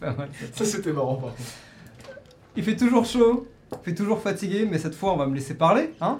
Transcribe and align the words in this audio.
Pas 0.06 0.12
mal. 0.14 0.28
Ça, 0.54 0.64
c'était 0.64 0.92
marrant, 0.92 1.16
par 1.16 1.30
contre. 1.30 1.42
Il 2.56 2.64
fait 2.64 2.76
toujours 2.76 3.04
chaud, 3.04 3.46
il 3.72 3.78
fait 3.84 3.94
toujours 3.94 4.20
fatigué, 4.20 4.66
mais 4.70 4.78
cette 4.78 4.94
fois 4.94 5.12
on 5.12 5.16
va 5.16 5.26
me 5.26 5.34
laisser 5.34 5.54
parler, 5.54 5.94
hein 6.00 6.18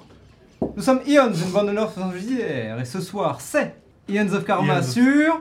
Nous 0.76 0.82
sommes 0.82 1.00
Ions, 1.06 1.32
une 1.32 1.50
bande 1.50 1.66
de 1.68 1.72
Nord 1.72 1.92
et 2.14 2.84
ce 2.84 3.00
soir 3.00 3.40
c'est 3.40 3.74
Ions 4.08 4.32
of 4.32 4.44
Karma 4.44 4.76
Ions 4.76 4.82
sur... 4.82 5.40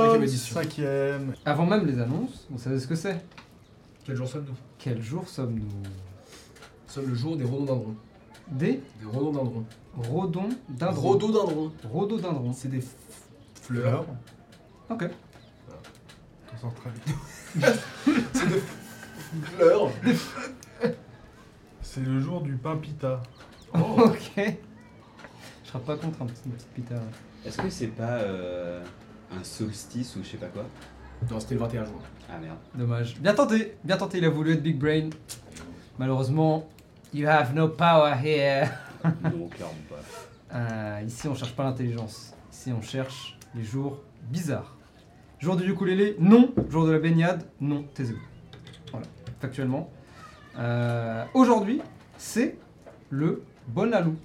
Cinquième 0.00 0.22
édition. 0.24 0.54
Cinquième. 0.56 1.34
Avant 1.44 1.66
même 1.66 1.86
les 1.86 2.00
annonces, 2.00 2.46
vous 2.50 2.58
savez 2.58 2.80
ce 2.80 2.86
que 2.86 2.96
c'est? 2.96 3.24
Quel 4.04 4.16
jour 4.16 4.26
sommes-nous? 4.26 4.54
Quel 4.78 5.00
jour 5.02 5.28
sommes-nous? 5.28 5.60
Nous 5.60 6.92
sommes 6.92 7.08
le 7.08 7.14
jour 7.14 7.36
des 7.36 7.44
rhododendrons. 7.44 7.94
Des 8.48 8.80
Des 9.00 9.06
rhododendrons. 9.06 9.64
dindrons. 10.68 11.00
Rhododendrons. 11.10 11.72
Rhododendrons. 11.92 12.52
C'est 12.52 12.68
des 12.68 12.82
f- 13.68 13.72
fleurs. 13.74 14.04
Ok. 14.90 15.04
Très 16.58 16.90
vite. 16.90 17.16
C'est 18.32 18.48
des 18.48 18.60
fleurs. 19.56 19.90
C'est 21.82 22.00
le 22.00 22.20
jour 22.20 22.40
du 22.42 22.54
pain 22.56 22.76
pita. 22.76 23.22
Oh. 23.74 23.96
Ok. 24.06 24.32
Je 24.36 25.68
serai 25.68 25.80
pas 25.80 25.96
contre 25.96 26.22
un 26.22 26.26
petit, 26.26 26.40
une 26.46 26.52
petite 26.52 26.68
pita. 26.68 26.94
ouais. 26.94 27.00
Est-ce 27.44 27.58
que 27.58 27.68
c'est 27.68 27.88
pas 27.88 28.04
euh, 28.20 28.82
un 29.38 29.44
solstice 29.44 30.16
ou 30.16 30.22
je 30.22 30.28
sais 30.30 30.36
pas 30.38 30.46
quoi? 30.46 30.64
Non, 31.30 31.38
c'était 31.40 31.54
le 31.56 31.60
21 31.60 31.84
juin. 31.84 31.98
Ah 32.30 32.38
merde. 32.38 32.56
Dommage. 32.74 33.16
Bien 33.18 33.34
tenté, 33.34 33.76
bien 33.84 33.96
tenté, 33.98 34.18
il 34.18 34.24
a 34.24 34.30
voulu 34.30 34.52
être 34.52 34.62
Big 34.62 34.78
Brain. 34.78 35.10
Malheureusement, 35.98 36.66
you 37.12 37.28
have 37.28 37.52
no 37.54 37.68
power 37.68 38.14
here. 38.24 38.70
Non, 39.04 39.48
clairement 39.48 39.74
pas. 39.90 40.56
Euh, 40.56 41.02
ici, 41.06 41.28
on 41.28 41.34
cherche 41.34 41.54
pas 41.54 41.64
l'intelligence. 41.64 42.32
Ici, 42.50 42.72
on 42.72 42.80
cherche 42.80 43.35
les 43.54 43.62
jours 43.62 44.02
bizarres. 44.30 44.76
Jour 45.38 45.56
du 45.56 45.70
ukulélé, 45.70 46.16
non. 46.18 46.52
Jour 46.70 46.86
de 46.86 46.92
la 46.92 46.98
baignade, 46.98 47.44
non. 47.60 47.84
Taisez-vous. 47.94 48.20
Voilà, 48.90 49.06
factuellement. 49.40 49.90
Euh, 50.58 51.24
Aujourd'hui, 51.34 51.82
c'est 52.16 52.56
le 53.10 53.42
Bonalou. 53.68 54.16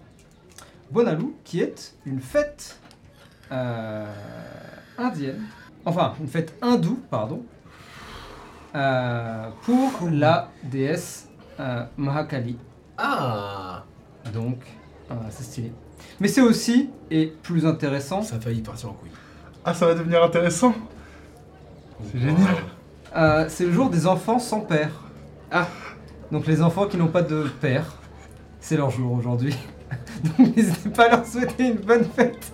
Bonalou, 0.90 1.36
qui 1.44 1.62
est 1.62 1.96
une 2.06 2.20
fête 2.20 2.80
euh, 3.52 4.06
indienne, 4.98 5.42
enfin, 5.86 6.14
une 6.20 6.28
fête 6.28 6.56
hindoue, 6.62 7.02
pardon, 7.10 7.44
euh, 8.76 9.50
pour 9.64 10.10
la 10.10 10.50
déesse 10.64 11.28
Mahakali. 11.98 12.58
Ah 12.98 13.84
Donc, 14.34 14.64
c'est 15.30 15.44
stylé. 15.44 15.74
Mais 16.20 16.28
c'est 16.28 16.42
aussi, 16.42 16.90
et 17.10 17.34
plus 17.44 17.66
intéressant, 17.66 18.22
Ça 18.22 18.36
a 18.36 18.40
failli 18.40 18.62
partir 18.62 18.90
en 18.90 18.94
couille. 18.94 19.10
Ah, 19.66 19.74
ça 19.74 19.86
va 19.88 19.94
devenir 19.94 20.24
intéressant. 20.24 20.74
C'est 22.12 22.20
génial. 22.20 22.56
euh, 23.16 23.46
c'est 23.48 23.66
le 23.66 23.72
jour 23.72 23.90
des 23.90 24.08
enfants 24.08 24.40
sans 24.40 24.62
père. 24.62 24.90
Ah. 25.52 25.68
Donc 26.32 26.48
les 26.48 26.62
enfants 26.62 26.86
qui 26.88 26.98
n'ont 26.98 27.08
pas 27.08 27.22
de 27.22 27.44
père, 27.60 27.86
c'est 28.60 28.78
leur 28.78 28.90
jour 28.90 29.12
aujourd'hui. 29.14 29.56
Donc 30.38 30.56
n'hésitez 30.56 30.90
pas 30.90 31.06
à 31.06 31.18
leur 31.18 31.26
souhaiter 31.26 31.68
une 31.68 31.76
bonne 31.78 32.06
fête. 32.16 32.52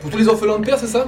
Pour 0.00 0.10
tous 0.10 0.18
les 0.18 0.28
orphelins 0.28 0.58
de 0.58 0.64
père, 0.66 0.78
c'est 0.78 0.86
ça 0.86 1.06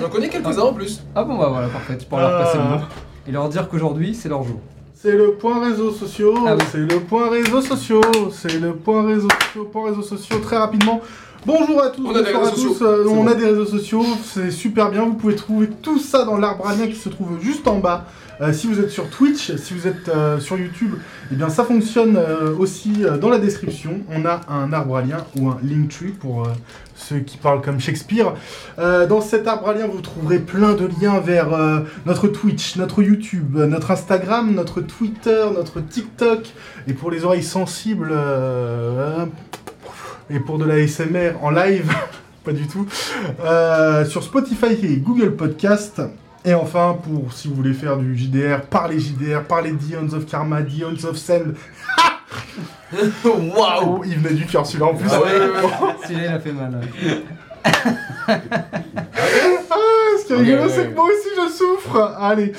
J'en 0.00 0.08
connais 0.08 0.28
quelques-uns 0.28 0.62
en 0.62 0.72
plus. 0.74 1.02
Ah 1.14 1.22
bon 1.24 1.38
bah 1.38 1.48
voilà, 1.48 1.68
parfait, 1.68 1.96
tu 1.96 2.06
pourras 2.06 2.22
leur 2.28 2.44
passer 2.44 2.58
le 2.58 2.64
Ah. 2.64 2.76
mot. 2.78 2.84
Et 3.26 3.30
leur 3.32 3.48
dire 3.48 3.68
qu'aujourd'hui, 3.68 4.14
c'est 4.14 4.28
leur 4.28 4.42
jour. 4.42 4.60
C'est 5.00 5.16
le 5.16 5.34
point 5.34 5.60
réseaux 5.64 5.92
sociaux, 5.92 6.34
Ah 6.44 6.56
oui. 6.56 6.64
c'est 6.72 6.78
le 6.78 6.98
point 6.98 7.30
réseaux 7.30 7.60
sociaux, 7.60 8.00
c'est 8.32 8.58
le 8.58 8.72
point 8.72 9.06
réseaux 9.06 9.28
sociaux, 9.42 9.64
point 9.72 9.90
réseaux 9.90 10.02
sociaux, 10.02 10.38
très 10.42 10.56
rapidement. 10.56 11.00
Bonjour 11.46 11.80
à 11.80 11.90
tous, 11.90 12.04
On 12.04 12.10
a 12.16 12.18
des 12.18 12.32
bonsoir 12.32 12.42
à 12.42 12.50
réseaux 12.50 12.62
tous, 12.62 12.68
sociaux, 12.72 12.86
euh, 12.86 13.04
c'est 13.06 13.12
on 13.12 13.22
bon. 13.22 13.30
a 13.30 13.34
des 13.34 13.44
réseaux 13.44 13.64
sociaux, 13.66 14.04
c'est 14.24 14.50
super 14.50 14.90
bien, 14.90 15.04
vous 15.04 15.14
pouvez 15.14 15.36
trouver 15.36 15.68
tout 15.82 16.00
ça 16.00 16.24
dans 16.24 16.36
l'arbre 16.36 16.66
à 16.66 16.74
lien 16.74 16.88
qui 16.88 16.96
se 16.96 17.08
trouve 17.10 17.40
juste 17.40 17.68
en 17.68 17.78
bas. 17.78 18.06
Euh, 18.40 18.52
si 18.52 18.68
vous 18.68 18.78
êtes 18.78 18.90
sur 18.90 19.10
Twitch, 19.10 19.56
si 19.56 19.74
vous 19.74 19.88
êtes 19.88 20.08
euh, 20.08 20.38
sur 20.38 20.56
YouTube, 20.56 20.94
eh 21.32 21.34
bien 21.34 21.48
ça 21.48 21.64
fonctionne 21.64 22.16
euh, 22.16 22.54
aussi 22.56 23.02
dans 23.20 23.30
la 23.30 23.38
description. 23.38 24.00
On 24.10 24.24
a 24.24 24.40
un 24.48 24.72
arbre 24.72 24.96
à 24.96 25.02
lien 25.02 25.24
ou 25.36 25.48
un 25.48 25.58
Linktree 25.62 26.12
pour 26.12 26.44
euh, 26.44 26.52
ceux 26.94 27.18
qui 27.18 27.36
parlent 27.36 27.62
comme 27.62 27.80
Shakespeare. 27.80 28.34
Dans 28.76 29.20
cet 29.20 29.46
arbre 29.46 29.68
à 29.68 29.74
lien, 29.74 29.86
vous 29.86 30.00
trouverez 30.00 30.40
plein 30.40 30.74
de 30.74 30.88
liens 31.00 31.20
vers 31.20 31.48
notre 32.06 32.26
Twitch, 32.26 32.76
notre 32.76 33.02
YouTube, 33.02 33.56
notre 33.56 33.92
Instagram, 33.92 34.52
notre 34.52 34.80
Twitter, 34.80 35.46
notre 35.54 35.80
TikTok. 35.80 36.40
Et 36.88 36.94
pour 36.94 37.12
les 37.12 37.24
oreilles 37.24 37.44
sensibles, 37.44 38.12
et 40.28 40.40
pour 40.40 40.58
de 40.58 40.64
la 40.64 40.86
SMR 40.86 41.34
en 41.40 41.50
live, 41.50 41.92
pas 42.44 42.52
du 42.52 42.66
tout, 42.66 42.86
sur 44.08 44.22
Spotify 44.24 44.72
et 44.82 44.96
Google 44.96 45.36
Podcast. 45.36 46.02
Et 46.48 46.54
enfin, 46.54 46.96
pour 47.02 47.30
si 47.34 47.46
vous 47.46 47.54
voulez 47.54 47.74
faire 47.74 47.98
du 47.98 48.16
JDR, 48.16 48.62
par 48.62 48.88
les 48.88 48.98
JDR, 48.98 49.42
par 49.46 49.60
les 49.60 49.72
Dions 49.72 50.08
of 50.14 50.24
Karma, 50.24 50.62
Dions 50.62 51.04
of 51.04 51.16
Send. 51.18 51.54
Waouh 53.24 53.98
Oh, 54.00 54.02
il 54.06 54.16
venait 54.18 54.34
du 54.34 54.46
cœur 54.46 54.64
celui-là 54.66 54.86
en 54.86 54.94
plus. 54.94 55.08
Ah 55.12 55.20
ouais. 55.20 55.28
Celui-là, 56.08 56.24
il 56.24 56.32
a 56.34 56.40
fait 56.40 56.52
mal. 56.52 56.80
ouais. 56.80 57.22
Ah, 59.70 59.74
ce 60.18 60.26
qui 60.26 60.32
est 60.32 60.36
rigolo, 60.36 60.62
ouais, 60.62 60.68
c'est 60.70 60.88
que 60.88 60.94
moi 60.94 61.04
aussi 61.04 61.28
je 61.36 61.52
souffre. 61.52 62.16
Allez, 62.18 62.52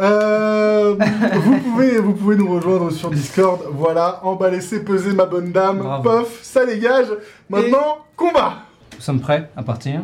Euh, 0.00 0.96
vous 1.34 1.58
pouvez, 1.60 1.98
vous 1.98 2.14
pouvez 2.14 2.34
nous 2.36 2.52
rejoindre 2.52 2.90
sur 2.90 3.10
Discord. 3.10 3.60
Voilà, 3.70 4.18
emballez, 4.24 4.60
c'est 4.60 4.80
pesé, 4.84 5.12
ma 5.12 5.26
bonne 5.26 5.52
dame. 5.52 5.78
Bravo. 5.78 6.02
Pof, 6.02 6.40
ça 6.42 6.66
dégage. 6.66 7.06
Maintenant, 7.48 7.98
combat. 8.16 8.54
Nous 8.96 9.00
sommes 9.02 9.20
prêts 9.20 9.50
à 9.56 9.62
partir 9.62 10.00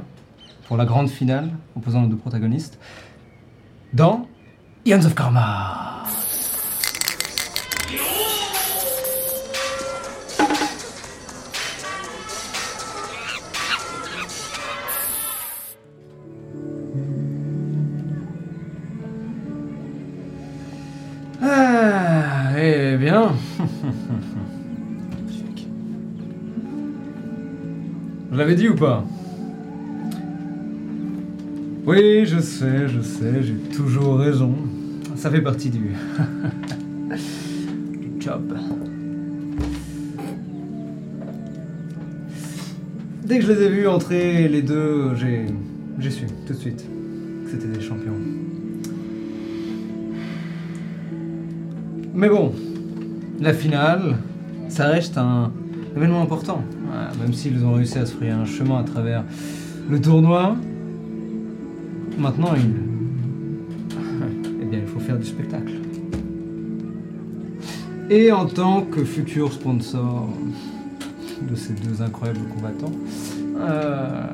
pour 0.68 0.76
la 0.76 0.84
grande 0.84 1.10
finale 1.10 1.48
opposant 1.76 2.02
nos 2.02 2.06
deux 2.08 2.16
protagonistes 2.16 2.78
dans 3.92 4.26
Ions 4.86 5.04
of 5.04 5.14
Karma. 5.14 6.04
Ah, 21.42 22.52
eh 22.56 22.96
bien. 22.96 23.32
Je 28.30 28.36
l'avais 28.36 28.54
dit 28.54 28.68
ou 28.68 28.74
pas? 28.74 29.04
Oui, 31.84 32.26
je 32.26 32.38
sais, 32.38 32.86
je 32.86 33.00
sais, 33.00 33.42
j'ai 33.42 33.56
toujours 33.74 34.18
raison. 34.18 34.54
Ça 35.16 35.32
fait 35.32 35.40
partie 35.40 35.68
du... 35.68 35.80
du 37.10 38.20
job. 38.20 38.56
Dès 43.24 43.40
que 43.40 43.44
je 43.44 43.52
les 43.52 43.62
ai 43.62 43.68
vus 43.68 43.88
entrer, 43.88 44.46
les 44.46 44.62
deux, 44.62 45.16
j'ai... 45.16 45.46
J'ai 45.98 46.10
su, 46.10 46.26
tout 46.46 46.52
de 46.52 46.58
suite, 46.58 46.86
que 47.44 47.50
c'était 47.50 47.66
des 47.66 47.80
champions. 47.80 48.14
Mais 52.14 52.28
bon, 52.28 52.52
la 53.40 53.52
finale, 53.52 54.18
ça 54.68 54.86
reste 54.86 55.18
un 55.18 55.50
événement 55.96 56.22
important. 56.22 56.62
Même 57.20 57.32
s'ils 57.32 57.64
ont 57.64 57.72
réussi 57.72 57.98
à 57.98 58.06
se 58.06 58.14
frayer 58.14 58.30
un 58.30 58.44
chemin 58.44 58.78
à 58.78 58.84
travers 58.84 59.24
le 59.90 60.00
tournoi, 60.00 60.56
maintenant 62.18 62.54
il. 62.56 62.74
Eh 64.60 64.64
bien, 64.64 64.80
il 64.80 64.86
faut 64.86 65.00
faire 65.00 65.18
du 65.18 65.24
spectacle. 65.26 65.72
Et 68.10 68.30
en 68.32 68.46
tant 68.46 68.82
que 68.82 69.04
futur 69.04 69.52
sponsor 69.52 70.28
de 71.48 71.54
ces 71.54 71.72
deux 71.72 72.02
incroyables 72.02 72.46
combattants, 72.54 72.92
euh, 73.58 74.26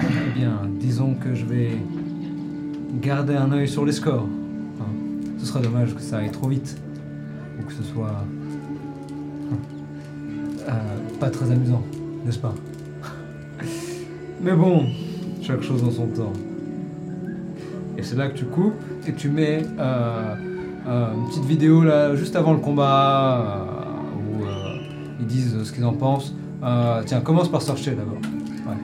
eh 0.00 0.38
bien, 0.38 0.60
disons 0.80 1.14
que 1.14 1.34
je 1.34 1.44
vais 1.44 1.78
garder 3.00 3.34
un 3.36 3.52
œil 3.52 3.68
sur 3.68 3.84
les 3.84 3.92
scores. 3.92 4.26
hein. 4.80 4.84
Ce 5.38 5.46
serait 5.46 5.62
dommage 5.62 5.94
que 5.94 6.00
ça 6.00 6.18
aille 6.18 6.30
trop 6.30 6.48
vite 6.48 6.76
ou 7.58 7.64
que 7.64 7.72
ce 7.72 7.82
soit 7.82 8.24
euh, 10.68 10.72
pas 11.20 11.30
très 11.30 11.50
amusant, 11.50 11.82
n'est-ce 12.24 12.38
pas? 12.38 12.54
Mais 14.42 14.52
bon, 14.54 14.86
chaque 15.48 15.62
chose 15.62 15.82
en 15.82 15.90
son 15.90 16.06
temps. 16.08 16.32
Et 17.96 18.02
c'est 18.02 18.16
là 18.16 18.28
que 18.28 18.36
tu 18.36 18.44
coupes 18.44 18.74
et 19.06 19.14
tu 19.14 19.30
mets 19.30 19.62
euh, 19.78 20.34
euh, 20.86 21.14
une 21.14 21.26
petite 21.28 21.46
vidéo 21.46 21.82
là 21.82 22.14
juste 22.14 22.36
avant 22.36 22.52
le 22.52 22.58
combat 22.58 23.40
euh, 23.40 24.40
où 24.40 24.44
ils 25.20 25.26
disent 25.26 25.56
ce 25.64 25.72
qu'ils 25.72 25.86
en 25.86 25.94
pensent. 25.94 26.34
Tiens, 27.06 27.22
commence 27.22 27.48
par 27.48 27.62
Searcher 27.62 27.92
d'abord. 27.92 28.18
Ouais. 28.66 28.76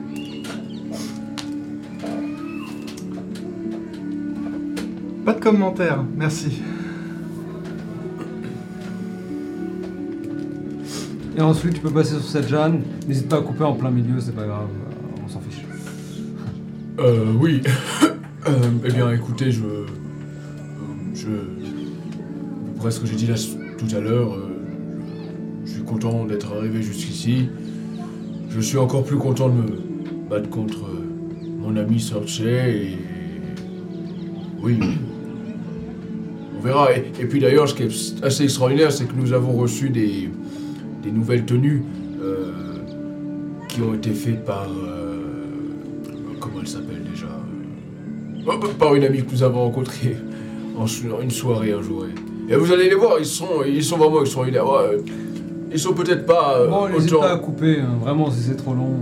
Pas 5.23 5.33
de 5.33 5.39
commentaires, 5.39 6.03
merci. 6.17 6.63
Et 11.37 11.41
ensuite, 11.41 11.75
tu 11.75 11.81
peux 11.81 11.91
passer 11.91 12.15
sur 12.15 12.23
cette 12.23 12.47
Jeanne. 12.47 12.81
N'hésite 13.07 13.29
pas 13.29 13.37
à 13.37 13.41
couper 13.41 13.65
en 13.65 13.73
plein 13.73 13.91
milieu, 13.91 14.19
c'est 14.19 14.35
pas 14.35 14.45
grave, 14.45 14.69
euh, 16.99 17.25
oui. 17.39 17.61
Euh, 18.47 18.51
eh 18.85 18.91
bien, 18.91 19.11
écoutez, 19.11 19.49
je. 19.51 19.63
euh, 19.63 19.85
Je. 21.15 21.25
Après 22.77 22.91
ce 22.91 22.99
que 22.99 23.07
j'ai 23.07 23.15
dit 23.15 23.25
là 23.25 23.33
tout 23.79 23.87
à 23.95 23.99
l'heure, 23.99 24.33
euh, 24.35 24.49
je 25.65 25.71
suis 25.71 25.81
content 25.81 26.25
d'être 26.25 26.53
arrivé 26.55 26.83
jusqu'ici. 26.83 27.49
Je 28.51 28.59
suis 28.59 28.77
encore 28.77 29.03
plus 29.03 29.17
content 29.17 29.49
de 29.49 29.55
me 29.55 29.65
battre 30.29 30.47
contre 30.51 30.77
mon 31.59 31.75
ami 31.75 31.99
Sorche 31.99 32.39
et. 32.41 32.99
Oui. 34.61 34.77
On 36.55 36.61
verra. 36.61 36.89
Et, 36.95 37.05
et 37.19 37.25
puis 37.25 37.39
d'ailleurs, 37.39 37.67
ce 37.67 37.73
qui 37.73 37.81
est 37.81 38.23
assez 38.23 38.43
extraordinaire, 38.43 38.91
c'est 38.91 39.05
que 39.05 39.15
nous 39.15 39.33
avons 39.33 39.53
reçu 39.53 39.89
des, 39.89 40.29
des 41.01 41.11
nouvelles 41.11 41.45
tenues 41.45 41.83
qui 43.69 43.81
ont 43.81 43.95
été 43.95 44.11
faites 44.11 44.45
par. 44.45 44.67
Euh, 46.55 46.59
comment 46.59 46.61
elle 46.61 46.67
s'appelle 46.67 47.03
déjà 47.11 47.27
Oh, 48.47 48.51
bah, 48.59 48.67
Par 48.77 48.95
une 48.95 49.03
amie 49.03 49.23
que 49.23 49.31
nous 49.31 49.43
avons 49.43 49.63
rencontrée 49.63 50.15
en 50.77 50.85
une 51.21 51.31
soirée 51.31 51.71
un 51.73 51.81
jour. 51.81 52.05
Et, 52.49 52.55
vous 52.55 52.71
allez 52.71 52.89
les 52.89 52.95
voir, 52.95 53.13
ils 53.19 53.25
sont, 53.25 53.63
ils 53.65 53.83
sont 53.83 53.97
vraiment 53.97 54.21
extraordinaires. 54.21 54.67
Ouais, 54.67 54.97
ils 55.71 55.79
sont 55.79 55.93
peut-être 55.93 56.25
pas 56.25 56.57
euh, 56.59 56.67
Bon, 56.67 56.87
n'hésite 56.89 57.11
autant. 57.13 57.21
pas 57.21 57.31
à 57.33 57.37
couper, 57.37 57.79
hein, 57.79 57.97
vraiment, 58.01 58.29
si 58.29 58.41
c'est 58.41 58.55
trop 58.55 58.73
long. 58.73 58.99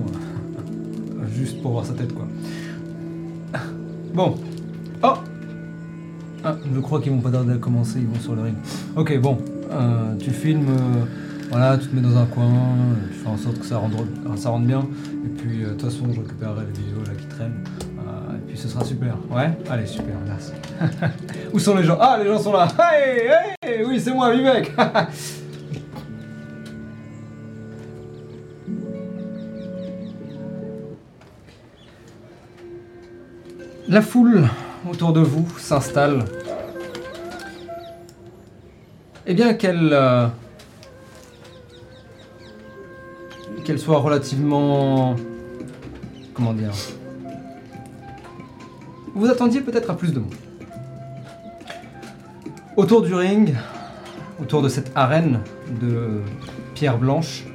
euh, 1.19 1.25
Juste 1.35 1.61
pour 1.61 1.71
voir 1.71 1.85
sa 1.85 1.93
tête, 1.93 2.13
quoi. 2.13 2.25
Bon. 4.13 4.35
Oh 5.03 5.13
Ah, 6.43 6.55
je 6.73 6.79
crois 6.79 7.01
qu'ils 7.01 7.11
vont 7.11 7.19
pas 7.19 7.31
tarder 7.31 7.53
à 7.53 7.57
commencer, 7.57 7.99
ils 7.99 8.07
vont 8.07 8.19
sur 8.19 8.35
le 8.35 8.43
ring. 8.43 8.55
Ok, 8.95 9.19
bon. 9.19 9.37
euh, 9.71 10.15
tu 10.19 10.29
filmes, 10.29 10.67
euh, 10.69 11.05
voilà, 11.49 11.77
tu 11.77 11.87
te 11.87 11.95
mets 11.95 12.01
dans 12.01 12.17
un 12.17 12.25
coin, 12.25 12.51
tu 13.11 13.19
fais 13.19 13.27
en 13.27 13.37
sorte 13.37 13.59
que 13.59 13.65
ça 13.65 13.77
rentre, 13.77 13.97
ça 14.35 14.49
rentre 14.49 14.65
bien. 14.65 14.87
Et 15.25 15.29
puis, 15.29 15.63
euh, 15.63 15.67
de 15.67 15.73
toute 15.73 15.83
façon, 15.83 16.05
je 16.11 16.19
récupérerai 16.21 16.65
les 16.65 16.71
vidéos 16.81 17.03
là 17.05 17.13
qui 17.17 17.27
traînent. 17.27 17.63
Euh, 17.99 18.35
et 18.35 18.39
puis, 18.47 18.57
ce 18.57 18.67
sera 18.67 18.83
super. 18.83 19.15
Ouais? 19.29 19.51
Allez, 19.69 19.85
super, 19.85 20.15
merci. 20.25 20.51
Où 21.53 21.59
sont 21.59 21.75
les 21.75 21.83
gens? 21.83 21.97
Ah, 21.99 22.17
les 22.21 22.27
gens 22.27 22.39
sont 22.39 22.53
là 22.53 22.67
Hey, 22.79 23.29
hey 23.61 23.83
Oui, 23.85 23.99
c'est 23.99 24.13
moi, 24.13 24.33
Vivek 24.33 24.71
La 33.89 34.01
foule 34.01 34.47
autour 34.89 35.13
de 35.13 35.19
vous 35.19 35.47
s'installe. 35.59 36.25
Eh 39.25 39.33
bien 39.33 39.53
qu'elle 39.53 39.91
euh, 39.93 40.27
qu'elle 43.63 43.79
soit 43.79 43.99
relativement 43.99 45.15
comment 46.33 46.53
dire 46.53 46.71
Vous 49.15 49.27
attendiez 49.27 49.61
peut-être 49.61 49.89
à 49.89 49.95
plus 49.95 50.13
de 50.13 50.19
monde. 50.19 50.33
Autour 52.75 53.03
du 53.03 53.13
ring, 53.13 53.53
autour 54.41 54.61
de 54.61 54.69
cette 54.69 54.91
arène 54.95 55.39
de 55.79 56.21
pierre 56.73 56.97
blanche, 56.97 57.45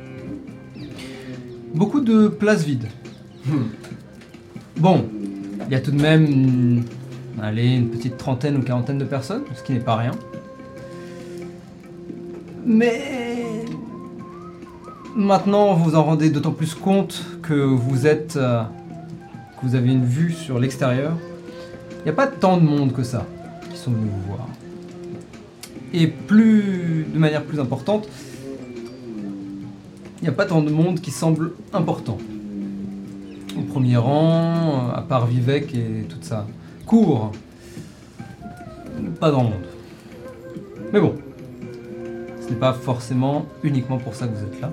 beaucoup 1.75 2.01
de 2.01 2.29
places 2.29 2.65
vides. 2.65 2.89
Bon, 4.77 5.09
il 5.67 5.73
y 5.73 5.75
a 5.75 5.81
tout 5.81 5.91
de 5.91 6.01
même 6.01 6.85
allez, 7.43 7.75
une 7.77 7.91
petite 7.91 8.17
trentaine 8.17 8.57
ou 8.57 8.63
quarantaine 8.63 8.99
de 8.99 9.05
personnes, 9.05 9.43
ce 9.55 9.63
qui 9.63 9.73
n'est 9.73 9.81
pas 9.81 9.97
rien. 9.97 10.13
Mais 12.65 13.48
maintenant, 15.19 15.75
vous 15.75 15.97
en 15.97 16.05
rendez 16.05 16.31
d'autant 16.31 16.53
plus 16.53 16.75
compte 16.75 17.25
que 17.43 17.55
vous 17.55 18.07
êtes, 18.07 18.37
euh, 18.37 18.63
que 19.61 19.67
vous 19.67 19.75
avez 19.75 19.91
une 19.91 20.05
vue 20.05 20.33
sur 20.33 20.59
l'extérieur. 20.59 21.13
Il 21.99 22.05
n'y 22.05 22.11
a 22.11 22.15
pas 22.15 22.29
tant 22.29 22.57
de 22.57 22.63
monde 22.63 22.93
que 22.93 23.03
ça 23.03 23.27
qui 23.71 23.77
sont 23.77 23.91
venus 23.91 24.11
vous 24.11 24.33
voir. 24.33 24.49
Et 25.93 26.07
plus, 26.07 27.07
de 27.13 27.19
manière 27.19 27.45
plus 27.45 27.59
importante, 27.59 28.09
il 30.21 30.23
n'y 30.23 30.29
a 30.29 30.33
pas 30.33 30.47
tant 30.47 30.63
de 30.63 30.71
monde 30.71 31.01
qui 31.01 31.11
semble 31.11 31.53
important. 31.73 32.19
Au 33.59 33.63
premier 33.63 33.97
rang, 33.97 34.91
à 34.95 35.03
part 35.03 35.27
Vivek 35.27 35.75
et 35.75 36.05
toute 36.09 36.25
sa 36.25 36.47
cour, 36.87 37.33
pas 39.19 39.31
grand 39.31 39.45
monde. 39.45 39.67
Mais 40.93 41.01
bon, 41.01 41.15
ce 42.41 42.51
n'est 42.51 42.59
pas 42.59 42.73
forcément 42.73 43.47
uniquement 43.65 43.99
pour 43.99 44.15
ça 44.15 44.29
que 44.29 44.35
vous 44.37 44.45
êtes 44.45 44.61
là. 44.61 44.71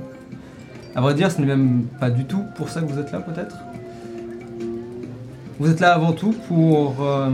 À 0.95 1.01
vrai 1.01 1.13
dire, 1.13 1.30
ce 1.30 1.42
n'est 1.42 1.47
même 1.47 1.88
pas 2.00 2.09
du 2.09 2.24
tout 2.24 2.45
pour 2.56 2.69
ça 2.69 2.81
que 2.81 2.86
vous 2.86 2.97
êtes 2.97 3.12
là, 3.12 3.19
peut-être? 3.19 3.57
Vous 5.59 5.69
êtes 5.69 5.81
là 5.81 5.94
avant 5.94 6.13
tout 6.13 6.33
pour, 6.47 6.95
euh, 7.01 7.31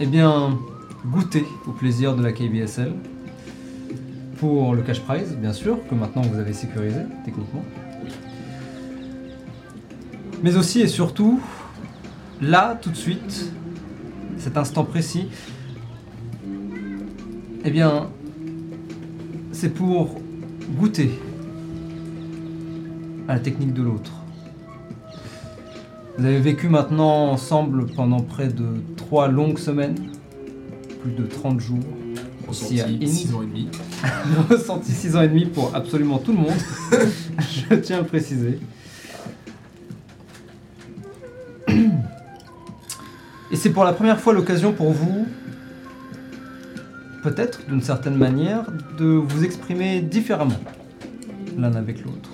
eh 0.00 0.06
bien, 0.06 0.58
goûter 1.04 1.44
au 1.66 1.72
plaisir 1.72 2.16
de 2.16 2.22
la 2.22 2.32
KBSL. 2.32 2.94
Pour 4.38 4.74
le 4.74 4.80
cash 4.80 5.00
prize, 5.00 5.36
bien 5.36 5.52
sûr, 5.52 5.78
que 5.88 5.94
maintenant 5.94 6.22
vous 6.22 6.38
avez 6.38 6.54
sécurisé, 6.54 7.00
techniquement. 7.26 7.64
Mais 10.42 10.56
aussi 10.56 10.80
et 10.80 10.88
surtout, 10.88 11.38
là, 12.40 12.78
tout 12.80 12.90
de 12.90 12.96
suite, 12.96 13.52
cet 14.38 14.56
instant 14.56 14.84
précis, 14.84 15.28
eh 17.62 17.70
bien, 17.70 18.08
c'est 19.52 19.70
pour 19.70 20.18
goûter 20.78 21.10
à 23.28 23.34
la 23.34 23.40
technique 23.40 23.72
de 23.72 23.82
l'autre. 23.82 24.12
Vous 26.18 26.24
avez 26.24 26.40
vécu 26.40 26.68
maintenant 26.68 27.30
ensemble 27.30 27.86
pendant 27.86 28.20
près 28.20 28.48
de 28.48 28.66
trois 28.96 29.28
longues 29.28 29.58
semaines, 29.58 29.96
plus 31.02 31.12
de 31.12 31.26
30 31.26 31.60
jours. 31.60 31.84
Ressenti 32.48 32.80
Inde. 32.80 33.06
6 33.06 33.34
ans 33.34 33.42
et 33.42 33.46
demi. 33.46 33.68
ressenti 34.48 34.92
6 34.92 35.16
ans 35.16 35.22
et 35.22 35.28
demi 35.28 35.46
pour 35.46 35.74
absolument 35.74 36.18
tout 36.18 36.32
le 36.32 36.38
monde. 36.38 36.54
Je 37.70 37.74
tiens 37.74 37.98
à 37.98 38.00
le 38.00 38.06
préciser. 38.06 38.60
Et 43.50 43.56
c'est 43.56 43.70
pour 43.70 43.84
la 43.84 43.92
première 43.92 44.20
fois 44.20 44.32
l'occasion 44.32 44.72
pour 44.72 44.90
vous, 44.90 45.26
peut-être 47.22 47.66
d'une 47.68 47.82
certaine 47.82 48.16
manière, 48.16 48.64
de 48.98 49.06
vous 49.06 49.44
exprimer 49.44 50.00
différemment, 50.00 50.60
l'un 51.56 51.74
avec 51.74 52.04
l'autre, 52.04 52.30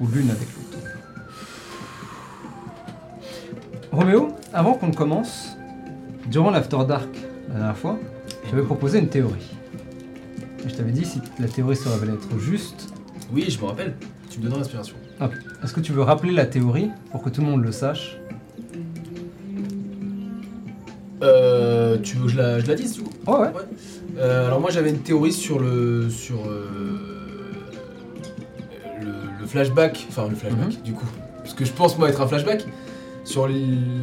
ou 0.00 0.06
l'une 0.06 0.30
avec 0.30 0.48
l'autre. 0.48 0.78
Roméo, 3.92 4.28
avant 4.52 4.74
qu'on 4.74 4.92
commence, 4.92 5.56
durant 6.26 6.50
l'After 6.50 6.78
Dark 6.86 7.08
la 7.48 7.54
dernière 7.54 7.76
fois, 7.76 7.98
j'avais 8.50 8.62
proposé 8.62 8.98
une 8.98 9.08
théorie. 9.08 9.50
Et 10.64 10.68
je 10.68 10.74
t'avais 10.74 10.92
dit, 10.92 11.04
si 11.04 11.20
la 11.38 11.48
théorie 11.48 11.76
se 11.76 11.88
révélait 11.88 12.14
être 12.14 12.38
juste, 12.38 12.92
Oui, 13.32 13.44
je 13.48 13.58
me 13.60 13.64
rappelle. 13.66 13.94
Tu 14.30 14.38
me 14.38 14.44
donneras 14.44 14.60
l'inspiration. 14.60 14.96
est-ce 15.62 15.72
que 15.72 15.80
tu 15.80 15.92
veux 15.92 16.02
rappeler 16.02 16.32
la 16.32 16.46
théorie 16.46 16.90
pour 17.10 17.22
que 17.22 17.30
tout 17.30 17.40
le 17.40 17.46
monde 17.46 17.62
le 17.64 17.72
sache? 17.72 18.18
Euh, 21.22 21.98
tu 22.02 22.16
veux 22.16 22.24
que 22.24 22.28
je 22.30 22.36
la, 22.36 22.60
je 22.60 22.66
la 22.66 22.74
dise 22.74 22.94
du 22.94 23.02
coup? 23.02 23.10
Oh 23.26 23.38
ouais. 23.40 23.48
Euh, 24.18 24.46
alors 24.46 24.60
moi 24.60 24.70
j'avais 24.70 24.90
une 24.90 25.00
théorie 25.00 25.32
sur 25.32 25.58
le 25.58 26.08
sur 26.10 26.46
euh, 26.46 27.17
flashback, 29.48 30.06
enfin 30.08 30.28
le 30.28 30.34
flashback 30.36 30.82
du 30.82 30.92
coup, 30.92 31.06
parce 31.42 31.54
que 31.54 31.64
je 31.64 31.72
pense 31.72 31.98
moi 31.98 32.08
être 32.08 32.20
un 32.20 32.26
flashback 32.28 32.64
sur 33.24 33.48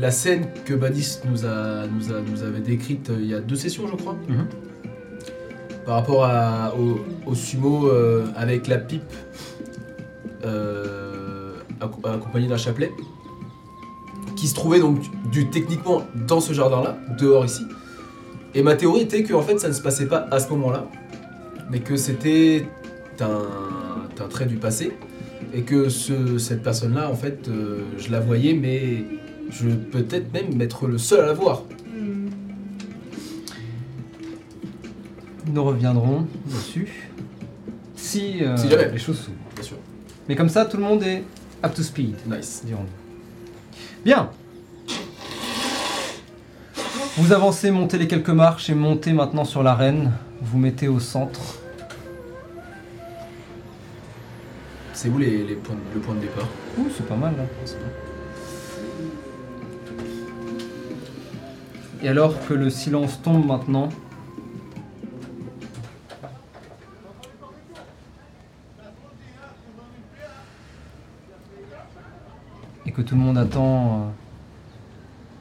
la 0.01 0.11
scène 0.11 0.47
que 0.65 0.73
Badis 0.73 1.19
nous 1.29 1.45
a 1.45 1.87
nous 1.87 2.11
a 2.13 2.21
nous 2.21 2.43
avait 2.43 2.59
décrite 2.59 3.09
euh, 3.09 3.17
il 3.19 3.27
y 3.27 3.33
a 3.33 3.39
deux 3.39 3.55
sessions 3.55 3.87
je 3.87 3.95
crois, 3.95 4.15
Mhm. 4.27 4.45
par 5.85 5.95
rapport 5.95 6.25
à, 6.25 6.73
au, 6.77 6.99
au 7.25 7.35
sumo 7.35 7.87
euh, 7.87 8.25
avec 8.35 8.67
la 8.67 8.77
pipe 8.77 9.03
euh, 10.43 11.53
accom- 11.81 12.07
accompagnée 12.13 12.47
d'un 12.47 12.57
chapelet 12.57 12.91
qui 14.35 14.47
se 14.47 14.53
trouvait 14.55 14.79
donc 14.79 14.99
du 15.31 15.49
techniquement 15.49 16.03
dans 16.27 16.39
ce 16.41 16.53
jardin 16.53 16.81
là 16.83 16.97
dehors 17.17 17.45
ici. 17.45 17.63
Et 18.53 18.63
ma 18.63 18.75
théorie 18.75 19.01
était 19.01 19.23
que 19.23 19.33
en 19.33 19.41
fait 19.41 19.59
ça 19.59 19.67
ne 19.67 19.73
se 19.73 19.81
passait 19.81 20.07
pas 20.07 20.27
à 20.31 20.39
ce 20.39 20.49
moment-là, 20.49 20.85
mais 21.71 21.79
que 21.79 21.95
c'était 21.95 22.67
un, 23.21 24.23
un 24.23 24.27
trait 24.27 24.45
du 24.45 24.55
passé, 24.57 24.91
et 25.55 25.61
que 25.61 25.87
ce- 25.89 26.37
cette 26.37 26.61
personne-là, 26.61 27.09
en 27.09 27.15
fait, 27.15 27.47
euh, 27.47 27.83
je 27.97 28.11
la 28.11 28.19
voyais, 28.19 28.53
mais 28.53 29.05
je 29.49 29.69
peut-être 29.69 30.31
même 30.33 30.59
être 30.61 30.87
le 30.87 30.97
seul 30.97 31.21
à 31.21 31.25
la 31.27 31.33
voir. 31.33 31.63
Nous 35.47 35.63
reviendrons 35.63 36.27
dessus 36.47 37.09
si, 37.95 38.43
euh, 38.43 38.57
Si 38.57 38.69
jamais. 38.69 38.91
les 38.91 38.97
choses 38.97 39.17
s'ouvrent. 39.19 39.37
Bien 39.55 39.63
sûr. 39.63 39.77
Mais 40.27 40.35
comme 40.35 40.49
ça, 40.49 40.65
tout 40.65 40.77
le 40.77 40.83
monde 40.83 41.03
est 41.03 41.23
up 41.63 41.73
to 41.73 41.81
speed, 41.83 42.15
Nice. 42.27 42.63
dirons-nous. 42.65 42.89
Bien. 44.03 44.29
Vous 47.17 47.31
avancez, 47.31 47.71
montez 47.71 47.97
les 47.97 48.07
quelques 48.07 48.29
marches 48.29 48.69
et 48.69 48.75
montez 48.75 49.13
maintenant 49.13 49.45
sur 49.45 49.63
l'arène. 49.63 50.11
Vous 50.41 50.57
mettez 50.57 50.87
au 50.89 50.99
centre. 50.99 51.59
C'est 54.95 55.09
où 55.09 55.17
les, 55.17 55.43
les 55.43 55.55
points, 55.55 55.75
le 55.93 55.99
point 55.99 56.15
de 56.15 56.21
départ 56.21 56.47
Ouh, 56.77 56.87
c'est 56.95 57.05
pas 57.05 57.17
mal 57.17 57.35
là. 57.35 57.43
C'est 57.65 57.77
bien. 57.77 57.87
Et 62.01 62.07
alors 62.07 62.47
que 62.47 62.53
le 62.53 62.69
silence 62.69 63.21
tombe 63.21 63.45
maintenant, 63.45 63.89
et 72.85 72.91
que 72.91 73.01
tout 73.01 73.15
le 73.15 73.21
monde 73.21 73.37
attend 73.37 73.99
euh, 73.99 74.05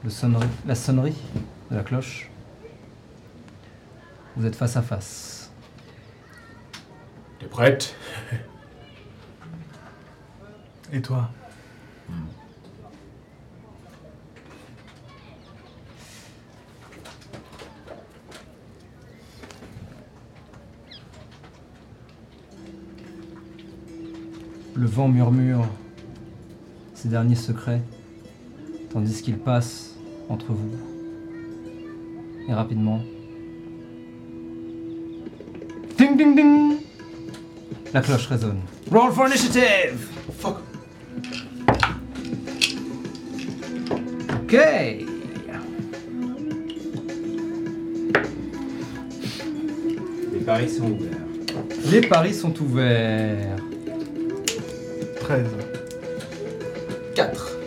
le 0.03 0.09
sonnerie, 0.09 0.47
la 0.67 0.75
sonnerie 0.75 1.15
de 1.71 1.77
la 1.77 1.83
cloche, 1.83 2.29
vous 4.35 4.45
êtes 4.45 4.55
face 4.55 4.75
à 4.75 4.81
face. 4.81 5.49
T'es 7.39 7.45
prête? 7.45 7.95
Et 10.93 11.01
toi 11.01 11.29
Le 24.75 24.85
vent 24.85 25.07
murmure 25.07 25.65
ses 26.93 27.07
derniers 27.07 27.35
secrets, 27.35 27.81
tandis 28.91 29.21
qu'il 29.21 29.37
passe 29.37 29.95
entre 30.29 30.51
vous. 30.51 30.71
Et 32.47 32.53
rapidement. 32.53 32.99
Ding 35.97 36.17
ding 36.17 36.35
ding 36.35 36.77
La 37.93 38.01
cloche 38.01 38.27
résonne. 38.27 38.59
Roll 38.91 39.13
for 39.13 39.27
initiative 39.27 40.09
Fuck. 40.37 40.64
Ok 44.45 44.53
Les 50.33 50.39
paris 50.45 50.69
sont 50.69 50.83
ouverts. 50.83 51.17
Les 51.91 52.01
paris 52.01 52.33
sont 52.35 52.53
ouverts. 52.61 53.55
13. 55.21 55.47
4. 57.15 57.57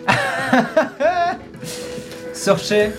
Searchez, 2.33 2.91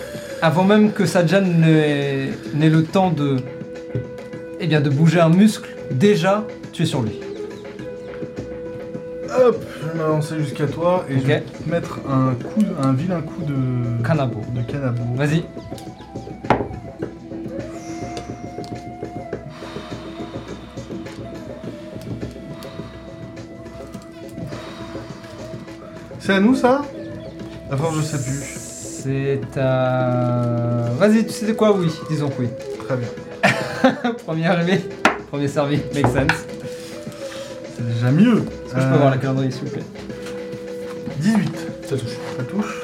avant 0.43 0.63
même 0.63 0.91
que 0.91 1.07
Sajan 1.07 1.41
n'ait 1.41 2.29
n'ait 2.53 2.69
le 2.69 2.83
temps 2.83 3.09
de, 3.09 3.37
eh 4.59 4.67
bien, 4.67 4.79
de 4.81 4.91
bouger 4.91 5.21
un 5.21 5.29
muscle, 5.29 5.71
déjà, 5.89 6.45
tu 6.71 6.83
es 6.83 6.85
sur 6.85 7.01
lui. 7.01 7.19
Hop, 10.01 10.07
je 10.07 10.07
vais 10.07 10.09
m'avancer 10.09 10.39
jusqu'à 10.39 10.67
toi 10.67 11.05
et 11.09 11.19
je 11.19 11.25
vais 11.25 11.41
te 11.41 11.69
mettre 11.69 11.99
un 12.09 12.33
coup, 12.33 12.63
un 12.81 12.93
vilain 12.93 13.21
coup 13.21 13.43
de 13.43 14.03
Canabo. 14.03 14.41
de 14.53 14.61
canabo. 14.61 15.03
Vas-y. 15.15 15.43
C'est 26.19 26.33
à 26.33 26.39
nous 26.39 26.55
ça? 26.55 26.81
Force 27.75 27.95
je 27.97 28.01
sais 28.01 28.23
plus. 28.23 28.43
C'est 29.03 29.57
à... 29.57 30.91
Vas-y, 30.97 31.25
tu 31.25 31.31
sais 31.33 31.55
quoi? 31.55 31.75
Oui, 31.75 31.91
disons 32.09 32.29
que 32.29 32.41
oui. 32.41 32.49
Très 32.85 32.97
bien. 32.97 34.11
premier 34.25 34.47
arrivé, 34.47 34.81
premier 35.29 35.47
servi, 35.47 35.79
make 35.93 36.07
sense. 36.07 36.45
C'est 37.75 37.87
déjà 37.87 38.11
mieux. 38.11 38.43
Est-ce 38.71 38.75
que 38.75 38.81
je 38.81 38.85
peux 38.87 38.91
Euh, 38.91 38.95
avoir 38.95 39.11
la 39.11 39.17
calendrier, 39.17 39.51
s'il 39.51 39.63
vous 39.65 39.71
plaît 39.71 39.83
18. 41.19 41.51
Ça 41.89 41.97
touche. 41.97 42.09
Ça 42.37 42.43
touche. 42.43 42.81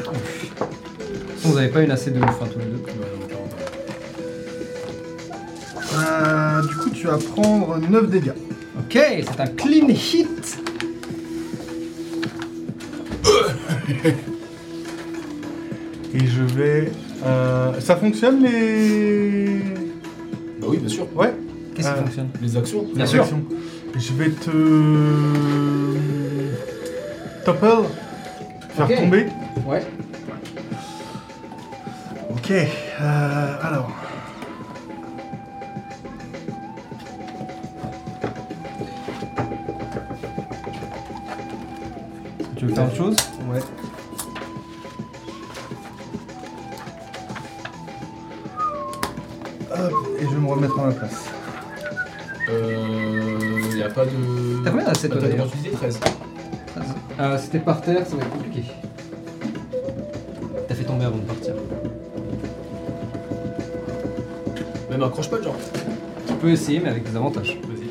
Vous 1.44 1.58
avez 1.58 1.70
pas 1.70 1.82
une 1.82 1.92
assez 1.92 2.12
de 2.12 2.20
ouf, 2.20 2.26
hein, 2.42 2.48
tous 2.52 2.60
les 2.60 2.66
deux. 2.66 2.82
Euh, 5.96 6.62
du 6.68 6.76
coup, 6.76 6.90
tu 6.90 7.08
vas 7.08 7.18
prendre 7.18 7.78
9 7.90 8.10
dégâts. 8.10 8.34
Ok, 8.80 8.94
c'est 8.94 9.40
un 9.40 9.48
clean 9.48 9.88
hit. 9.90 10.58
Et 16.14 16.26
je 16.26 16.42
vais. 16.44 16.92
euh, 17.26 17.80
ça 17.80 17.96
fonctionne 17.96 18.42
les. 18.44 19.60
Bah 20.60 20.68
oui, 20.70 20.78
bien 20.78 20.90
sûr. 20.90 21.08
Ouais, 21.16 21.34
Qu'est-ce 21.76 21.88
qui 21.90 21.94
Euh, 21.94 22.04
fonctionne? 22.04 22.30
Les 22.42 22.58
actions. 22.58 22.84
Bien 22.96 23.04
les 23.06 23.10
sûr. 23.12 23.22
actions. 23.24 23.44
Je 23.96 24.14
vais 24.14 24.30
te. 24.30 24.52
Topple 27.48 27.88
Faire 28.76 28.86
Ok. 28.92 28.96
tomber. 28.98 29.28
Ouais. 29.66 29.82
Ok, 32.30 32.52
euh, 32.52 33.56
alors. 33.64 33.90
Tu 42.58 42.66
veux 42.66 42.74
faire 42.74 42.84
autre 42.84 42.96
chose? 42.98 43.16
C'était 57.50 57.64
par 57.64 57.80
terre, 57.80 58.06
ça 58.06 58.18
va 58.18 58.24
être 58.24 58.30
compliqué. 58.30 58.62
T'as 60.68 60.76
fait 60.76 60.84
tomber 60.84 61.06
avant 61.06 61.16
de 61.16 61.22
partir. 61.22 61.54
Même 64.90 65.02
un 65.02 65.08
pas, 65.08 65.42
genre. 65.42 65.56
Tu 66.28 66.34
peux 66.34 66.50
essayer, 66.50 66.82
mais 66.82 66.90
avec 66.90 67.10
des 67.10 67.16
avantages. 67.16 67.58
Vas-y. 67.64 67.88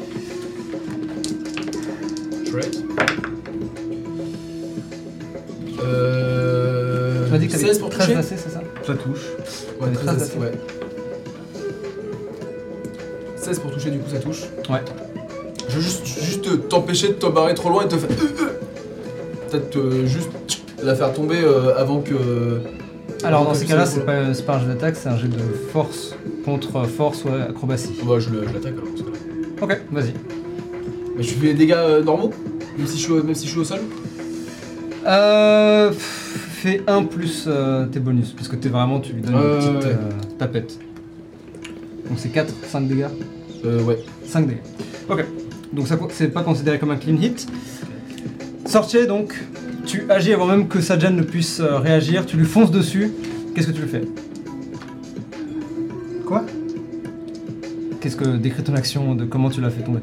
Shred. 2.50 2.76
Euh. 5.82 7.24
Tu 7.24 7.32
m'as 7.32 7.38
dit 7.38 7.46
que 7.46 7.52
t'avais 7.52 7.66
16 7.68 7.78
pour 7.78 7.88
13 7.88 8.06
toucher 8.08 8.22
c'est 8.22 8.36
ça? 8.36 8.60
Ça 8.86 8.94
touche. 8.94 9.24
Ouais, 9.80 9.86
T'avais 9.86 9.94
13 9.94 10.04
13 10.04 10.18
d'assez, 10.18 10.38
ouais. 10.38 10.52
16 13.38 13.58
pour 13.60 13.72
toucher, 13.72 13.90
du 13.90 14.00
coup 14.00 14.10
ça 14.10 14.18
touche. 14.18 14.42
Ouais. 14.68 14.82
Je 15.66 15.76
veux 15.76 15.80
juste, 15.80 16.04
juste 16.06 16.68
t'empêcher 16.68 17.08
de 17.08 17.14
te 17.14 17.24
barrer 17.26 17.54
trop 17.54 17.70
loin 17.70 17.86
et 17.86 17.88
te 17.88 17.96
faire. 17.96 18.10
Peut-être 19.50 19.76
euh, 19.76 20.06
juste 20.06 20.30
la 20.82 20.94
faire 20.94 21.12
tomber 21.12 21.38
euh, 21.42 21.76
avant 21.76 22.00
que. 22.00 22.14
Alors 23.24 23.44
dans 23.44 23.54
ces 23.54 23.64
cas-là, 23.66 23.86
c'est 23.86 24.04
pas, 24.04 24.34
c'est 24.34 24.44
pas 24.44 24.56
un 24.56 24.60
jet 24.60 24.66
d'attaque, 24.66 24.96
c'est 24.96 25.08
un 25.08 25.16
jet 25.16 25.28
de 25.28 25.38
force 25.72 26.14
contre 26.44 26.84
force 26.86 27.24
ou 27.24 27.28
acrobatie. 27.28 27.92
Bah, 28.06 28.18
je 28.18 28.30
le- 28.30 28.46
je 28.46 28.52
l'attaque 28.54 28.74
alors. 28.74 29.62
Ok, 29.62 29.80
vas-y. 29.90 30.12
Mais 31.16 31.22
je 31.22 31.30
fais 31.34 31.46
des 31.48 31.54
dégâts 31.54 31.72
euh, 31.76 32.02
normaux 32.02 32.30
même 32.76 32.86
si, 32.86 32.98
je 32.98 33.02
suis, 33.04 33.12
au- 33.12 33.22
même 33.22 33.34
si 33.34 33.46
je 33.46 33.52
suis 33.52 33.60
au 33.60 33.64
sol 33.64 33.78
Euh, 35.06 35.88
pff, 35.88 36.48
fais 36.62 36.82
1 36.86 37.04
plus 37.04 37.44
euh, 37.46 37.86
tes 37.86 38.00
bonus, 38.00 38.32
parce 38.32 38.48
que 38.48 38.56
t'es 38.56 38.68
vraiment, 38.68 39.00
tu 39.00 39.12
lui 39.14 39.22
donnes 39.22 39.34
Ouais, 39.34 39.40
une 39.40 39.56
petite 39.58 39.70
ouais, 39.70 39.76
ouais. 39.78 39.86
euh, 39.92 40.36
tapette. 40.38 40.78
Donc 42.08 42.18
c'est 42.18 42.28
4, 42.28 42.52
5 42.70 42.86
dégâts 42.88 43.06
Euh, 43.64 43.82
ouais. 43.82 43.98
5 44.26 44.46
dégâts. 44.46 44.58
Ok, 45.08 45.24
donc 45.72 45.86
ça 45.88 45.96
co- 45.96 46.08
c'est 46.12 46.28
pas 46.28 46.42
considéré 46.42 46.78
comme 46.78 46.90
un 46.90 46.96
clean 46.96 47.16
hit. 47.20 47.46
Sortier 48.76 49.06
donc, 49.06 49.32
tu 49.86 50.04
agis 50.10 50.34
avant 50.34 50.44
même 50.44 50.68
que 50.68 50.82
Sajan 50.82 51.12
ne 51.12 51.22
puisse 51.22 51.60
euh, 51.60 51.78
réagir, 51.78 52.26
tu 52.26 52.36
lui 52.36 52.44
fonces 52.44 52.70
dessus. 52.70 53.10
Qu'est-ce 53.54 53.68
que 53.68 53.72
tu 53.72 53.80
lui 53.80 53.88
fais? 53.88 54.02
Quoi? 56.26 56.44
Qu'est-ce 57.98 58.16
que 58.16 58.36
décrit 58.36 58.62
ton 58.64 58.74
action 58.74 59.14
de 59.14 59.24
comment 59.24 59.48
tu 59.48 59.62
l'as 59.62 59.70
fait 59.70 59.82
tomber? 59.82 60.00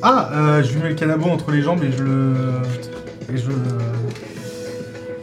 Ah, 0.00 0.30
euh, 0.32 0.62
je 0.62 0.72
lui 0.72 0.82
mets 0.82 0.88
le 0.88 0.94
canabo 0.94 1.28
entre 1.28 1.50
les 1.50 1.60
jambes 1.60 1.84
et 1.84 1.92
je 1.94 2.02
le. 2.02 2.32
Et 3.34 3.36
je 3.36 3.48
le. 3.48 3.54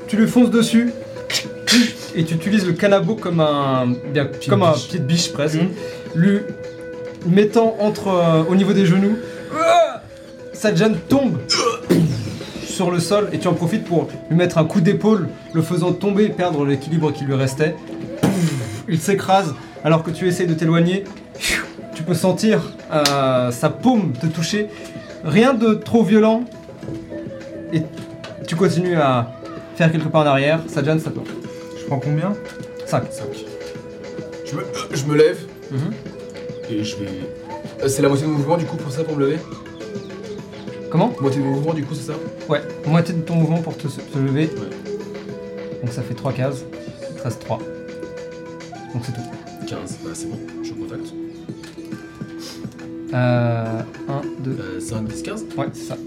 Tu 0.07 0.15
lui 0.15 0.27
fonces 0.27 0.51
dessus 0.51 0.91
et 2.13 2.25
tu 2.25 2.35
utilises 2.35 2.67
le 2.67 2.73
canabo 2.73 3.15
comme 3.15 3.39
un 3.39 3.87
bien, 4.13 4.29
comme 4.47 4.61
un 4.61 4.73
pied 4.73 4.99
de 4.99 5.03
biche 5.05 5.33
presque, 5.33 5.55
Mhm. 5.55 5.69
lui 6.13 6.39
mettant 7.25 7.75
entre 7.79 8.09
euh, 8.09 8.43
au 8.47 8.53
niveau 8.53 8.73
des 8.73 8.85
genoux. 8.85 9.17
Sajan 10.53 10.91
tombe 11.09 11.37
sur 12.77 12.91
le 12.91 12.99
sol 12.99 13.29
et 13.33 13.39
tu 13.39 13.47
en 13.47 13.53
profites 13.55 13.85
pour 13.85 14.07
lui 14.29 14.37
mettre 14.37 14.59
un 14.59 14.65
coup 14.65 14.81
d'épaule, 14.81 15.27
le 15.53 15.61
faisant 15.63 15.93
tomber 15.93 16.25
et 16.25 16.29
perdre 16.29 16.63
l'équilibre 16.63 17.11
qui 17.11 17.23
lui 17.25 17.33
restait. 17.33 17.75
Il 18.87 18.99
s'écrase 18.99 19.55
alors 19.83 20.03
que 20.03 20.11
tu 20.11 20.27
essayes 20.27 20.45
de 20.45 20.53
t'éloigner. 20.53 21.03
Tu 21.95 22.03
peux 22.03 22.13
sentir 22.13 22.71
euh, 22.93 23.49
sa 23.51 23.69
paume 23.71 24.13
te 24.13 24.27
toucher. 24.27 24.67
Rien 25.25 25.55
de 25.55 25.73
trop 25.73 26.03
violent. 26.03 26.43
Et 27.73 27.81
tu 28.47 28.55
continues 28.55 28.95
à 28.95 29.31
faire 29.75 29.91
quelques 29.91 30.09
pas 30.09 30.19
en 30.19 30.27
arrière. 30.27 30.59
Sajan, 30.67 30.99
ça 30.99 31.09
toi. 31.09 31.23
Je 31.79 31.83
prends 31.85 31.99
combien? 31.99 32.33
5. 32.85 33.03
5. 33.11 33.25
Je 34.45 34.55
me, 34.55 34.61
je 34.93 35.05
me 35.05 35.15
lève 35.17 35.39
Mhm. 35.71 35.91
et 36.69 36.83
je 36.83 36.95
vais. 36.97 37.09
Euh, 37.83 37.87
c'est 37.89 38.01
la 38.03 38.07
moitié 38.07 38.25
de 38.27 38.31
mouvement 38.31 38.55
du 38.55 38.65
coup 38.65 38.77
pour 38.77 38.91
ça 38.91 39.03
pour 39.03 39.17
me 39.17 39.25
lever? 39.25 39.39
Comment 40.89 41.13
Moitié 41.21 41.41
de 41.41 41.45
mon 41.45 41.53
mouvement 41.53 41.73
du 41.73 41.83
coup 41.83 41.93
c'est 41.95 42.11
ça 42.11 42.17
Ouais, 42.49 42.61
moitié 42.85 43.13
de 43.13 43.21
ton 43.21 43.35
mouvement 43.35 43.61
pour 43.61 43.75
te, 43.77 43.87
te 43.87 44.17
lever. 44.17 44.49
Ouais. 44.55 44.91
Donc 45.83 45.91
ça 45.91 46.01
fait 46.01 46.13
3 46.13 46.33
cases. 46.33 46.63
Il 47.11 47.15
te 47.17 47.23
reste 47.23 47.41
3. 47.41 47.57
Donc 48.93 49.03
c'est 49.03 49.11
tout. 49.13 49.21
15, 49.67 49.97
bah 50.03 50.11
c'est 50.13 50.27
bon, 50.29 50.39
je 50.63 50.71
contacte. 50.73 51.07
Euh, 53.13 53.81
1, 54.07 54.21
2, 54.43 54.51
Euh, 54.51 54.79
5, 54.79 55.07
10, 55.07 55.21
15 55.23 55.45
ouais, 55.57 55.65
c'est 55.73 55.83
ça. 55.83 55.97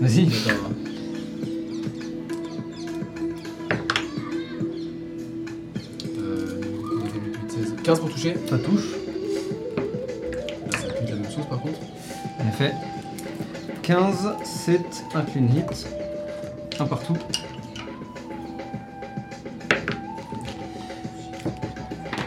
Vas-y. 0.00 0.26
D'accord. 0.26 0.70
Euh, 6.18 6.60
15 7.82 8.00
pour 8.00 8.10
toucher. 8.10 8.34
Ça 8.48 8.58
touche. 8.58 8.95
En 12.58 12.64
effet. 12.64 12.74
15, 13.82 14.28
c'est 14.44 14.80
un 15.14 15.22
clean 15.22 15.46
hit. 15.54 15.86
Un 16.80 16.86
partout. 16.86 17.16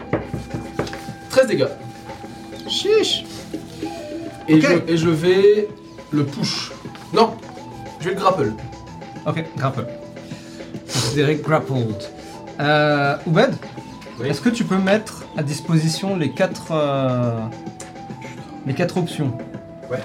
«13 1.29 1.47
dégâts. 1.47 1.67
Chiche 2.67 3.23
Et, 4.47 4.59
je, 4.61 4.73
et 4.87 4.97
je 4.97 5.09
vais 5.09 5.67
le 6.11 6.25
push. 6.25 6.71
Non, 7.13 7.35
je 7.99 8.05
vais 8.09 8.15
le 8.15 8.19
grapple. 8.19 8.53
Ok, 9.25 9.43
grapple. 9.57 9.85
Considéré 10.85 11.35
grappled. 11.35 11.95
Euh, 12.59 13.15
Oubed, 13.25 13.55
Oui. 14.19 14.27
est-ce 14.27 14.41
que 14.41 14.49
tu 14.49 14.63
peux 14.63 14.77
mettre 14.77 15.23
à 15.37 15.43
disposition 15.43 16.15
les 16.15 16.31
quatre, 16.31 16.67
euh, 16.71 17.39
les 18.65 18.73
quatre 18.73 18.97
options? 18.97 19.31
Ouais. 19.89 19.99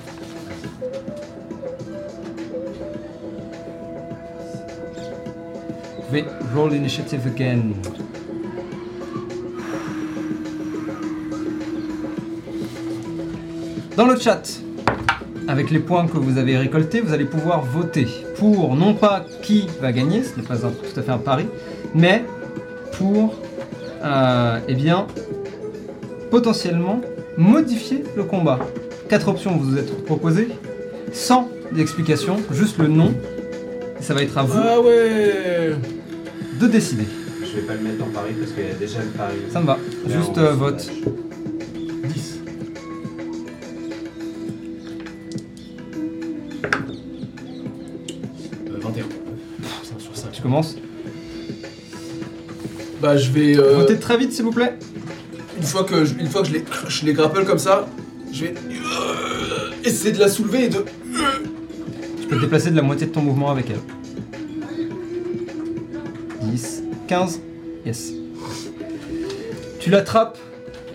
Roll 6.55 6.75
initiative 6.75 7.27
again. 7.27 7.75
Dans 13.97 14.07
le 14.07 14.19
chat, 14.19 14.43
avec 15.47 15.71
les 15.71 15.79
points 15.79 16.07
que 16.07 16.19
vous 16.19 16.39
avez 16.39 16.57
récoltés, 16.57 17.01
vous 17.01 17.13
allez 17.13 17.25
pouvoir 17.25 17.63
voter 17.65 18.07
pour 18.39 18.75
non 18.75 18.95
pas 18.95 19.25
qui 19.43 19.67
va 19.81 19.93
gagner, 19.93 20.23
ce 20.23 20.37
n'est 20.37 20.47
pas 20.47 20.67
un- 20.67 20.71
tout 20.71 20.99
à 20.99 21.03
fait 21.03 21.13
un 21.13 21.19
pari, 21.19 21.47
mais 21.95 22.25
pour, 22.93 23.35
euh, 24.05 24.59
eh 24.69 24.75
bien, 24.75 25.07
potentiellement 26.31 27.01
modifier 27.37 28.03
le 28.17 28.25
combat. 28.25 28.59
Quatre 29.09 29.29
options 29.29 29.57
vous 29.57 29.77
êtes 29.79 30.05
proposées, 30.05 30.49
sans 31.13 31.49
explication, 31.79 32.37
juste 32.51 32.79
le 32.79 32.89
nom. 32.89 33.13
Ça 34.01 34.13
va 34.15 34.23
être 34.23 34.37
à 34.37 34.43
vous 34.43 34.59
Ah 34.61 34.81
de 36.67 36.73
décider. 36.73 37.05
Je 37.41 37.57
vais 37.61 37.63
pas 37.67 37.75
le 37.75 37.81
mettre 37.81 38.03
en 38.05 38.09
pari 38.09 38.33
parce 38.39 38.53
qu'il 38.53 38.65
y 38.67 38.71
a 38.71 38.75
déjà 38.75 38.99
le 39.01 39.11
pari. 39.11 39.37
Ça 39.53 39.61
me 39.61 39.67
va. 39.67 39.79
Là, 40.09 40.17
Juste 40.19 40.39
euh, 40.39 40.53
vote. 40.53 40.87
lâche. 40.87 42.13
10. 42.15 42.41
Euh, 48.71 48.79
21. 48.81 49.05
5 49.83 50.01
sur 50.01 50.17
5. 50.17 50.33
Tu 50.33 50.43
commences. 50.43 50.77
Bah 53.03 53.17
je 53.17 53.31
vais... 53.31 53.59
euh, 53.59 53.75
Votez 53.77 53.99
très 53.99 54.17
vite, 54.17 54.33
s'il 54.33 54.45
vous 54.45 54.53
plaît. 54.53 54.75
une 55.57 55.63
fois 55.63 55.85
que 55.85 56.05
je, 56.05 56.15
une 56.15 56.29
fois 56.29 56.43
que 56.43 56.49
je 56.49 56.55
les, 56.55 56.65
je 56.89 57.05
les 57.05 57.13
grapple 57.13 57.45
comme 57.45 57.59
ça, 57.59 57.87
je 58.33 58.45
vais 58.47 58.55
euh, 58.71 59.71
essayer 59.85 60.13
de 60.13 60.19
la 60.19 60.29
soulever 60.29 60.65
et 60.65 60.69
de... 60.69 60.85
Tu 62.21 62.27
peux 62.29 62.37
te 62.37 62.41
déplacer 62.41 62.71
de 62.71 62.77
la 62.77 62.83
moitié 62.83 63.07
de 63.07 63.13
ton 63.13 63.21
mouvement 63.21 63.51
avec 63.51 63.69
elle. 63.71 63.81
15, 67.15 67.41
yes. 67.87 68.13
Tu 69.79 69.89
l'attrapes 69.89 70.37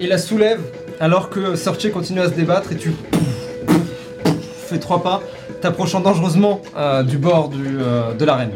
et 0.02 0.08
la 0.08 0.18
soulèves 0.18 0.60
alors 1.00 1.30
que 1.30 1.56
Sorche 1.56 1.90
continue 1.92 2.20
à 2.20 2.28
se 2.28 2.34
débattre 2.34 2.74
et 2.74 2.76
tu 2.76 2.92
fais 4.68 4.80
trois 4.80 5.02
pas, 5.02 5.22
t'approchant 5.62 6.02
dangereusement 6.02 6.62
euh, 6.76 7.04
du 7.04 7.18
bord 7.18 7.48
du, 7.48 7.78
euh, 7.80 8.14
de 8.16 8.26
l'arène. 8.26 8.52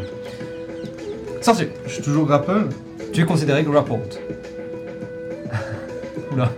Sorche, 1.40 1.64
Je 1.86 1.90
suis 1.90 2.02
toujours 2.02 2.26
grapple. 2.26 2.68
tu 3.14 3.22
es 3.22 3.24
considéré 3.24 3.62
grappled. 3.62 4.20
Oula, 6.32 6.50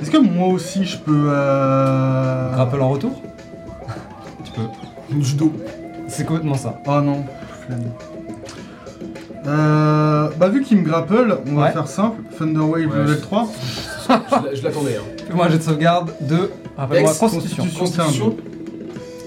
Est-ce 0.00 0.12
que 0.12 0.18
moi 0.18 0.46
aussi 0.46 0.84
je 0.84 0.96
peux. 0.98 1.26
Euh... 1.28 2.52
grapple 2.52 2.80
en 2.80 2.90
retour? 2.90 3.20
Tu 4.44 4.52
peux. 4.52 5.20
Judo. 5.20 5.52
C'est 6.06 6.24
complètement 6.24 6.54
ça. 6.54 6.80
Oh 6.86 7.00
non. 7.00 7.24
flemme. 7.66 7.90
Euh, 9.46 10.28
bah 10.38 10.48
vu 10.48 10.62
qu'il 10.62 10.78
me 10.78 10.84
grapple, 10.84 11.38
on 11.46 11.54
va 11.54 11.66
Ouais. 11.66 11.72
faire 11.72 11.86
simple. 11.86 12.20
Thunder 12.38 12.58
Wave 12.60 12.72
Ouais, 12.72 12.82
level 12.84 13.08
je- 13.08 13.14
3. 13.22 13.48
Je 14.02 14.08
l'a- 14.12 14.54
je 14.54 14.62
l'attendais. 14.62 14.96
Hein. 14.96 15.22
Fais-moi 15.28 15.46
un 15.46 15.50
jet 15.50 15.58
de 15.58 15.62
sauvegarde 15.62 16.12
de. 16.20 16.50
Rappelle-moi, 16.76 17.10
Dex, 17.10 17.18
Constitution. 17.20 17.62
Constitution. 17.78 18.02
Constitution. 18.04 18.36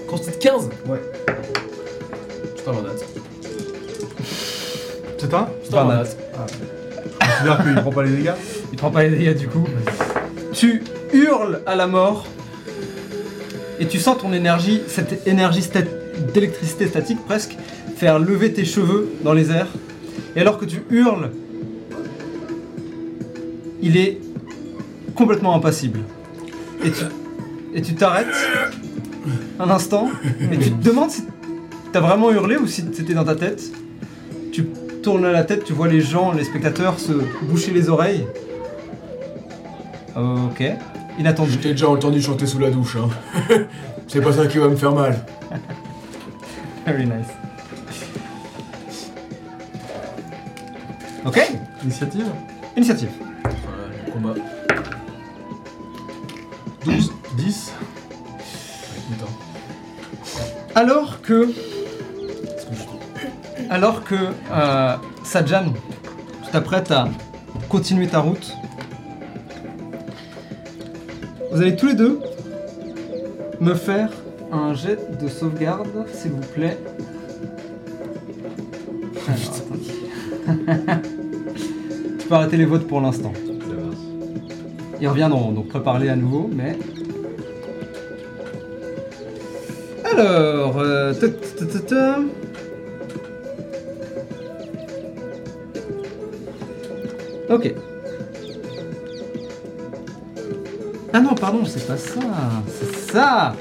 Constitution 0.08 0.40
15 0.40 0.68
Ouais. 0.88 1.00
Je 2.56 2.62
t'en 2.62 2.72
date. 2.72 3.04
C'est 5.18 5.34
un 5.34 5.48
Je 5.64 5.70
t'en 5.70 5.76
Barnat. 5.76 6.02
date. 6.04 6.16
Je 7.20 7.26
considère 7.26 7.62
qu'il 7.64 7.74
prend 7.82 7.90
pas 7.92 8.02
les 8.04 8.10
dégâts. 8.16 8.32
Il 8.72 8.78
prend 8.78 8.90
pas 8.90 9.02
les 9.04 9.10
dégâts 9.10 9.36
du 9.36 9.48
coup. 9.48 9.64
Tu 10.52 10.82
hurles 11.12 11.60
à 11.66 11.76
la 11.76 11.86
mort 11.86 12.26
et 13.78 13.86
tu 13.86 13.98
sens 13.98 14.18
ton 14.18 14.32
énergie, 14.32 14.80
cette 14.86 15.26
énergie 15.26 15.62
stat- 15.62 15.80
d'électricité 16.34 16.86
statique 16.86 17.18
presque, 17.26 17.56
faire 17.96 18.18
lever 18.18 18.52
tes 18.52 18.64
cheveux 18.64 19.08
dans 19.24 19.32
les 19.32 19.50
airs. 19.50 19.68
Et 20.36 20.40
alors 20.40 20.58
que 20.58 20.64
tu 20.64 20.82
hurles, 20.90 21.30
il 23.82 23.96
est 23.96 24.18
complètement 25.14 25.54
impassible. 25.54 26.00
Et 26.84 26.90
tu 26.90 27.04
et 27.72 27.82
tu 27.82 27.94
t'arrêtes 27.94 28.26
un 29.58 29.70
instant 29.70 30.08
et 30.50 30.58
tu 30.58 30.72
te 30.72 30.82
demandes 30.82 31.10
si 31.10 31.22
t'as 31.92 32.00
vraiment 32.00 32.30
hurlé 32.32 32.56
ou 32.56 32.66
si 32.66 32.84
c'était 32.92 33.14
dans 33.14 33.24
ta 33.24 33.36
tête. 33.36 33.62
Tu 34.52 34.64
tournes 35.02 35.30
la 35.30 35.44
tête, 35.44 35.64
tu 35.64 35.72
vois 35.72 35.88
les 35.88 36.00
gens, 36.00 36.32
les 36.32 36.44
spectateurs 36.44 36.98
se 36.98 37.12
boucher 37.42 37.72
les 37.72 37.88
oreilles. 37.88 38.26
Ok. 40.16 40.64
Inattendu. 41.18 41.52
Je 41.52 41.58
t'ai 41.58 41.70
déjà 41.70 41.88
entendu 41.88 42.20
chanter 42.20 42.46
sous 42.46 42.58
la 42.58 42.70
douche, 42.70 42.96
hein. 42.96 43.08
C'est 44.08 44.20
pas 44.20 44.32
ça 44.32 44.46
qui 44.46 44.58
va 44.58 44.68
me 44.68 44.76
faire 44.76 44.92
mal. 44.92 45.24
Very 46.86 47.04
nice. 47.04 47.39
Ok. 51.24 51.38
Initiative 51.82 52.26
Initiative. 52.76 53.10
Le 54.06 54.12
combat. 54.12 54.34
12, 56.84 57.12
10. 57.36 57.72
Putain. 59.10 59.26
Alors 60.74 61.20
que. 61.20 61.52
Alors 63.68 64.04
que 64.04 64.14
euh, 64.50 64.96
Sajan, 65.22 65.72
tu 66.44 66.50
t'apprêtes 66.50 66.90
à 66.90 67.08
continuer 67.68 68.08
ta 68.08 68.18
route, 68.18 68.56
vous 71.52 71.60
allez 71.60 71.76
tous 71.76 71.86
les 71.88 71.94
deux 71.94 72.20
me 73.60 73.74
faire 73.74 74.10
un 74.50 74.74
jet 74.74 74.98
de 75.20 75.28
sauvegarde, 75.28 76.06
s'il 76.12 76.32
vous 76.32 76.40
plaît. 76.40 76.78
Alors, 79.28 81.00
peux 82.30 82.36
arrêter 82.36 82.56
les 82.56 82.64
votes 82.64 82.86
pour 82.86 83.00
l'instant. 83.00 83.32
Ils 85.00 85.08
reviendront, 85.08 85.50
donc 85.50 85.66
prépare-les 85.66 86.08
à 86.08 86.14
nouveau, 86.14 86.48
mais... 86.52 86.78
Alors... 90.04 90.78
euh. 90.78 91.12
Ok. 97.50 97.74
Ah 101.12 101.20
non, 101.20 101.34
pardon, 101.34 101.64
c'est 101.64 101.84
pas 101.84 101.96
ça. 101.96 102.20
C'est 102.68 103.12
ça 103.12 103.54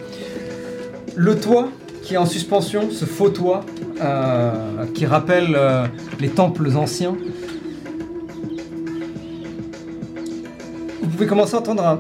Le 1.16 1.40
toit 1.40 1.70
qui 2.04 2.14
est 2.14 2.18
en 2.18 2.28
suspension, 2.28 2.92
ce 2.92 3.06
faux 3.06 3.30
toit, 3.30 3.62
euh, 4.00 4.86
qui 4.94 5.08
rappelle 5.08 5.56
euh, 5.56 5.88
les 6.20 6.30
temples 6.30 6.70
anciens. 6.76 7.16
Pouvez 11.20 11.28
commencer 11.28 11.56
à 11.56 11.58
entendre 11.58 11.86
un... 11.86 12.00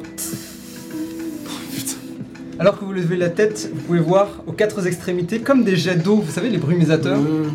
Alors 2.57 2.79
que 2.79 2.85
vous 2.85 2.93
levez 2.93 3.17
la 3.17 3.27
tête, 3.27 3.69
vous 3.73 3.81
pouvez 3.81 3.99
voir 3.99 4.29
aux 4.47 4.53
quatre 4.53 4.87
extrémités 4.87 5.39
comme 5.39 5.65
des 5.65 5.75
jets 5.75 5.97
d'eau, 5.97 6.15
vous 6.15 6.31
savez, 6.31 6.49
les 6.49 6.57
brumisateurs. 6.57 7.19
Mmh. 7.19 7.51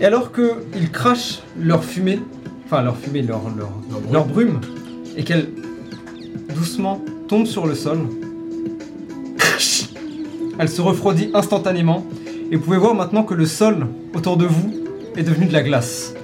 Et 0.00 0.04
alors 0.04 0.30
qu'ils 0.30 0.92
crachent 0.92 1.40
leur 1.58 1.82
fumée, 1.82 2.20
enfin 2.64 2.80
leur 2.82 2.96
fumée, 2.96 3.22
leur, 3.22 3.42
leur, 3.56 3.70
Leur 3.90 4.00
brume. 4.00 4.12
leur 4.12 4.24
brume, 4.26 4.60
et 5.16 5.24
qu'elle 5.24 5.48
doucement 6.54 7.04
tombe 7.26 7.46
sur 7.46 7.66
le 7.66 7.74
sol, 7.74 7.98
elle 10.60 10.68
se 10.68 10.80
refroidit 10.80 11.30
instantanément. 11.34 12.06
Et 12.52 12.56
vous 12.56 12.62
pouvez 12.62 12.78
voir 12.78 12.94
maintenant 12.94 13.24
que 13.24 13.34
le 13.34 13.46
sol 13.46 13.88
autour 14.14 14.36
de 14.36 14.46
vous 14.46 14.72
est 15.16 15.24
devenue 15.24 15.46
de 15.46 15.52
la 15.52 15.64
glace. 15.64 16.14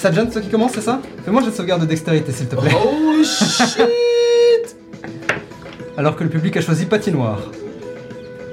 Sadjan, 0.00 0.26
c'est 0.26 0.32
toi 0.34 0.42
qui 0.42 0.48
commence, 0.48 0.72
c'est 0.74 0.80
ça 0.80 1.00
Fais-moi 1.24 1.42
de 1.42 1.50
sauvegarde 1.50 1.80
de 1.80 1.86
dextérité, 1.86 2.30
s'il 2.30 2.46
te 2.46 2.54
plaît. 2.54 2.70
Holy 2.72 3.24
shit 3.24 4.76
Alors 5.96 6.14
que 6.14 6.22
le 6.22 6.30
public 6.30 6.56
a 6.56 6.60
choisi 6.60 6.86
patinoire. 6.86 7.40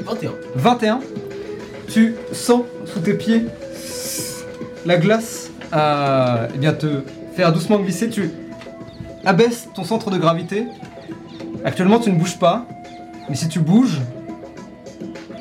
21. 0.06 0.32
21, 0.56 1.00
tu 1.88 2.16
sens 2.32 2.62
sous 2.86 3.00
tes 3.00 3.14
pieds 3.14 3.46
la 4.88 4.98
glace 4.98 5.52
euh, 5.74 6.48
eh 6.54 6.58
bien, 6.58 6.74
te 6.74 7.02
faire 7.36 7.52
doucement 7.54 7.80
glisser. 7.80 8.10
Tu 8.10 8.32
abaisses 9.24 9.68
ton 9.76 9.84
centre 9.84 10.10
de 10.10 10.18
gravité. 10.18 10.66
Actuellement, 11.64 12.00
tu 12.00 12.12
ne 12.12 12.18
bouges 12.18 12.40
pas. 12.40 12.66
Mais 13.30 13.36
si 13.36 13.48
tu 13.50 13.60
bouges, 13.60 14.00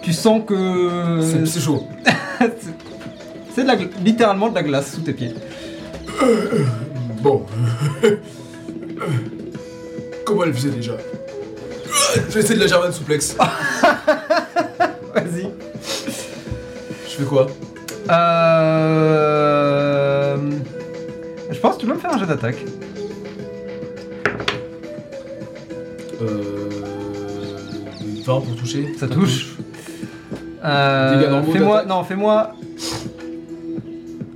tu 0.03 0.13
sens 0.13 0.43
que. 0.47 1.21
C'est 1.47 1.61
chaud. 1.61 1.87
C'est 3.55 3.63
de 3.63 3.69
la 3.69 3.77
gla- 3.77 3.91
littéralement 4.03 4.49
de 4.49 4.55
la 4.55 4.63
glace 4.63 4.93
sous 4.95 5.03
tes 5.03 5.13
pieds. 5.13 5.33
Bon. 7.23 7.47
Comment 10.25 10.45
elle 10.45 10.55
faisait 10.55 10.71
déjà? 10.71 10.97
Je 12.15 12.21
vais 12.35 12.41
essayer 12.41 12.55
de 12.57 12.61
la 12.61 12.67
German 12.67 12.93
souplex. 12.93 13.37
Vas-y. 15.15 15.51
Je 17.07 17.11
fais 17.17 17.25
quoi? 17.25 17.47
Euh... 18.11 19.17
Je 21.51 21.59
pense 21.59 21.77
que 21.77 21.81
tu 21.81 21.87
peux 21.87 21.95
me 21.95 21.99
faire 21.99 22.13
un 22.15 22.19
jet 22.19 22.27
d'attaque. 22.27 22.65
Euh. 26.23 26.43
20 28.25 28.41
pour 28.41 28.57
toucher. 28.57 28.93
Ça 28.99 29.07
touche. 29.09 29.57
Euh, 30.65 31.31
normaux 31.31 31.53
fais-moi, 31.53 31.77
d'attaque. 31.77 31.89
non, 31.89 32.05
fais-moi 32.05 32.55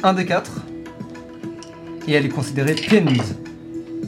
un 0.03 0.13
des 0.13 0.27
quatre. 0.27 0.51
Et 2.09 2.13
elle 2.13 2.25
est 2.27 2.31
considérée 2.31 2.75
pinned. 2.75 3.21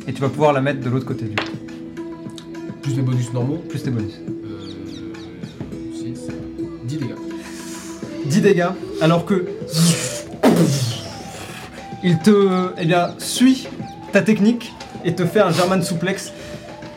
Et 0.08 0.12
tu 0.12 0.20
vas 0.20 0.28
pouvoir 0.30 0.52
la 0.52 0.60
mettre 0.60 0.80
de 0.80 0.88
l'autre 0.90 1.04
côté 1.06 1.26
du 1.26 1.36
coup, 1.36 1.44
Plus 2.82 2.96
les 2.96 3.02
bonus 3.02 3.32
normaux. 3.32 3.56
plus 3.68 3.82
tes 3.82 3.90
bonus. 3.90 4.14
Euh. 4.44 5.12
6. 5.94 6.28
10 6.84 6.96
dégâts. 6.96 7.14
10 8.26 8.40
dégâts, 8.40 8.66
alors 9.00 9.24
que 9.26 9.46
il 12.02 12.18
te 12.18 12.72
eh 12.78 12.86
bien, 12.86 13.10
suit 13.18 13.68
ta 14.12 14.22
technique 14.22 14.72
et 15.04 15.14
te 15.14 15.26
fait 15.26 15.40
un 15.40 15.50
German 15.52 15.82
souplex. 15.82 16.32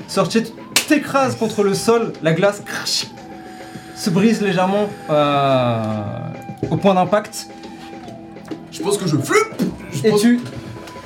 Sortier 0.07 0.43
t'écrase 0.87 1.35
contre 1.35 1.63
le 1.63 1.73
sol, 1.73 2.13
la 2.23 2.33
glace 2.33 2.61
crash, 2.65 3.07
se 3.95 4.09
brise 4.09 4.41
légèrement 4.41 4.89
euh, 5.09 6.01
au 6.71 6.77
point 6.77 6.93
d'impact 6.93 7.47
Je 8.71 8.81
pense 8.81 8.97
que 8.97 9.07
je 9.07 9.17
flup 9.17 9.61
Je 9.91 10.07
et 10.07 10.09
pense- 10.11 10.21
tu 10.21 10.39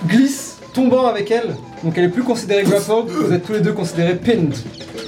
glisses 0.06 0.58
tombant 0.74 1.08
avec 1.08 1.32
elle. 1.32 1.56
Donc 1.84 1.98
elle 1.98 2.06
est 2.06 2.10
plus 2.10 2.24
considérée 2.24 2.64
grappled, 2.64 3.08
vous 3.08 3.34
êtes 3.34 3.46
tous 3.46 3.54
les 3.54 3.62
deux 3.62 3.74
considérés 3.74 4.16
pinned 4.16 4.54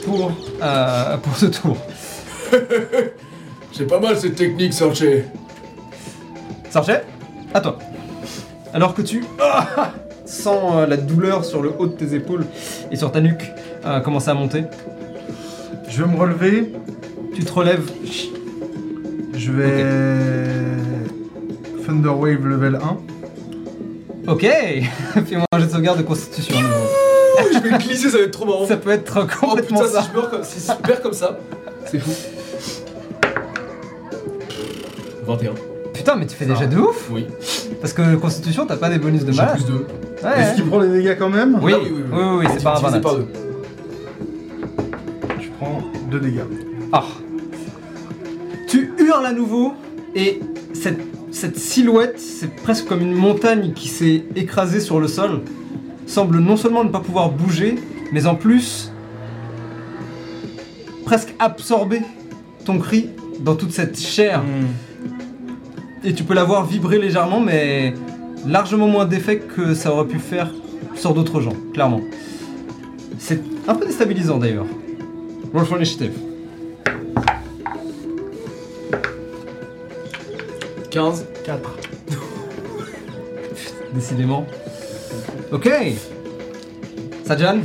pour, 0.06 0.32
euh, 0.62 1.17
pour 1.17 1.36
ce 1.36 1.45
tour. 1.47 1.78
C'est 3.71 3.88
pas 3.88 3.99
mal 3.99 4.17
cette 4.17 4.36
technique. 4.36 4.73
Sarchet, 4.73 5.25
à 7.54 7.62
toi. 7.62 7.78
Alors 8.73 8.93
que 8.93 9.02
tu 9.02 9.23
ah, 9.39 9.93
sens 10.25 10.73
euh, 10.75 10.88
la 10.88 10.97
douleur 10.97 11.45
sur 11.45 11.62
le 11.62 11.71
haut 11.78 11.88
de 11.88 11.93
tes 11.93 12.13
épaules 12.15 12.45
et 12.91 12.95
sur 12.95 13.12
ta 13.12 13.21
nuque 13.21 13.52
euh, 13.86 13.99
commencer 13.99 14.30
à 14.30 14.34
monter, 14.34 14.63
Je 15.88 16.04
vais 16.04 16.12
me 16.12 16.17
relever. 16.17 16.73
tu 17.36 17.43
te 17.43 17.52
relèves. 17.52 17.89
Je 19.34 19.52
vais. 19.52 19.86
Thunder 21.86 22.10
Wave 22.10 22.45
level 22.45 22.75
1. 22.75 23.18
Ok, 24.29 24.41
fais-moi 25.25 25.45
un 25.51 25.59
jet 25.59 25.65
de 25.65 25.71
sauvegarde 25.71 25.97
de 25.97 26.03
constitution. 26.03 26.55
à 26.57 26.61
nouveau. 26.61 27.53
Je 27.53 27.59
vais 27.59 27.77
glisser, 27.79 28.09
ça 28.09 28.17
va 28.17 28.23
être 28.25 28.31
trop 28.31 28.45
marrant. 28.45 28.67
Ça 28.67 28.77
peut 28.77 28.91
être 28.91 29.27
Oh 29.41 29.45
complètement 29.47 29.79
putain, 29.79 29.91
ça. 29.91 30.01
si 30.03 30.09
je 30.09 30.13
meurs 30.15 30.29
comme, 30.29 30.43
si 30.43 30.59
je 30.59 30.73
perds 30.87 31.01
comme 31.01 31.13
ça, 31.13 31.39
c'est 31.85 31.99
fou. 31.99 32.11
21. 35.25 35.51
Putain, 35.93 36.15
mais 36.15 36.25
tu 36.27 36.35
fais 36.35 36.45
déjà 36.45 36.65
de 36.67 36.77
ouf 36.77 37.09
Oui. 37.11 37.25
Parce 37.81 37.93
que 37.93 38.15
constitution, 38.15 38.65
t'as 38.65 38.77
pas 38.77 38.89
des 38.89 38.99
bonus 38.99 39.25
de 39.25 39.31
J'ai 39.31 39.37
malade. 39.37 39.55
plus 39.55 39.65
2. 39.65 39.73
Ouais, 40.23 40.39
Est-ce 40.41 40.55
qu'il 40.55 40.65
prend 40.65 40.79
les 40.79 40.89
dégâts 40.89 41.15
quand 41.17 41.29
même 41.29 41.57
Oui, 41.61 41.73
Ah 41.75 41.79
oui, 41.81 41.91
oui, 41.93 42.03
oui, 42.11 42.23
oui, 42.39 42.45
c'est 42.53 42.63
pas 42.63 42.71
un 42.77 42.79
Divisé 42.79 42.97
20 42.97 43.01
par 43.01 43.15
2. 43.15 43.27
Je 45.39 45.47
prends 45.59 45.81
2 46.11 46.19
dégâts. 46.19 46.41
Ah. 46.91 47.03
Tu 48.67 48.93
hurles 48.99 49.25
à 49.25 49.33
nouveau 49.33 49.73
et 50.15 50.39
cette, 50.73 50.99
cette 51.31 51.57
silhouette, 51.57 52.19
c'est 52.19 52.53
presque 52.55 52.87
comme 52.87 53.01
une 53.01 53.13
montagne 53.13 53.73
qui 53.73 53.87
s'est 53.87 54.23
écrasée 54.35 54.79
sur 54.79 54.99
le 54.99 55.07
sol, 55.07 55.41
semble 56.05 56.39
non 56.39 56.57
seulement 56.57 56.83
ne 56.83 56.89
pas 56.89 56.99
pouvoir 56.99 57.29
bouger, 57.29 57.75
mais 58.11 58.25
en 58.25 58.35
plus 58.35 58.91
presque 61.05 61.33
absorber 61.39 62.01
ton 62.65 62.77
cri 62.77 63.09
dans 63.39 63.55
toute 63.55 63.71
cette 63.71 63.99
chair. 63.99 64.43
Et 66.03 66.13
tu 66.13 66.23
peux 66.23 66.33
la 66.33 66.43
voir 66.43 66.65
vibrer 66.65 66.99
légèrement, 66.99 67.39
mais 67.39 67.93
largement 68.45 68.87
moins 68.87 69.05
d'effet 69.05 69.39
que 69.39 69.73
ça 69.73 69.91
aurait 69.91 70.07
pu 70.07 70.19
faire 70.19 70.53
sur 70.95 71.13
d'autres 71.13 71.41
gens, 71.41 71.55
clairement. 71.73 72.01
C'est 73.17 73.41
un 73.67 73.75
peu 73.75 73.85
déstabilisant 73.85 74.37
d'ailleurs. 74.37 74.65
Roll 75.53 75.65
for 75.65 75.77
initiative. 75.77 76.28
15. 80.89 81.25
4. 81.45 81.69
Décidément. 83.93 84.45
Ok. 85.52 85.69
Sajan, 87.25 87.60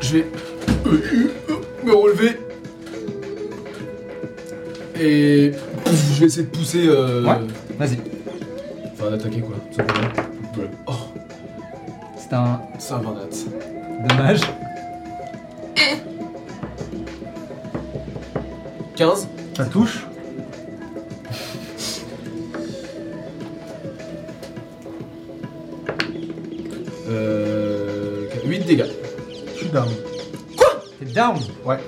Je 0.00 0.12
vais 0.18 0.26
me 1.84 1.92
relever. 1.92 2.38
Et 5.00 5.52
pouf, 5.84 6.14
je 6.14 6.20
vais 6.20 6.26
essayer 6.26 6.46
de 6.46 6.50
pousser. 6.50 6.86
Euh... 6.88 7.22
Ouais. 7.24 7.38
vas-y. 7.78 7.98
Enfin, 8.92 9.10
d'attaquer 9.10 9.40
quoi, 9.40 9.56
tout 9.70 9.76
simplement. 9.76 10.08
Ouais. 10.58 10.70
Oh, 10.86 10.92
C'est 12.16 12.32
un 12.34 12.60
c'est 12.78 12.94
un 12.94 12.98
20 12.98 13.14
nat. 13.14 14.08
dommage. 14.08 14.40
15. 18.96 19.28
Ça 19.56 19.64
touche. 19.66 20.04
Dégâts. 28.68 28.84
Je 29.54 29.58
suis 29.60 29.68
down. 29.68 29.88
T'es 30.98 31.06
down? 31.06 31.38
Ouais. 31.64 31.78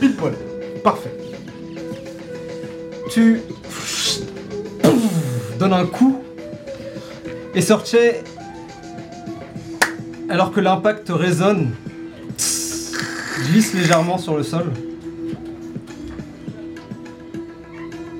Pile 0.00 0.16
poil. 0.16 0.34
Parfait. 0.82 1.14
Tu 3.10 3.40
donnes 5.58 5.72
un 5.72 5.86
coup 5.86 6.18
et 7.54 7.60
Sorche, 7.60 7.96
alors 10.28 10.52
que 10.52 10.60
l'impact 10.60 11.08
résonne, 11.10 11.74
glisse 13.46 13.74
légèrement 13.74 14.18
sur 14.18 14.36
le 14.36 14.42
sol. 14.42 14.66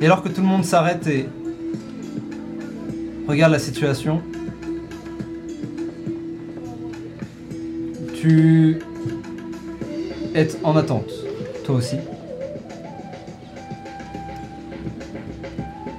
Et 0.00 0.06
alors 0.06 0.22
que 0.22 0.28
tout 0.28 0.40
le 0.40 0.46
monde 0.46 0.64
s'arrête 0.64 1.06
et 1.06 1.28
regarde 3.28 3.52
la 3.52 3.58
situation, 3.58 4.22
tu 8.20 8.78
es 10.34 10.48
en 10.62 10.76
attente, 10.76 11.10
toi 11.64 11.76
aussi. 11.76 11.96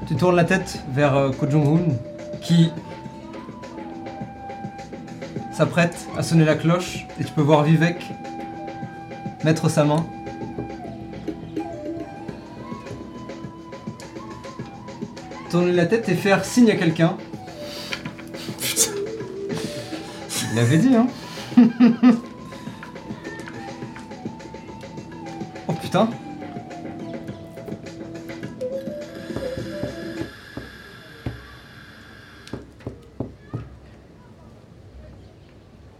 Tu 0.08 0.16
tournes 0.16 0.36
la 0.36 0.44
tête 0.44 0.80
vers 0.94 1.16
euh, 1.16 1.32
Ko 1.32 1.50
Jong-un 1.50 1.96
qui 2.42 2.70
s'apprête 5.52 6.08
à 6.16 6.22
sonner 6.22 6.46
la 6.46 6.56
cloche 6.56 7.08
et 7.20 7.24
tu 7.24 7.32
peux 7.32 7.42
voir 7.42 7.64
Vivek 7.64 8.04
mettre 9.44 9.70
sa 9.70 9.84
main. 9.84 10.06
Tourner 15.50 15.72
la 15.72 15.88
tête 15.88 16.08
et 16.08 16.16
faire 16.16 16.46
signe 16.46 16.70
à 16.70 16.76
quelqu'un. 16.76 17.18
Il 20.54 20.60
avait 20.60 20.78
dit, 20.78 20.96
hein 20.96 21.08
Oh 25.68 25.74
putain 25.74 26.10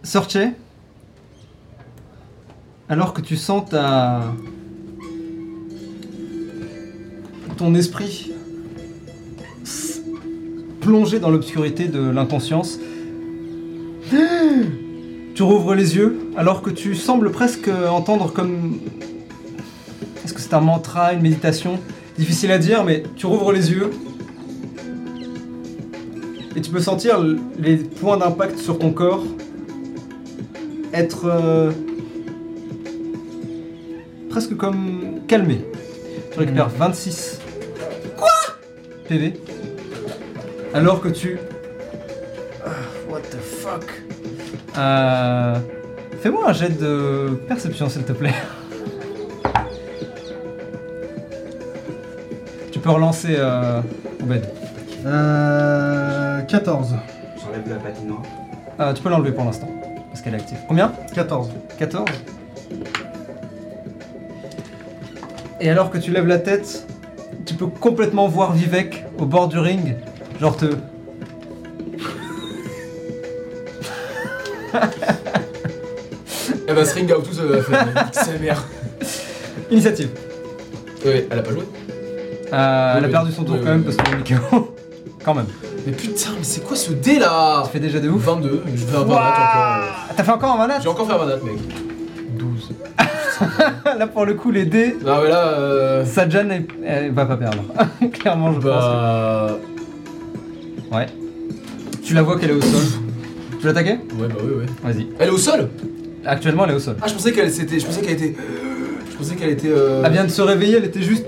Sorche, 0.02 0.36
alors 2.88 3.14
que 3.14 3.20
tu 3.22 3.38
sens 3.38 3.70
ta 3.70 4.34
ton 7.56 7.74
esprit 7.74 8.30
plongé 10.82 11.18
dans 11.18 11.30
l'obscurité 11.30 11.88
de 11.88 12.00
l'inconscience. 12.00 12.78
Tu 15.42 15.46
rouvres 15.46 15.74
les 15.74 15.96
yeux 15.96 16.20
alors 16.36 16.62
que 16.62 16.70
tu 16.70 16.94
sembles 16.94 17.32
presque 17.32 17.68
entendre 17.90 18.32
comme... 18.32 18.78
Est-ce 20.24 20.32
que 20.32 20.40
c'est 20.40 20.54
un 20.54 20.60
mantra, 20.60 21.14
une 21.14 21.20
méditation 21.20 21.80
Difficile 22.16 22.52
à 22.52 22.58
dire, 22.58 22.84
mais 22.84 23.02
tu 23.16 23.26
rouvres 23.26 23.50
les 23.50 23.72
yeux 23.72 23.90
et 26.54 26.60
tu 26.60 26.70
peux 26.70 26.78
sentir 26.78 27.18
les 27.58 27.76
points 27.76 28.18
d'impact 28.18 28.56
sur 28.60 28.78
ton 28.78 28.92
corps 28.92 29.24
être 30.94 31.24
euh, 31.24 31.72
presque 34.30 34.56
comme 34.56 35.22
calmé. 35.26 35.64
Tu 36.30 36.38
récupères 36.38 36.68
26 36.68 37.40
Quoi? 38.16 38.28
PV. 39.08 39.40
Alors 40.72 41.00
que 41.00 41.08
tu. 41.08 41.36
Euh, 44.78 45.56
Fais-moi 46.20 46.48
un 46.48 46.52
jet 46.52 46.70
de 46.80 47.30
perception 47.48 47.88
s'il 47.88 48.04
te 48.04 48.12
plaît. 48.12 48.34
tu 52.70 52.78
peux 52.78 52.90
relancer 52.90 53.34
euh, 53.38 53.80
Oubed. 54.22 54.44
Euh, 55.04 56.40
14. 56.42 56.94
J'enlève 57.42 57.68
la 57.68 57.76
patinoire. 57.76 58.22
Euh, 58.80 58.92
tu 58.92 59.02
peux 59.02 59.08
l'enlever 59.08 59.32
pour 59.32 59.44
l'instant, 59.44 59.68
parce 60.08 60.22
qu'elle 60.22 60.34
est 60.34 60.38
active. 60.38 60.58
Combien? 60.68 60.92
14. 61.14 61.50
14. 61.78 62.08
Et 65.60 65.70
alors 65.70 65.90
que 65.90 65.98
tu 65.98 66.10
lèves 66.10 66.26
la 66.26 66.38
tête, 66.38 66.86
tu 67.46 67.54
peux 67.54 67.66
complètement 67.66 68.26
voir 68.28 68.52
Vivek 68.52 69.04
au 69.18 69.26
bord 69.26 69.48
du 69.48 69.58
ring, 69.58 69.96
genre 70.40 70.56
te... 70.56 70.66
Elle 76.68 76.74
va 76.74 76.84
se 76.84 76.94
ring 76.94 77.10
out 77.12 77.24
tout 77.28 77.34
seul. 77.34 77.64
C'est 78.12 78.40
mère. 78.40 78.62
Initiative. 79.70 80.08
Ouais, 81.04 81.26
elle 81.30 81.38
a 81.38 81.42
pas 81.42 81.50
joué. 81.50 81.62
Euh, 82.52 82.94
elle 82.98 83.04
a 83.04 83.06
oui. 83.06 83.12
perdu 83.12 83.32
son 83.32 83.44
tour 83.44 83.54
Oui, 83.56 83.60
quand 83.64 83.70
même 83.70 83.82
parce 83.84 83.96
que 83.96 84.16
Mikao. 84.16 84.74
quand 85.24 85.34
même. 85.34 85.46
Mais 85.86 85.92
putain, 85.92 86.30
mais 86.36 86.42
c'est 86.44 86.60
quoi 86.64 86.76
ce 86.76 86.92
dé 86.92 87.18
là 87.18 87.62
Ça 87.64 87.70
fait 87.70 87.80
déjà 87.80 87.98
de 87.98 88.08
ouf. 88.08 88.22
22, 88.24 88.62
je 88.74 88.84
vais 88.84 88.96
avoir 88.96 89.18
encore. 89.18 89.42
Ah, 89.54 89.82
T'as 90.16 90.22
fait 90.22 90.30
encore 90.30 90.50
un 90.52 90.54
euh, 90.54 90.58
manat 90.58 90.80
J'ai 90.80 90.88
encore 90.88 91.06
fait 91.06 91.14
un 91.14 91.18
manat, 91.18 91.36
mec. 91.36 91.58
12. 92.38 92.70
Là 93.98 94.06
pour 94.06 94.24
le 94.24 94.34
coup 94.34 94.50
les 94.52 94.64
dés, 94.66 94.96
Non, 95.04 95.20
mais 95.22 95.28
là. 95.30 95.46
Euh... 95.58 96.04
Sajan 96.04 96.48
elle, 96.50 96.66
elle 96.86 97.12
va 97.12 97.26
pas 97.26 97.36
perdre. 97.36 97.64
Clairement 98.12 98.52
je 98.54 98.60
Bah. 98.60 99.48
pense. 99.48 99.60
que- 100.90 100.96
Ouais. 100.96 101.06
Tu 102.04 102.14
la 102.14 102.22
vois 102.22 102.38
qu'elle 102.38 102.50
est 102.50 102.54
au 102.54 102.60
sol. 102.60 103.01
Tu 103.62 103.68
veux 103.68 103.74
l'attaquer 103.74 104.00
Ouais, 104.18 104.26
bah 104.26 104.34
oui, 104.42 104.54
ouais. 104.58 104.66
Vas-y. 104.82 105.06
Elle 105.20 105.28
est 105.28 105.30
au 105.30 105.38
sol 105.38 105.68
Actuellement 106.26 106.64
elle 106.64 106.72
est 106.72 106.74
au 106.74 106.80
sol. 106.80 106.96
Ah, 107.00 107.06
je 107.06 107.14
pensais 107.14 107.30
qu'elle 107.30 107.48
c'était. 107.52 107.78
Je 107.78 107.86
pensais 107.86 108.00
qu'elle 108.00 108.14
était. 108.14 108.34
Je 109.12 109.16
pensais 109.16 109.36
qu'elle 109.36 109.50
était. 109.50 109.68
Euh... 109.68 110.02
Elle 110.04 110.10
vient 110.12 110.24
de 110.24 110.30
se 110.30 110.42
réveiller, 110.42 110.78
elle 110.78 110.84
était 110.84 111.00
juste. 111.02 111.26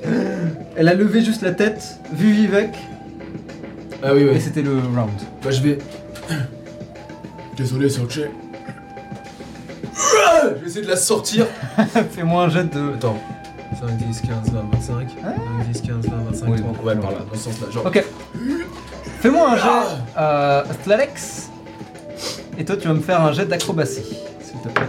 Elle 0.74 0.88
a 0.88 0.94
levé 0.94 1.22
juste 1.22 1.42
la 1.42 1.52
tête, 1.52 2.00
vu 2.12 2.32
Vivek, 2.32 2.70
Ah 4.02 4.14
oui, 4.14 4.22
et 4.22 4.30
ouais. 4.30 4.40
c'était 4.40 4.62
le 4.62 4.72
round. 4.72 5.10
Bah, 5.44 5.52
je 5.52 5.62
vais. 5.62 5.78
Désolé, 7.56 7.88
Sorche. 7.88 8.16
Je 8.16 8.22
vais 10.60 10.66
essayer 10.66 10.84
de 10.84 10.90
la 10.90 10.96
sortir. 10.96 11.46
Fais-moi 12.10 12.42
un 12.44 12.48
jet 12.48 12.64
de. 12.64 12.94
Attends. 12.96 13.16
5, 13.80 13.96
10, 13.96 14.20
15, 14.22 14.50
20, 14.52 14.60
25. 14.72 14.90
5, 14.90 15.06
10, 15.72 15.80
15, 15.82 16.06
20, 16.06 16.16
25, 16.30 16.48
Oui. 16.48 16.58
30. 16.60 16.82
Ouais, 16.84 16.96
part 16.96 17.12
là, 17.12 17.18
dans 17.30 17.38
ce 17.38 17.44
sens-là. 17.44 17.70
Genre. 17.70 17.86
Ok. 17.86 18.04
Fais-moi 19.20 19.50
un 19.52 19.56
jet 19.56 19.68
euh, 20.18 20.62
Athletics. 20.68 21.44
Et 22.58 22.64
toi, 22.64 22.76
tu 22.76 22.86
vas 22.88 22.94
me 22.94 23.00
faire 23.00 23.20
un 23.20 23.32
jet 23.32 23.46
d'acrobatie, 23.46 24.02
s'il 24.40 24.60
te 24.62 24.68
plaît. 24.68 24.86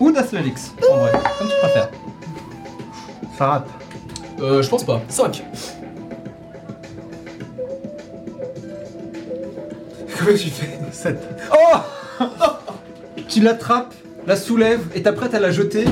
Ou 0.00 0.10
d'athletics, 0.10 0.58
en 0.90 0.96
vrai, 0.96 1.12
comme 1.38 1.48
tu 1.48 1.54
préfères. 1.60 1.90
Ça 3.38 3.46
rate. 3.46 3.68
Euh, 4.40 4.62
je 4.62 4.68
pense 4.68 4.84
pas. 4.84 5.02
5. 5.08 5.44
Comment 10.18 10.36
tu 10.36 10.48
fais 10.50 10.78
7. 10.92 11.18
Oh 11.52 11.76
Tu 13.28 13.40
l'attrapes, 13.40 13.94
la 14.26 14.36
soulèves 14.36 14.84
et 14.94 15.02
t'apprêtes 15.02 15.34
à 15.34 15.40
la 15.40 15.50
jeter. 15.50 15.84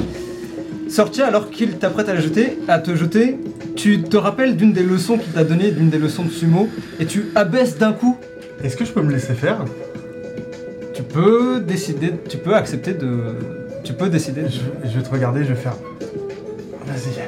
Sortir 0.88 1.26
alors 1.26 1.50
qu'il 1.50 1.78
t'apprête 1.78 2.08
à 2.08 2.14
la 2.14 2.20
jeter, 2.20 2.58
à 2.68 2.78
te 2.78 2.94
jeter, 2.94 3.38
tu 3.76 4.02
te 4.02 4.16
rappelles 4.16 4.56
d'une 4.56 4.72
des 4.72 4.82
leçons 4.82 5.16
qu'il 5.16 5.32
t'a 5.32 5.44
donné, 5.44 5.70
d'une 5.70 5.88
des 5.88 5.98
leçons 5.98 6.24
de 6.24 6.30
sumo, 6.30 6.68
et 7.00 7.06
tu 7.06 7.30
abaisses 7.34 7.78
d'un 7.78 7.92
coup. 7.94 8.18
Est-ce 8.62 8.76
que 8.76 8.84
je 8.84 8.92
peux 8.92 9.00
me 9.00 9.10
laisser 9.10 9.32
faire? 9.34 9.64
Tu 11.02 11.14
peux 11.14 11.60
décider, 11.60 12.12
tu 12.28 12.36
peux 12.38 12.54
accepter 12.54 12.94
de, 12.94 13.34
tu 13.82 13.92
peux 13.92 14.08
décider. 14.08 14.42
de- 14.42 14.48
je, 14.48 14.60
je 14.88 14.96
vais 14.98 15.02
te 15.02 15.10
regarder, 15.10 15.42
je 15.42 15.48
vais 15.48 15.54
faire. 15.60 15.74
Vas-y. 16.86 17.22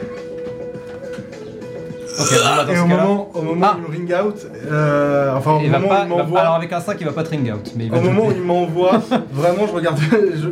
Ok, 2.17 2.31
bon, 2.31 2.37
bah, 2.45 2.65
dans 2.65 2.73
Et 2.73 2.77
ce 2.77 2.81
au 2.81 2.87
cas-là, 2.87 3.03
moment, 3.05 3.31
au 3.35 3.43
moment 3.43 3.67
Ah. 3.67 3.77
où 3.81 3.93
il 3.93 3.97
ring 3.99 4.15
out, 4.25 4.37
euh, 4.71 5.35
enfin 5.37 5.53
au 5.57 5.61
il 5.61 5.71
va 5.71 5.79
moment 5.81 5.89
pas, 5.93 6.03
où 6.03 6.05
il 6.07 6.11
va- 6.11 6.17
m'envoie, 6.17 6.41
alors 6.41 6.55
avec 6.55 6.73
un 6.73 6.81
5 6.81 6.97
il 7.01 7.07
va 7.07 7.13
pas 7.13 7.25
te 7.25 7.31
ring 7.31 7.53
out, 7.53 7.73
mais 7.77 7.87
il 7.87 7.91
va 7.91 7.97
au 7.99 8.01
te 8.01 8.07
moment 8.07 8.29
où 8.29 8.31
il 8.31 8.41
m'envoie, 8.43 9.03
vraiment 9.33 9.67
je 9.67 9.73
regarde, 9.73 9.99
je, 10.13 10.49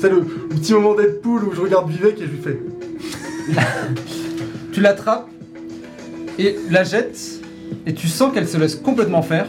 c'est 0.00 0.08
le, 0.10 0.20
le 0.20 0.56
petit 0.56 0.72
moment 0.74 0.94
Deadpool 0.94 1.42
où 1.44 1.52
je 1.52 1.60
regarde 1.60 1.90
Vivek 1.90 2.20
et 2.20 2.26
je 2.26 2.30
lui 2.30 2.38
fais. 2.38 2.60
Tu 4.72 4.80
l'attrapes 4.80 5.26
et 6.38 6.56
la 6.70 6.84
jettes 6.84 7.18
et 7.86 7.94
tu 7.94 8.06
sens 8.06 8.32
qu'elle 8.32 8.46
se 8.48 8.56
laisse 8.56 8.76
complètement 8.76 9.22
faire. 9.22 9.46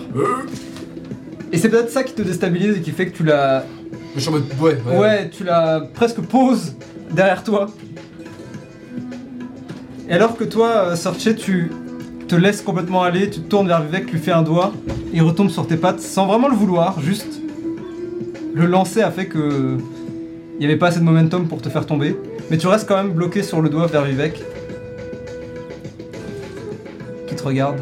Et 1.55 1.57
c'est 1.57 1.69
peut-être 1.69 1.89
ça 1.89 2.03
qui 2.03 2.11
te 2.11 2.21
déstabilise 2.21 2.75
et 2.75 2.81
qui 2.81 2.91
fait 2.91 3.07
que 3.07 3.15
tu 3.15 3.23
la, 3.23 3.63
Je 4.13 4.19
suis 4.19 4.27
en 4.27 4.33
mode. 4.33 4.43
Ouais, 4.59 4.77
ouais, 4.93 5.29
tu 5.29 5.45
la 5.45 5.87
presque 5.93 6.19
poses 6.19 6.75
derrière 7.11 7.45
toi. 7.45 7.67
Et 10.09 10.11
alors 10.11 10.35
que 10.35 10.43
toi, 10.43 10.67
euh, 10.67 10.95
Sorche, 10.97 11.33
tu 11.37 11.71
te 12.27 12.35
laisses 12.35 12.61
complètement 12.61 13.03
aller, 13.03 13.29
tu 13.29 13.39
te 13.39 13.47
tournes 13.47 13.69
vers 13.69 13.81
Vivek, 13.83 14.11
lui 14.11 14.19
fais 14.19 14.33
un 14.33 14.41
doigt, 14.41 14.73
il 15.13 15.21
retombe 15.21 15.49
sur 15.49 15.65
tes 15.65 15.77
pattes 15.77 16.01
sans 16.01 16.25
vraiment 16.25 16.49
le 16.49 16.55
vouloir, 16.55 16.99
juste 16.99 17.39
le 18.53 18.65
lancer 18.65 19.01
a 19.01 19.09
fait 19.09 19.27
que 19.27 19.77
il 20.55 20.59
n'y 20.59 20.65
avait 20.65 20.75
pas 20.75 20.87
assez 20.87 20.99
de 20.99 21.05
momentum 21.05 21.47
pour 21.47 21.61
te 21.61 21.69
faire 21.69 21.85
tomber, 21.85 22.17
mais 22.51 22.57
tu 22.57 22.67
restes 22.67 22.85
quand 22.85 22.97
même 22.97 23.13
bloqué 23.13 23.43
sur 23.43 23.61
le 23.61 23.69
doigt 23.69 23.87
vers 23.87 24.03
Vivek, 24.03 24.43
qui 27.27 27.35
te 27.35 27.43
regarde. 27.43 27.79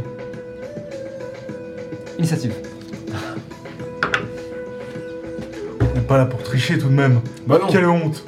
Initiative. 2.20 2.54
Pas 6.14 6.20
là 6.20 6.26
pour 6.28 6.44
tricher 6.44 6.78
tout 6.78 6.90
de 6.90 6.94
même. 6.94 7.22
Bah 7.48 7.58
non. 7.60 7.68
Quelle 7.68 7.88
honte. 7.88 8.24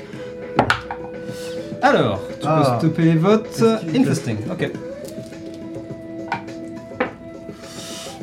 Alors, 1.83 2.19
tu 2.41 2.47
Ah. 2.47 2.79
peux 2.79 2.87
stopper 2.87 3.03
les 3.03 3.15
votes. 3.15 3.47
Qu'est-ce 3.59 3.85
qu'il 3.91 4.01
Infesting, 4.01 4.37
ok. 4.51 4.71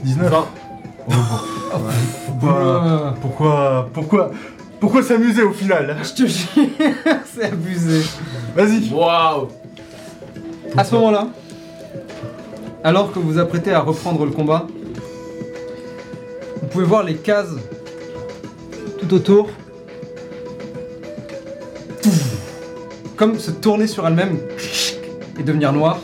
19. 0.03 0.31
20. 0.33 0.46
Pourquoi, 2.40 3.14
pourquoi, 3.22 3.88
pourquoi, 3.92 4.31
pourquoi 4.81 5.03
s'amuser 5.05 5.42
au 5.42 5.53
final 5.53 5.96
je 6.03 6.22
te 6.22 6.27
jure, 6.27 6.66
c'est 7.33 7.44
abusé. 7.44 8.03
Vas-y. 8.57 8.90
Waouh 8.92 9.48
À 10.77 10.83
ce 10.83 10.94
moment-là, 10.96 11.29
alors 12.83 13.12
que 13.12 13.20
vous 13.20 13.33
vous 13.35 13.38
apprêtez 13.38 13.72
à 13.72 13.79
reprendre 13.81 14.25
le 14.25 14.33
combat, 14.33 14.66
vous 16.61 16.66
pouvez 16.68 16.85
voir 16.85 17.05
les 17.05 17.14
cases 17.14 17.55
tout 19.03 19.15
autour 19.15 19.51
comme 23.17 23.38
se 23.38 23.51
tourner 23.51 23.87
sur 23.87 24.07
elles-mêmes 24.07 24.38
et 25.38 25.43
devenir 25.43 25.73
noires. 25.73 26.01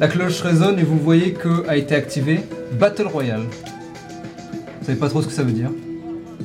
La 0.00 0.08
cloche 0.08 0.40
résonne 0.40 0.78
et 0.78 0.82
vous 0.82 0.98
voyez 0.98 1.32
que 1.32 1.66
a 1.68 1.76
été 1.76 1.94
activé 1.94 2.40
Battle 2.78 3.06
Royale. 3.06 3.44
Vous 4.80 4.86
savez 4.86 4.98
pas 4.98 5.08
trop 5.08 5.22
ce 5.22 5.26
que 5.26 5.32
ça 5.32 5.42
veut 5.42 5.52
dire, 5.52 5.70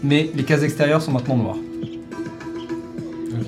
mais 0.04 0.30
les 0.36 0.44
cases 0.44 0.64
extérieures 0.64 1.02
sont 1.02 1.12
maintenant 1.12 1.38
noires. 1.38 1.58
Ok. 3.32 3.48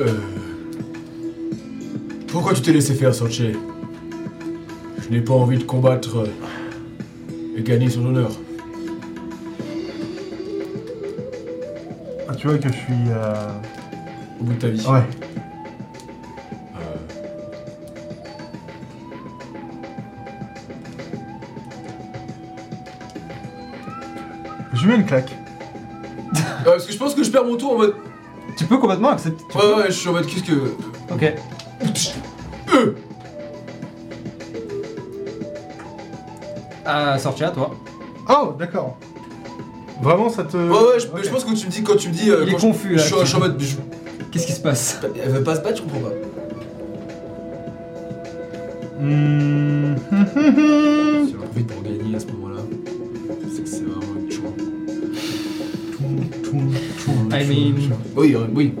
Euh... 0.00 0.06
Pourquoi 2.28 2.54
tu 2.54 2.62
t'es 2.62 2.72
laissé 2.72 2.94
faire, 2.94 3.14
Sorche? 3.14 3.42
Je 5.02 5.10
n'ai 5.10 5.20
pas 5.20 5.34
envie 5.34 5.58
de 5.58 5.64
combattre 5.64 6.24
gagner 7.62 7.88
son 7.90 8.04
honneur. 8.06 8.30
Ah, 12.28 12.34
tu 12.36 12.46
vois 12.48 12.58
que 12.58 12.68
je 12.68 12.72
suis. 12.74 13.10
euh, 13.10 13.48
Au 14.40 14.44
bout 14.44 14.52
de 14.54 14.58
ta 14.58 14.68
vie. 14.68 14.84
Ouais. 14.86 15.02
Euh, 16.76 16.96
Je 24.74 24.80
lui 24.82 24.88
mets 24.88 24.96
une 24.96 25.06
claque. 25.06 25.30
Euh, 26.34 26.40
parce 26.64 26.86
que 26.86 26.92
je 26.92 26.98
pense 26.98 27.14
que 27.14 27.22
je 27.22 27.30
perds 27.30 27.44
mon 27.44 27.56
tour 27.56 27.72
en 27.72 27.78
mode. 27.78 27.94
Tu 28.56 28.64
peux 28.64 28.78
complètement 28.78 29.10
accepter. 29.10 29.42
tu 29.50 29.56
Ouais, 29.58 29.74
ouais, 29.74 29.84
je 29.88 29.92
suis 29.92 30.08
en 30.08 30.12
mode 30.12 30.26
qu'est-ce 30.26 30.44
que. 30.44 30.74
Ok. 31.12 31.34
Ah, 36.94 37.18
sorti 37.18 37.42
à 37.42 37.48
toi. 37.50 37.70
Oh, 38.28 38.52
d'accord. 38.58 38.96
Vraiment, 40.02 40.28
ça 40.28 40.44
te. 40.44 40.56
Ouais, 40.56 40.68
ouais, 40.92 41.00
je, 41.00 41.06
Ok. 41.06 41.20
je 41.24 41.30
pense 41.30 41.44
que 41.44 41.54
tu 41.54 41.66
me 41.66 41.70
dis 41.70 41.82
quand 41.82 41.96
tu 41.96 42.08
me 42.08 42.12
dis. 42.14 42.30
euh, 42.30 42.40
Il 42.42 42.48
est 42.50 42.52
quand 42.52 42.58
je- 42.58 42.66
confus, 42.66 42.90
là, 42.96 43.02
Je 43.02 43.06
suis, 43.06 43.16
je 43.20 43.24
suis 43.26 43.36
en 43.36 43.40
mode. 43.40 43.56
je- 43.60 43.76
Qu'est-ce 44.30 44.46
qui 44.46 44.52
se 44.52 44.60
passe 44.60 44.98
Elle 45.24 45.30
veut 45.30 45.42
pas 45.42 45.56
se 45.56 45.60
battre, 45.62 45.76
je 45.78 45.82
comprends 45.82 46.00
pas. 46.00 46.14
Hmm. 49.00 49.94
J'ai 50.10 51.36
envie 51.36 51.64
pour 51.64 51.82
gagner 51.82 52.16
à 52.16 52.20
ce 52.20 52.26
moment-là. 52.26 52.60
C'est 53.54 53.62
que 53.64 53.68
c'est 53.68 53.82
vraiment 53.84 54.20
une 54.20 54.30
choix. 54.30 54.50
I 57.38 57.46
mean- 57.46 57.90
Oui, 58.16 58.34
euh, 58.34 58.46
oui. 58.54 58.74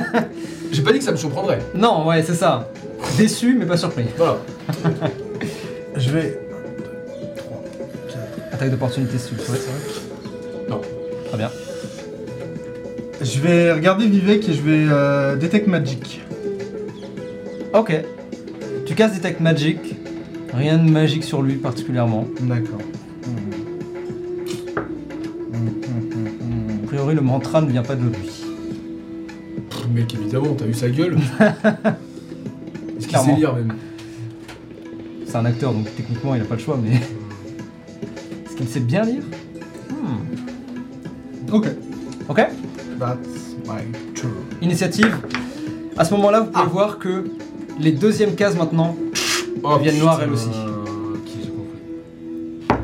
J'ai 0.72 0.82
pas 0.82 0.92
dit 0.92 0.98
que 0.98 1.04
ça 1.04 1.12
me 1.12 1.16
surprendrait. 1.16 1.60
Non, 1.74 2.06
ouais, 2.06 2.22
c'est 2.22 2.34
ça. 2.34 2.70
Déçu, 3.16 3.56
mais 3.58 3.66
pas 3.66 3.76
surpris. 3.76 4.04
Voilà. 4.16 4.38
Je 5.96 6.10
vais. 6.10 6.40
Attaque 8.58 8.70
d'opportunité 8.72 9.18
si 9.18 9.28
tu 9.28 9.34
le 9.36 9.40
souhaites, 9.40 9.60
c'est 9.60 9.70
vrai 9.70 10.68
Non. 10.68 10.80
Très 11.28 11.38
bien. 11.38 11.50
Je 13.22 13.38
vais 13.40 13.72
regarder 13.72 14.06
Vivek 14.08 14.48
et 14.48 14.52
je 14.52 14.62
vais 14.62 14.84
euh, 14.90 15.36
Detect 15.36 15.68
Magic. 15.68 16.22
Ok. 17.72 17.92
Tu 18.84 18.94
casses 18.96 19.14
Detect 19.14 19.38
Magic. 19.40 19.78
Rien 20.52 20.76
de 20.78 20.90
magique 20.90 21.22
sur 21.22 21.40
lui 21.42 21.54
particulièrement. 21.54 22.26
D'accord. 22.40 22.80
A 26.82 26.86
priori, 26.88 27.14
le 27.14 27.20
mantra 27.20 27.60
ne 27.60 27.70
vient 27.70 27.82
pas 27.84 27.94
de 27.94 28.02
lui. 28.02 28.10
Pff, 29.70 29.86
Mec, 29.94 30.14
évidemment, 30.14 30.54
t'as 30.56 30.64
vu 30.64 30.74
sa 30.74 30.88
gueule 30.88 31.16
Est-ce 31.40 32.98
qu'il 32.98 33.08
Clairement. 33.08 33.34
sait 33.34 33.40
lire 33.40 33.54
même? 33.54 33.72
C'est 35.26 35.36
un 35.36 35.44
acteur, 35.44 35.72
donc 35.74 35.94
techniquement, 35.94 36.34
il 36.34 36.40
n'a 36.40 36.44
pas 36.48 36.56
le 36.56 36.60
choix, 36.60 36.76
mais. 36.82 36.98
Bien 38.80 39.02
lire 39.04 39.22
Hmm. 39.90 41.54
Ok. 41.54 41.66
Ok. 42.28 42.36
That's 42.98 43.16
my 43.66 43.82
turn. 44.14 44.30
Initiative. 44.62 45.16
À 45.96 46.04
ce 46.04 46.14
moment-là, 46.14 46.40
vous 46.40 46.46
pouvez 46.50 46.64
Ah. 46.66 46.70
voir 46.70 46.98
que 46.98 47.24
les 47.80 47.92
deuxièmes 47.92 48.34
cases 48.34 48.56
maintenant 48.56 48.96
Oh, 49.62 49.76
deviennent 49.78 49.98
noires 49.98 50.18
putain. 50.18 50.26
elles 50.28 50.32
aussi. 50.34 50.48
Ok, 50.48 51.28
j'ai 51.42 51.50
compris. 51.50 52.78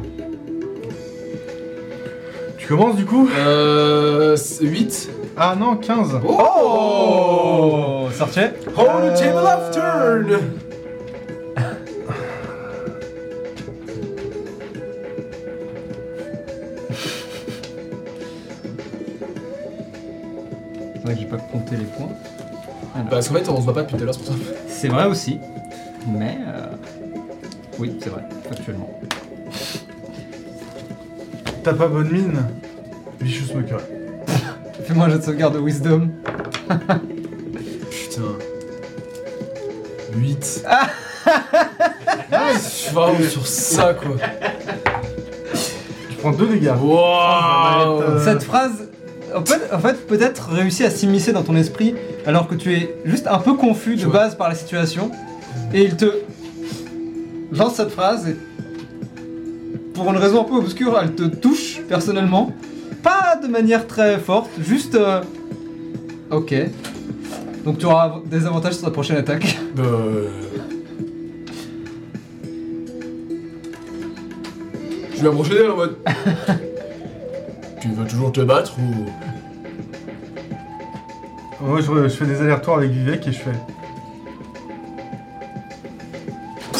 Tu 2.58 2.66
commences 2.68 2.96
du 2.96 3.04
coup? 3.04 3.28
Euh. 3.36 4.36
8. 4.60 5.10
Ah 5.36 5.54
non, 5.58 5.76
15. 5.76 6.20
Oh 6.26 8.06
Sortez 8.16 8.40
Euh, 8.78 9.14
table 9.16 9.38
of 9.46 9.70
turn 9.72 10.40
compté 21.58 21.76
les 21.76 21.84
points. 21.84 22.08
Alors, 22.94 23.08
Parce 23.08 23.28
qu'en 23.28 23.34
fait, 23.34 23.48
on 23.48 23.56
se 23.56 23.62
voit 23.62 23.74
pas 23.74 23.82
depuis 23.82 23.96
tout 23.96 24.02
à 24.02 24.06
l'heure, 24.06 24.14
c'est 24.14 24.24
pour 24.24 24.34
ça. 24.34 24.40
c'est 24.68 24.88
vrai 24.88 25.06
aussi. 25.06 25.38
Mais. 26.06 26.38
euh, 26.46 26.66
Oui, 27.78 27.96
c'est 28.02 28.10
vrai, 28.10 28.22
factuellement. 28.48 28.90
T'as 31.62 31.72
pas 31.74 31.88
bonne 31.88 32.10
mine 32.10 32.44
Vicious 33.20 33.46
Smoker. 33.46 33.78
Fais-moi 34.84 35.06
un 35.06 35.10
jet 35.10 35.18
de 35.18 35.22
sauvegarde 35.22 35.54
de 35.54 35.60
Wisdom. 35.60 36.10
Putain. 37.90 38.22
8. 40.16 40.28
Nice 40.28 40.64
Je 42.54 42.58
suis 42.58 42.94
vraiment 42.94 43.18
sur 43.30 43.46
ça, 43.46 43.94
quoi. 43.94 44.16
Tu 46.10 46.16
prends 46.16 46.32
2 46.32 46.46
dégâts. 46.48 46.72
Wow 46.80 48.02
Euh, 48.02 48.24
Cette 48.24 48.42
phrase, 48.42 48.88
en 49.34 49.44
fait, 49.44 49.60
en 49.72 49.78
fait 49.78 50.06
peut-être 50.06 50.50
réussit 50.50 50.86
à 50.86 50.90
s'immiscer 50.90 51.32
dans 51.32 51.42
ton 51.42 51.56
esprit 51.56 51.94
alors 52.26 52.46
que 52.48 52.54
tu 52.54 52.72
es 52.74 52.94
juste 53.04 53.26
un 53.26 53.38
peu 53.38 53.54
confus 53.54 53.96
de 53.96 54.06
base 54.06 54.34
par 54.36 54.48
la 54.48 54.54
situation. 54.54 55.10
Et 55.72 55.82
il 55.84 55.96
te 55.96 56.06
lance 57.52 57.74
cette 57.74 57.90
phrase 57.90 58.28
et 58.28 58.36
pour 59.94 60.10
une 60.10 60.16
raison 60.16 60.40
un 60.42 60.44
peu 60.44 60.54
obscure, 60.56 60.98
elle 61.00 61.14
te 61.14 61.22
touche 61.24 61.80
personnellement. 61.88 62.52
Pas 63.02 63.36
de 63.42 63.48
manière 63.48 63.86
très 63.86 64.18
forte, 64.18 64.50
juste... 64.60 64.94
euh, 64.94 65.20
Ok. 66.30 66.54
Donc 67.64 67.78
tu 67.78 67.86
auras 67.86 68.20
des 68.26 68.46
avantages 68.46 68.74
sur 68.74 68.84
ta 68.84 68.90
prochaine 68.90 69.16
attaque. 69.16 69.58
Euh... 69.76 70.28
Je 75.16 75.20
vais 75.22 75.28
m'approcher 75.28 75.54
d'elle 75.54 75.70
en 75.70 75.76
mode. 75.76 75.96
Tu 77.84 77.90
veux 77.90 78.06
toujours 78.06 78.32
te 78.32 78.40
battre 78.40 78.72
ou? 78.78 79.04
Moi, 81.66 81.82
je, 81.82 82.04
je 82.04 82.08
fais 82.08 82.24
des 82.24 82.40
allers-retours 82.40 82.78
avec 82.78 82.90
Vivek 82.90 83.28
et 83.28 83.32
je 83.32 83.38
fais. 83.38 83.52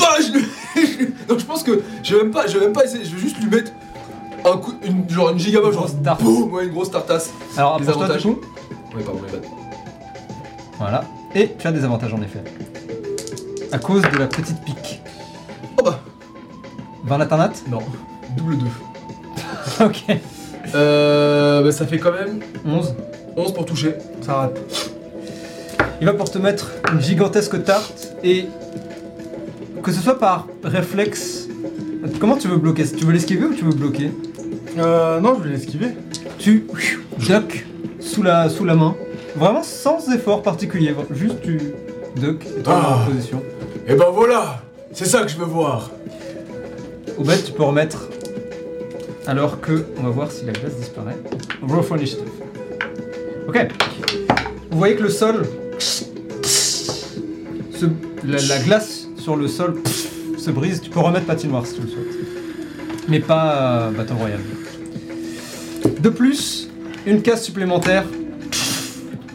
Ah, 0.01 0.17
je 0.19 0.39
je 1.39 1.45
pense 1.45 1.63
que 1.63 1.83
je 2.03 2.15
vais 2.17 2.23
même 2.23 2.33
pas, 2.33 2.47
je 2.47 2.55
vais 2.57 2.65
même 2.65 2.73
pas 2.73 2.85
essayer, 2.87 3.05
je 3.05 3.15
vais 3.15 3.21
juste 3.21 3.39
lui 3.39 3.51
mettre 3.51 3.73
un 4.47 4.57
coup, 4.57 4.73
une, 4.83 5.07
genre 5.11 5.29
une 5.29 5.39
giga 5.39 5.59
Une 5.59 5.65
genre 5.73 5.83
grosse 5.83 6.03
tarte. 6.03 6.23
boum, 6.23 6.51
ouais, 6.55 6.65
une 6.65 6.73
grosse 6.73 6.91
tartasse. 6.91 7.35
Alors 7.59 7.79
Des 7.79 7.87
approche-toi 7.87 8.17
du 8.17 8.27
avantages. 8.27 8.35
coup. 8.35 8.41
Oui, 8.97 9.03
pardon, 9.05 9.21
my 9.21 9.31
bad. 9.31 9.45
Voilà. 10.79 11.05
Et 11.35 11.53
tu 11.59 11.67
as 11.67 11.73
des 11.73 11.85
avantages 11.85 12.15
en 12.15 12.23
effet. 12.23 12.43
À 13.73 13.79
cause 13.79 14.01
de 14.01 14.17
la 14.17 14.27
petite 14.27 14.59
pique. 14.65 15.03
Oh 15.79 15.83
bah, 15.85 16.01
20 17.05 17.19
naternat 17.19 17.53
non, 17.69 17.81
double 18.39 18.57
2. 18.57 18.65
Ok. 19.85 20.05
Euh, 20.75 21.63
bah 21.63 21.73
ça 21.73 21.87
fait 21.87 21.99
quand 21.99 22.13
même 22.13 22.41
11. 22.67 22.95
11 23.37 23.55
pour 23.55 23.65
toucher. 23.65 23.95
Ça 24.23 24.35
rate. 24.35 24.59
Il 26.01 26.07
va 26.07 26.13
pour 26.15 26.31
te 26.31 26.39
mettre 26.39 26.73
une 26.93 27.01
gigantesque 27.01 27.63
tarte 27.65 28.15
et 28.23 28.47
que 29.83 29.93
ce 29.93 30.01
soit 30.01 30.19
par 30.19 30.47
réflexe. 30.65 31.49
Comment 32.21 32.37
tu 32.37 32.49
veux 32.49 32.57
bloquer? 32.57 32.85
Tu 32.85 33.05
veux 33.05 33.13
l'esquiver 33.13 33.47
ou 33.47 33.55
tu 33.55 33.65
veux 33.65 33.73
bloquer? 33.75 34.11
Euh, 34.79 35.21
non, 35.21 35.37
je 35.39 35.49
vais 35.49 35.55
l'esquiver. 35.57 35.89
Tu 36.39 36.67
duck 37.19 37.67
sous 38.01 38.23
la, 38.23 38.49
sous 38.49 38.65
la 38.65 38.75
main. 38.75 38.95
Vraiment 39.37 39.63
sans 39.63 40.11
effort 40.13 40.43
particulier. 40.43 40.95
Juste 41.11 41.41
tu 41.43 41.59
duck 42.17 42.45
et 42.47 42.63
tu 42.63 42.69
Ah. 42.71 42.99
en 43.07 43.11
position. 43.11 43.43
Eh 43.87 43.95
ben 43.95 44.07
voilà 44.13 44.63
C'est 44.93 45.05
ça 45.07 45.23
que 45.23 45.29
je 45.29 45.37
veux 45.37 45.45
voir 45.45 45.91
Au 47.19 47.23
bête, 47.25 47.45
tu 47.45 47.53
peux 47.53 47.63
remettre. 47.65 48.09
Alors 49.27 49.61
que. 49.61 49.85
On 49.99 50.03
va 50.03 50.11
voir 50.11 50.31
si 50.31 50.45
la 50.45 50.53
glace 50.53 50.77
disparaît. 50.77 51.17
Roll 51.63 51.83
for 51.83 51.97
initiative. 51.97 52.29
Ok. 53.49 53.67
Vous 54.71 54.79
voyez 54.79 54.97
que 54.97 55.03
le 55.03 55.09
sol. 55.11 55.47
se- 55.79 56.05
la, 58.27 58.41
la 58.41 58.59
glace 58.63 59.07
sur 59.19 59.37
le 59.37 59.49
sol 59.49 59.81
se 60.39 60.51
brise. 60.51 60.81
Tu 60.81 60.91
peux 60.91 61.01
remettre 61.01 61.27
patinoire 61.27 61.67
si 61.67 61.75
tu 61.75 61.83
le 61.83 61.89
souhaites. 61.89 63.07
Mais 63.09 63.21
pas 63.21 63.87
euh, 63.89 63.91
Battle 63.91 64.15
Royale. 64.15 64.41
De 66.01 66.09
plus, 66.09 66.69
une 67.07 67.23
case 67.23 67.43
supplémentaire 67.43 68.05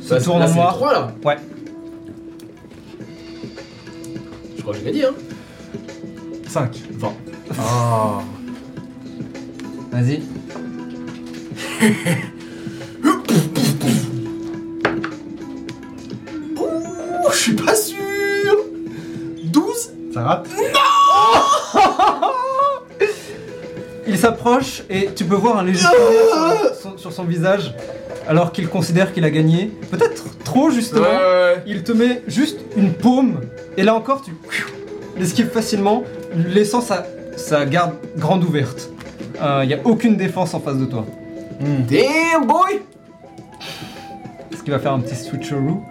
se 0.02 0.10
Bah, 0.16 0.22
tourne 0.22 0.42
en 0.44 0.54
noir. 0.54 0.76
trois, 0.76 0.94
là. 0.94 1.14
Ouais. 1.24 1.38
Je 4.58 4.62
crois 4.62 4.74
que 4.74 4.80
j'ai 4.80 4.86
gagné, 4.86 5.06
hein. 5.06 5.14
5. 6.48 6.80
20. 6.92 7.14
Ah. 7.60 8.22
Vas-y. 9.92 10.22
Je 17.32 17.38
suis 17.38 17.54
pas 17.54 17.76
sûr 17.76 17.98
12 19.44 19.92
Ça 20.14 20.22
rate 20.22 20.48
Il 24.08 24.18
s'approche 24.18 24.84
et 24.90 25.10
tu 25.16 25.24
peux 25.26 25.36
voir 25.36 25.58
un 25.60 25.64
léger 25.64 25.80
sourire 25.86 26.74
sur, 26.74 26.76
son, 26.92 26.98
sur 26.98 27.14
son 27.14 27.24
visage 27.24 27.74
alors 28.28 28.52
qu'il 28.52 28.68
considère 28.68 29.14
qu'il 29.14 29.24
a 29.24 29.30
gagné. 29.30 29.72
Peut-être 29.90 30.38
trop 30.44 30.70
justement. 30.70 31.02
ouais. 31.04 31.64
Il 31.66 31.84
te 31.84 31.92
met 31.92 32.22
juste 32.28 32.60
une 32.76 32.94
paume 32.94 33.40
et 33.78 33.84
là 33.84 33.96
encore 33.96 34.22
tu 34.22 34.32
l'esquives 35.18 35.50
facilement, 35.50 36.04
laissant 36.36 36.82
sa, 36.82 37.06
sa 37.38 37.66
garde 37.66 37.94
grande 38.18 38.44
ouverte. 38.44 38.90
Il 39.42 39.68
n'y 39.68 39.74
a 39.74 39.80
aucune 39.86 40.18
défense 40.18 40.54
en 40.54 40.60
face 40.60 40.78
de 40.78 40.86
toi. 40.86 41.06
Hmm. 41.60 41.84
Damn, 41.90 42.48
boy 42.48 42.82
Ce 44.56 44.64
qui 44.64 44.70
va 44.72 44.80
faire 44.80 44.94
un 44.94 45.00
petit 45.00 45.16
switcheroo. 45.16 45.82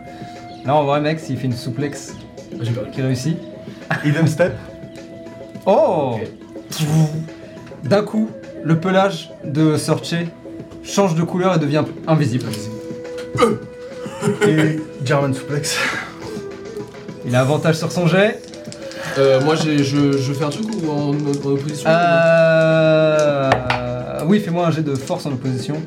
Là 0.64 0.74
en 0.74 0.84
vrai 0.84 1.00
mec, 1.00 1.20
s'il 1.20 1.36
fait 1.38 1.46
une 1.46 1.52
souplex 1.52 2.14
J'ai 2.60 2.72
perdu. 2.72 2.90
qui 2.90 3.02
réussit. 3.02 3.36
Hidden 4.04 4.26
Step. 4.26 4.54
Oh. 5.66 6.18
D'un 7.84 8.02
coup, 8.02 8.30
le 8.62 8.78
pelage 8.78 9.30
de 9.44 9.76
Sorche 9.76 10.14
change 10.82 11.14
de 11.14 11.22
couleur 11.22 11.56
et 11.56 11.58
devient 11.58 11.84
invisible. 12.06 12.46
Et 14.46 14.78
German 15.04 15.32
Suplex. 15.34 15.78
Il 17.26 17.34
a 17.34 17.40
avantage 17.40 17.76
sur 17.76 17.92
son 17.92 18.06
jet. 18.06 18.40
Euh, 19.18 19.40
moi, 19.42 19.56
j'ai- 19.56 19.82
je, 19.84 20.12
je 20.16 20.32
fais 20.32 20.44
un 20.44 20.50
truc 20.50 20.66
ou 20.82 20.90
en, 20.90 21.08
en 21.10 21.14
opposition 21.52 21.88
Euh... 21.90 23.50
Oui, 24.26 24.40
fais-moi 24.40 24.66
un 24.66 24.70
jet 24.70 24.82
de 24.82 24.94
force 24.94 25.26
en 25.26 25.32
opposition. 25.32 25.80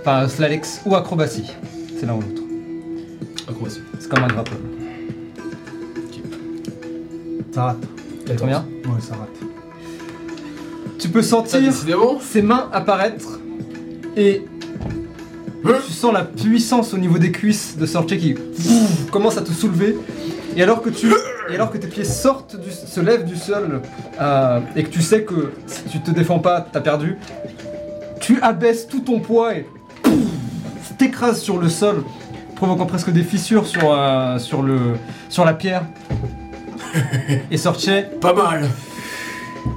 Enfin, 0.00 0.28
Slalex 0.28 0.82
ou 0.86 0.94
acrobatie. 0.94 1.52
C'est 1.98 2.06
l'un 2.06 2.14
ou 2.14 2.20
l'autre. 2.20 2.42
Acrobatie. 3.48 3.80
C'est 3.98 4.08
comme 4.08 4.24
un 4.24 4.28
grapple. 4.28 4.52
Ça 7.52 7.62
rate. 7.64 7.76
Combien? 8.38 8.66
Ouais, 8.84 9.00
ça 9.00 9.14
rate. 9.14 9.28
Tu 10.98 11.08
peux 11.08 11.22
Ça, 11.22 11.28
sentir 11.30 11.60
décidément. 11.62 12.18
ses 12.20 12.42
mains 12.42 12.68
apparaître 12.72 13.38
et 14.16 14.42
tu 15.64 15.92
sens 15.92 16.12
la 16.12 16.24
puissance 16.24 16.94
au 16.94 16.98
niveau 16.98 17.18
des 17.18 17.32
cuisses 17.32 17.76
de 17.76 17.86
Sorche 17.86 18.06
qui 18.16 18.34
commence 19.10 19.36
à 19.36 19.42
te 19.42 19.52
soulever. 19.52 19.96
Et 20.56 20.62
alors 20.62 20.82
que 20.82 20.90
tu, 20.90 21.12
et 21.50 21.54
alors 21.54 21.70
que 21.70 21.78
tes 21.78 21.86
pieds 21.86 22.04
sortent 22.04 22.56
du, 22.56 22.70
se 22.70 23.00
lèvent 23.00 23.24
du 23.24 23.36
sol 23.36 23.82
euh, 24.20 24.60
et 24.76 24.82
que 24.82 24.88
tu 24.88 25.02
sais 25.02 25.22
que 25.22 25.52
si 25.66 25.82
tu 25.84 26.00
te 26.00 26.10
défends 26.10 26.38
pas, 26.38 26.66
t'as 26.72 26.80
perdu, 26.80 27.16
tu 28.20 28.40
abaisses 28.42 28.86
tout 28.88 29.00
ton 29.00 29.20
poids 29.20 29.54
et 29.54 29.66
t'écrases 30.98 31.40
sur 31.40 31.58
le 31.58 31.68
sol, 31.68 32.02
provoquant 32.56 32.86
presque 32.86 33.10
des 33.10 33.22
fissures 33.22 33.66
sur, 33.66 33.92
euh, 33.92 34.38
sur, 34.38 34.62
le, 34.62 34.96
sur 35.28 35.44
la 35.44 35.54
pierre. 35.54 35.84
et 37.50 37.56
Sorche 37.56 37.88
Pas 38.20 38.32
mal. 38.32 38.68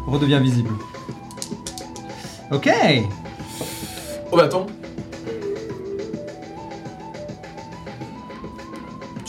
redevient 0.08 0.40
visible. 0.42 0.72
Ok. 2.52 2.70
Oh, 4.32 4.38
bah 4.38 4.46
attends. 4.46 4.66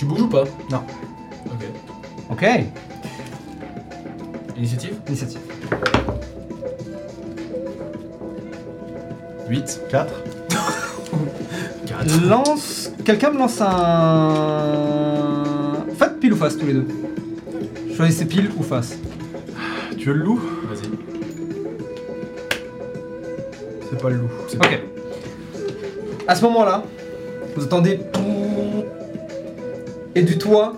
Tu 0.02 0.06
bouges 0.08 0.22
ou 0.22 0.26
pas 0.26 0.42
Non. 0.68 0.82
Ok. 1.46 1.64
Ok. 2.32 2.44
Initiative 4.56 4.96
Initiative. 5.06 5.38
8. 9.48 9.80
4. 9.88 10.12
4. 11.86 12.20
Lance. 12.28 12.90
Quelqu'un 13.04 13.30
me 13.30 13.38
lance 13.38 13.60
un. 13.60 14.64
Faites 15.96 16.18
pile 16.18 16.32
ou 16.32 16.36
face 16.36 16.58
tous 16.58 16.66
les 16.66 16.74
deux. 16.74 16.88
Choisissez 17.96 18.24
pile 18.24 18.50
ou 18.58 18.64
face. 18.64 18.98
Tu 19.96 20.08
veux 20.08 20.14
le 20.14 20.24
loup? 20.24 20.40
Vas-y. 20.68 20.90
C'est 23.88 24.02
pas 24.02 24.10
le 24.10 24.16
loup. 24.16 24.30
Ok. 24.52 24.80
À 26.26 26.34
ce 26.34 26.42
moment-là, 26.42 26.82
vous 27.54 27.62
entendez. 27.66 28.00
Et 30.14 30.22
du 30.22 30.38
toit. 30.38 30.76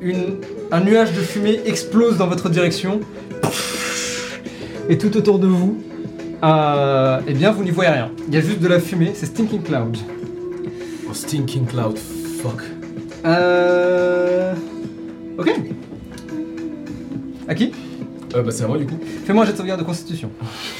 Une, 0.00 0.36
un 0.70 0.80
nuage 0.80 1.12
de 1.12 1.20
fumée 1.20 1.60
explose 1.66 2.16
dans 2.18 2.26
votre 2.28 2.48
direction. 2.48 3.00
Et 4.88 4.96
tout 4.98 5.16
autour 5.16 5.38
de 5.38 5.46
vous. 5.46 5.82
euh, 6.44 7.20
eh 7.26 7.34
bien, 7.34 7.50
vous 7.50 7.64
n'y 7.64 7.70
voyez 7.70 7.90
rien. 7.90 8.10
Il 8.28 8.34
y 8.34 8.36
a 8.36 8.40
juste 8.40 8.60
de 8.60 8.68
la 8.68 8.78
fumée, 8.80 9.12
c'est 9.14 9.26
Stinking 9.26 9.62
Cloud. 9.62 9.96
Oh, 11.08 11.14
Stinking 11.14 11.66
Cloud. 11.66 11.98
Fuck. 12.42 12.62
Euh. 13.24 14.54
Ok. 15.38 15.50
À 17.48 17.54
qui? 17.54 17.72
Euh, 18.34 18.42
bah, 18.42 18.50
c'est 18.52 18.64
à 18.64 18.68
moi 18.68 18.78
du 18.78 18.86
coup. 18.86 18.98
Fais-moi 19.24 19.42
un 19.42 19.46
jet 19.46 19.52
de 19.52 19.56
sauvegarde 19.56 19.80
de 19.80 19.86
constitution. 19.86 20.30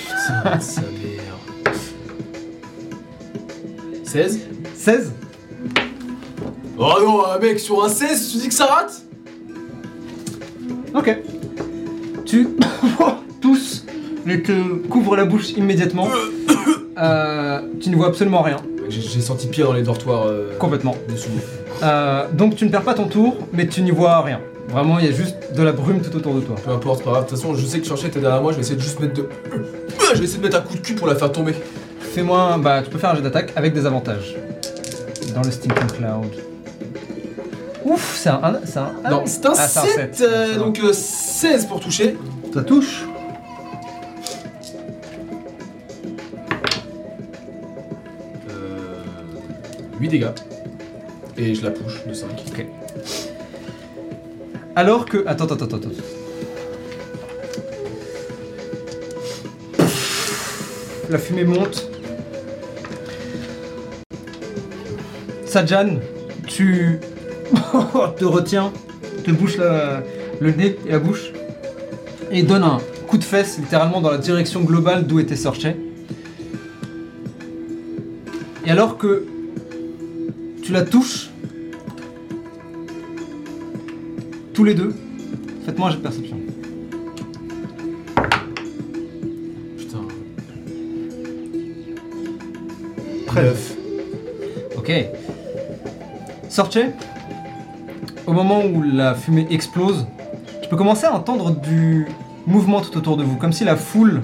Putain, 0.09 0.61
sa 0.61 0.83
mère. 0.83 1.39
16 4.05 4.41
16 4.79 5.13
Oh 6.79 6.95
non, 7.01 7.23
euh, 7.29 7.41
mec, 7.41 7.59
sur 7.59 7.85
un 7.85 7.89
16, 7.89 8.31
tu 8.31 8.39
dis 8.39 8.49
que 8.49 8.55
ça 8.55 8.67
rate? 8.67 9.03
Ok. 10.95 11.19
Tu 12.25 12.49
tous 13.41 13.85
mais 14.25 14.43
te 14.43 14.53
couvre 14.89 15.17
la 15.17 15.25
bouche 15.25 15.51
immédiatement. 15.53 16.09
Euh, 17.01 17.61
tu 17.81 17.91
ne 17.91 17.95
vois 17.97 18.09
absolument 18.09 18.43
rien, 18.43 18.57
J'ai 18.89 19.01
j'ai 19.01 19.21
senti 19.21 19.47
pire 19.47 19.67
dans 19.69 19.73
les 19.73 19.85
dortoirs. 19.85 20.27
Euh, 20.27 20.51
complètement. 20.59 20.97
Dessous. 21.09 21.29
Euh, 21.85 22.25
donc 22.33 22.57
tu 22.57 22.65
ne 22.65 22.71
perds 22.71 22.83
pas 22.83 22.95
ton 22.95 23.07
tour, 23.07 23.37
mais 23.53 23.69
tu 23.69 23.83
n'y 23.83 23.93
vois 23.93 24.21
rien. 24.21 24.41
Vraiment, 24.69 24.99
il 24.99 25.05
y 25.05 25.09
a 25.09 25.13
juste 25.13 25.37
de 25.55 25.63
la 25.63 25.71
brume 25.71 26.01
tout 26.01 26.17
autour 26.17 26.35
de 26.35 26.41
toi. 26.41 26.57
Peu 26.57 26.73
importe, 26.73 27.05
pas 27.05 27.11
grave. 27.13 27.25
De 27.27 27.29
toute 27.29 27.39
façon, 27.39 27.55
je 27.55 27.65
sais 27.65 27.79
que 27.79 27.87
Churchill 27.87 28.09
était 28.09 28.19
derrière 28.19 28.43
moi, 28.43 28.51
je 28.51 28.57
vais 28.57 28.63
essayer 28.63 28.75
de 28.75 28.81
juste 28.83 28.99
mettre 28.99 29.15
de. 29.15 29.29
Je 30.13 30.19
vais 30.19 30.25
essayer 30.25 30.39
de 30.39 30.43
mettre 30.43 30.57
un 30.57 30.63
coup 30.63 30.75
de 30.75 30.81
cul 30.81 30.95
pour 30.97 31.07
la 31.07 31.15
faire 31.15 31.31
tomber. 31.31 31.55
Fais-moi, 32.01 32.41
un- 32.55 32.59
bah, 32.59 32.83
tu 32.83 32.91
peux 32.91 32.99
faire 32.99 33.11
un 33.11 33.15
jet 33.15 33.23
d'attaque 33.23 33.53
avec 33.55 33.75
des 33.75 33.87
avantages. 33.87 34.35
Dans 35.35 35.43
le 35.43 35.51
Stinking 35.51 35.87
Cloud. 35.89 36.33
Ouf, 37.85 38.19
c'est 38.21 38.29
un, 38.31 38.41
un- 38.43 38.61
c'est 38.65 38.79
un. 38.79 38.93
ah 39.05 39.11
non, 39.11 39.23
c'est 39.27 39.47
un 39.47 39.53
Ah, 39.57 39.69
7, 39.69 40.21
euh, 40.21 40.47
Ça 40.47 40.53
va. 40.53 40.59
donc 40.59 40.79
euh, 40.81 40.93
16 40.93 41.67
pour 41.67 41.81
toucher. 41.81 42.17
Ça 42.53 42.63
touche 42.63 43.05
Euh, 48.51 49.03
8 50.01 50.09
dégâts. 50.09 50.27
Et 51.37 51.55
je 51.55 51.63
la 51.65 51.71
push 51.71 52.05
de 52.07 52.13
5. 52.13 52.29
Alors 54.75 55.05
que. 55.07 55.25
Attends, 55.27 55.45
attends, 55.45 55.65
attends, 55.65 55.77
attends. 55.77 55.89
La 61.11 61.19
fumée 61.19 61.45
monte. 61.45 61.89
Sajan, 65.49 65.99
tu 66.47 66.99
te 68.19 68.25
retiens, 68.25 68.73
te 69.25 69.31
bouches 69.31 69.57
la- 69.57 70.03
le 70.41 70.53
nez 70.53 70.77
et 70.87 70.93
la 70.93 70.99
bouche, 70.99 71.33
et 72.31 72.43
donne 72.43 72.63
un 72.65 72.79
coup 73.07 73.17
de 73.19 73.25
fesse 73.25 73.59
littéralement 73.59 74.01
dans 74.01 74.11
la 74.11 74.19
direction 74.19 74.61
globale 74.63 75.07
d'où 75.07 75.19
était 75.19 75.37
Sorche. 75.37 75.65
Et 78.67 78.71
alors 78.71 78.99
que 78.99 79.25
tu 80.63 80.73
la 80.73 80.83
touches, 80.83 81.31
tous 84.53 84.65
les 84.65 84.75
deux, 84.75 84.95
faites-moi 85.65 85.89
un 85.89 85.91
jet 85.93 85.97
de 85.97 86.03
perception. 86.03 86.37
Putain. 89.79 90.03
13. 93.29 93.77
Ok. 94.77 94.93
Sorche, 96.49 96.79
au 98.27 98.33
moment 98.33 98.63
où 98.65 98.83
la 98.83 99.15
fumée 99.15 99.47
explose, 99.51 100.07
tu 100.63 100.69
peux 100.69 100.77
commencer 100.77 101.07
à 101.07 101.15
entendre 101.15 101.51
du 101.51 102.07
mouvement 102.47 102.81
tout 102.81 102.97
autour 102.97 103.17
de 103.17 103.25
vous, 103.25 103.37
comme 103.37 103.53
si 103.53 103.65
la 103.65 103.77
foule 103.77 104.23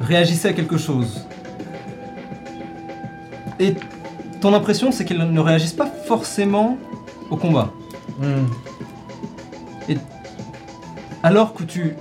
réagissait 0.00 0.48
à 0.48 0.52
quelque 0.52 0.76
chose. 0.76 1.26
Et 3.60 3.74
ton 4.40 4.52
impression, 4.54 4.92
c'est 4.92 5.04
qu'elle 5.04 5.30
ne 5.30 5.40
réagissent 5.40 5.72
pas 5.72 5.90
forcément 6.06 6.76
au 7.30 7.36
combat. 7.36 7.72
Hmm. 8.18 8.46
Alors 11.22 11.54
que 11.54 11.62
tu 11.62 11.96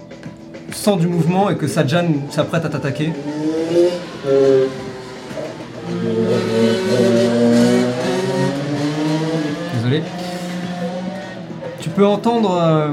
sens 0.71 0.99
du 0.99 1.07
mouvement 1.07 1.49
et 1.49 1.55
que 1.55 1.65
Sajan 1.65 2.07
s'apprête 2.29 2.65
à 2.65 2.69
t'attaquer. 2.69 3.13
Peux 11.95 12.05
entendre 12.05 12.59
euh, 12.59 12.87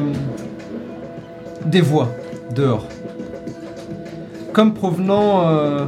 des 1.64 1.80
voix 1.80 2.08
dehors. 2.54 2.86
Comme 4.52 4.74
provenant 4.74 5.48
euh, 5.48 5.86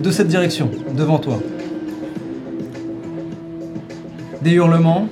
de 0.00 0.10
cette 0.10 0.28
direction, 0.28 0.70
devant 0.96 1.18
toi. 1.18 1.38
Des 4.40 4.52
hurlements. 4.52 5.08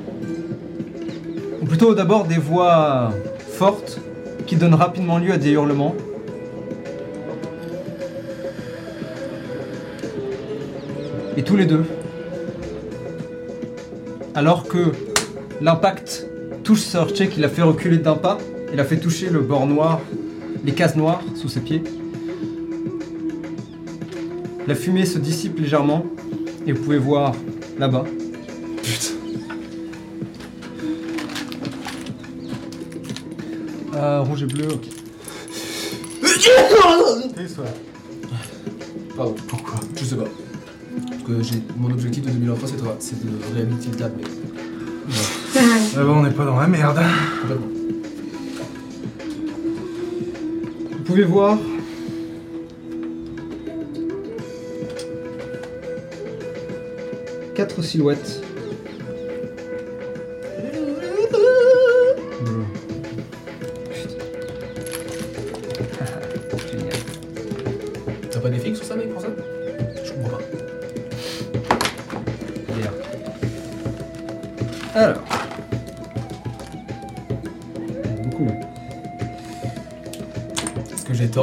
Ou 1.60 1.66
plutôt 1.66 1.94
d'abord 1.94 2.24
des 2.24 2.38
voix 2.38 3.12
fortes 3.48 4.00
qui 4.46 4.56
donnent 4.56 4.74
rapidement 4.74 5.18
lieu 5.18 5.32
à 5.32 5.36
des 5.36 5.50
hurlements. 5.50 5.94
Et 11.36 11.42
tous 11.42 11.56
les 11.56 11.66
deux, 11.66 11.84
alors 14.34 14.64
que 14.64 14.92
l'impact 15.60 16.19
touche 16.70 16.82
Sorche, 16.82 17.14
qui 17.14 17.40
l'a 17.40 17.48
fait 17.48 17.62
reculer 17.62 17.98
d'un 17.98 18.14
pas, 18.14 18.38
il 18.72 18.78
a 18.78 18.84
fait 18.84 18.98
toucher 18.98 19.28
le 19.28 19.40
bord 19.40 19.66
noir, 19.66 20.00
les 20.64 20.70
cases 20.70 20.94
noires 20.94 21.20
sous 21.34 21.48
ses 21.48 21.58
pieds. 21.58 21.82
La 24.68 24.76
fumée 24.76 25.04
se 25.04 25.18
dissipe 25.18 25.58
légèrement 25.58 26.06
et 26.68 26.72
vous 26.72 26.80
pouvez 26.84 26.98
voir 26.98 27.34
là-bas 27.76 28.04
Putain. 28.84 29.14
Euh, 33.96 34.20
rouge 34.20 34.44
et 34.44 34.46
bleu. 34.46 34.68
Pardon. 39.16 39.34
Pourquoi? 39.48 39.80
Je 39.96 40.04
sais 40.04 40.14
pas. 40.14 40.24
Parce 41.08 41.22
que 41.24 41.42
j'ai 41.42 41.62
mon 41.76 41.90
objectif 41.90 42.24
de 42.24 42.30
2023 42.30 42.68
c'est 42.68 42.76
de, 42.76 42.88
c'est 43.00 43.54
réhabiliter 43.54 43.88
le 43.90 43.96
table, 43.96 44.20
pas 46.40 46.46
dans 46.46 46.58
la 46.58 46.66
merde. 46.68 46.98
complètement. 47.42 47.66
Vous 50.90 51.04
pouvez 51.04 51.24
voir. 51.24 51.58
Quatre 57.54 57.82
silhouettes. 57.82 58.42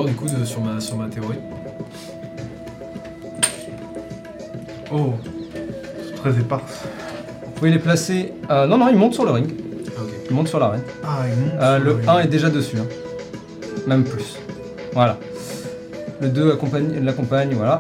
Du 0.08 0.14
coup 0.16 0.26
de- 0.26 0.46
sur, 0.46 0.62
ma, 0.62 0.80
sur 0.80 0.96
ma 0.98 1.08
théorie 1.08 1.38
Oh, 4.92 5.14
c'est 6.08 6.16
très 6.16 6.32
éparse. 6.40 6.84
Vous 7.46 7.52
pouvez 7.52 7.72
les 7.72 7.80
placer. 7.80 8.34
euh, 8.50 8.66
non, 8.68 8.78
non, 8.78 8.88
ils 8.90 8.96
montent 8.96 9.14
sur 9.14 9.26
le 9.26 9.32
ring. 9.32 9.48
Ah, 9.98 10.02
ok. 10.04 10.10
Ils 10.30 10.36
montent 10.36 10.48
sur 10.48 10.60
l'arène. 10.60 10.82
Ah, 11.04 11.26
il 11.28 11.44
monte 11.44 11.54
Euh, 11.62 11.80
le 11.80 11.92
ring. 11.92 12.08
1 12.08 12.20
est 12.20 12.28
déjà 12.28 12.50
dessus. 12.50 12.78
hein. 12.78 12.86
Même 13.86 14.04
plus. 14.06 14.38
Voilà. 14.94 15.18
Le 16.22 16.30
2 16.30 16.52
accompagne- 16.54 17.04
l'accompagne, 17.04 17.54
voilà. 17.54 17.80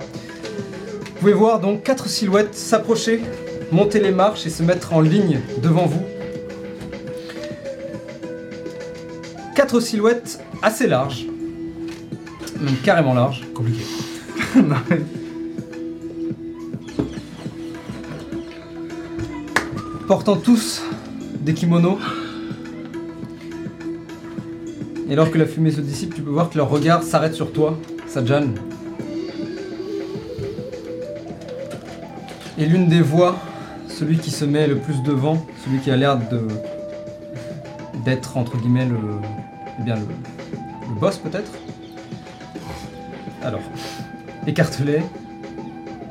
Vous 1.06 1.20
pouvez 1.22 1.34
voir 1.34 1.60
donc 1.60 1.84
quatre 1.84 2.08
silhouettes 2.10 2.54
s'approcher, 2.56 3.22
monter 3.72 4.00
les 4.00 4.12
marches 4.12 4.46
et 4.46 4.50
se 4.50 4.62
mettre 4.62 4.94
en 4.94 5.00
ligne 5.02 5.40
devant 5.64 5.86
vous. 5.86 6.04
Quatre 9.56 9.80
silhouettes 9.80 10.40
assez 10.62 10.88
larges. 10.88 11.26
Même 12.62 12.78
carrément 12.84 13.14
larges. 13.14 13.44
Compliqué. 13.54 13.84
portant 20.08 20.38
tous 20.38 20.82
des 21.42 21.54
kimonos. 21.54 22.00
Et 25.10 25.14
alors 25.14 25.30
que 25.30 25.38
la 25.38 25.46
fumée 25.46 25.72
se 25.72 25.82
dissipe, 25.82 26.16
tu 26.16 26.22
peux 26.22 26.30
voir 26.30 26.50
que 26.50 26.58
leur 26.58 26.70
regard 26.70 27.04
s'arrête 27.04 27.34
sur 27.34 27.52
toi, 27.52 27.78
Sajan. 28.08 28.48
Et 32.58 32.66
l'une 32.66 32.88
des 32.88 33.02
voix, 33.02 33.38
celui 33.90 34.18
qui 34.18 34.32
se 34.32 34.46
met 34.46 34.68
le 34.68 34.78
plus 34.78 35.04
devant, 35.04 35.46
celui 35.66 35.80
qui 35.80 35.92
a 35.92 35.98
l'air 35.98 36.18
de 36.18 36.42
d'être 38.06 38.38
entre 38.38 38.58
guillemets 38.58 38.86
le, 38.86 38.98
eh 39.80 39.84
bien 39.84 39.96
le, 39.96 40.02
le 40.02 41.00
boss 41.00 41.18
peut-être. 41.18 41.52
Alors, 43.48 43.62
écartelet, 44.46 45.02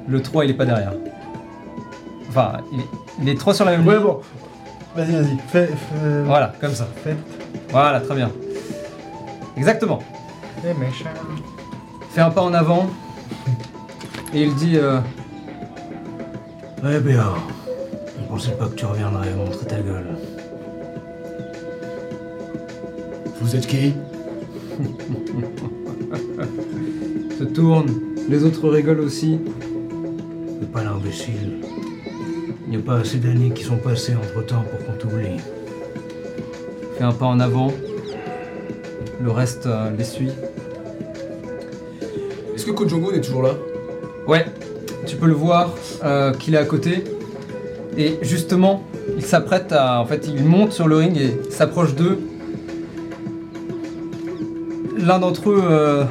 le 0.09 0.23
3 0.23 0.47
il 0.47 0.53
est 0.53 0.55
pas 0.55 0.65
derrière. 0.65 0.95
Enfin, 2.31 2.53
il 2.73 2.81
est, 2.81 2.87
il 3.21 3.29
est 3.29 3.39
3 3.39 3.53
sur 3.53 3.67
la 3.67 3.73
même 3.77 3.87
Ouais, 3.87 3.97
ligne. 3.97 4.05
bon. 4.05 4.21
Vas-y, 4.97 5.13
vas-y. 5.13 5.37
Fais. 5.49 5.67
fais... 5.67 6.23
Voilà, 6.25 6.55
comme 6.59 6.73
ça. 6.73 6.89
Voilà, 7.69 8.01
très 8.01 8.15
bien. 8.15 8.31
Exactement. 9.55 9.99
Eh, 10.65 10.73
méchant. 10.81 11.11
Fais 12.11 12.23
un 12.23 12.31
pas 12.31 12.41
en 12.41 12.55
avant. 12.55 12.89
Et 14.33 14.43
il 14.45 14.55
dit 14.55 14.79
euh, 14.79 15.01
Eh 16.91 17.01
bien, 17.01 17.35
je 18.19 18.25
pensais 18.29 18.53
pas 18.53 18.67
que 18.67 18.75
tu 18.77 18.87
reviendrais 18.87 19.35
montrer 19.35 19.67
ta 19.67 19.77
gueule. 19.77 20.17
Vous 23.43 23.55
êtes 23.55 23.67
qui? 23.67 23.95
tourne. 27.57 27.87
Les 28.29 28.45
autres 28.45 28.69
rigolent 28.69 29.01
aussi. 29.01 29.39
Fais 30.61 30.67
pas 30.67 30.85
l'imbécile. 30.85 31.63
Il 32.67 32.71
n'y 32.71 32.77
a 32.77 32.81
pas 32.81 32.97
assez 32.97 33.17
d'années 33.17 33.51
qui 33.51 33.65
sont 33.65 33.79
passées 33.79 34.15
entre 34.15 34.45
temps 34.45 34.63
pour 34.71 34.85
qu'on 34.85 34.93
t'oublie. 34.93 35.41
Fais 36.99 37.05
un 37.05 37.13
pas 37.13 37.25
en 37.25 37.41
avant. 37.41 37.73
Le 39.23 39.31
reste 39.31 39.65
euh, 39.65 39.91
les 39.97 40.05
suit. 40.05 40.29
Est-ce 42.55 42.67
que 42.67 42.73
Kojongo 42.73 43.13
est 43.13 43.23
toujours 43.23 43.43
là? 43.43 43.55
Ouais, 44.29 44.45
tu 45.07 45.17
peux 45.17 45.27
le 45.27 45.33
voir 45.33 45.75
euh, 46.05 46.35
qu'il 46.35 46.55
est 46.55 46.59
à 46.59 46.67
côté. 46.67 47.05
Et 47.97 48.19
justement, 48.21 48.83
il 49.17 49.25
s'apprête 49.25 49.73
à. 49.73 50.03
En 50.03 50.05
fait, 50.05 50.29
il 50.29 50.45
monte 50.45 50.73
sur 50.73 50.89
le 50.89 50.97
ring 50.97 51.17
et 51.17 51.41
s'approche 51.51 51.95
d'eux. 51.95 52.19
L'un 54.99 55.19
d'entre 55.19 55.51
eux, 55.51 55.63
euh, 55.63 56.05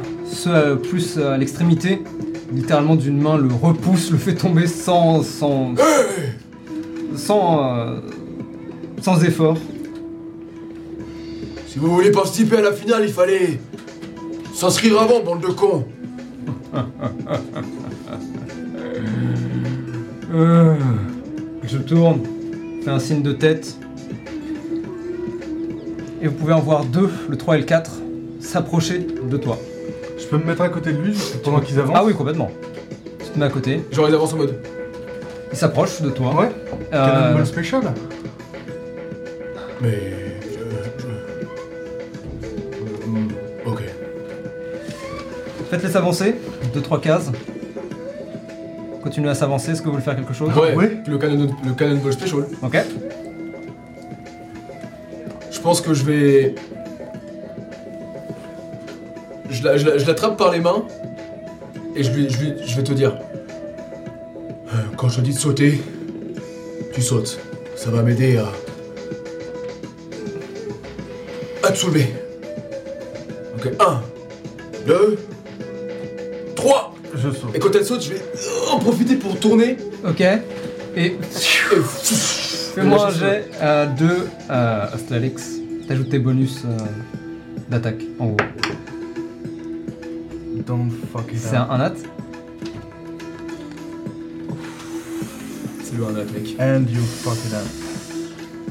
ceux 0.46 0.54
euh, 0.54 0.76
plus 0.76 1.18
à 1.18 1.38
l'extrémité, 1.38 2.04
littéralement 2.54 2.96
d'une 2.96 3.20
main, 3.20 3.36
le 3.36 3.48
repousse, 3.52 4.12
le 4.12 4.18
fait 4.20 4.36
tomber 4.36 4.68
sans. 4.68 5.24
sans. 5.24 5.74
sans. 7.16 7.78
euh, 7.78 8.00
sans 9.02 9.24
effort. 9.24 9.58
Si 11.68 11.80
vous 11.80 11.88
voulez 11.88 12.12
participer 12.12 12.58
à 12.58 12.62
la 12.62 12.74
finale, 12.74 13.04
il 13.06 13.12
fallait 13.12 13.60
s'inscrire 14.54 15.02
avant, 15.02 15.22
bande 15.22 15.42
de 15.42 15.48
cons. 15.48 15.86
Euh, 20.34 20.76
se 21.66 21.78
tourne, 21.78 22.20
fait 22.84 22.90
un 22.90 23.00
signe 23.00 23.22
de 23.22 23.32
tête. 23.32 23.78
Et 26.22 26.28
vous 26.28 26.34
pouvez 26.34 26.52
en 26.52 26.60
voir 26.60 26.84
deux, 26.84 27.10
le 27.30 27.38
3 27.38 27.56
et 27.56 27.60
le 27.60 27.64
4, 27.64 27.92
s'approcher 28.42 29.08
de 29.30 29.38
toi. 29.38 29.58
Je 30.26 30.30
peux 30.32 30.38
me 30.38 30.44
mettre 30.46 30.62
à 30.64 30.70
côté 30.70 30.92
de 30.92 30.98
lui 31.02 31.14
pendant 31.44 31.60
qu'ils 31.60 31.80
avancent 31.80 31.96
Ah 32.00 32.04
oui, 32.04 32.16
complètement. 32.16 32.50
Tu 33.24 33.30
te 33.30 33.38
mets 33.38 33.46
à 33.46 33.50
côté, 33.50 33.82
Genre 33.92 34.10
ils 34.10 34.16
avancent 34.16 34.34
en 34.34 34.38
mode. 34.38 34.56
il 35.52 35.58
s'approche 35.58 36.02
de 36.02 36.10
toi. 36.10 36.34
Ouais. 36.36 36.50
Euh, 36.94 37.06
Cannonball 37.22 37.46
Special 37.46 37.82
Mais. 39.82 40.00
Je. 40.42 40.58
je... 41.04 41.08
Hmm, 43.08 43.28
ok. 43.68 43.84
Faites-les 45.70 45.96
avancer, 45.96 46.36
2-3 46.76 47.00
cases. 47.02 47.32
Continuez 49.04 49.30
à 49.30 49.36
s'avancer, 49.36 49.72
est-ce 49.74 49.82
que 49.82 49.86
vous 49.86 49.92
voulez 49.92 50.04
faire 50.04 50.16
quelque 50.16 50.34
chose? 50.34 50.50
Ouais, 50.58 50.74
Ouais. 50.76 50.98
le 51.08 51.18
Cannon, 51.20 51.48
le 51.64 51.74
Cannonball 51.74 52.14
Special. 52.14 52.46
Ok. 52.64 52.78
Je 55.52 55.60
pense 55.60 55.82
que 55.82 55.94
je 55.94 56.04
vais. 56.04 56.56
Je 59.50 59.64
la- 59.64 59.78
je 59.78 59.86
la- 59.86 59.98
je 59.98 60.06
l'attrape 60.06 60.38
par 60.38 60.52
les 60.52 60.60
mains 60.60 60.84
et 61.96 62.04
je, 62.04 62.12
lui, 62.12 62.30
je, 62.30 62.40
lui- 62.40 62.54
je 62.66 62.76
vais 62.76 62.84
te 62.84 62.94
dire. 62.94 63.14
Euh, 63.14 64.78
Quand 64.98 65.10
je 65.10 65.18
te 65.18 65.22
dis 65.22 65.34
de 65.34 65.40
sauter, 65.40 65.82
tu 66.94 67.02
sautes. 67.02 67.40
Ça 67.76 67.90
va 67.92 68.02
m'aider 68.02 68.38
à. 68.38 68.48
À 71.64 71.72
te 71.72 71.78
soulever. 71.78 72.08
Ok, 73.58 73.72
1, 73.80 74.02
2, 74.88 75.18
3. 76.56 76.94
Je 77.16 77.30
saute. 77.32 77.56
Et 77.56 77.60
quand 77.60 77.74
elle 77.76 77.86
saute, 77.86 78.04
je 78.04 78.14
vais 78.14 78.22
en 78.72 78.80
profiter 78.80 79.16
pour 79.16 79.38
tourner. 79.40 79.78
Ok. 80.08 80.22
Et 80.22 80.38
Et 80.98 81.16
fais-moi 82.76 83.08
un 83.08 83.12
jet 83.12 83.46
euh, 83.62 83.86
de 83.88 84.10
euh, 84.52 84.86
Astérix. 84.94 85.44
T'ajoutes 85.88 86.10
tes 86.10 86.20
bonus 86.20 86.64
euh, 86.66 86.78
d'attaque, 87.70 88.02
en 88.20 88.28
gros. 88.28 88.38
Don't 90.66 90.90
fuck 91.14 91.32
it 91.32 91.38
C'est 91.40 91.56
up. 91.56 91.68
un, 91.70 91.74
un 91.76 91.78
nat. 91.78 91.94
C'est 95.84 95.96
le 95.98 96.06
1 96.06 96.12
mec. 96.12 96.56
And 96.60 96.86
you 96.92 97.02
fuck 97.24 97.38
it 97.46 97.54
up. 97.54 97.66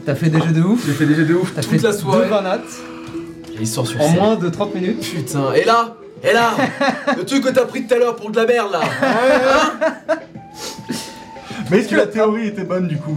T'as 0.04 0.14
fait 0.14 0.28
des 0.28 0.40
jets 0.40 0.52
de 0.52 0.62
ouf. 0.62 0.84
J'ai 0.86 0.92
fait 0.92 1.06
des 1.06 1.14
jets 1.14 1.24
de 1.24 1.34
ouf 1.34 1.52
T'as 1.54 1.62
toute 1.62 1.70
fait 1.70 1.78
la 1.82 1.92
soirée. 1.92 2.24
deux 2.24 2.30
20 2.30 2.42
nats 2.42 2.58
Et 3.54 3.60
il 3.60 3.66
sort 3.66 3.86
sur 3.86 4.00
en 4.00 4.08
scène. 4.08 4.16
moins 4.18 4.36
de 4.36 4.48
30 4.48 4.74
minutes. 4.74 5.00
Putain, 5.14 5.52
et 5.54 5.64
là 5.64 5.96
Et 6.22 6.32
là 6.32 6.50
Le 7.16 7.24
truc 7.24 7.44
que 7.44 7.50
t'as 7.50 7.64
pris 7.64 7.86
tout 7.86 7.94
à 7.94 7.98
l'heure 7.98 8.16
pour 8.16 8.30
de 8.30 8.36
la 8.36 8.46
merde 8.46 8.72
là 8.72 8.80
Mais 11.70 11.78
est-ce 11.78 11.88
que 11.88 11.96
la 11.96 12.06
théorie 12.06 12.48
était 12.48 12.64
bonne 12.64 12.88
du 12.88 12.96
coup? 12.98 13.16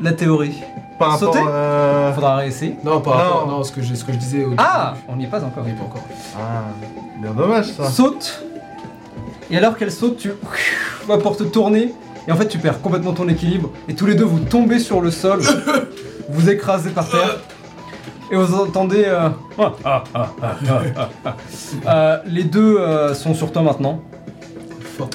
La 0.00 0.12
théorie. 0.12 0.54
Par 0.98 1.10
rapport 1.12 1.34
Sauter 1.34 1.44
euh... 1.48 2.12
Faudra 2.12 2.36
réessayer. 2.36 2.76
Non, 2.84 3.00
par 3.00 3.14
Non. 3.14 3.22
rapport. 3.24 3.46
Non, 3.48 3.62
ce 3.64 3.72
que, 3.72 3.82
j'ai- 3.82 3.96
ce 3.96 4.04
que 4.04 4.12
je 4.12 4.18
disais 4.18 4.44
au 4.44 4.52
Ah 4.58 4.94
On 5.08 5.16
n'y 5.16 5.24
est 5.24 5.28
pas 5.28 5.38
encore. 5.44 5.62
On 5.62 5.66
n'y 5.66 5.70
est 5.72 5.74
pas 5.74 5.84
encore. 5.84 6.02
Ah, 6.36 6.62
bien 7.20 7.32
dommage 7.32 7.66
ça. 7.72 7.90
Saute. 7.90 8.42
Et 9.50 9.56
alors 9.58 9.76
qu'elle 9.76 9.90
saute, 9.92 10.16
tu 10.18 10.30
vas 11.06 11.18
pour 11.18 11.36
te 11.36 11.42
tourner. 11.42 11.92
Et 12.26 12.32
en 12.32 12.36
fait, 12.36 12.46
tu 12.48 12.58
perds 12.58 12.80
complètement 12.80 13.12
ton 13.12 13.28
équilibre. 13.28 13.70
Et 13.88 13.94
tous 13.94 14.06
les 14.06 14.14
deux, 14.14 14.24
vous 14.24 14.38
tombez 14.40 14.78
sur 14.78 15.00
le 15.00 15.10
sol. 15.10 15.40
vous 16.30 16.48
écrasez 16.48 16.90
par 16.90 17.08
terre. 17.08 17.38
Et 18.30 18.36
vous 18.36 18.54
entendez. 18.54 19.04
euh, 19.06 19.28
ah, 19.58 19.72
ah, 19.84 20.04
ah, 20.14 20.28
ah, 20.42 20.56
ah, 20.96 21.08
ah. 21.26 21.36
Euh, 21.86 22.18
les 22.26 22.44
deux 22.44 22.78
euh, 22.78 23.14
sont 23.14 23.34
sur 23.34 23.52
toi 23.52 23.62
maintenant. 23.62 24.00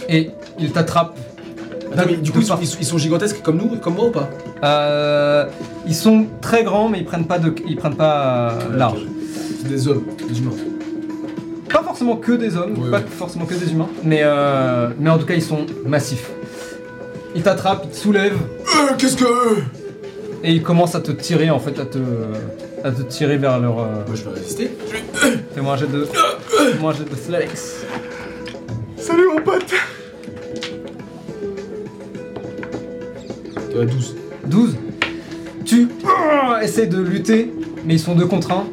et 0.07 0.29
il 0.59 0.71
t'attrape. 0.71 1.17
Attends, 1.91 2.03
mais 2.07 2.17
du 2.17 2.31
coup, 2.31 2.39
ils 2.39 2.45
sont, 2.45 2.53
par- 2.53 2.61
ils 2.61 2.67
sont- 2.67 2.77
ils 2.79 2.85
sont 2.85 2.97
gigantesques 2.97 3.41
comme 3.41 3.57
nous, 3.57 3.77
comme 3.77 3.95
moi 3.95 4.05
ou 4.05 4.11
pas? 4.11 4.29
Euh, 4.63 5.45
ils 5.87 5.95
sont 5.95 6.27
très 6.41 6.63
grands, 6.63 6.87
mais 6.89 6.99
ils 6.99 7.05
prennent 7.05 7.25
pas 7.25 7.39
de, 7.39 7.53
ils 7.67 7.75
prennent 7.77 7.95
pas 7.95 8.51
euh, 8.51 8.75
large. 8.77 9.01
C'est 9.61 9.67
des 9.67 9.87
hommes, 9.87 10.03
des 10.27 10.39
humains. 10.39 10.51
Pas 11.71 11.83
forcément 11.83 12.15
que 12.15 12.31
des 12.33 12.55
hommes, 12.57 12.77
Ouais, 12.79 12.91
pas 12.91 12.97
ouais. 12.97 13.03
forcément 13.09 13.45
que 13.45 13.53
des 13.53 13.71
humains, 13.71 13.89
mais 14.03 14.21
euh, 14.23 14.89
mais 14.99 15.09
en 15.09 15.17
tout 15.17 15.25
cas 15.25 15.33
ils 15.35 15.41
sont 15.41 15.65
massifs. 15.85 16.29
Ils 17.35 17.41
t'attrapent, 17.43 17.83
ils 17.85 17.91
te 17.91 17.95
soulèvent 17.97 18.37
Euh, 18.37 18.93
qu'est-ce 18.97 19.17
que. 19.17 19.25
et 20.43 20.51
ils 20.53 20.63
commencent 20.63 20.95
à 20.95 20.99
te 21.01 21.11
tirer 21.11 21.49
en 21.49 21.59
fait, 21.59 21.79
à 21.79 21.85
te 21.85 21.99
à 22.83 22.91
te 22.91 23.01
tirer 23.03 23.37
vers 23.37 23.59
leur. 23.59 23.79
euh, 23.79 23.83
Moi, 24.07 24.15
je 24.15 24.23
vais 24.23 24.31
résister. 24.39 24.71
Fais-moi 25.53 25.73
un 25.73 25.77
jet 25.77 25.91
de, 25.91 26.05
fais-moi 26.05 26.91
un 26.91 26.95
jet 26.95 27.03
de 27.03 27.35
athletics. 27.35 27.59
Salut 28.97 29.27
mon 29.35 29.41
pote 29.41 29.65
Euh, 33.75 33.85
12. 33.85 34.15
12. 34.47 34.75
Tu 35.65 35.83
euh, 36.03 36.59
essaies 36.61 36.87
de 36.87 36.99
lutter, 37.01 37.51
mais 37.85 37.95
ils 37.95 37.99
sont 37.99 38.15
deux 38.15 38.25
contre 38.25 38.51
un. 38.51 38.65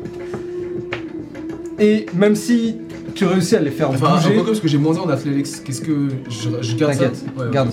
Et 1.78 2.07
même 2.14 2.34
si 2.36 2.76
tu 3.14 3.24
réussis 3.26 3.57
à 3.57 3.61
les 3.61 3.70
faire 3.70 3.90
Enfin, 3.90 4.07
un 4.09 4.16
bouger, 4.16 4.30
peu 4.30 4.36
comme 4.38 4.47
parce 4.47 4.61
que 4.61 4.68
j'ai 4.68 4.78
moins 4.78 4.97
1 4.97 5.01
en 5.01 5.09
athletics. 5.09 5.62
Qu'est-ce 5.64 5.80
que. 5.82 6.09
Je, 6.28 6.49
je 6.62 6.76
garde 6.76 6.92
ça 6.94 6.99
T'inquiète, 7.05 7.24
Ouais, 7.36 7.44
ouais. 7.44 7.51
garde. 7.53 7.70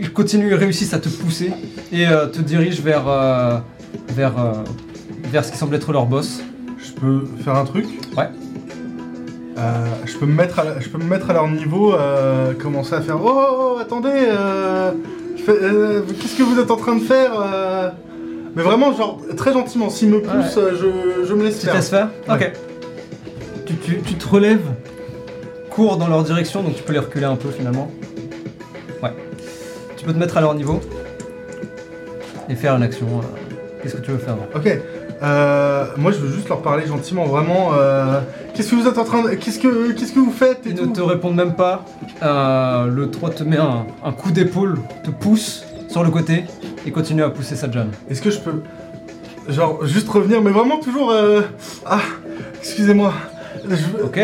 Ils 0.00 0.12
continuent, 0.12 0.48
ils 0.48 0.54
réussissent 0.54 0.94
à 0.94 0.98
te 0.98 1.08
pousser 1.08 1.50
et 1.92 2.06
euh, 2.06 2.26
te 2.26 2.40
dirigent 2.40 2.82
vers, 2.82 3.04
euh, 3.08 3.58
vers, 4.10 4.38
euh, 4.38 4.52
vers 5.30 5.44
ce 5.44 5.52
qui 5.52 5.58
semble 5.58 5.74
être 5.76 5.92
leur 5.92 6.06
boss. 6.06 6.40
Je 6.78 6.92
peux 6.92 7.24
faire 7.44 7.54
un 7.56 7.64
truc? 7.64 7.86
Ouais. 8.16 8.28
Euh, 9.56 9.86
je, 10.04 10.16
peux 10.18 10.26
me 10.26 10.34
mettre 10.34 10.58
à, 10.58 10.64
la- 10.64 10.80
je 10.80 10.88
peux 10.88 10.98
me 10.98 11.04
mettre 11.04 11.30
à 11.30 11.32
leur 11.32 11.46
niveau, 11.48 11.94
euh, 11.94 12.54
commencer 12.54 12.94
à 12.94 13.00
faire 13.00 13.18
Oh, 13.24 13.30
oh, 13.32 13.74
oh, 13.76 13.78
attendez, 13.80 14.10
euh, 14.12 14.90
euh, 15.48 16.02
qu'est-ce 16.20 16.36
que 16.36 16.42
vous 16.42 16.58
êtes 16.58 16.70
en 16.72 16.76
train 16.76 16.96
de 16.96 17.02
faire 17.02 17.30
Mais 18.56 18.62
vraiment, 18.62 18.92
genre, 18.92 19.20
très 19.36 19.52
gentiment, 19.52 19.90
s'ils 19.90 20.08
me 20.10 20.20
poussent, 20.20 20.58
je, 20.58 21.24
je 21.24 21.34
me 21.34 21.44
laisse 21.44 21.54
Tu 21.60 21.60
te 21.60 21.66
faire. 21.66 21.74
laisses 21.76 21.90
faire 21.90 22.08
Ouais. 22.28 22.34
Ok. 22.34 22.52
Tu, 23.66 23.74
tu- 23.76 24.00
tu 24.02 24.14
te 24.14 24.28
relèves, 24.28 24.66
cours 25.70 25.96
dans 25.98 26.08
leur 26.08 26.22
direction, 26.24 26.62
donc 26.62 26.74
tu 26.74 26.82
peux 26.82 26.92
les 26.92 26.98
reculer 26.98 27.24
un 27.24 27.36
peu 27.36 27.50
finalement. 27.50 27.90
Ouais. 29.02 29.12
Tu 29.96 30.04
peux 30.04 30.12
te 30.12 30.18
mettre 30.18 30.36
à 30.36 30.40
leur 30.40 30.54
niveau 30.54 30.80
et 32.48 32.54
faire 32.56 32.74
une 32.74 32.82
action. 32.82 33.06
Qu'est-ce 33.82 33.96
que 33.96 34.02
tu 34.02 34.10
veux 34.10 34.18
faire 34.18 34.36
Ok. 34.54 34.78
Euh, 35.24 35.86
moi, 35.96 36.12
je 36.12 36.18
veux 36.18 36.32
juste 36.34 36.48
leur 36.48 36.60
parler 36.60 36.86
gentiment, 36.86 37.24
vraiment. 37.24 37.70
euh, 37.74 38.20
qu'est-ce 38.54 38.70
que 38.70 38.76
vous 38.76 38.86
êtes 38.86 38.98
en 38.98 39.04
train 39.04 39.22
de. 39.22 39.30
Qu'est-ce 39.30 39.58
que, 39.58 39.92
qu'est-ce 39.92 40.12
que 40.12 40.18
vous 40.20 40.32
faites 40.32 40.66
et 40.66 40.70
Ils 40.70 40.74
tout 40.76 40.86
ne 40.86 40.92
te 40.94 41.00
répondent 41.00 41.34
même 41.36 41.54
pas. 41.54 41.84
Euh, 42.22 42.86
le 42.86 43.10
3 43.10 43.30
te 43.30 43.42
met 43.42 43.56
un, 43.56 43.86
un 44.04 44.12
coup 44.12 44.30
d'épaule, 44.30 44.78
te 45.02 45.10
pousse 45.10 45.64
sur 45.88 46.02
le 46.04 46.10
côté 46.10 46.44
et 46.86 46.90
continue 46.90 47.22
à 47.22 47.30
pousser 47.30 47.56
sa 47.56 47.70
jambe. 47.70 47.88
Est-ce 48.10 48.20
que 48.20 48.30
je 48.30 48.38
peux. 48.38 48.62
Genre, 49.48 49.84
juste 49.86 50.08
revenir, 50.08 50.42
mais 50.42 50.50
vraiment 50.50 50.78
toujours. 50.78 51.10
euh, 51.10 51.40
Ah, 51.86 52.00
excusez-moi. 52.60 53.12
Je 53.68 53.74
veux- 53.76 54.04
Ok. 54.04 54.20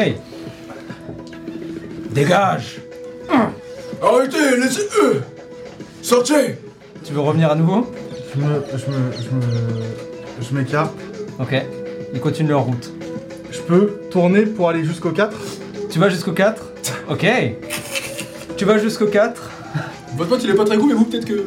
Dégage 2.11 2.81
Arrêtez, 4.03 4.57
laissez-eux 4.61 5.23
Sortez 6.03 6.59
Tu 7.05 7.13
veux 7.13 7.21
revenir 7.21 7.51
à 7.51 7.55
nouveau? 7.55 7.87
Je 8.35 8.41
me. 8.41 8.63
Je 8.73 8.91
me. 8.91 9.13
Je 9.13 9.29
me. 9.35 10.10
Je 10.41 10.55
m'écarte. 10.55 10.95
Ok. 11.39 11.55
Ils 12.15 12.21
continuent 12.21 12.49
leur 12.51 12.63
route. 12.63 12.93
Je 13.51 13.61
peux 13.61 13.93
tourner 14.11 14.43
pour 14.47 14.69
aller 14.69 14.85
jusqu'au 14.85 15.11
4 15.11 15.37
Tu 15.91 15.99
vas 15.99 16.09
jusqu'au 16.09 16.33
4 16.33 16.63
Ok. 17.11 17.27
Tu 18.57 18.65
vas 18.65 18.79
jusqu'au 18.79 19.07
4. 19.07 19.51
Votre 20.17 20.31
pote, 20.31 20.45
il 20.45 20.51
est 20.51 20.55
pas 20.55 20.65
très 20.65 20.77
goût, 20.77 20.87
mais 20.87 20.95
vous, 20.95 21.05
peut-être 21.05 21.25
que. 21.25 21.47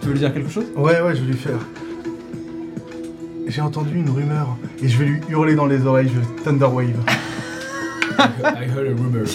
Tu 0.00 0.06
veux 0.06 0.12
lui 0.12 0.18
dire 0.18 0.32
quelque 0.32 0.50
chose? 0.50 0.64
Ouais, 0.76 1.00
ouais, 1.00 1.14
je 1.14 1.20
vais 1.20 1.26
lui 1.32 1.36
faire. 1.38 1.58
J'ai 3.46 3.60
entendu 3.60 3.96
une 3.96 4.08
rumeur 4.10 4.56
et 4.82 4.88
je 4.88 4.98
vais 4.98 5.04
lui 5.04 5.20
hurler 5.28 5.54
dans 5.54 5.66
les 5.66 5.84
oreilles. 5.84 6.08
Je 6.08 6.18
vais 6.20 6.42
Thunderwave. 6.44 6.94
I 8.18 8.64
heard 8.68 8.86
a 8.86 8.94
rumor. 8.94 9.26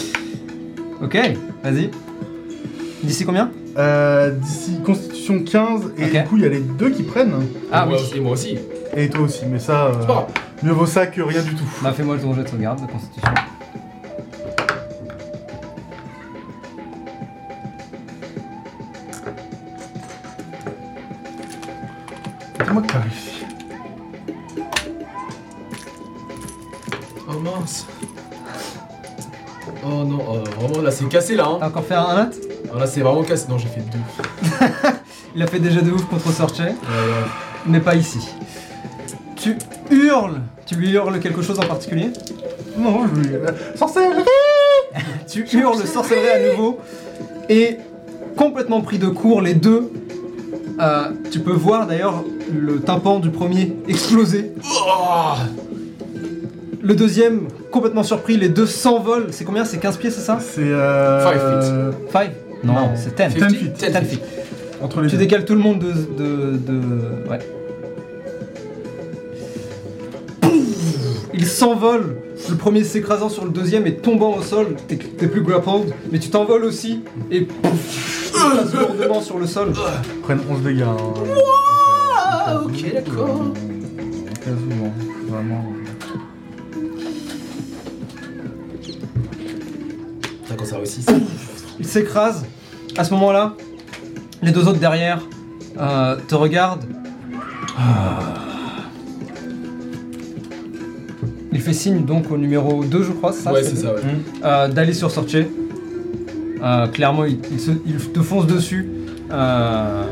Ok, 1.02 1.16
vas-y. 1.64 1.90
D'ici 3.04 3.26
combien? 3.26 3.52
Euh, 3.78 4.32
D'ici 4.32 4.80
Constitution 4.84 5.17
15, 5.36 5.92
et 5.98 6.06
Ok. 6.06 6.12
du 6.12 6.24
coup, 6.24 6.38
il 6.38 6.44
y 6.44 6.46
a 6.46 6.50
les 6.50 6.60
deux 6.60 6.90
qui 6.90 7.04
prennent. 7.04 7.34
Ah 7.72 7.86
moi 7.86 7.98
oui. 7.98 8.04
aussi, 8.04 8.20
moi 8.20 8.32
aussi. 8.34 8.58
Et 8.96 9.10
toi 9.10 9.22
aussi, 9.22 9.46
mais 9.46 9.60
ça. 9.60 9.86
euh, 9.88 9.92
C'est 10.00 10.08
pas 10.08 10.14
grave. 10.14 10.26
mieux 10.64 10.72
vaut 10.72 10.86
ça 10.86 11.08
que 11.08 11.22
rien 11.22 11.42
du 11.42 11.54
tout. 11.56 11.66
Bah 11.84 11.92
fais-moi 11.96 12.18
ton 12.18 12.34
jet 12.34 12.44
de 12.44 12.48
sauvegarde 12.48 12.82
de 12.86 12.92
constitution. 12.92 13.32
C'est 22.58 22.72
moi 22.74 22.82
qui 22.82 22.88
t'as 22.88 23.00
réussi. 23.00 23.46
Oh 27.30 27.40
mince. 27.40 27.86
Oh 29.86 30.04
non, 30.04 30.20
oh, 30.28 30.60
vraiment 30.60 30.82
là 30.82 30.92
c'est 30.92 31.06
cassé 31.08 31.36
là. 31.36 31.46
Hein. 31.48 31.58
T'as 31.60 31.68
encore 31.68 31.86
fait 31.86 31.94
un 31.96 32.16
nat 32.16 32.30
Alors 32.66 32.80
là 32.80 32.88
c'est 32.88 33.02
vraiment 33.02 33.24
cassé. 33.24 33.46
Non, 33.50 33.58
j'ai 33.58 33.68
fait 33.68 33.82
deux. 33.82 34.00
Il 35.36 35.42
a 35.44 35.48
fait 35.48 35.60
déjà 35.60 35.82
de 35.82 35.92
ouf 35.92 36.06
contre 36.06 36.32
Sorche, 36.32 36.60
Ouais, 36.60 36.66
ouais. 36.66 36.74
mais 37.66 37.80
pas 37.80 37.96
ici. 37.96 38.20
Tu 39.36 39.56
hurles 39.92 40.42
Tu 40.66 40.76
lui 40.76 40.92
hurles 40.92 41.20
quelque 41.20 41.42
chose 41.42 41.60
en 41.60 41.66
particulier? 41.66 42.10
Non, 42.78 43.06
je 43.08 43.22
lui. 43.22 43.30
Sorcellerie 43.76 44.24
Tu 45.28 45.46
hurles 45.54 45.86
sorcellerie 45.86 46.30
à 46.30 46.52
nouveau 46.52 46.80
et 47.50 47.78
complètement 48.36 48.82
pris 48.82 48.98
de 49.00 49.08
court 49.08 49.42
les 49.42 49.54
deux. 49.54 49.92
euh, 50.80 51.10
tu 51.32 51.40
peux 51.40 51.54
voir 51.54 51.88
d'ailleurs 51.88 52.24
le 52.54 52.80
tympan 52.80 53.20
du 53.20 53.30
premier 53.30 53.74
exploser. 53.88 54.52
Le 56.82 56.96
deuxième 56.96 57.48
complètement 57.72 58.04
surpris, 58.04 58.38
les 58.38 58.50
deux 58.50 58.66
s'envolent. 58.66 59.28
C'est 59.32 59.44
combien? 59.44 59.66
C'est 59.66 59.78
15 59.80 59.98
pieds, 59.98 60.12
c'est 60.12 60.22
ça? 60.22 60.40
C'est. 60.40 60.62
Euh... 60.62 61.92
5 62.12 62.32
Non, 62.64 62.74
Non. 62.74 62.90
c'est 62.96 63.16
10. 63.30 63.36
10 63.48 63.56
feet. 63.56 63.74
10 63.78 64.08
feet. 64.08 64.22
Entre 64.82 65.02
les 65.02 65.08
Tu 65.10 65.16
deux. 65.16 65.22
décales 65.24 65.46
tout 65.46 65.54
le 65.54 65.60
monde 65.60 65.80
de. 65.80 65.92
de, 65.92 66.58
de- 66.58 67.30
ouais. 67.30 67.40
Pouf 70.42 71.30
Il 71.34 71.46
s'envole, 71.46 72.18
le 72.50 72.56
premier 72.56 72.84
s'écrasant 72.84 73.30
sur 73.30 73.44
le 73.46 73.52
deuxième 73.52 73.88
et 73.88 73.96
tombant 73.96 74.36
au 74.38 74.42
sol. 74.42 74.76
T'es 74.88 74.98
t'es 74.98 75.28
plus 75.28 75.42
grappled, 75.42 75.94
mais 76.12 76.20
tu 76.20 76.30
t'envoles 76.30 76.64
aussi 76.66 77.02
et 77.32 77.42
pouf 77.42 78.32
Tu 78.34 78.56
passes 78.56 78.74
lourdement 78.74 79.22
sur 79.22 79.40
le 79.40 79.48
sol. 79.48 79.74
Ils 80.16 80.22
prennent 80.22 80.42
11 80.50 80.62
dégâts. 80.62 80.82
hein. 80.84 80.98
Ah, 82.20 82.62
ok, 82.64 82.94
d'accord. 82.94 83.30
Au 83.30 84.34
cas 84.44 84.52
où, 84.52 84.86
hein. 84.86 84.92
Vraiment. 85.30 85.66
Putain, 90.44 90.56
quand 90.56 90.66
ça 90.66 90.78
réussit. 90.78 91.10
Il 91.80 91.86
s'écrase. 91.88 92.46
À 92.98 93.04
ce 93.04 93.14
moment-là, 93.14 93.56
les 94.48 94.54
deux 94.54 94.68
autres 94.68 94.80
derrière 94.80 95.20
euh, 95.80 96.16
te 96.28 96.34
regardent. 96.36 96.86
Ah. 97.78 98.20
Il 101.52 101.62
fait 101.62 101.74
signe 101.74 102.06
donc 102.06 102.32
au 102.32 102.38
numéro 102.38 102.84
2, 102.84 103.04
je 103.04 103.12
crois, 103.12 103.34
c'est 103.34 103.42
ça 103.44 103.52
ouais, 103.54 103.64
c'est 103.64 103.76
ça, 103.76 103.94
ouais. 103.94 104.02
euh, 104.44 104.68
d'aller 104.70 104.94
sur 104.94 105.12
Sorche. 105.12 105.36
Euh, 105.36 106.88
clairement, 106.88 107.26
il, 107.26 107.40
il 107.52 107.60
se- 107.60 107.72
il 107.86 107.98
te 107.98 108.22
fonce 108.22 108.48
dessus 108.48 108.90
euh, 109.32 110.04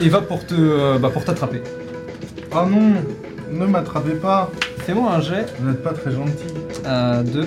et 0.00 0.08
va 0.08 0.20
pour 0.20 0.44
te, 0.46 0.54
euh, 0.54 0.98
bah, 0.98 1.10
pour 1.12 1.24
t'attraper. 1.24 1.62
Oh 2.54 2.66
non 2.68 2.92
Ne 3.52 3.66
m'attrapez 3.66 4.12
pas 4.16 4.50
Fais-moi 4.78 5.12
un 5.14 5.20
jet 5.20 5.46
Vous 5.60 5.68
n'êtes 5.68 5.82
pas 5.82 5.92
très 5.92 6.10
gentil. 6.12 6.32
euh, 6.86 7.22
de 7.22 7.46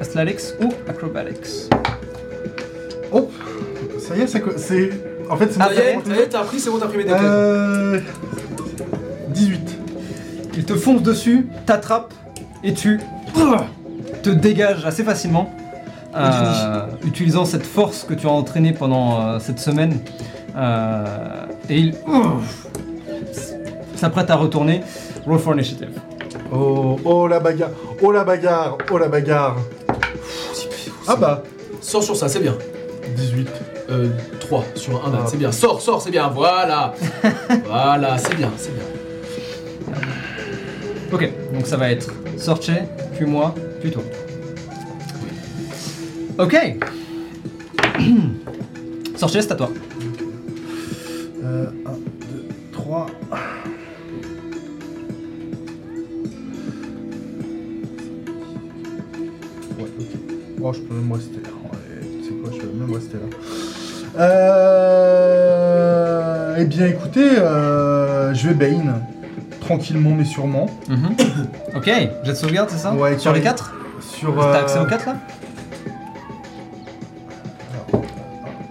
Athletics 0.00 0.54
ou 0.62 0.72
Acrobatics. 0.88 1.68
Ça 4.14 4.20
y 4.20 4.22
est, 4.22 4.26
c'est 4.28 4.40
quoi 4.40 4.52
C'est. 4.56 4.90
En 5.28 5.36
fait, 5.36 5.52
c'est 5.52 5.58
Ah, 5.60 5.68
Ça 5.68 5.74
y 5.74 5.78
est, 5.78 5.98
ça 6.06 6.14
y 6.14 6.18
est, 6.20 6.28
t'as 6.28 6.40
appris, 6.40 6.60
c'est 6.60 6.70
bon, 6.70 6.78
t'as 6.78 6.86
pris 6.86 6.98
mes 6.98 7.04
déclats. 7.04 7.22
Euh. 7.22 8.00
18. 9.30 9.78
Il 10.56 10.64
te 10.64 10.74
fonce 10.74 11.02
dessus, 11.02 11.48
t'attrape 11.66 12.14
et 12.62 12.74
tu 12.74 13.00
te 14.22 14.30
dégages 14.30 14.84
assez 14.86 15.02
facilement. 15.02 15.50
euh, 16.16 16.86
utilisant 17.04 17.44
cette 17.44 17.66
force 17.66 18.04
que 18.04 18.14
tu 18.14 18.28
as 18.28 18.30
entraînée 18.30 18.72
pendant 18.72 19.20
euh, 19.20 19.38
cette 19.40 19.58
semaine. 19.58 19.98
Euh, 20.56 21.04
et 21.68 21.78
il 21.80 21.94
s'apprête 23.96 24.30
à 24.30 24.36
retourner. 24.36 24.82
Roll 25.26 25.40
for 25.40 25.54
initiative. 25.54 25.90
Oh, 26.52 27.00
oh 27.04 27.26
la 27.26 27.40
bagarre 27.40 27.70
Oh 28.00 28.12
la 28.12 28.22
bagarre 28.22 28.78
Oh 28.92 28.98
la 28.98 29.08
bagarre 29.08 29.56
Ah 31.08 31.16
bah 31.16 31.42
Sors 31.80 32.04
sur 32.04 32.14
ça, 32.14 32.28
c'est 32.28 32.38
bien. 32.40 32.54
18. 33.16 33.48
Euh, 33.90 34.08
3 34.40 34.64
sur 34.74 35.04
un 35.06 35.10
nat, 35.10 35.18
Ah. 35.22 35.26
c'est 35.28 35.36
bien. 35.36 35.52
Sors, 35.52 35.80
sors, 35.80 36.00
c'est 36.00 36.10
bien, 36.10 36.28
voilà. 36.28 36.94
voilà, 37.66 38.16
c'est 38.18 38.34
bien, 38.34 38.50
c'est 38.56 38.72
bien. 38.74 38.84
Ok, 41.12 41.30
donc 41.52 41.66
ça 41.66 41.76
va 41.76 41.90
être 41.92 42.08
Sorche, 42.36 42.70
puis 43.14 43.26
moi, 43.26 43.54
Puis 43.80 43.90
toi. 43.92 44.02
Ok. 46.38 46.56
Sorcier, 49.16 49.42
c'est 49.42 49.52
à 49.52 49.54
toi. 49.54 49.70
Euh, 51.44 51.66
1, 51.86 51.90
2, 51.92 52.48
3. 52.72 53.06
Ouais, 59.78 59.84
ok. 59.98 60.06
Oh, 60.62 60.72
je 60.72 60.80
peux 60.80 60.94
même 60.94 61.12
rester 61.12 61.36
là. 61.42 61.48
Ouais, 61.64 62.00
tu 62.22 62.24
sais 62.28 62.34
quoi, 62.34 62.50
je 62.52 62.60
peux 62.60 62.66
même 62.72 62.92
rester 62.92 63.14
là. 63.18 63.63
Euh... 65.14 66.56
Eh 66.58 66.64
bien, 66.64 66.86
écoutez, 66.86 67.38
euh, 67.38 68.32
je 68.34 68.48
vais 68.48 68.54
Bane. 68.54 69.00
Tranquillement, 69.60 70.10
mais 70.10 70.24
sûrement. 70.24 70.66
Mhm. 70.88 71.16
ok, 71.76 71.84
jet 71.86 72.08
de 72.26 72.34
sauvegarde, 72.34 72.68
c'est 72.70 72.78
ça 72.78 72.92
Ouais, 72.92 73.18
Sur 73.18 73.32
les 73.32 73.40
carré. 73.40 73.56
4 73.56 73.74
Sur. 74.00 74.34
T'as 74.36 74.42
euh, 74.46 74.60
accès 74.62 74.78
aux 74.78 74.84
4 74.84 75.06
là 75.06 75.16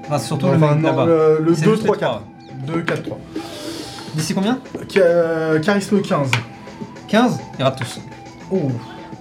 Enfin, 0.06 0.20
c'est 0.20 0.28
surtout 0.28 0.46
enfin, 0.48 0.56
le 0.56 0.76
mec 0.76 0.82
non, 0.84 0.90
là-bas. 0.90 1.06
le, 1.06 1.40
le 1.44 1.56
C'est 1.56 1.66
2, 1.66 1.72
juste 1.72 1.84
les 1.84 1.88
3, 1.88 1.98
trois. 1.98 2.22
4. 2.68 2.76
2, 2.76 2.82
4, 2.82 3.04
3. 3.04 3.18
D'ici 4.16 4.34
combien 4.36 4.60
Ca- 4.90 5.00
euh, 5.02 5.60
charisme 5.60 6.02
15. 6.02 6.30
15 7.08 7.40
Ils 7.58 7.64
ratent 7.64 7.80
tous. 7.80 8.00
Oh. 8.52 8.72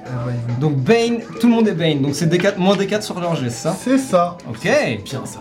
Ah 0.05 0.27
ouais, 0.27 0.35
ils 0.35 0.55
vont- 0.55 0.61
Donc 0.61 0.77
Bane, 0.77 1.21
tout 1.41 1.47
le 1.49 1.55
monde 1.55 1.69
est 1.69 1.73
Bane. 1.75 2.03
Donc 2.03 2.15
c'est 2.15 2.27
D4, 2.27 2.59
moins 2.59 2.77
D4 2.77 3.01
sur 3.01 3.19
leur 3.19 3.35
jet, 3.37 3.49
c'est 3.49 3.63
ça 3.69 3.77
C'est 3.81 3.97
ça. 3.99 4.37
Ok. 4.51 4.63
Bien 5.05 5.23
ça. 5.25 5.39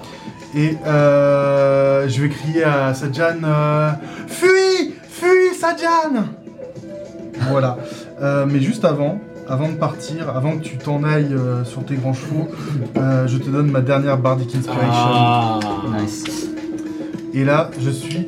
Et 0.56 0.76
euh, 0.86 2.08
je 2.10 2.22
vais 2.22 2.30
crier 2.30 2.64
à 2.64 2.94
Sajan 2.94 3.38
euh, 3.44 3.92
Fuis 4.28 4.94
Fuis 5.10 5.56
Sajan 5.60 6.26
Voilà. 7.50 7.78
Euh, 8.22 8.46
mais 8.48 8.60
juste 8.60 8.84
avant, 8.86 9.20
avant 9.48 9.70
de 9.70 9.76
partir, 9.76 10.30
avant 10.30 10.58
que 10.58 10.64
tu 10.64 10.78
t'en 10.78 11.04
ailles 11.04 11.34
euh, 11.34 11.64
sur 11.64 11.86
tes 11.86 11.96
grands 11.96 12.14
chevaux, 12.14 12.48
euh, 12.98 13.28
je 13.28 13.38
te 13.38 13.50
donne 13.50 13.72
ma 13.72 13.82
dernière 13.82 14.18
Bardic 14.18 14.54
Inspiration. 14.54 14.92
Ah, 14.94 15.60
Nice. 16.00 16.48
Et 17.34 17.46
là, 17.46 17.72
je 17.80 17.90
suis 17.90 18.28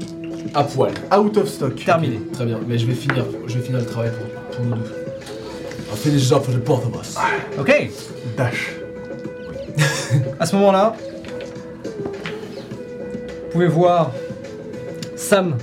à 0.56 0.64
poil. 0.64 0.92
out 1.16 1.38
of 1.38 1.48
stock. 1.50 1.76
Terminé. 1.76 2.22
Très 2.32 2.46
bien, 2.46 2.60
mais 2.68 2.78
je 2.78 2.86
vais 2.88 2.94
finir, 2.94 3.26
je 3.48 3.56
vais 3.58 3.64
finir 3.64 3.80
le 3.82 3.86
travail 3.86 4.12
pour, 4.12 4.56
pour 4.56 4.66
nous 4.66 4.76
deux. 4.76 4.92
I'll 5.92 5.98
finish 5.98 6.26
it 6.26 6.32
up 6.32 6.44
for 6.44 6.54
the 6.54 6.64
both 6.64 6.86
of 6.86 7.00
us. 7.00 7.18
Ok. 7.60 7.90
Dash. 8.38 8.74
À 10.40 10.46
ce 10.46 10.56
moment-là, 10.56 10.96
pouvez 13.54 13.68
voir 13.68 14.12
Sam 15.16 15.58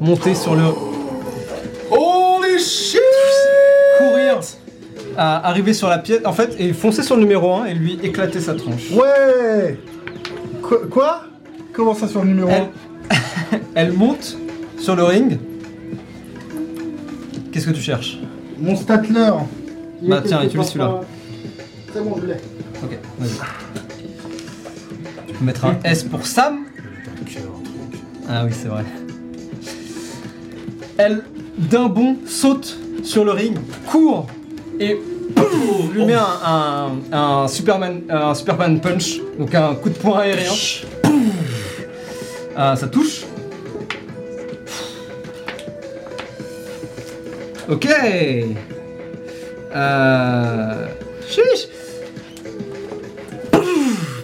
monter 0.00 0.34
sur 0.34 0.54
le 0.54 0.64
Holy 1.90 2.58
shit! 2.58 3.00
courir, 3.98 4.40
à 5.16 5.46
arriver 5.48 5.74
sur 5.74 5.88
la 5.88 5.98
pièce, 5.98 6.20
en 6.24 6.32
fait, 6.32 6.56
et 6.58 6.72
foncer 6.72 7.02
sur 7.02 7.16
le 7.16 7.22
numéro 7.22 7.52
1 7.54 7.66
et 7.66 7.74
lui 7.74 7.98
éclater 8.02 8.40
sa 8.40 8.54
tronche. 8.54 8.90
Ouais 8.92 9.78
Quoi, 10.62 10.78
quoi? 10.90 11.24
Comment 11.72 11.94
ça 11.94 12.08
sur 12.08 12.22
le 12.22 12.28
numéro 12.28 12.48
Elle, 12.50 12.68
elle 13.74 13.92
monte 13.92 14.36
sur 14.78 14.96
le 14.96 15.04
ring. 15.04 15.38
Qu'est-ce 17.52 17.66
que 17.66 17.72
tu 17.72 17.82
cherches? 17.82 18.18
1 18.60 18.64
Mon 18.64 18.76
Statler. 18.76 19.30
Il 20.02 20.08
Bah 20.08 20.22
tiens, 20.24 20.42
utilise 20.42 20.66
celui-là. 20.68 20.86
par- 20.86 21.00
C'est 21.92 22.02
bon, 22.02 22.16
je 22.20 22.26
l'ai. 22.26 22.34
Ok, 22.82 22.98
vas-y. 23.18 23.30
Tu 25.28 25.34
peux 25.34 25.44
mettre 25.44 25.64
un 25.66 25.76
S 25.84 26.02
pour 26.04 26.26
Sam. 26.26 26.64
Ah 28.34 28.44
oui, 28.46 28.50
c'est 28.52 28.68
vrai. 28.68 28.84
Elle, 30.96 31.22
d'un 31.58 31.86
bond, 31.86 32.16
saute 32.26 32.78
sur 33.02 33.24
le 33.24 33.32
ring, 33.32 33.56
court 33.86 34.26
et 34.80 34.98
lui 35.92 36.04
met 36.06 36.14
un, 36.14 36.92
un- 37.12 37.48
Superman, 37.48 38.02
un 38.08 38.34
Superman 38.34 38.80
punch, 38.80 39.18
donc 39.38 39.54
un 39.54 39.74
coup 39.74 39.88
de 39.90 39.94
poing 39.94 40.20
aérien. 40.20 40.52
Ah, 42.56 42.74
ça 42.76 42.86
touche. 42.88 43.24
Ok. 47.68 47.88
Euh... 49.74 50.86
Chiche. 51.28 51.68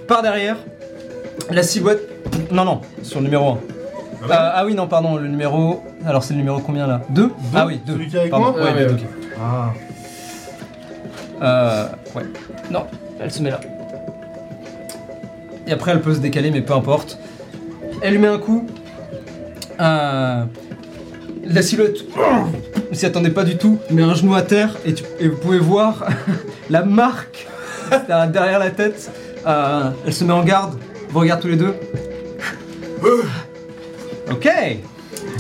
Par 0.07 0.23
derrière, 0.23 0.57
la 1.51 1.63
silhouette. 1.63 2.09
Non, 2.51 2.65
non, 2.65 2.81
sur 3.03 3.19
le 3.19 3.25
numéro 3.25 3.53
1. 3.53 3.59
Ah, 4.31 4.63
oui, 4.67 4.75
non, 4.75 4.87
pardon, 4.87 5.17
le 5.17 5.29
numéro. 5.29 5.83
Alors, 6.05 6.23
c'est 6.25 6.35
le 6.35 6.39
numéro 6.39 6.59
combien 6.61 6.87
là? 6.87 7.01
2 7.11 7.31
Ah 7.55 7.67
oui, 7.67 7.81
2. 7.87 7.93
Celui 7.93 8.09
qui 8.09 8.17
est 8.17 8.21
avec 8.21 8.33
moi? 8.33 8.55
Ouais, 8.55 8.63
Ouais, 8.63 8.87
deux. 8.87 8.95
ok. 8.95 9.01
Ah. 9.41 9.73
Euh, 11.43 11.87
ouais. 12.17 12.23
Non, 12.71 12.85
elle 13.21 13.31
se 13.31 13.43
met 13.43 13.51
là. 13.51 13.61
Et 15.67 15.73
après, 15.73 15.93
elle 15.93 16.01
peut 16.01 16.15
se 16.15 16.21
décaler, 16.21 16.51
mais 16.51 16.63
peu 16.63 16.73
importe. 16.75 17.19
Elle 18.03 18.13
lui 18.15 18.19
met 18.19 18.29
un 18.29 18.39
coup. 18.39 18.67
Euh, 19.81 20.45
la 21.45 21.63
silhouette 21.63 21.99
ne 22.91 22.95
s'y 22.97 23.07
attendait 23.07 23.31
pas 23.31 23.45
du 23.45 23.57
tout, 23.57 23.79
met 23.91 24.03
un 24.03 24.15
genou 24.15 24.35
à 24.35 24.43
terre 24.43 24.77
et, 24.85 24.95
tu- 24.95 25.05
et 25.21 25.29
vous 25.29 25.37
pouvez 25.37 25.59
voir 25.59 26.05
la 26.71 26.83
marque 26.83 27.47
derrière 28.09 28.59
la 28.59 28.71
tête. 28.71 29.11
Euh, 29.47 29.91
elle 30.05 30.13
se 30.13 30.25
met 30.25 30.33
en 30.33 30.43
garde. 30.43 30.75
Vous 31.11 31.21
regardez 31.21 31.43
tous 31.43 31.49
les 31.49 31.57
deux. 31.57 31.75
Ok. 34.31 34.49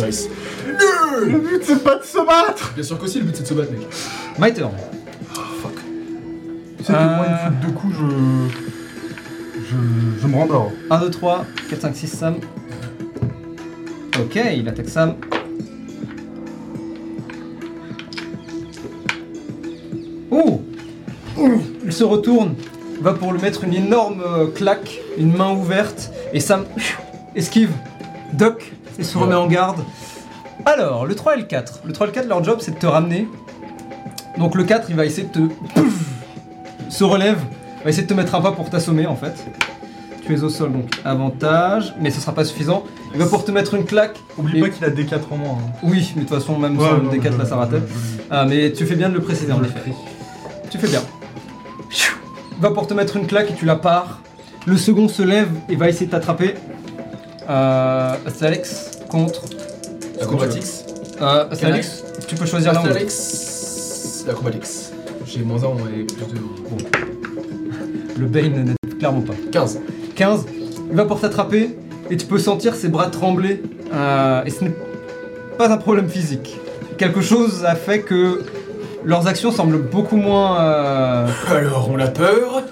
Nice. 0.01 0.29
Le 0.67 1.39
but, 1.39 1.63
c'est 1.63 1.83
pas 1.83 1.97
de 1.97 2.03
se 2.05 2.19
battre 2.25 2.73
Bien 2.75 2.83
sûr 2.85 2.99
qu'aussi, 2.99 3.19
le 3.19 3.25
but 3.27 3.37
c'est 3.37 3.43
de 3.43 3.49
se 3.49 3.55
battre, 3.55 3.73
mec. 3.73 3.81
My 4.39 4.53
turn. 4.53 4.71
Tu 6.79 6.85
sais 6.85 6.93
que 6.93 6.99
moi, 6.99 7.27
Euh. 7.27 7.31
une 7.31 7.37
fois 7.39 7.51
de 7.51 7.67
deux 7.67 7.73
coups, 7.73 7.95
je... 7.95 8.05
Je, 9.71 9.77
je 10.23 10.27
me 10.27 10.37
rendors. 10.37 10.73
1, 10.91 10.99
2, 11.01 11.11
3, 11.11 11.45
4, 11.69 11.81
5, 11.83 11.97
6, 11.97 12.07
Sam. 12.09 12.35
Ok, 14.19 14.39
il 14.57 14.69
attaque 14.69 14.89
Sam. 14.89 15.15
Oh 20.31 20.61
Il 21.85 21.93
se 21.93 22.05
retourne, 22.05 22.55
va 23.01 23.13
pour 23.15 23.33
lui 23.33 23.41
mettre 23.41 23.65
une 23.65 23.75
énorme 23.75 24.23
euh, 24.27 24.47
claque, 24.49 24.99
une 25.17 25.35
main 25.37 25.53
ouverte, 25.53 26.11
et 26.33 26.41
Sam 26.41 26.65
esquive, 27.35 27.71
duck, 28.33 28.73
et 28.99 29.05
se 29.05 29.17
remet 29.19 29.35
en 29.35 29.47
garde. 29.47 29.81
Alors, 30.67 31.07
le 31.07 31.15
3 31.15 31.35
et 31.37 31.39
le 31.39 31.45
4. 31.45 31.81
Le 31.85 31.93
3 31.93 32.07
et 32.07 32.11
le 32.11 32.15
4, 32.15 32.27
leur 32.29 32.43
job 32.45 32.59
c'est 32.61 32.73
de 32.73 32.79
te 32.79 32.87
ramener. 32.87 33.29
Donc 34.39 34.55
le 34.55 34.65
4, 34.65 34.87
il 34.91 34.97
va 34.97 35.05
essayer 35.07 35.27
de 35.27 35.33
te... 35.49 36.91
se 36.91 37.05
relève, 37.05 37.39
va 37.85 37.91
essayer 37.91 38.05
de 38.05 38.09
te 38.09 38.15
mettre 38.15 38.35
un 38.35 38.41
pas 38.41 38.53
pour 38.53 38.71
t'assommer 38.71 39.07
en 39.07 39.17
fait. 39.17 39.35
Tu 40.27 40.35
es 40.35 40.43
au 40.43 40.49
sol, 40.51 40.73
donc 40.73 40.91
avantage, 41.05 41.95
mais 42.01 42.11
ce 42.11 42.21
sera 42.21 42.33
pas 42.33 42.45
suffisant. 42.45 42.85
Il 43.15 43.19
va 43.21 43.27
pour 43.27 43.45
te 43.45 43.51
mettre 43.51 43.75
une 43.75 43.85
claque. 43.85 44.17
Oublie 44.37 44.59
Et- 44.59 44.61
pas 44.61 44.69
qu'il 44.69 44.85
a 44.85 44.91
D4 44.91 45.21
en 45.31 45.37
moins. 45.39 45.53
hein. 45.55 45.71
Oui, 45.83 46.13
mais 46.17 46.23
de 46.25 46.29
toute 46.29 46.39
façon, 46.39 46.59
même 46.59 46.79
Ouais, 46.79 46.87
sans 46.87 46.99
non, 46.99 47.11
le 47.11 47.19
D4, 47.19 47.33
je- 47.33 47.39
là, 47.39 47.45
ça 47.47 47.69
je- 47.71 47.77
Ah, 48.31 48.45
mais 48.45 48.73
tu 48.73 48.85
fais 48.85 48.95
bien 48.97 49.09
de 49.09 49.15
le 49.15 49.21
préciser, 49.23 49.53
en 49.53 49.63
effet. 49.65 49.93
Tu 50.71 50.77
fais 50.77 50.89
bien. 50.89 51.01
Va 52.61 52.71
pour 52.73 52.87
te 52.87 52.93
mettre 52.95 53.17
une 53.17 53.27
claque 53.27 53.51
et 53.51 53.55
tu 53.55 53.65
la 53.65 53.77
pars. 53.77 54.21
Le 54.67 54.77
second 54.77 55.09
se 55.09 55.23
lève 55.23 55.49
et 55.71 55.77
va 55.77 55.89
essayer 55.89 56.07
de 56.07 56.11
t'attraper. 56.11 56.55
Euh, 57.49 58.15
Alex 58.43 58.91
contre. 59.09 59.43
Acrobatics. 60.21 60.65
Euh, 61.21 61.45
tu 62.27 62.35
peux 62.37 62.47
choisir 62.47 62.73
l'un 62.73 62.81
ou 62.81 62.85
l'autre. 62.85 62.97
Alex. 62.97 64.25
Acrobatics. 64.29 64.67
J'ai 65.27 65.41
moins 65.43 65.59
1 65.63 65.67
et 66.01 66.05
plus 66.05 66.17
de. 66.35 66.41
Le 68.21 68.27
Bane 68.27 68.65
n'est 68.65 68.91
clairement 68.99 69.21
pas. 69.21 69.35
15. 69.53 69.79
15, 70.17 70.47
il 70.91 70.97
va 70.97 71.05
pour 71.05 71.21
t'attraper 71.21 71.77
et 72.11 72.17
tu 72.17 72.27
peux 72.27 72.39
sentir 72.39 72.75
ses 72.75 72.89
bras 72.89 73.07
trembler. 73.07 73.63
Euh, 73.93 74.45
et 74.45 74.51
ce 74.51 74.65
n'est 74.65 74.75
pas 75.57 75.71
un 75.71 75.77
problème 75.77 76.09
physique. 76.09 76.59
Quelque 76.99 77.21
chose 77.21 77.65
a 77.65 77.75
fait 77.77 78.01
que 78.01 78.43
leurs 79.05 79.27
actions 79.29 79.53
semblent 79.53 79.81
beaucoup 79.83 80.17
moins. 80.17 80.61
euh, 80.61 81.27
Alors, 81.51 81.89
on 81.93 81.99
a 81.99 82.09
peur? 82.09 82.63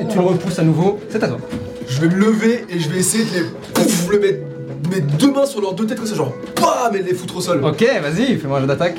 et 0.00 0.08
tu 0.08 0.16
le 0.16 0.24
repousses 0.24 0.58
à 0.58 0.62
nouveau. 0.64 0.98
C'est 1.10 1.22
à 1.22 1.28
toi. 1.28 1.38
Je 1.94 2.00
vais 2.00 2.08
me 2.08 2.14
lever 2.20 2.64
et 2.70 2.78
je 2.80 2.88
vais 2.88 2.98
essayer 3.00 3.24
de 3.24 3.30
les. 3.34 3.44
Pouf, 3.74 4.08
le 4.10 4.18
mettre. 4.18 4.38
Mettre 4.90 5.06
deux 5.18 5.32
mains 5.32 5.46
sur 5.46 5.60
leurs 5.60 5.74
deux 5.74 5.86
têtes 5.86 5.98
comme 5.98 6.06
ça, 6.06 6.14
genre. 6.14 6.34
Bam 6.60 6.94
Et 6.96 7.02
les 7.02 7.14
foutre 7.14 7.36
au 7.36 7.40
sol. 7.40 7.62
Ok, 7.64 7.82
vas-y, 8.02 8.36
fais-moi 8.36 8.58
un 8.58 8.60
jeu 8.62 8.66
d'attaque. 8.66 8.96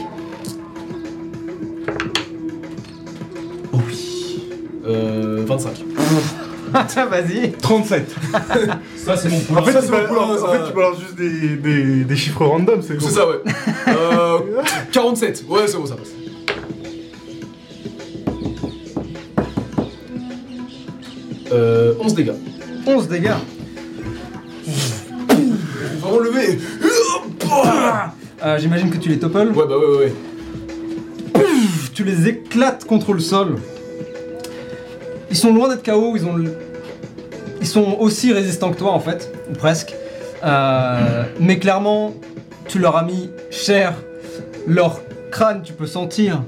Oh 3.74 3.78
oui. 3.88 4.42
Euh. 4.86 5.44
25. 5.48 5.72
vas-y. 7.10 7.52
37. 7.54 8.16
Ça, 8.96 9.18
c'est 9.18 9.30
mon 9.30 9.40
point. 9.42 9.58
En 9.62 9.64
fait, 9.64 9.72
Ça, 9.74 9.80
tu 9.82 9.86
c'est 9.88 9.92
mon 9.92 9.98
balances- 10.14 10.42
en 10.44 10.52
fait, 10.52 10.68
tu 10.68 10.74
balances 10.74 11.00
juste 11.00 11.16
des, 11.16 11.58
des, 11.58 12.04
des 12.06 12.16
chiffres 12.16 12.46
random, 12.46 12.82
c'est 12.82 13.00
C'est 13.02 13.10
ça, 13.10 13.28
ouais. 13.28 13.38
Euh. 13.90 14.40
47. 14.92 15.46
Ouais, 15.50 15.68
c'est 15.68 15.78
bon, 15.78 15.86
ça 15.86 15.96
passe. 15.96 16.10
Euh. 21.52 21.94
11 22.00 22.14
dégâts. 22.16 22.32
11 22.86 23.08
dégâts. 23.08 23.32
Vraiment 26.02 26.20
levé. 26.20 26.60
Euh, 28.44 28.58
J'imagine 28.60 28.90
que 28.90 28.98
tu 28.98 29.10
les 29.10 29.20
topples. 29.20 29.38
Ouais, 29.56 29.66
bah 29.68 29.78
ouais, 29.78 29.86
ouais, 29.86 30.14
ouais. 31.36 31.42
tu 31.94 32.04
les 32.04 32.28
éclates 32.28 32.86
contre 32.86 33.14
le 33.14 33.20
sol. 33.20 33.56
Ils 35.30 35.38
sont 35.38 35.54
loin 35.54 35.70
d'être 35.70 35.84
KO, 35.86 36.14
ils 36.16 36.26
ont 36.26 36.36
le- 36.36 36.54
ils 37.62 37.68
sont 37.68 37.98
aussi 38.00 38.34
résistants 38.34 38.72
que 38.72 38.78
toi 38.78 38.92
en 38.92 39.00
fait, 39.00 39.32
ou 39.50 39.54
presque. 39.54 39.94
Euh, 40.44 41.24
mais 41.40 41.58
clairement, 41.60 42.14
tu 42.68 42.80
leur 42.80 42.98
as 42.98 43.04
mis 43.04 43.30
cher. 43.50 43.94
Leur 44.68 45.00
crâne, 45.32 45.62
tu 45.64 45.74
peux 45.74 45.88
sentir 45.88 46.44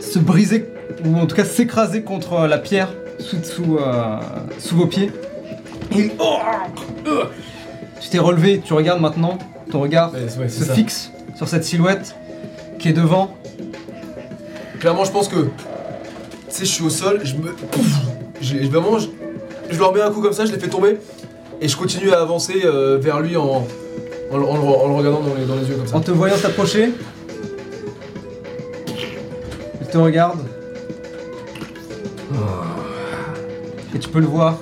se 0.00 0.18
briser 0.18 0.66
ou 1.04 1.16
en 1.18 1.26
tout 1.26 1.34
cas 1.36 1.44
s'écraser 1.44 2.02
contre 2.02 2.46
la 2.46 2.58
pierre 2.58 2.88
sous, 3.18 3.42
sous, 3.42 3.76
euh, 3.78 4.18
sous 4.58 4.76
vos 4.76 4.86
pieds. 4.86 5.10
Et 5.96 6.10
oh, 6.18 6.38
euh, 7.06 7.24
tu 8.00 8.08
t'es 8.08 8.18
relevé, 8.18 8.60
tu 8.64 8.72
regardes 8.74 9.00
maintenant, 9.00 9.38
ton 9.70 9.80
regard 9.80 10.12
Ouais, 10.12 10.20
ouais, 10.20 10.48
c'est 10.48 10.60
se 10.60 10.64
ça. 10.64 10.74
fixe 10.74 11.10
sur 11.36 11.48
cette 11.48 11.64
silhouette 11.64 12.14
qui 12.78 12.88
est 12.90 12.92
devant. 12.92 13.34
Clairement, 14.80 15.04
je 15.04 15.10
pense 15.12 15.28
que. 15.28 15.36
Tu 15.36 15.50
sais, 16.50 16.64
je 16.64 16.70
suis 16.70 16.84
au 16.84 16.90
sol, 16.90 17.20
je 17.24 17.34
me. 17.36 17.54
Je, 18.40 18.56
vraiment, 18.68 18.98
je, 18.98 19.08
je 19.70 19.78
leur 19.78 19.92
mets 19.92 20.00
un 20.00 20.10
coup 20.10 20.20
comme 20.22 20.32
ça, 20.32 20.44
je 20.46 20.52
les 20.52 20.58
fais 20.58 20.68
tomber. 20.68 20.98
Et 21.60 21.66
je 21.68 21.76
continue 21.76 22.12
à 22.12 22.20
avancer 22.20 22.62
euh, 22.64 22.98
vers 23.00 23.20
lui 23.20 23.36
en, 23.36 23.66
en, 24.30 24.36
le- 24.36 24.44
en 24.44 24.56
le- 24.56 24.62
en 24.62 24.88
le 24.88 24.94
regardant 24.94 25.20
dans 25.20 25.34
les, 25.34 25.44
dans 25.44 25.56
les 25.56 25.66
yeux 25.68 25.74
comme 25.74 25.86
ça. 25.88 25.96
En 25.96 26.00
te 26.00 26.12
voyant 26.12 26.36
t'approcher, 26.36 26.90
il 29.80 29.86
te 29.88 29.98
regarde. 29.98 30.38
Et 33.94 33.98
tu 33.98 34.08
peux 34.10 34.20
le 34.20 34.26
voir 34.26 34.58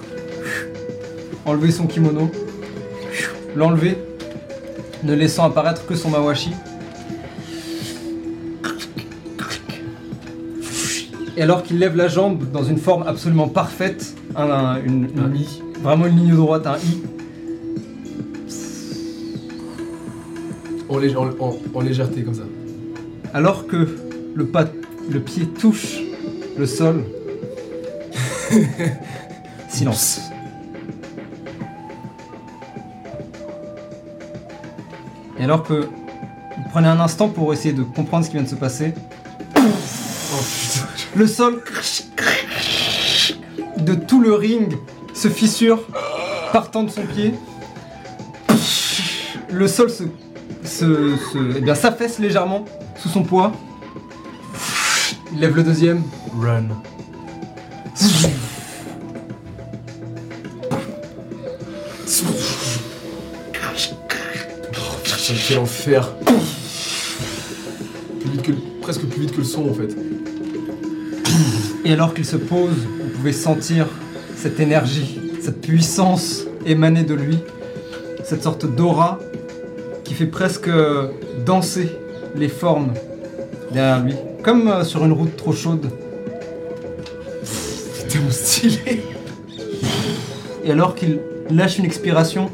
enlever 1.47 1.70
son 1.70 1.86
kimono, 1.86 2.30
l'enlever, 3.55 3.97
ne 5.05 5.14
laissant 5.14 5.44
apparaître 5.44 5.86
que 5.86 5.94
son 5.94 6.11
mawashi. 6.11 6.51
Et 11.36 11.42
alors 11.42 11.62
qu'il 11.62 11.78
lève 11.78 11.97
la 11.97 12.09
jambe 12.09 12.51
dans 12.51 12.64
une 12.64 12.78
forme 12.78 13.05
absolument 13.07 13.49
parfaite, 13.49 14.14
un- 14.34 14.49
un- 14.51 14.82
une, 14.82 15.09
vraiment 15.82 16.07
une 16.07 16.16
ligne 16.16 16.34
droite, 16.34 16.66
un 16.66 16.76
i, 16.78 17.03
En, 20.88 20.99
lég- 20.99 21.16
en- 21.16 21.30
en- 21.44 21.59
en 21.74 21.80
légèreté 21.80 22.22
comme 22.22 22.34
ça. 22.34 22.44
Alors 23.34 23.66
que 23.66 23.88
le, 24.34 24.47
pas, 24.47 24.64
le 25.11 25.20
pied 25.20 25.44
touche 25.47 25.99
le 26.57 26.64
sol, 26.64 27.03
silence. 29.68 30.20
Et 35.39 35.45
alors 35.45 35.62
que 35.62 35.74
vous 35.74 36.68
prenez 36.70 36.89
un 36.89 37.01
instant 37.01 37.28
pour 37.28 37.53
essayer 37.53 37.74
de 37.74 37.82
comprendre 37.82 38.24
ce 38.24 38.30
qui 38.30 38.37
vient 38.37 38.45
de 38.45 38.49
se 38.49 38.55
passer, 38.55 38.95
Oh 39.57 39.61
putain. 40.43 40.87
le 41.14 41.26
sol 41.26 41.62
de 43.78 43.95
tout 43.95 44.20
le 44.20 44.34
ring 44.34 44.76
se 45.14 45.28
fissure, 45.28 45.80
partant 46.53 46.82
de 46.82 46.91
son 46.91 47.03
pied. 47.03 47.34
Le 49.51 49.68
sol 49.68 49.91
se, 49.91 50.05
se, 50.64 51.16
se- 51.16 51.57
eh 51.57 51.61
bien, 51.61 51.74
s'affaisse 51.74 52.18
légèrement 52.18 52.64
sous 52.97 53.09
son 53.09 53.22
poids. 53.22 53.53
Il 55.32 55.41
lève 55.41 55.55
le 55.57 55.62
deuxième. 55.62 56.03
Run. 56.39 56.64
Putain, 65.27 65.41
quel 65.49 65.59
enfer. 65.59 66.14
Plus 68.20 68.31
vite 68.31 68.43
que, 68.43 68.53
presque 68.81 69.01
plus 69.07 69.22
vite 69.22 69.33
que 69.33 69.39
le 69.39 69.45
son 69.45 69.68
en 69.68 69.74
fait. 69.74 69.97
Et 71.85 71.93
alors 71.93 72.14
qu'il 72.14 72.24
se 72.24 72.37
pose, 72.37 72.70
vous 72.70 73.09
pouvez 73.16 73.33
sentir 73.33 73.89
cette 74.37 74.61
énergie, 74.61 75.18
cette 75.41 75.61
puissance 75.61 76.45
émaner 76.64 77.03
de 77.03 77.14
lui, 77.14 77.39
cette 78.22 78.45
sorte 78.45 78.72
d'aura 78.72 79.18
qui 80.05 80.14
fait 80.14 80.27
presque 80.27 80.70
danser 81.45 81.91
les 82.37 82.49
formes 82.49 82.93
derrière 83.72 84.05
lui, 84.05 84.14
comme 84.45 84.68
euh, 84.68 84.85
sur 84.85 85.05
une 85.05 85.12
route 85.12 85.37
trop 85.37 85.53
chaude. 85.53 85.91
C'était 87.43 88.20
mon 88.20 88.31
stylé. 88.31 89.03
Et 90.64 90.70
alors 90.70 90.95
qu'il 90.95 91.18
lâche 91.51 91.79
une 91.79 91.85
expiration 91.85 92.49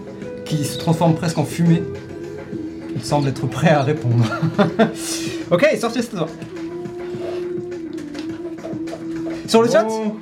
qui 0.47 0.65
se 0.65 0.79
transforme 0.79 1.15
presque 1.15 1.37
en 1.37 1.45
fumée, 1.45 1.83
il 3.03 3.07
semble 3.07 3.29
être 3.29 3.47
prêt 3.49 3.71
à 3.71 3.83
répondre. 3.83 4.25
ok, 5.51 5.67
sortez 5.81 6.03
cette. 6.03 6.15
Sur 9.49 9.63
le 9.63 9.69
chat, 9.69 9.83
Bon. 9.83 10.15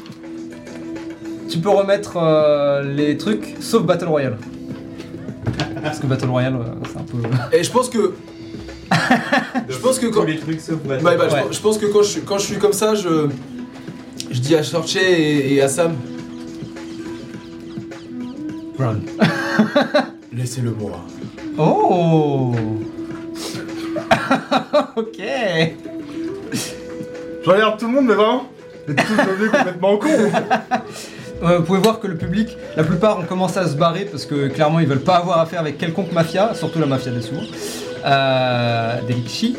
tu 1.49 1.59
peux 1.59 1.69
remettre 1.69 2.17
euh, 2.17 2.83
les 2.83 3.17
trucs 3.19 3.55
sauf 3.61 3.83
Battle 3.85 4.07
Royale. 4.07 4.39
Parce 5.83 5.99
que 5.99 6.07
Battle 6.07 6.29
Royale, 6.31 6.55
euh, 6.57 6.65
c'est 6.91 6.99
un 6.99 7.03
peu. 7.03 7.57
Et 7.57 7.63
je 7.63 7.71
pense 7.71 7.91
que. 7.91 8.15
je 9.69 9.77
pense 9.77 9.99
que 9.99 10.07
quand. 10.07 10.23
Tous 10.23 10.27
les 10.27 10.39
trucs 10.39 10.61
sauf 10.61 10.77
Battle 10.79 11.05
Bah, 11.05 11.17
bah, 11.17 11.27
je 11.29 11.35
Ouais. 11.35 11.43
pense- 11.43 11.57
je, 11.57 11.61
pense 11.61 11.79
que 11.79 11.87
quand 11.87 12.03
je, 12.03 12.21
quand 12.21 12.39
je 12.39 12.45
suis 12.47 12.57
comme 12.59 12.73
ça, 12.73 12.95
je. 12.95 13.29
Je 14.31 14.41
dis 14.41 14.55
à 14.57 14.63
Sorche 14.63 14.97
et, 14.97 15.55
et 15.55 15.61
à 15.63 15.69
Sam. 15.69 15.93
Run. 18.79 19.01
Laissez-le 20.33 20.71
moi. 20.71 21.05
Oh 21.63 22.55
Ok 24.97 25.21
Je 27.45 27.51
regarde 27.51 27.79
tout 27.79 27.87
le 27.87 27.93
monde, 27.93 28.07
mais 28.07 28.15
vraiment, 28.15 28.47
vous 28.87 28.95
êtes 28.95 29.07
tous 29.07 29.15
devenus 29.15 29.51
complètement 29.51 29.99
con. 29.99 30.09
Euh, 31.43 31.43
Vous 31.59 31.65
pouvez 31.65 31.81
voir 31.81 32.01
que 32.01 32.07
le 32.07 32.17
public, 32.17 32.57
la 32.79 32.85
plupart 32.85 33.19
ont 33.19 33.25
commencé 33.25 33.59
à 33.59 33.67
se 33.67 33.75
barrer 33.75 34.07
parce 34.07 34.25
que 34.25 34.49
clairement 34.49 34.81
ils 34.81 34.87
veulent 34.87 35.01
pas 35.01 35.17
avoir 35.17 35.39
affaire 35.39 35.61
avec 35.61 35.77
quelconque 35.77 36.13
mafia, 36.13 36.55
surtout 36.55 36.79
la 36.79 36.87
mafia 36.87 37.13
des 37.13 37.21
sous, 37.21 37.35
euh, 38.07 39.01
des 39.07 39.15
Rikshi. 39.15 39.55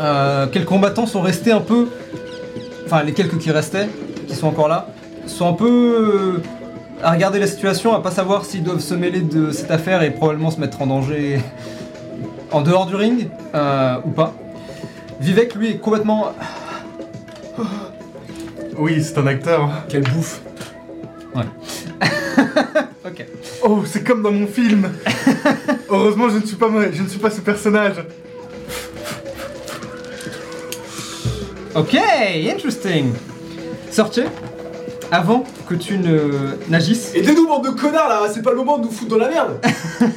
Euh, 0.00 0.46
quelques 0.46 0.68
combattants 0.68 1.06
sont 1.06 1.20
restés 1.20 1.50
un 1.50 1.60
peu, 1.60 1.88
enfin 2.86 3.02
les 3.02 3.12
quelques 3.12 3.38
qui 3.38 3.50
restaient, 3.50 3.88
qui 4.28 4.36
sont 4.36 4.46
encore 4.46 4.68
là, 4.68 4.86
sont 5.26 5.48
un 5.48 5.54
peu 5.54 6.40
à 7.02 7.10
regarder 7.10 7.38
la 7.38 7.46
situation, 7.46 7.94
à 7.94 8.00
pas 8.00 8.10
savoir 8.10 8.44
s'ils 8.44 8.62
doivent 8.62 8.80
se 8.80 8.94
mêler 8.94 9.20
de 9.20 9.50
cette 9.50 9.70
affaire 9.70 10.02
et 10.02 10.10
probablement 10.10 10.50
se 10.50 10.60
mettre 10.60 10.80
en 10.82 10.86
danger 10.86 11.40
en 12.50 12.62
dehors 12.62 12.86
du 12.86 12.94
ring 12.94 13.28
euh, 13.54 13.96
ou 14.04 14.10
pas. 14.10 14.34
Vivek 15.20 15.54
lui 15.54 15.70
est 15.70 15.78
complètement 15.78 16.32
Oui, 18.76 19.02
c'est 19.02 19.18
un 19.18 19.26
acteur. 19.26 19.70
Quelle 19.88 20.04
bouffe. 20.04 20.40
ok. 23.04 23.26
Oh, 23.62 23.82
c'est 23.86 24.04
comme 24.04 24.22
dans 24.22 24.32
mon 24.32 24.46
film. 24.46 24.90
Heureusement, 25.88 26.28
je 26.28 26.38
ne 26.38 26.46
suis 26.46 26.56
pas 26.56 26.68
je 26.92 27.02
ne 27.02 27.08
suis 27.08 27.18
pas 27.18 27.30
ce 27.30 27.40
personnage. 27.40 28.04
Ok, 31.74 31.96
interesting. 32.50 33.12
Sortez, 33.90 34.24
avant 35.12 35.44
que 35.68 35.74
tu 35.74 35.98
ne 35.98 36.56
n'agisses, 36.70 37.14
Aidez-nous, 37.14 37.46
bande 37.46 37.64
de 37.66 37.70
connards 37.70 38.08
là, 38.08 38.22
c'est 38.32 38.40
pas 38.42 38.50
le 38.50 38.56
moment 38.56 38.78
de 38.78 38.84
nous 38.84 38.90
foutre 38.90 39.10
dans 39.10 39.18
la 39.18 39.28
merde. 39.28 39.60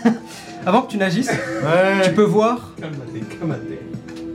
avant 0.65 0.83
que 0.83 0.91
tu 0.91 0.97
n'agisses, 0.97 1.29
Ouais. 1.29 2.01
tu 2.05 2.11
peux 2.13 2.23
voir, 2.23 2.73
Calmaté, 2.79 3.19
calmaté. 3.37 3.79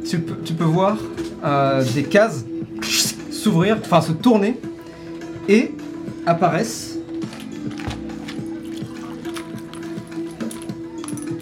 tu 0.08 0.18
peux, 0.18 0.36
tu 0.44 0.52
peux 0.52 0.64
voir 0.64 0.98
euh, 1.42 1.82
des 1.94 2.02
cases 2.04 2.44
s'ouvrir, 3.32 3.78
enfin 3.82 4.02
se 4.02 4.12
tourner, 4.12 4.61
et 5.48 5.74
apparaissent 6.26 6.98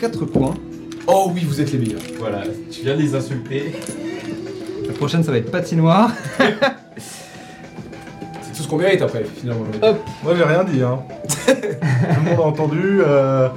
quatre 0.01 0.25
points. 0.27 0.55
Oh 1.09 1.33
oui, 1.35 1.43
vous 1.45 1.61
êtes 1.61 1.73
les 1.73 1.79
meilleurs. 1.79 2.01
Voilà, 2.21 2.43
tu 2.71 2.83
viens 2.83 2.95
de 2.97 3.03
les 3.03 3.17
insulter. 3.17 3.73
La 4.87 4.93
prochaine, 4.93 5.25
ça 5.25 5.33
va 5.33 5.39
être 5.39 5.51
patinoire. 5.51 6.13
Ce 8.69 8.71
qu'on 8.71 8.77
mérite 8.83 9.01
après, 9.01 9.25
finalement. 9.25 9.65
dire. 9.65 9.95
Moi, 10.23 10.35
j'ai 10.37 10.45
rien 10.45 10.63
dit. 10.63 10.83
Hein. 10.83 10.99
tout 11.47 11.55
le 12.25 12.31
monde 12.31 12.39
a 12.39 12.43
entendu. 12.43 13.01
euh, 13.03 13.49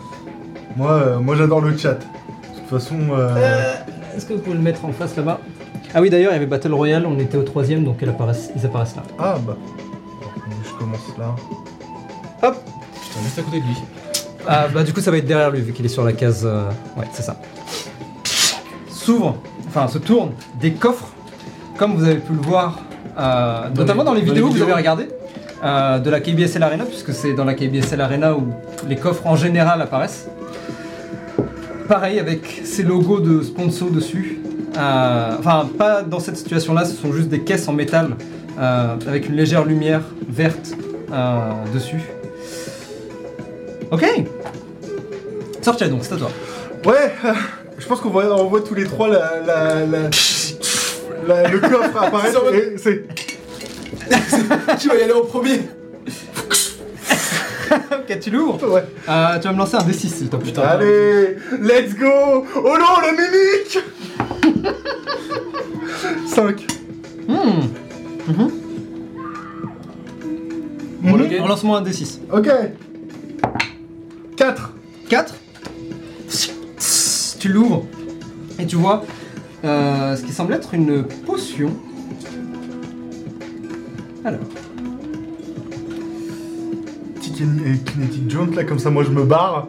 Moi, 0.78 0.90
euh, 0.92 1.20
moi, 1.20 1.36
j'adore 1.36 1.60
le 1.60 1.76
chat. 1.78 1.96
De 1.96 2.00
toute 2.60 2.80
façon, 2.80 2.96
euh, 3.12 3.74
Est-ce 4.16 4.26
que 4.26 4.34
vous 4.34 4.40
pouvez 4.40 4.56
le 4.56 4.62
mettre 4.62 4.86
en 4.86 4.94
face 4.94 5.18
là-bas? 5.18 5.40
Ah 5.94 6.00
oui, 6.00 6.10
d'ailleurs, 6.10 6.32
il 6.32 6.36
y 6.36 6.38
avait 6.38 6.46
Battle 6.46 6.72
Royale, 6.74 7.06
on 7.06 7.20
était 7.20 7.38
au 7.38 7.44
troisième, 7.44 7.84
donc 7.84 8.02
apparaissent- 8.04 8.52
ils 8.56 8.66
apparaissent 8.66 8.96
là. 8.96 9.04
ah 9.20 9.36
bah. 9.46 9.58
Je 10.64 10.72
commence 10.80 11.02
là. 11.20 11.36
Putain, 12.40 13.22
juste 13.26 13.40
à 13.40 13.42
côté 13.42 13.60
de 13.60 13.66
lui. 13.66 13.76
Ah 14.48 14.68
bah 14.74 14.84
du 14.84 14.94
coup 14.94 15.02
ça 15.02 15.12
va 15.12 15.18
être 15.18 15.26
derrière 15.28 15.52
lui 15.52 15.60
vu 15.62 15.74
qu'il 15.74 15.86
est 15.86 15.90
sur 15.90 16.04
la 16.06 16.14
case. 16.14 16.44
euh, 16.46 16.70
Ouais 16.98 17.06
c'est 17.12 17.22
ça. 17.24 17.36
S'ouvre, 18.90 19.36
enfin 19.68 19.88
se 19.88 19.98
tourne 19.98 20.32
des 20.60 20.72
coffres, 20.74 21.10
comme 21.78 21.96
vous 21.96 22.04
avez 22.06 22.16
pu 22.20 22.34
le 22.34 22.42
voir, 22.42 22.80
euh, 23.20 23.62
notamment 23.76 24.04
les- 24.04 24.06
dans 24.10 24.14
les 24.14 24.22
vidéos 24.22 24.48
que 24.50 24.54
vous 24.54 24.62
avez 24.62 24.74
regardées 24.74 25.08
euh, 25.64 26.00
de 26.00 26.10
la 26.10 26.20
KBSL 26.20 26.64
Arena, 26.64 26.86
puisque 26.86 27.14
c'est 27.14 27.34
dans 27.34 27.46
la 27.46 27.54
KBSL 27.54 28.02
Arena 28.02 28.34
où 28.36 28.48
les 28.90 28.96
coffres 28.96 29.28
en 29.28 29.36
général 29.36 29.82
apparaissent. 29.82 30.28
Pareil 31.88 32.20
avec 32.20 32.62
ces 32.64 32.84
logos 32.84 33.20
de 33.20 33.42
sponsors 33.44 33.92
dessus. 33.92 34.40
Euh, 34.78 34.80
euh, 34.80 35.36
enfin 35.40 35.68
pas 35.78 36.02
dans 36.02 36.20
cette 36.22 36.38
situation-là, 36.38 36.86
ce 36.86 36.94
sont 36.96 37.12
juste 37.12 37.28
des 37.28 37.42
caisses 37.42 37.68
en 37.68 37.74
métal 37.74 38.12
euh, 38.60 38.96
avec 39.08 39.28
une 39.28 39.36
légère 39.36 39.66
lumière 39.66 40.02
verte 40.30 40.72
euh, 41.12 41.40
dessus. 41.74 42.00
Ok. 43.92 44.06
Sortez 45.62 45.90
donc, 45.90 46.00
c'est 46.04 46.14
à 46.14 46.18
toi. 46.18 46.32
Ouais, 46.86 47.14
je 47.78 47.86
pense 47.86 48.00
qu'on 48.00 48.10
voit, 48.10 48.26
on 48.42 48.46
voit 48.46 48.62
tous 48.62 48.74
les 48.74 48.86
trois 48.86 49.10
la, 49.10 49.32
la, 49.46 49.86
la- 49.86 50.10
la- 51.28 51.48
le 51.50 51.60
coffre 51.60 51.98
apparaître. 52.02 52.32
C'est 52.32 52.38
en 52.38 52.44
mode- 52.46 52.56
et 52.56 52.78
c'est 52.78 53.06
Qui 54.80 54.88
va 54.88 54.96
y 54.96 55.02
aller 55.04 55.14
en 55.14 55.22
premier 55.26 55.62
Ok, 57.72 58.20
tu 58.20 58.30
l'ouvres. 58.32 58.70
ouais. 58.74 58.84
Euh, 59.08 59.40
tu 59.40 59.48
vas 59.48 59.54
me 59.54 59.58
lancer 59.60 59.76
un 59.78 59.80
D6 59.84 60.08
s'il 60.10 60.30
te 60.30 60.36
plaît. 60.36 60.52
Allez, 60.60 61.36
let's 61.62 61.96
go 61.96 62.46
Oh 62.56 62.78
non, 62.78 63.00
le 63.02 63.12
mimique 63.16 63.80
5. 66.28 66.66
Hmm. 67.28 67.62
Mhm. 68.28 68.52
Bon, 71.02 71.16
le 71.18 71.26
game. 71.28 71.44
Relance-moi 71.44 71.78
un 71.80 71.84
D6. 71.84 72.20
Ok. 72.32 72.50
4. 74.38 74.72
4. 75.10 75.36
Tu 77.40 77.48
l'ouvres 77.50 77.86
et 78.60 78.66
tu 78.68 78.76
vois 78.76 79.04
euh, 79.64 80.16
ce 80.16 80.24
qui 80.24 80.32
semble 80.34 80.54
être 80.54 80.74
une 80.74 81.04
potion. 81.26 81.72
Alors, 84.24 84.40
Petit 87.16 87.32
kin- 87.32 87.78
kinetic 87.86 88.30
jaunt 88.30 88.56
là, 88.56 88.64
comme 88.64 88.80
ça 88.80 88.90
moi 88.90 89.04
je 89.04 89.10
me 89.10 89.24
barre. 89.24 89.68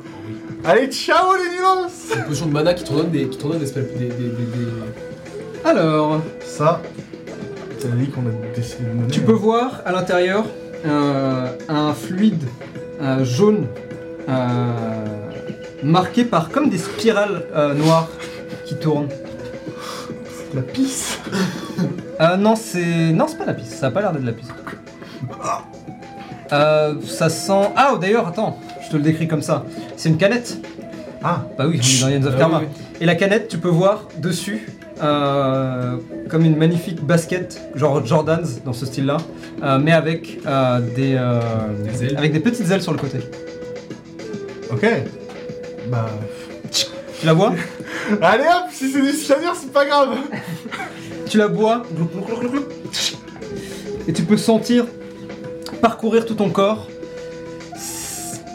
Allez, 0.64 0.86
ciao 0.88 1.34
les 1.36 1.50
nulos 1.50 1.90
Une 2.16 2.24
potion 2.24 2.46
de 2.46 2.52
mana 2.52 2.72
qui 2.74 2.84
te 2.84 2.92
redonne 2.92 3.10
des, 3.10 3.26
qui 3.28 3.36
te 3.38 3.44
redonne 3.44 3.58
des, 3.60 3.66
spells- 3.66 3.92
des, 3.98 4.06
des, 4.06 4.10
des, 4.10 4.28
des- 4.28 5.64
alors 5.64 6.20
Ça, 6.44 6.80
c'est 7.78 7.88
la 7.88 7.94
vie 7.96 8.08
qu'on 8.08 8.20
a 8.22 8.54
décidé 8.56 8.84
de 8.84 8.88
mener. 8.94 9.08
tu 9.10 9.20
peux 9.20 9.32
voir 9.32 9.80
à 9.84 9.92
l'intérieur 9.92 10.44
euh, 10.86 11.46
un 11.68 11.92
fluide 11.94 12.42
euh, 13.00 13.24
jaune 13.24 13.66
euh, 14.28 14.72
marqué 15.82 16.24
par 16.24 16.50
comme 16.50 16.68
des 16.68 16.78
spirales 16.78 17.44
euh, 17.54 17.74
noires 17.74 18.08
qui 18.66 18.74
tournent. 18.76 19.08
La 20.54 20.62
pisse 20.62 21.18
Euh, 22.20 22.36
non, 22.36 22.56
c'est. 22.56 23.12
Non, 23.12 23.26
c'est 23.26 23.38
pas 23.38 23.46
la 23.46 23.54
pisse, 23.54 23.74
ça 23.74 23.86
a 23.86 23.90
pas 23.90 24.00
l'air 24.00 24.12
d'être 24.12 24.22
de 24.22 24.26
la 24.26 24.32
pisse. 24.32 24.48
Euh, 26.52 26.94
ça 27.06 27.28
sent. 27.28 27.70
Ah, 27.76 27.94
d'ailleurs, 28.00 28.26
attends, 28.28 28.58
je 28.84 28.90
te 28.90 28.96
le 28.96 29.02
décris 29.02 29.26
comme 29.28 29.42
ça. 29.42 29.64
C'est 29.96 30.08
une 30.10 30.18
canette. 30.18 30.58
Ah, 31.24 31.44
Bah 31.56 31.64
oui, 31.68 31.80
on 32.04 32.08
est 32.08 32.18
dans 32.18 32.28
of 32.28 32.34
Ah 32.36 32.38
Karma. 32.40 32.62
Et 33.00 33.06
la 33.06 33.14
canette, 33.14 33.48
tu 33.48 33.56
peux 33.58 33.68
voir 33.68 34.08
dessus, 34.18 34.68
euh, 35.02 35.96
comme 36.28 36.44
une 36.44 36.56
magnifique 36.56 37.02
basket, 37.02 37.60
genre 37.74 38.04
Jordans 38.04 38.42
dans 38.64 38.72
ce 38.72 38.84
style-là, 38.86 39.16
euh, 39.62 39.78
mais 39.78 39.92
avec 39.92 40.40
euh, 40.46 40.80
des, 40.94 41.18
Des 41.90 42.04
ailes. 42.04 42.16
avec 42.18 42.32
des 42.32 42.40
petites 42.40 42.70
ailes 42.70 42.82
sur 42.82 42.92
le 42.92 42.98
côté. 42.98 43.18
ok. 44.72 44.86
Bah. 45.88 46.06
Tu 47.22 47.26
la 47.26 47.34
bois 47.34 47.54
Allez 48.20 48.42
hop, 48.42 48.72
si 48.72 48.90
c'est 48.90 49.00
du 49.00 49.12
cyanure, 49.12 49.54
c'est 49.54 49.72
pas 49.72 49.84
grave 49.86 50.18
Tu 51.28 51.38
la 51.38 51.46
bois, 51.46 51.84
et 54.08 54.12
tu 54.12 54.24
peux 54.24 54.36
sentir 54.36 54.86
parcourir 55.80 56.26
tout 56.26 56.34
ton 56.34 56.50
corps 56.50 56.88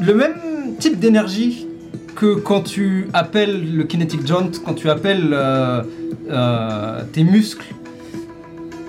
le 0.01 0.13
même 0.13 0.76
type 0.80 0.99
d'énergie 0.99 1.65
que 2.13 2.36
quand 2.36 2.59
tu 2.59 3.07
appelles 3.13 3.74
le 3.74 3.86
kinetic 3.86 4.28
jaunt, 4.28 4.51
quand 4.65 4.74
tu 4.74 4.89
appelles 4.89 5.30
euh, 5.32 5.84
euh, 6.30 7.03
tes 7.13 7.24
muscles 7.24 7.74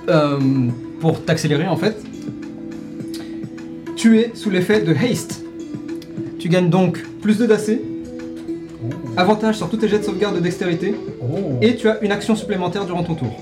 euh, 0.09 0.41
pour 0.99 1.25
t'accélérer 1.25 1.69
en 1.69 1.77
fait. 1.77 1.97
Tu 3.95 4.19
es 4.19 4.33
sous 4.35 4.51
l'effet 4.51 4.81
de 4.81 4.93
haste. 4.93 5.45
Tu 6.41 6.49
gagnes 6.49 6.69
donc 6.69 7.01
plus 7.23 7.39
de 7.39 7.47
d'AC, 7.47 7.79
avantage 9.19 9.57
sur 9.57 9.69
tous 9.69 9.77
tes 9.77 9.89
jets 9.89 9.99
de 9.99 10.05
sauvegarde 10.05 10.35
de 10.37 10.41
dextérité, 10.41 10.95
Oh. 11.21 11.59
et 11.61 11.77
tu 11.77 11.89
as 11.89 12.01
une 12.01 12.13
action 12.13 12.35
supplémentaire 12.37 12.85
durant 12.87 13.03
ton 13.03 13.15
tour. 13.15 13.33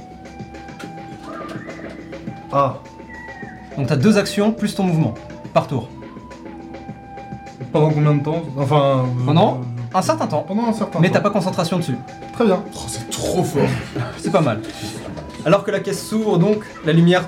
Ah, 2.52 2.76
Donc 3.76 3.86
tu 3.88 3.92
as 3.92 3.96
deux 3.96 4.16
actions 4.18 4.52
plus 4.52 4.74
ton 4.74 4.84
mouvement 4.84 5.14
par 5.52 5.66
tour. 5.66 5.88
pendant 7.72 7.90
combien 7.90 8.14
de 8.14 8.22
temps? 8.22 8.42
Enfin. 8.56 9.04
euh, 9.20 9.24
Pendant 9.26 9.54
euh, 9.54 9.98
Un 9.98 10.02
certain 10.02 10.26
temps. 10.26 10.44
Pendant 10.46 10.66
un 10.68 10.72
certain 10.72 10.98
Mais 11.00 11.08
temps. 11.08 11.14
t'as 11.14 11.20
pas 11.20 11.30
concentration 11.30 11.76
dessus. 11.78 11.96
Très 12.32 12.44
bien. 12.46 12.62
Oh, 12.74 12.78
c'est 12.88 13.08
trop 13.10 13.42
fort. 13.42 13.68
C'est 14.18 14.30
pas 14.32 14.40
mal. 14.40 14.60
Alors 15.44 15.62
que 15.64 15.70
la 15.70 15.80
caisse 15.80 16.02
s'ouvre, 16.06 16.38
donc 16.38 16.64
la 16.84 16.92
lumière 16.92 17.24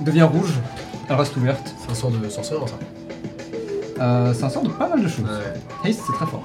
devient 0.00 0.22
rouge. 0.22 0.52
Elle 1.08 1.16
reste 1.16 1.36
ouverte. 1.36 1.74
C'est 1.84 1.90
un 1.90 1.94
sort 1.94 2.10
de 2.10 2.28
sorcerer, 2.28 2.58
ça. 2.66 2.74
Euh, 4.02 4.34
c'est 4.34 4.42
un 4.44 4.48
sort 4.50 4.62
de 4.62 4.70
pas 4.70 4.88
mal 4.88 5.02
de 5.02 5.08
choses. 5.08 5.24
Haste, 5.84 6.00
c'est 6.06 6.12
très 6.14 6.26
fort. 6.26 6.42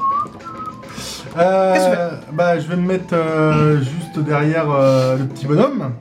Euh, 1.40 1.74
Qu'est-ce 1.74 1.88
que 1.90 2.34
bah, 2.34 2.60
je 2.60 2.68
vais 2.68 2.76
me 2.76 2.86
mettre 2.88 3.14
euh, 3.14 3.78
juste 3.80 4.20
derrière 4.20 4.70
euh, 4.70 5.18
le 5.18 5.26
petit 5.26 5.46
bonhomme. 5.46 5.92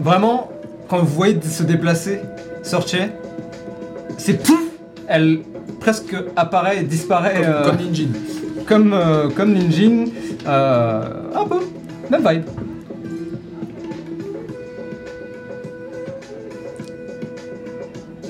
Vraiment, 0.00 0.50
quand 0.88 0.98
vous 0.98 1.06
voyez 1.06 1.40
se 1.42 1.62
déplacer 1.62 2.20
Sorche, 2.62 2.96
c'est 4.16 4.42
pouf 4.42 4.60
Elle 5.06 5.40
presque 5.80 6.14
apparaît 6.36 6.78
et 6.78 6.82
disparaît 6.82 7.40
Comme, 7.40 7.52
euh, 7.54 7.64
comme 7.64 7.76
Ninjin. 7.76 8.08
comme, 8.66 8.92
euh, 8.92 9.28
comme 9.30 9.52
Ninjin. 9.52 10.04
Euh, 10.46 11.02
un 11.34 11.44
peu. 11.44 11.60
Même 12.10 12.26
vibe. 12.28 12.44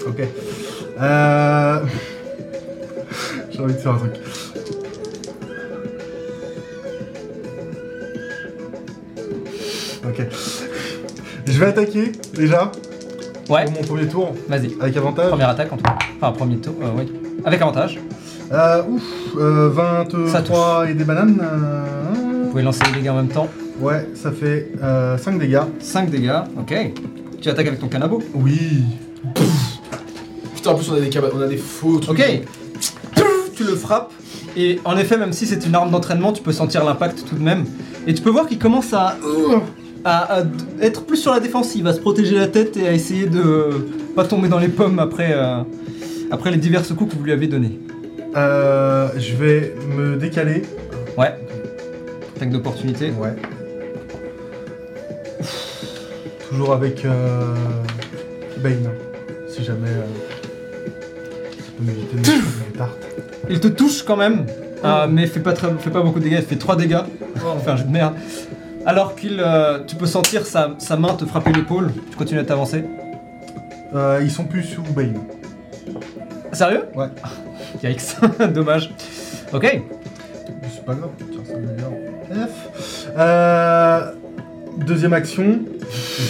Ok. 0.06 0.20
Euh... 1.00 1.80
J'ai 3.50 3.60
envie 3.60 3.74
de 3.74 3.78
faire 3.78 3.92
un 3.92 3.98
truc. 3.98 4.27
Ok. 10.06 10.22
Je 11.46 11.58
vais 11.58 11.66
attaquer 11.66 12.12
déjà 12.34 12.70
Ouais, 13.48 13.64
pour 13.64 13.74
mon 13.74 13.80
premier 13.82 14.06
tour 14.06 14.34
vas-y. 14.48 14.74
avec 14.80 14.96
avantage. 14.96 15.30
Première 15.30 15.48
attaque 15.48 15.72
en 15.72 15.76
tout 15.76 15.82
cas. 15.84 15.96
Enfin, 16.20 16.32
premier 16.32 16.56
tour, 16.58 16.74
euh, 16.82 16.88
oui. 16.96 17.10
Avec 17.44 17.60
avantage. 17.62 17.98
Euh, 18.52 18.82
ouf, 18.88 19.02
euh, 19.38 19.70
23 19.72 20.28
Ça 20.84 20.90
et 20.90 20.94
des 20.94 21.04
bananes. 21.04 21.34
Vous 21.36 21.42
euh, 21.42 22.50
pouvez 22.50 22.62
lancer 22.62 22.80
les 22.92 23.00
dégâts 23.00 23.10
en 23.10 23.16
même 23.16 23.28
temps. 23.28 23.48
Ouais, 23.80 24.06
ça 24.14 24.32
fait 24.32 24.72
euh, 24.82 25.16
5 25.16 25.38
dégâts. 25.38 25.60
5 25.80 26.10
dégâts, 26.10 26.32
ok. 26.58 26.74
Tu 27.40 27.48
attaques 27.48 27.66
avec 27.68 27.78
ton 27.80 27.88
canabo. 27.88 28.22
Oui. 28.34 28.82
Putain, 30.54 30.70
en 30.70 30.74
plus, 30.74 30.90
on 30.90 30.96
a 30.96 31.00
des, 31.00 31.08
caba- 31.08 31.30
on 31.34 31.40
a 31.40 31.46
des 31.46 31.56
faux 31.56 31.98
trucs. 32.00 32.18
Ok. 32.18 33.22
Tu 33.54 33.64
le 33.64 33.74
frappes. 33.76 34.12
Et 34.56 34.80
en 34.84 34.96
effet, 34.96 35.16
même 35.16 35.32
si 35.32 35.46
c'est 35.46 35.64
une 35.66 35.74
arme 35.74 35.90
d'entraînement, 35.90 36.32
tu 36.32 36.42
peux 36.42 36.52
sentir 36.52 36.84
l'impact 36.84 37.24
tout 37.28 37.36
de 37.36 37.42
même. 37.42 37.64
Et 38.06 38.14
tu 38.14 38.22
peux 38.22 38.30
voir 38.30 38.46
qu'il 38.46 38.58
commence 38.58 38.92
à, 38.92 39.16
à- 40.10 40.42
être 40.80 41.04
plus 41.04 41.16
sur 41.16 41.32
la 41.32 41.40
défensive, 41.40 41.86
à 41.86 41.92
se 41.92 42.00
protéger 42.00 42.34
la 42.36 42.46
tête 42.48 42.76
et 42.76 42.86
à 42.86 42.92
essayer 42.92 43.26
de 43.26 43.86
pas 44.16 44.24
tomber 44.24 44.48
dans 44.48 44.58
les 44.58 44.68
pommes 44.68 44.98
après, 44.98 45.32
euh, 45.32 45.58
après 46.30 46.50
les 46.50 46.56
diverses 46.56 46.92
coups 46.92 47.12
que 47.12 47.18
vous 47.18 47.24
lui 47.24 47.32
avez 47.32 47.46
donnés. 47.46 47.78
Euh, 48.36 49.08
je 49.18 49.34
vais 49.34 49.74
me 49.96 50.16
décaler. 50.16 50.62
Ouais. 51.16 51.34
Attaque 52.36 52.50
d'opportunité. 52.50 53.10
Ouais. 53.10 53.34
Toujours 56.48 56.72
avec 56.72 57.04
euh, 57.04 57.54
Bane. 58.62 58.90
Si 59.48 59.64
jamais. 59.64 59.88
Euh, 59.88 60.02
ça 61.86 61.86
peut 62.16 62.78
tartes. 62.78 63.06
Il 63.50 63.60
te 63.60 63.68
touche 63.68 64.02
quand 64.02 64.16
même, 64.16 64.46
euh, 64.84 65.06
mais 65.08 65.26
fait 65.26 65.40
pas, 65.40 65.52
très, 65.52 65.68
fait 65.78 65.90
pas 65.90 66.02
beaucoup 66.02 66.18
de 66.18 66.24
dégâts, 66.24 66.38
il 66.40 66.44
fait 66.44 66.56
3 66.56 66.76
dégâts. 66.76 66.98
Enfin, 67.56 67.72
un 67.72 67.76
jeu 67.76 67.84
de 67.84 67.90
merde. 67.90 68.14
Alors 68.88 69.14
qu'il. 69.14 69.38
euh, 69.38 69.80
tu 69.86 69.96
peux 69.96 70.06
sentir 70.06 70.46
sa, 70.46 70.70
sa 70.78 70.96
main 70.96 71.12
te 71.12 71.26
frapper 71.26 71.52
l'épaule. 71.52 71.92
Tu 72.10 72.16
continues 72.16 72.40
à 72.40 72.44
t'avancer. 72.44 72.84
Euh, 73.94 74.20
ils 74.22 74.30
sont 74.30 74.44
plus 74.44 74.62
sous 74.62 74.80
Bane. 74.80 75.20
Sérieux? 76.54 76.84
Ouais. 76.94 77.08
Yikes, 77.82 78.00
dommage. 78.54 78.90
Ok. 79.52 79.82
C'est 80.72 80.84
pas 80.86 80.94
grave. 80.94 81.10
Tiens, 81.18 81.42
ça 81.46 81.54
me 81.58 81.76
vient. 81.76 82.46
F. 82.46 83.08
Euh, 83.14 84.12
deuxième 84.78 85.12
action. 85.12 85.60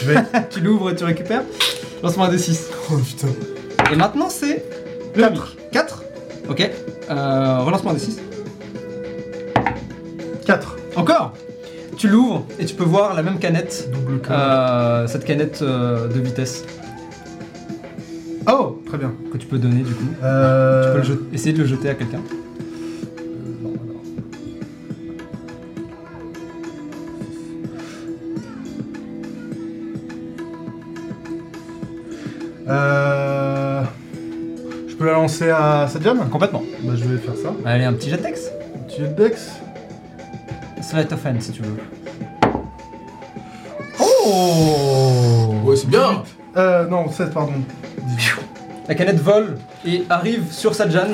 Je 0.02 0.10
vais. 0.10 0.24
tu 0.50 0.60
l'ouvres 0.60 0.90
et 0.90 0.96
tu 0.96 1.04
récupères. 1.04 1.44
Lance-moi 2.02 2.26
un 2.26 2.32
D6. 2.34 2.72
oh 2.90 2.96
putain. 2.96 3.28
Et 3.92 3.94
maintenant 3.94 4.28
c'est. 4.28 4.64
Quatre. 5.14 5.32
mic. 5.32 5.70
4 5.70 6.02
Ok. 6.50 6.70
Euh, 7.08 7.58
relance-moi 7.60 7.92
un 7.92 7.96
D6. 7.96 8.18
4. 10.44 10.76
Encore? 10.96 11.34
Tu 11.98 12.06
l'ouvres 12.06 12.46
et 12.60 12.64
tu 12.64 12.76
peux 12.76 12.84
voir 12.84 13.14
la 13.14 13.24
même 13.24 13.40
canette. 13.40 13.90
Euh, 14.30 15.08
cette 15.08 15.24
canette 15.24 15.62
euh, 15.62 16.06
de 16.06 16.20
vitesse. 16.20 16.64
Oh 18.46 18.80
Très 18.86 18.98
bien. 18.98 19.12
Que 19.32 19.36
tu 19.36 19.48
peux 19.48 19.58
donner 19.58 19.82
du 19.82 19.92
coup. 19.92 20.04
Euh, 20.22 21.02
tu 21.02 21.10
peux 21.10 21.34
essayer 21.34 21.52
de 21.52 21.58
le 21.58 21.66
jeter 21.66 21.90
à 21.90 21.94
quelqu'un. 21.94 22.20
Je 34.86 34.94
peux 34.96 35.06
la 35.06 35.12
lancer 35.12 35.50
à 35.50 35.88
Sadiam 35.88 36.28
Complètement. 36.30 36.62
Bah 36.84 36.92
je 36.94 37.04
vais 37.04 37.18
faire 37.18 37.36
ça. 37.36 37.52
Allez, 37.64 37.84
un 37.84 37.92
petit 37.92 38.08
jet 38.08 38.18
de 38.18 38.22
texte. 38.22 38.52
Tu 38.88 39.02
Dex 39.16 39.60
Sleight 40.88 41.12
of 41.12 41.24
hand 41.26 41.40
si 41.42 41.52
tu 41.52 41.62
veux. 41.62 41.76
Oh 44.00 45.54
Ouais, 45.64 45.76
c'est 45.76 45.88
bien 45.88 46.22
Euh, 46.56 46.86
non, 46.86 47.10
16, 47.10 47.30
pardon. 47.32 47.52
18. 48.16 48.34
La 48.88 48.94
canette 48.94 49.20
vole 49.20 49.58
et 49.84 50.04
arrive 50.08 50.50
sur 50.50 50.74
Sadjan. 50.74 51.08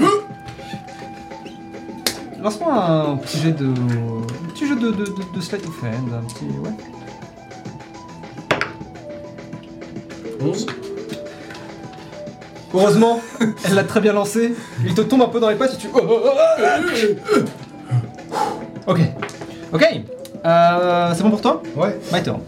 Lance-moi 2.40 2.72
un 2.72 3.16
petit 3.16 3.38
jet 3.40 3.52
de. 3.52 3.66
Un 3.66 4.48
petit 4.52 4.68
jet 4.68 4.76
de, 4.76 4.90
de, 4.90 5.04
de, 5.04 5.34
de 5.34 5.40
sleight 5.40 5.66
of 5.66 5.82
hand. 5.82 6.12
Un 6.12 6.22
petit. 6.22 6.44
Ouais. 6.62 6.70
11. 10.40 10.66
Heureusement, 12.74 13.20
elle 13.64 13.74
l'a 13.74 13.84
très 13.84 14.00
bien 14.00 14.12
lancé. 14.12 14.54
Il 14.84 14.94
te 14.94 15.00
tombe 15.00 15.22
un 15.22 15.28
peu 15.28 15.40
dans 15.40 15.48
les 15.48 15.56
pattes 15.56 15.74
et 15.74 15.78
tu. 15.78 15.88
Ok. 18.86 18.98
Ok. 19.74 19.82
Euh, 20.46 21.12
c'est 21.14 21.22
bon 21.22 21.30
pour 21.30 21.40
toi? 21.40 21.62
Ouais. 21.76 21.98
My 22.12 22.22
turn. 22.22 22.38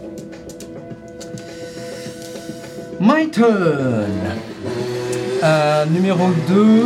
My 2.99 3.29
turn. 3.29 4.05
Euh, 5.43 5.85
numéro 5.87 6.29
2. 6.47 6.83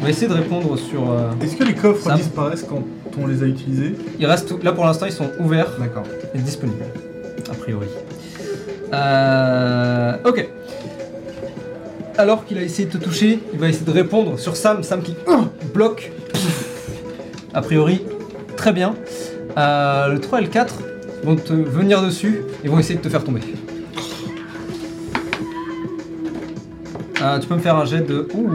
On 0.00 0.04
va 0.04 0.10
essayer 0.10 0.26
de 0.28 0.32
répondre 0.34 0.76
sur. 0.78 1.10
euh, 1.10 1.30
Est-ce 1.42 1.56
que 1.56 1.64
les 1.64 1.74
coffres 1.74 2.12
disparaissent 2.14 2.64
quand 2.68 2.82
on 3.20 3.26
les 3.26 3.42
a 3.42 3.46
utilisés? 3.46 3.94
Il 4.18 4.26
reste. 4.26 4.52
Là 4.64 4.72
pour 4.72 4.84
l'instant, 4.84 5.06
ils 5.06 5.12
sont 5.12 5.30
ouverts 5.38 5.70
D'accord. 5.78 6.04
et 6.34 6.38
disponibles. 6.38 6.84
A 7.50 7.54
priori. 7.54 7.86
Euh, 8.94 10.14
ok. 10.24 10.48
Alors 12.18 12.44
qu'il 12.44 12.58
a 12.58 12.62
essayé 12.62 12.88
de 12.88 12.98
te 12.98 13.02
toucher, 13.02 13.40
il 13.52 13.58
va 13.58 13.68
essayer 13.68 13.86
de 13.86 13.90
répondre 13.90 14.38
sur 14.38 14.56
Sam. 14.56 14.82
Sam 14.82 15.02
qui 15.02 15.14
bloque. 15.74 16.10
A 17.54 17.60
priori, 17.62 18.02
très 18.62 18.72
bien. 18.72 18.94
Euh, 19.58 20.06
le 20.06 20.20
3 20.20 20.38
et 20.38 20.42
le 20.42 20.48
4 20.48 20.74
vont 21.24 21.34
te 21.34 21.52
venir 21.52 22.00
dessus 22.00 22.42
et 22.62 22.68
vont 22.68 22.78
essayer 22.78 22.94
de 22.96 23.02
te 23.02 23.08
faire 23.08 23.24
tomber. 23.24 23.40
Euh, 27.20 27.40
tu 27.40 27.48
peux 27.48 27.56
me 27.56 27.60
faire 27.60 27.74
un 27.76 27.84
jet 27.84 28.02
de. 28.06 28.28
Ouh, 28.34 28.52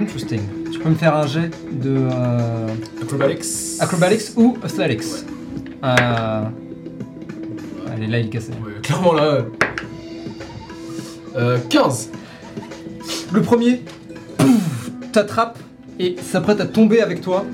interesting. 0.00 0.40
Tu 0.72 0.80
peux 0.80 0.88
me 0.88 0.96
faire 0.96 1.14
un 1.14 1.28
jet 1.28 1.50
de. 1.70 1.94
euh, 1.96 2.66
Acrobatics. 3.00 3.44
Acrobatics 3.78 4.36
ou 4.36 4.58
Athletics. 4.64 5.04
Euh... 5.84 6.42
Allez, 7.92 8.06
là 8.08 8.18
il. 8.18 8.26
Ouais, 8.26 8.40
clairement 8.82 9.12
là. 9.12 9.44
Euh, 11.36 11.58
15. 11.70 12.10
Le 13.32 13.40
premier, 13.40 13.82
pouf, 14.36 14.90
t'attrape 15.12 15.58
et 16.00 16.16
s'apprête 16.20 16.60
à 16.60 16.66
tomber 16.66 17.00
avec 17.00 17.20
toi. 17.20 17.44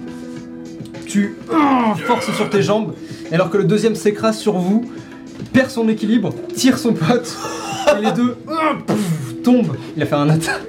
Tu 1.10 1.36
euh, 1.52 1.94
forces 2.06 2.32
sur 2.36 2.48
tes 2.48 2.62
jambes, 2.62 2.94
et 3.30 3.34
alors 3.34 3.50
que 3.50 3.56
le 3.58 3.64
deuxième 3.64 3.94
s'écrase 3.96 4.38
sur 4.38 4.54
vous, 4.58 4.84
perd 5.52 5.68
son 5.70 5.88
équilibre, 5.88 6.32
tire 6.54 6.78
son 6.78 6.92
pote, 6.92 7.36
et 7.98 8.04
les 8.04 8.12
deux 8.12 8.36
euh, 8.48 8.54
pouf, 8.86 9.42
tombent. 9.42 9.76
Il 9.96 10.02
a 10.02 10.06
fait 10.06 10.14
un 10.14 10.28
attaque. 10.28 10.60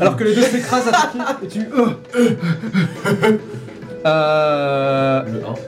Alors 0.00 0.16
que 0.16 0.24
les 0.24 0.34
deux 0.34 0.42
s'écrasent 0.42 0.88
à 0.88 1.34
tes 1.40 1.46
pieds, 1.46 1.62
et 1.62 1.66
tu. 1.66 1.68
euh, 1.74 3.38
euh, 4.06 5.22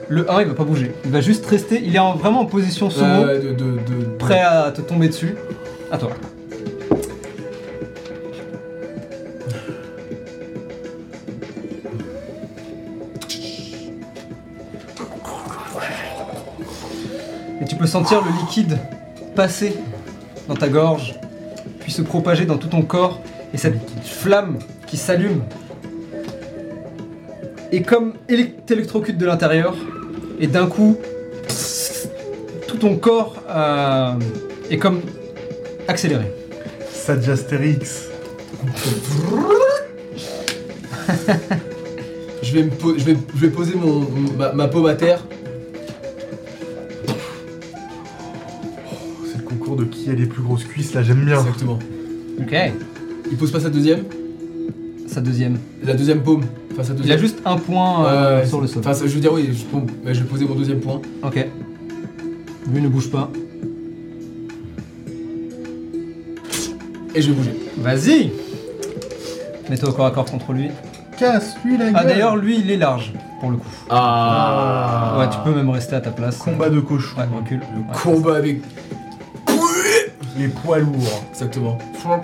Le 0.07 0.21
1. 0.21 0.25
le 0.25 0.31
1 0.31 0.41
il 0.41 0.47
va 0.47 0.53
pas 0.53 0.63
bouger, 0.63 0.91
il 1.05 1.11
va 1.11 1.21
juste 1.21 1.45
rester, 1.47 1.81
il 1.83 1.95
est 1.95 1.99
en- 1.99 2.15
vraiment 2.15 2.41
en 2.41 2.45
position 2.45 2.89
sumo, 2.89 3.25
Ouais, 3.25 3.39
de, 3.39 3.49
de, 3.49 3.71
de, 3.71 4.05
prêt 4.19 4.39
à 4.41 4.71
te 4.71 4.81
tomber 4.81 5.07
dessus. 5.07 5.35
À 5.91 5.97
toi. 5.97 6.11
Peux 17.79 17.87
sentir 17.87 18.21
le 18.23 18.31
liquide 18.41 18.77
passer 19.35 19.73
dans 20.47 20.55
ta 20.55 20.67
gorge, 20.67 21.15
puis 21.79 21.91
se 21.91 22.01
propager 22.01 22.45
dans 22.45 22.57
tout 22.57 22.67
ton 22.67 22.81
corps, 22.81 23.21
et 23.53 23.57
cette 23.57 23.79
flamme 24.03 24.59
qui 24.85 24.97
s'allume 24.97 25.43
est 27.71 27.81
comme 27.83 28.13
élec- 28.27 28.65
t'électrocute 28.65 29.17
de 29.17 29.25
l'intérieur, 29.25 29.75
et 30.39 30.47
d'un 30.47 30.67
coup, 30.67 30.97
tout 32.67 32.77
ton 32.77 32.97
corps 32.97 33.35
euh, 33.49 34.13
est 34.69 34.77
comme 34.77 35.01
accéléré. 35.87 36.31
Sadjastérix. 36.91 38.07
Je 42.41 42.53
vais, 42.53 42.63
me 42.63 42.69
po- 42.69 42.95
je 42.97 43.03
vais, 43.03 43.17
je 43.35 43.39
vais 43.39 43.49
poser 43.49 43.75
mon, 43.75 44.05
ma, 44.37 44.51
ma 44.53 44.67
paume 44.67 44.85
à 44.87 44.95
terre. 44.95 45.23
De 49.79 49.85
qui 49.85 50.09
a 50.09 50.13
les 50.13 50.25
plus 50.25 50.41
grosses 50.41 50.63
cuisses 50.63 50.93
là, 50.93 51.01
j'aime 51.03 51.25
bien. 51.25 51.39
Exactement. 51.39 51.79
Ok. 52.39 52.55
Il 53.31 53.37
pose 53.37 53.51
pas 53.51 53.59
sa 53.59 53.69
deuxième 53.69 54.03
Sa 55.07 55.21
deuxième. 55.21 55.57
La 55.83 55.93
deuxième 55.93 56.21
paume. 56.21 56.43
Enfin, 56.71 56.83
sa 56.83 56.93
Il 56.93 56.97
deuxième. 56.97 57.17
a 57.17 57.21
juste 57.21 57.39
un 57.45 57.57
point 57.57 58.05
euh, 58.07 58.39
ouais, 58.41 58.45
sur 58.47 58.61
le 58.61 58.67
sol. 58.67 58.81
Enfin, 58.85 58.93
je 59.05 59.11
veux 59.13 59.19
dire, 59.19 59.33
oui, 59.33 59.49
je, 59.51 59.65
bon, 59.71 59.85
mais 60.03 60.13
je 60.13 60.21
vais 60.21 60.27
poser 60.27 60.45
mon 60.45 60.55
deuxième 60.55 60.79
point. 60.79 61.01
Ok. 61.23 61.45
Lui 62.71 62.81
ne 62.81 62.87
bouge 62.87 63.09
pas. 63.09 63.29
Et 67.15 67.21
je 67.21 67.31
vais 67.31 67.33
bouger. 67.37 67.55
Vas-y 67.77 68.31
Mets-toi 69.69 69.89
au 69.89 69.93
corps 69.93 70.05
à 70.05 70.11
corps 70.11 70.25
contre 70.25 70.53
lui. 70.53 70.69
Casse-lui 71.17 71.77
la 71.77 71.85
gueule. 71.85 71.95
Ah 71.95 72.03
d'ailleurs, 72.05 72.35
lui, 72.37 72.59
il 72.59 72.71
est 72.71 72.77
large, 72.77 73.13
pour 73.39 73.51
le 73.51 73.57
coup. 73.57 73.67
Ah, 73.89 75.15
Ouais, 75.19 75.27
tu 75.29 75.37
peux 75.43 75.55
même 75.55 75.69
rester 75.69 75.95
à 75.95 76.01
ta 76.01 76.11
place. 76.11 76.37
Combat 76.37 76.69
de 76.69 76.79
cochon. 76.79 77.17
Ouais, 77.17 77.25
recule. 77.35 77.59
Le 77.75 77.79
Ouais. 77.81 77.97
combat 78.03 78.37
avec. 78.37 78.61
Les 80.39 80.47
poids 80.47 80.79
lourds. 80.79 81.23
Exactement. 81.31 81.77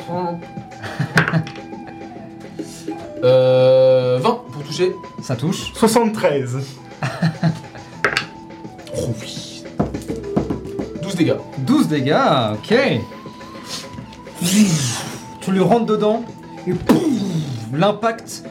euh. 3.23 4.19
20 4.21 4.41
pour 4.53 4.63
toucher. 4.63 4.93
Ça 5.21 5.35
touche. 5.35 5.73
73. 5.73 6.59
Oh 8.97 9.09
oui. 9.21 9.61
12 11.03 11.15
dégâts. 11.15 11.35
12 11.59 11.87
dégâts, 11.89 12.15
ok. 12.53 12.73
Tu 15.41 15.51
lui 15.51 15.59
rentres 15.59 15.85
dedans 15.85 16.23
et 16.65 16.71
pouf, 16.71 16.97
l'impact 17.73 18.43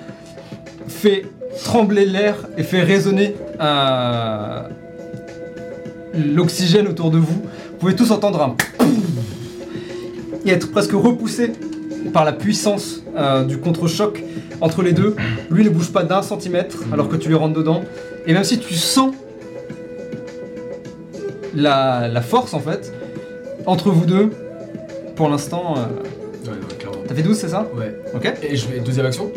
fait 0.86 1.24
trembler 1.64 2.04
l'air 2.04 2.36
et 2.58 2.62
fait 2.62 2.82
résonner 2.82 3.34
euh, 3.58 4.68
l'oxygène 6.14 6.88
autour 6.88 7.10
de 7.10 7.16
vous. 7.18 7.42
Vous 7.42 7.78
pouvez 7.78 7.96
tous 7.96 8.10
entendre 8.10 8.42
un 8.42 8.54
et 10.44 10.50
être 10.50 10.70
presque 10.70 10.92
repoussé 10.92 11.52
par 12.12 12.24
la 12.24 12.32
puissance 12.32 13.02
euh, 13.16 13.44
du 13.44 13.58
contre-choc 13.58 14.22
entre 14.60 14.82
les 14.82 14.92
deux. 14.92 15.16
Lui 15.50 15.64
ne 15.64 15.70
bouge 15.70 15.90
pas 15.92 16.02
d'un 16.04 16.22
centimètre 16.22 16.78
alors 16.92 17.08
que 17.08 17.16
tu 17.16 17.28
lui 17.28 17.34
rentres 17.34 17.54
dedans. 17.54 17.82
Et 18.26 18.32
même 18.32 18.44
si 18.44 18.58
tu 18.58 18.74
sens 18.74 19.14
la, 21.54 22.08
la 22.08 22.20
force 22.20 22.54
en 22.54 22.60
fait 22.60 22.92
entre 23.66 23.90
vous 23.90 24.04
deux, 24.06 24.30
pour 25.16 25.28
l'instant, 25.28 25.74
euh, 25.76 25.80
Ouais, 26.44 26.50
ouais, 26.50 26.76
clairement. 26.78 26.98
t'as 27.08 27.14
fait 27.14 27.22
12 27.22 27.36
c'est 27.38 27.48
ça? 27.48 27.66
Ouais. 27.74 27.94
Ok 28.14 28.30
Et 28.42 28.54
je 28.56 28.68
vais. 28.68 28.80
Deuxième 28.80 29.06
action. 29.06 29.30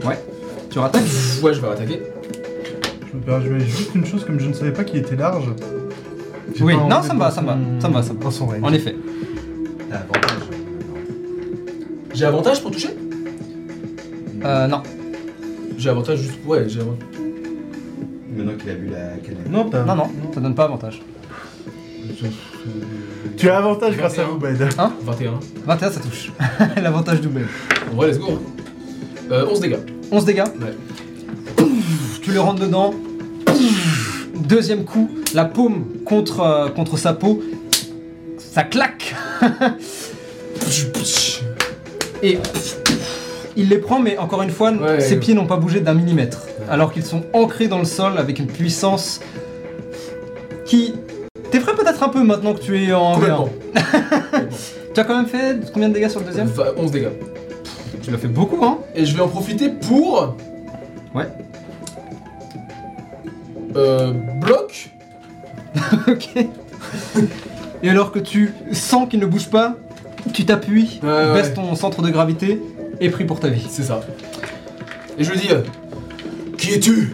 Tu 0.70 0.80
rattaques 0.80 1.04
Ouais, 1.42 1.54
je 1.54 1.62
vais 1.62 1.68
attaquer. 1.70 2.02
Je 3.10 3.18
me 3.18 3.22
permets 3.22 3.60
juste 3.66 3.96
une 3.96 4.06
chose, 4.06 4.26
comme 4.26 4.38
je 4.40 4.48
ne 4.48 4.54
savais 4.54 4.74
pas 4.74 4.84
qu'il 4.84 5.00
était 5.00 5.16
large. 5.16 5.46
j'ai 6.54 6.64
Oui, 6.66 6.76
pas 6.76 6.84
non, 6.84 7.02
ça 7.02 7.14
me 7.14 7.20
va, 7.20 7.32
ça 7.32 7.42
me 7.42 7.48
va, 7.48 7.58
ça 7.80 7.88
me 7.88 7.94
va, 7.94 8.04
ça 8.04 8.12
me 8.14 8.18
va. 8.18 8.24
Dans 8.26 8.32
son 8.32 8.48
range. 8.48 8.58
En 8.62 8.74
effet. 8.74 8.96
J'ai 12.18 12.26
avantage 12.26 12.64
pour 12.64 12.72
toucher? 12.72 12.90
Euh, 14.44 14.66
non. 14.66 14.82
J'ai 15.78 15.92
avantage 15.92 16.20
juste. 16.20 16.40
Ouais, 16.48 16.68
j'ai 16.68 16.82
avantage. 16.82 17.08
Maintenant 18.36 18.54
qu'il 18.58 18.72
a 18.72 18.74
vu 18.74 18.88
la 18.88 19.18
canette. 19.18 19.52
Non, 19.52 19.70
t'as. 19.70 19.84
Non, 19.84 19.96
non, 19.96 20.10
ça 20.34 20.40
donne 20.40 20.56
pas 20.56 20.64
avantage. 20.64 21.00
Tu 23.38 23.48
as 23.48 23.58
avantage 23.60 23.98
grâce 23.98 24.18
à 24.18 24.24
21. 24.24 24.34
vous, 24.34 24.40
Bed. 24.40 24.58
21. 25.04 25.40
21 25.64 25.92
ça 25.92 26.00
touche. 26.00 26.32
L'avantage 26.82 27.22
doublé. 27.22 27.44
En 27.92 27.96
vrai, 27.96 28.08
let's 28.08 28.18
go. 28.18 28.42
Euh, 29.30 29.46
11 29.52 29.60
dégâts. 29.60 29.78
11 30.12 30.26
dégâts. 30.26 30.44
Ouais. 30.60 31.68
Tu 32.24 32.32
le 32.32 32.40
rentres 32.40 32.62
dedans. 32.62 32.96
Deuxième 34.34 34.86
coup, 34.86 35.12
la 35.36 35.46
paume 35.46 35.86
contre, 36.04 36.40
euh, 36.40 36.70
contre 36.70 36.98
sa 36.98 37.14
peau. 37.14 37.44
Ça 38.40 38.64
claque. 38.64 39.14
Et 42.24 42.40
il 43.56 43.70
les 43.70 43.78
prend, 43.78 44.00
mais 44.00 44.18
encore 44.18 44.42
une 44.42 44.50
fois, 44.52 44.72
Ouais. 44.72 45.00
ses 45.00 45.18
pieds 45.18 45.34
n'ont 45.34 45.46
pas 45.48 45.58
bougé 45.58 45.80
d'un 45.82 45.94
millimètre. 45.94 46.42
Alors 46.70 46.92
qu'ils 46.92 47.06
sont 47.06 47.24
ancrés 47.34 47.68
dans 47.68 47.80
le 47.80 47.86
sol 47.86 48.18
avec 48.18 48.40
une 48.40 48.48
puissance 48.48 49.20
qui 50.66 50.94
t'effraie 51.52 51.74
peut-être 51.74 51.86
peut-être 51.88 52.04
un 52.04 52.10
peu 52.10 52.24
maintenant 52.24 52.54
que 52.54 52.60
tu 52.60 52.84
es 52.84 52.94
en 52.94 53.14
Complètement. 53.14 53.50
V1. 53.76 54.44
Tu 54.94 55.02
as 55.02 55.04
quand 55.04 55.16
même 55.16 55.28
fait 55.28 55.58
combien 55.72 55.90
de 55.90 55.94
dégâts 55.94 56.10
sur 56.10 56.20
le 56.22 56.26
deuxième 56.26 56.48
Va- 56.48 56.74
11 56.76 56.90
dégâts. 56.92 57.10
Tu 58.02 58.10
l'as 58.12 58.18
fait 58.18 58.28
beaucoup, 58.28 58.64
hein 58.66 58.80
Et 58.96 59.06
je 59.06 59.16
vais 59.16 59.22
en 59.22 59.28
profiter 59.28 59.70
pour. 59.70 60.36
Ouais. 61.14 61.28
Euh. 63.76 64.12
Bloc. 64.42 64.90
Ok. 66.08 66.30
Et 67.84 67.90
alors 67.90 68.12
que 68.12 68.18
tu 68.20 68.54
sens 68.72 69.08
qu'il 69.08 69.20
ne 69.20 69.28
bouge 69.28 69.50
pas, 69.50 69.76
tu 70.34 70.46
t'appuies, 70.46 71.00
Ouais, 71.04 71.10
ouais. 71.10 71.34
baisses 71.34 71.54
ton 71.54 71.76
centre 71.76 72.02
de 72.02 72.10
gravité 72.10 72.60
et 73.00 73.10
prie 73.10 73.26
pour 73.26 73.40
ta 73.40 73.48
vie. 73.50 73.66
C'est 73.70 73.84
ça. 73.84 74.02
Et 75.18 75.24
je 75.24 75.32
lui 75.32 75.40
dis. 75.40 75.50
euh, 75.52 75.62
Qui 76.58 76.74
es-tu? 76.74 77.14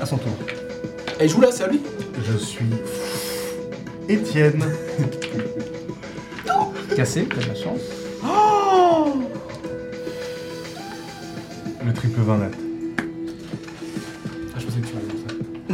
À 0.00 0.06
son 0.06 0.16
tour. 0.18 0.32
Et 1.20 1.24
il 1.24 1.28
joue 1.30 1.40
là, 1.40 1.48
c'est 1.50 1.64
à 1.64 1.68
lui? 1.68 1.80
Je 2.26 2.36
suis. 2.36 2.66
Étienne. 4.08 4.64
Cassé, 6.96 7.26
t'as 7.28 7.42
de 7.42 7.48
la 7.48 7.54
chance. 7.54 7.80
Le 11.84 11.92
triple 11.92 12.20
20 12.20 12.38
net. 12.38 12.52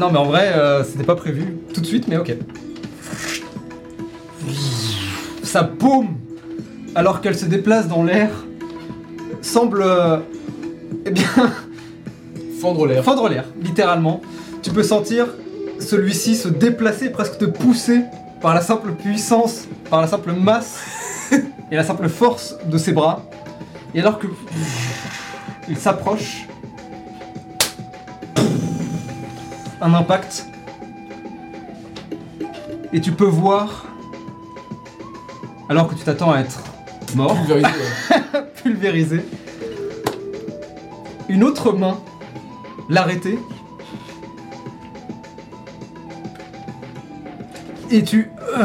Non, 0.00 0.10
mais 0.10 0.18
en 0.18 0.24
vrai, 0.24 0.54
euh, 0.54 0.82
c'était 0.82 1.04
pas 1.04 1.14
prévu 1.14 1.58
tout 1.74 1.82
de 1.82 1.86
suite, 1.86 2.08
mais 2.08 2.16
ok. 2.16 2.34
Sa 5.42 5.62
paume, 5.62 6.16
alors 6.94 7.20
qu'elle 7.20 7.36
se 7.36 7.44
déplace 7.44 7.86
dans 7.86 8.02
l'air, 8.02 8.30
semble. 9.42 9.82
euh, 9.82 10.16
eh 11.04 11.10
bien. 11.10 11.26
Fendre 12.62 12.86
l'air. 12.86 13.04
fendre 13.04 13.28
l'air, 13.28 13.44
littéralement. 13.62 14.22
Tu 14.62 14.70
peux 14.70 14.82
sentir 14.82 15.26
celui-ci 15.78 16.34
se 16.34 16.48
déplacer, 16.48 17.10
presque 17.10 17.36
te 17.36 17.46
pousser 17.46 18.02
par 18.40 18.54
la 18.54 18.60
simple 18.62 18.92
puissance, 18.92 19.66
par 19.90 20.00
la 20.00 20.06
simple 20.06 20.32
masse 20.32 20.78
et 21.70 21.76
la 21.76 21.84
simple 21.84 22.08
force 22.08 22.56
de 22.66 22.76
ses 22.78 22.92
bras. 22.92 23.22
Et 23.94 24.00
alors 24.00 24.18
que 24.18 24.26
il 25.68 25.76
s'approche, 25.78 26.46
un 29.80 29.94
impact, 29.94 30.46
et 32.92 33.00
tu 33.00 33.12
peux 33.12 33.24
voir, 33.24 33.86
alors 35.68 35.88
que 35.88 35.94
tu 35.94 36.04
t'attends 36.04 36.32
à 36.32 36.40
être 36.40 36.62
mort, 37.14 37.36
Pulvérisé, 37.36 37.68
ouais. 38.10 38.42
pulvérisé. 38.62 39.20
Une 41.28 41.44
autre 41.44 41.72
main 41.72 41.98
l'arrêter. 42.90 43.38
Et 47.90 48.04
tu 48.04 48.30
euh, 48.56 48.64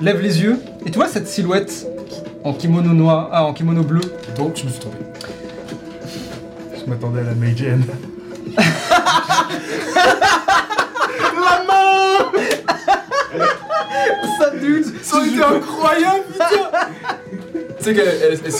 lèves 0.00 0.20
les 0.20 0.40
yeux 0.42 0.60
et 0.86 0.90
tu 0.90 0.96
vois 0.98 1.08
cette 1.08 1.28
silhouette 1.28 1.86
en 2.44 2.54
kimono 2.54 2.94
noir, 2.94 3.28
ah, 3.32 3.44
en 3.44 3.52
kimono 3.52 3.82
bleu. 3.82 4.00
Donc, 4.36 4.56
je 4.56 4.64
me 4.64 4.70
suis 4.70 4.80
trompé. 4.80 4.98
Je 6.74 6.88
m'attendais 6.88 7.20
à 7.20 7.24
la 7.24 7.34
Meijin. 7.34 7.80
la 11.58 11.64
main 11.64 12.32
Ça 14.38 14.50
dude. 14.50 14.84
Ça 15.02 15.16
aurait 15.16 15.28
été 15.28 15.42
incroyable, 15.42 16.24
putain 16.30 16.46
Tu 17.78 17.84
sais 17.84 17.94
qu'elle 17.94 18.08
elle, 18.08 18.38
elle, 18.44 18.52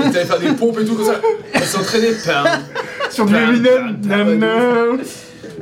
elle- 0.00 0.16
elle 0.16 0.26
faire 0.26 0.38
des 0.38 0.52
pompes 0.52 0.78
et 0.80 0.84
tout 0.84 0.94
comme 0.94 1.06
ça. 1.06 1.20
Elle 1.52 1.62
s'entraînait. 1.64 2.12
Pam. 2.26 2.46
Sur 3.10 3.26
du 3.26 3.34
Eminem. 3.34 3.98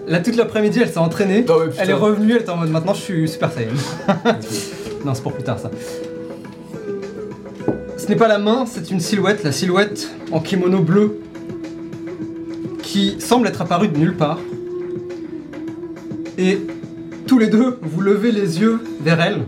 Là 0.08 0.18
toute 0.20 0.36
l'après-midi 0.36 0.80
elle 0.82 0.88
s'est 0.90 0.98
entraînée. 0.98 1.44
Non, 1.48 1.60
mais 1.60 1.66
putain. 1.70 1.82
Elle 1.82 1.90
est 1.90 1.94
revenue, 1.94 2.32
elle 2.34 2.40
était 2.42 2.50
en 2.50 2.56
mode 2.56 2.70
maintenant 2.70 2.94
je 2.94 3.00
suis 3.02 3.28
super 3.28 3.52
saiyan. 3.52 3.70
non 5.04 5.14
c'est 5.14 5.22
pour 5.22 5.32
plus 5.32 5.44
tard 5.44 5.58
ça. 5.60 5.70
Ce 7.96 8.06
n'est 8.08 8.16
pas 8.16 8.26
la 8.26 8.38
main, 8.38 8.64
c'est 8.66 8.90
une 8.90 8.98
silhouette, 8.98 9.44
la 9.44 9.52
silhouette 9.52 10.10
en 10.32 10.40
kimono 10.40 10.80
bleu 10.80 11.20
qui 12.82 13.16
semble 13.20 13.46
être 13.46 13.62
apparue 13.62 13.88
de 13.88 13.96
nulle 13.96 14.16
part. 14.16 14.38
Et 16.36 16.58
tous 17.32 17.38
les 17.38 17.46
deux, 17.46 17.78
vous 17.80 18.02
levez 18.02 18.30
les 18.30 18.60
yeux 18.60 18.78
vers 19.00 19.18
elle. 19.18 19.46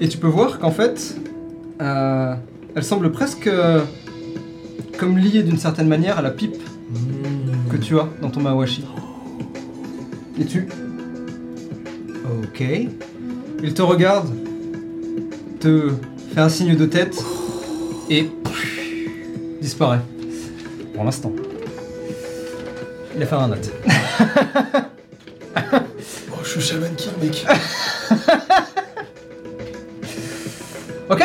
Et 0.00 0.08
tu 0.08 0.18
peux 0.18 0.26
voir 0.26 0.58
qu'en 0.58 0.72
fait, 0.72 1.16
euh, 1.80 2.34
elle 2.74 2.82
semble 2.82 3.12
presque 3.12 3.46
euh, 3.46 3.82
comme 4.98 5.18
liée 5.18 5.44
d'une 5.44 5.56
certaine 5.56 5.86
manière 5.86 6.18
à 6.18 6.22
la 6.22 6.32
pipe 6.32 6.56
que 7.70 7.76
tu 7.76 7.96
as 7.96 8.08
dans 8.20 8.30
ton 8.30 8.40
Mawashi. 8.40 8.84
Et 10.40 10.46
tu? 10.46 10.66
Ok. 12.42 12.64
Il 13.62 13.74
te 13.74 13.82
regarde, 13.82 14.34
te 15.60 15.92
fait 16.34 16.40
un 16.40 16.48
signe 16.48 16.74
de 16.74 16.86
tête 16.86 17.24
et 18.10 18.28
disparaît. 19.60 20.00
Pour 20.92 21.04
l'instant. 21.04 21.30
Il 23.14 23.22
a 23.22 23.26
fait 23.26 23.34
un 23.34 23.48
note. 23.48 23.70
Oh, 25.54 26.38
je 26.42 26.48
suis 26.48 26.60
Shaman 26.60 26.94
King, 26.96 27.12
mec. 27.20 27.46
Ok. 31.10 31.22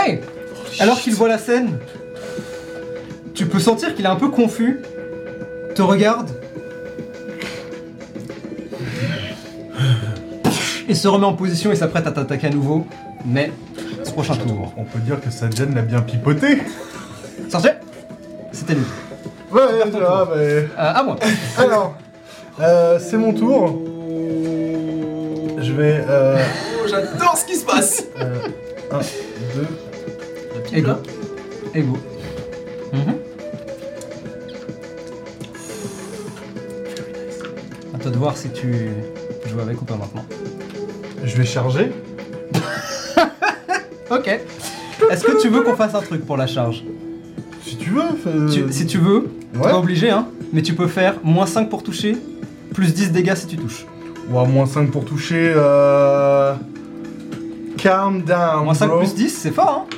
Alors 0.80 0.99
qu'il 0.99 1.15
voit 1.15 1.30
la 1.30 1.38
scène, 1.38 1.80
tu 3.34 3.45
peux 3.45 3.59
sentir 3.59 3.95
qu'il 3.95 4.03
est 4.03 4.09
un 4.09 4.18
peu 4.18 4.27
confus, 4.27 4.81
te 5.76 5.81
regarde 5.81 6.30
et 10.89 10.93
se 10.93 11.07
remet 11.07 11.26
en 11.26 11.34
position 11.34 11.72
et 11.72 11.76
s'apprête 11.76 12.05
à 12.05 12.11
t'attaquer 12.11 12.47
à 12.47 12.49
nouveau, 12.49 12.85
mais 13.26 13.51
ce 14.03 14.11
prochain 14.11 14.35
tour. 14.35 14.73
On 14.76 14.84
peut 14.84 14.99
dire 14.99 15.22
que 15.22 15.30
Sadjan 15.31 15.69
l'a 15.73 15.84
bien 15.84 16.01
pipoté. 16.01 16.59
Sortez 17.49 17.72
C'était 18.51 18.76
lui. 18.76 18.84
Ouais, 19.51 19.89
ton 19.91 19.99
ah, 20.05 20.27
mais... 20.35 20.41
Euh, 20.41 20.67
à 20.77 21.03
moi. 21.03 21.15
Alors, 21.57 21.95
euh, 22.59 22.99
c'est 22.99 23.17
mon 23.17 23.33
tour. 23.33 23.81
Je 25.59 25.71
vais... 25.73 26.03
Euh, 26.07 26.37
Oh, 26.83 26.87
j'adore 26.89 27.35
ce 27.37 27.45
qui 27.45 27.55
se 27.55 27.65
passe. 27.65 28.03
euh, 28.19 28.35
un, 28.91 28.99
deux... 29.55 29.67
Ego. 30.77 30.91
Ego. 31.73 31.97
À 37.93 37.97
toi 37.99 38.11
de 38.11 38.17
voir 38.17 38.37
si 38.37 38.49
tu 38.49 38.89
joues 39.49 39.59
avec 39.59 39.81
ou 39.81 39.85
pas 39.85 39.95
maintenant. 39.95 40.25
Je 41.23 41.35
vais 41.37 41.45
charger. 41.45 41.91
Ok. 44.09 44.25
Est-ce 45.11 45.25
que 45.25 45.41
tu 45.41 45.49
veux 45.49 45.63
qu'on 45.63 45.75
fasse 45.75 45.93
un 45.93 45.99
truc 46.01 46.25
pour 46.25 46.37
la 46.37 46.47
charge? 46.47 46.81
Si 47.65 47.75
tu 47.75 47.89
veux. 47.89 48.03
fais- 48.23 48.53
Tu- 48.53 48.71
Si 48.71 48.85
tu 48.85 48.99
veux, 48.99 49.27
t'es 49.57 49.65
Ouais. 49.65 49.71
pas 49.71 49.79
obligé, 49.79 50.09
hein, 50.09 50.27
mais 50.53 50.61
tu 50.61 50.73
peux 50.73 50.88
faire 50.88 51.15
moins 51.23 51.45
5 51.45 51.69
pour 51.69 51.84
toucher, 51.84 52.17
plus 52.73 52.93
10 52.93 53.11
dégâts 53.11 53.35
si 53.35 53.47
tu 53.47 53.57
touches. 53.57 53.85
Ouah, 54.31 54.45
moins 54.45 54.65
5 54.65 54.91
pour 54.91 55.05
toucher. 55.05 55.53
Euh... 55.55 56.53
Calm 57.77 58.23
down. 58.23 58.65
Moins 58.65 58.73
5 58.73 58.88
bro. 58.88 58.99
plus 58.99 59.13
10, 59.15 59.29
c'est 59.29 59.51
fort, 59.51 59.85
hein 59.89 59.97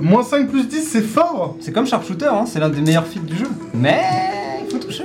Moins 0.00 0.22
5 0.22 0.48
plus 0.48 0.68
10, 0.68 0.82
c'est 0.82 1.02
fort. 1.02 1.56
C'est 1.60 1.72
comme 1.72 1.86
Sharpshooter, 1.86 2.26
hein, 2.26 2.44
c'est 2.46 2.60
l'un 2.60 2.68
des 2.68 2.80
meilleurs 2.80 3.06
feats 3.06 3.20
du 3.20 3.36
jeu. 3.36 3.46
Mais 3.74 4.02
il 4.64 4.70
faut 4.70 4.78
toucher. 4.78 5.04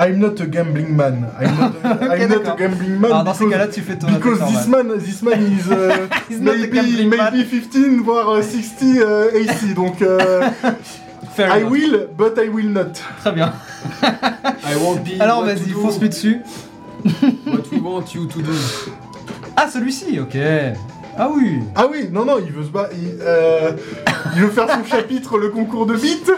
I'm 0.00 0.18
not 0.18 0.40
a 0.40 0.46
gambling 0.46 0.96
man. 0.96 1.28
I'm 1.40 1.54
not 1.54 1.72
a, 1.84 2.16
I'm 2.16 2.28
not 2.28 2.48
a 2.50 2.56
gambling 2.56 2.98
man. 2.98 3.10
Alors 3.12 3.24
dans 3.24 3.34
ces 3.34 3.46
cas-là, 3.46 3.68
tu 3.68 3.82
fais 3.82 3.96
ton 3.96 4.06
Because 4.08 4.38
this 4.50 4.66
man, 4.66 4.88
this 4.98 5.22
man 5.22 5.40
is, 5.42 5.68
uh, 5.70 6.08
He's 6.30 6.40
not 6.40 6.54
a 6.54 6.56
maybe, 6.56 7.06
maybe 7.06 7.16
man. 7.16 7.44
15 7.44 8.00
voire 8.02 8.38
uh, 8.38 8.42
60 8.42 8.98
uh, 8.98 9.02
AC. 9.36 9.74
Donc, 9.74 10.00
uh, 10.00 10.48
Fair 11.34 11.50
I 11.50 11.60
enough. 11.60 11.70
will, 11.70 12.08
but 12.16 12.38
I 12.38 12.48
will 12.48 12.68
not. 12.68 12.92
Très 13.20 13.32
bien. 13.32 13.52
I 14.02 14.76
won't 14.76 15.02
be. 15.04 15.20
Alors 15.20 15.38
what 15.40 15.46
vas-y, 15.54 15.68
to 15.68 15.74
do, 15.74 15.80
fonce-lui 15.80 16.08
dessus. 16.08 16.40
What 17.46 17.70
we 17.72 17.80
want 17.80 18.14
you 18.14 18.26
to 18.26 18.42
do. 18.42 18.52
Ah, 19.56 19.68
celui-ci, 19.68 20.18
ok. 20.20 20.36
Ah 21.16 21.28
oui. 21.34 21.60
Ah 21.74 21.86
oui, 21.90 22.08
non, 22.10 22.24
non, 22.24 22.38
il 22.38 22.52
veut 22.52 22.64
se 22.64 22.70
battre. 22.70 22.90
Il, 22.94 23.16
euh, 23.20 23.72
il 24.34 24.42
veut 24.42 24.50
faire 24.50 24.68
son 24.68 24.84
chapitre, 24.84 25.38
le 25.38 25.48
concours 25.50 25.86
de 25.86 25.94
beat. 25.96 26.30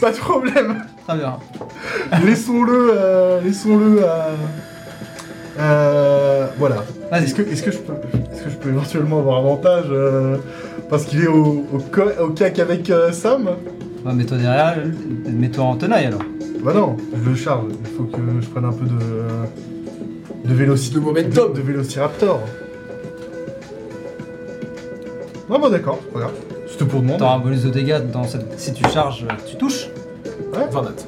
Pas 0.00 0.10
de 0.12 0.16
problème. 0.16 0.84
Très 1.06 1.16
bien. 1.16 1.36
Laissons-le, 2.24 2.90
euh, 2.94 3.40
laissons-le. 3.42 4.02
euh, 4.02 4.34
euh, 5.58 6.46
voilà. 6.58 6.84
Vas-y. 7.10 7.24
Est-ce 7.24 7.34
que, 7.34 7.42
est-ce 7.42 7.62
que 7.62 7.70
je 7.70 7.78
peux, 7.78 7.92
est-ce 8.32 8.42
que 8.44 8.50
je 8.50 8.56
peux 8.56 8.68
éventuellement 8.70 9.18
avoir 9.20 9.38
avantage 9.38 9.84
euh, 9.90 10.38
parce 10.90 11.04
qu'il 11.04 11.22
est 11.22 11.28
au, 11.28 11.64
au, 11.72 11.78
co- 11.78 12.10
au 12.22 12.30
cac 12.30 12.58
avec 12.58 12.90
euh, 12.90 13.12
Sam? 13.12 13.50
Bah, 14.04 14.12
mets-toi 14.12 14.36
derrière, 14.36 14.76
mets-toi 15.26 15.64
en 15.64 15.76
tenaille 15.76 16.06
alors. 16.06 16.20
Bah 16.62 16.72
non, 16.74 16.96
je 17.22 17.30
le 17.30 17.36
charge. 17.36 17.64
Il 17.80 17.86
faut 17.96 18.04
que 18.04 18.18
je 18.40 18.46
prenne 18.48 18.64
un 18.64 18.72
peu 18.72 18.84
de 18.86 20.48
de 20.48 20.54
véloci- 20.54 20.92
De 20.92 21.00
momentum. 21.00 21.52
de, 21.52 21.56
de 21.58 21.62
vélociraptor. 21.66 22.40
Non 25.48 25.58
bah 25.58 25.68
d'accord, 25.70 26.00
grave. 26.14 26.32
C'était 26.68 26.84
pour 26.86 27.00
demander. 27.00 27.18
T'auras 27.18 27.36
un 27.36 27.38
bonus 27.38 27.62
de 27.62 27.70
dégâts 27.70 28.00
dans 28.12 28.24
cette... 28.24 28.58
si 28.58 28.72
tu 28.72 28.82
charges, 28.88 29.26
tu 29.46 29.56
touches. 29.56 29.88
20 30.52 30.82
notes. 30.82 31.06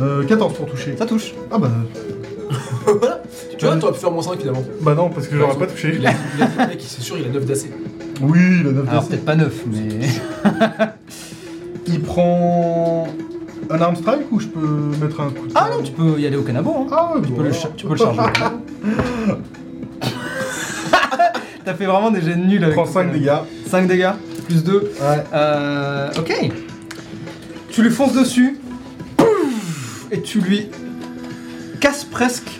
Euh, 0.00 0.24
14 0.24 0.54
pour 0.54 0.66
toucher. 0.66 0.94
Ça 0.96 1.06
touche. 1.06 1.34
Ah 1.50 1.58
bah, 1.58 1.70
voilà. 2.84 3.22
Tu 3.58 3.66
vois, 3.68 3.76
t'aurais 3.76 3.92
pu 3.92 4.00
faire 4.00 4.10
moins 4.10 4.22
5 4.22 4.40
finalement. 4.40 4.62
bah 4.80 4.94
non, 4.94 5.08
parce 5.08 5.28
que 5.28 5.36
j'aurais 5.36 5.56
pas 5.56 5.66
touché. 5.68 5.92
Il 5.96 6.04
a, 6.06 6.10
il 6.36 6.42
a 6.42 6.66
mec, 6.66 6.78
c'est 6.84 7.00
sûr, 7.00 7.16
il 7.16 7.26
a 7.26 7.28
9 7.28 7.44
d'AC. 7.46 7.58
Oui, 8.22 8.38
il 8.60 8.66
a 8.68 8.72
9 8.72 8.88
Alors 8.88 9.08
peut-être 9.08 9.24
pas 9.24 9.34
neuf, 9.36 9.62
mais. 9.66 10.08
Il 11.86 12.00
prend 12.00 13.06
un 13.70 13.80
arm 13.80 13.96
strike 13.96 14.30
ou 14.30 14.38
je 14.40 14.46
peux 14.46 14.92
mettre 15.00 15.20
un 15.20 15.30
coup 15.30 15.46
de 15.46 15.52
Ah 15.54 15.68
non, 15.76 15.82
tu 15.82 15.92
peux 15.92 16.18
y 16.20 16.26
aller 16.26 16.36
au 16.36 16.42
canabo. 16.42 16.74
Hein. 16.80 16.86
Ah 16.92 17.12
ouais, 17.14 17.22
Tu, 17.22 17.28
bon, 17.30 17.36
peux 17.38 17.42
le 17.44 17.52
cha- 17.52 17.70
tu 17.76 17.86
peux 17.86 17.92
le 17.94 17.98
charger. 17.98 18.20
T'as 21.64 21.74
fait 21.74 21.86
vraiment 21.86 22.10
des 22.10 22.20
jets 22.22 22.36
nuls 22.36 22.54
Il 22.56 22.64
avec 22.64 22.74
prend 22.74 22.84
ton 22.86 22.92
5 22.92 23.00
canabo. 23.12 23.18
dégâts. 23.18 23.38
5 23.68 23.86
dégâts, 23.86 24.10
plus 24.48 24.64
2. 24.64 24.72
Ouais. 24.74 25.24
Euh, 25.32 26.10
ok. 26.18 26.50
Tu 27.70 27.82
lui 27.82 27.90
fonces 27.90 28.12
dessus. 28.14 28.58
Pouf, 29.16 30.06
Et 30.10 30.20
tu 30.22 30.40
lui 30.40 30.68
casses 31.80 32.04
presque 32.04 32.50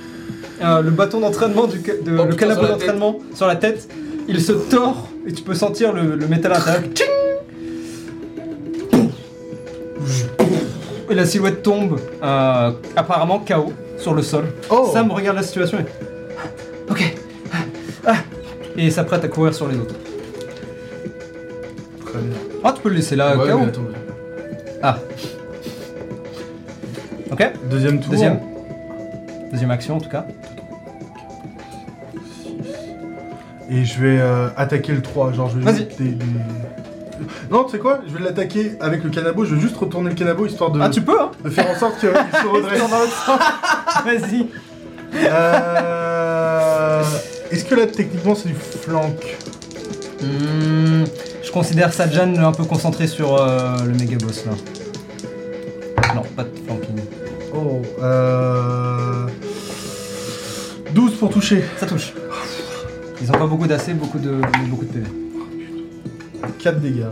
euh, 0.62 0.80
le 0.82 0.90
bâton 0.90 1.20
d'entraînement, 1.20 1.66
du 1.66 1.80
ca- 1.84 1.94
de, 1.94 2.16
Oh, 2.18 2.24
le 2.24 2.30
putain, 2.30 2.36
canapé 2.48 2.54
sur 2.60 2.62
la 2.62 2.68
d'entraînement 2.78 3.18
sur 3.34 3.46
la 3.46 3.56
tête. 3.56 3.88
Il 4.28 4.40
se 4.40 4.52
tord 4.52 5.08
et 5.26 5.32
tu 5.32 5.42
peux 5.42 5.54
sentir 5.54 5.92
le, 5.92 6.16
le 6.16 6.26
métal 6.26 6.52
à 6.52 6.58
l'intérieur. 6.58 6.82
Tching 6.94 7.06
Et 11.10 11.14
la 11.14 11.26
silhouette 11.26 11.62
tombe, 11.62 12.00
euh, 12.22 12.70
apparemment 12.96 13.38
KO, 13.40 13.72
sur 13.98 14.14
le 14.14 14.22
sol. 14.22 14.46
Oh 14.70 14.88
Sam 14.92 15.10
regarde 15.12 15.36
la 15.36 15.42
situation 15.42 15.78
et. 15.78 15.84
Ok. 16.90 17.14
Ah. 18.06 18.14
Et 18.76 18.90
s'apprête 18.90 19.22
à 19.24 19.28
courir 19.28 19.54
sur 19.54 19.68
les 19.68 19.76
autres. 19.76 19.94
Très 22.06 22.18
bien. 22.18 22.36
Ah, 22.64 22.72
tu 22.74 22.80
peux 22.82 22.88
le 22.88 22.94
laisser 22.96 23.14
là, 23.16 23.36
ouais, 23.36 23.48
KO. 23.50 23.58
mais 23.58 23.66
attends, 23.66 23.80
mais- 23.82 23.98
Ah. 24.82 24.98
Ok, 27.30 27.52
Deuxième 27.70 28.00
tour. 28.00 28.10
deuxième. 28.10 28.40
Deuxième 29.52 29.70
action 29.70 29.96
en 29.96 30.00
tout 30.00 30.08
cas. 30.10 30.26
Et 33.74 33.84
je 33.86 34.00
vais 34.00 34.18
euh, 34.20 34.48
attaquer 34.56 34.92
le 34.92 35.00
3. 35.02 35.32
Genre, 35.32 35.48
je 35.50 35.58
vais 35.58 35.64
Vas-y. 35.64 35.76
juste 35.86 35.98
des- 35.98 36.10
des- 36.10 36.24
Non, 37.50 37.64
tu 37.64 37.72
sais 37.72 37.78
quoi? 37.78 38.00
Je 38.06 38.12
vais 38.16 38.22
l'attaquer 38.22 38.72
avec 38.80 39.02
le 39.02 39.10
canabo. 39.10 39.44
Je 39.44 39.54
vais 39.54 39.60
juste 39.60 39.76
retourner 39.76 40.10
le 40.10 40.14
canabo 40.14 40.44
histoire 40.46 40.70
de, 40.70 40.80
Ah, 40.80 40.90
tu 40.90 41.00
peux, 41.00 41.18
hein 41.20 41.30
de 41.42 41.48
faire 41.50 41.70
en 41.70 41.78
sorte 41.78 41.98
qu'il 41.98 42.08
se 42.10 42.46
redresse. 42.52 42.82
Vas-y. 44.04 44.46
Euh, 45.14 47.02
Est-ce 47.50 47.64
que 47.64 47.74
là, 47.74 47.86
techniquement, 47.86 48.34
c'est 48.34 48.48
du 48.48 48.54
flank? 48.54 49.38
Hmm, 50.20 51.04
je 51.42 51.50
considère 51.50 51.92
Sajan 51.92 52.34
un 52.36 52.52
peu 52.52 52.64
concentré 52.64 53.06
sur 53.06 53.36
euh, 53.40 53.76
le 53.84 53.92
méga 53.94 54.16
boss 54.18 54.44
là. 54.46 54.52
Non, 56.14 56.22
pas 56.36 56.44
de 56.44 56.50
flanking. 56.64 57.00
Oh. 57.54 57.82
Euh... 58.02 59.26
12 60.94 61.14
pour 61.16 61.30
toucher. 61.30 61.64
Ça 61.78 61.86
touche. 61.86 62.12
Ils 63.22 63.30
ont 63.30 63.38
pas 63.38 63.46
beaucoup 63.46 63.68
d'AC, 63.68 63.96
beaucoup 63.96 64.18
de, 64.18 64.32
beaucoup 64.68 64.84
de 64.84 64.90
PV. 64.90 65.06
4 66.58 66.80
dégâts. 66.80 67.04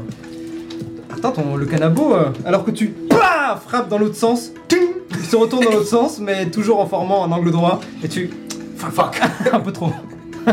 Attends, 1.13 1.31
ton, 1.31 1.55
le 1.55 1.67
canabo, 1.67 2.15
euh, 2.15 2.31
alors 2.45 2.65
que 2.65 2.73
tu 2.73 2.89
pah, 2.89 3.61
frappes 3.65 3.89
dans 3.89 3.99
l'autre 3.99 4.17
sens, 4.17 4.51
ting, 4.67 4.89
il 5.13 5.25
se 5.25 5.37
retourne 5.37 5.65
dans 5.65 5.71
l'autre 5.71 5.87
sens, 5.87 6.19
mais 6.19 6.51
toujours 6.51 6.81
en 6.81 6.87
formant 6.87 7.25
un 7.25 7.31
angle 7.31 7.53
droit, 7.53 7.79
et 8.03 8.09
tu. 8.09 8.29
Fuck, 8.77 8.93
fuck, 8.93 9.21
un 9.53 9.61
peu 9.61 9.73
trop. 9.73 9.93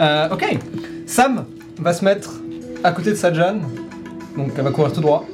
Euh, 0.00 0.28
ok, 0.30 0.56
Sam 1.06 1.44
va 1.80 1.92
se 1.92 2.04
mettre 2.04 2.34
à 2.84 2.92
côté 2.92 3.10
de 3.10 3.16
Sajan, 3.16 3.56
donc 4.36 4.52
elle 4.56 4.62
va 4.62 4.70
courir 4.70 4.92
tout 4.92 5.00
droit. 5.00 5.24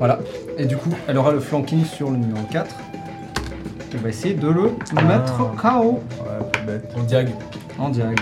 Voilà, 0.00 0.18
et 0.58 0.64
du 0.64 0.76
coup, 0.76 0.90
elle 1.06 1.16
aura 1.16 1.30
le 1.30 1.38
flanking 1.38 1.84
sur 1.84 2.10
le 2.10 2.16
numéro 2.16 2.44
4. 2.50 2.74
Elle 3.92 4.00
va 4.00 4.08
essayer 4.08 4.34
de 4.34 4.48
le 4.48 4.72
mettre 5.06 5.54
KO 5.62 6.00
Ouais, 6.24 6.50
pas 6.52 6.60
bête. 6.66 6.90
En 6.98 7.04
diag. 7.04 7.28
en 7.78 7.88
diag. 7.90 8.18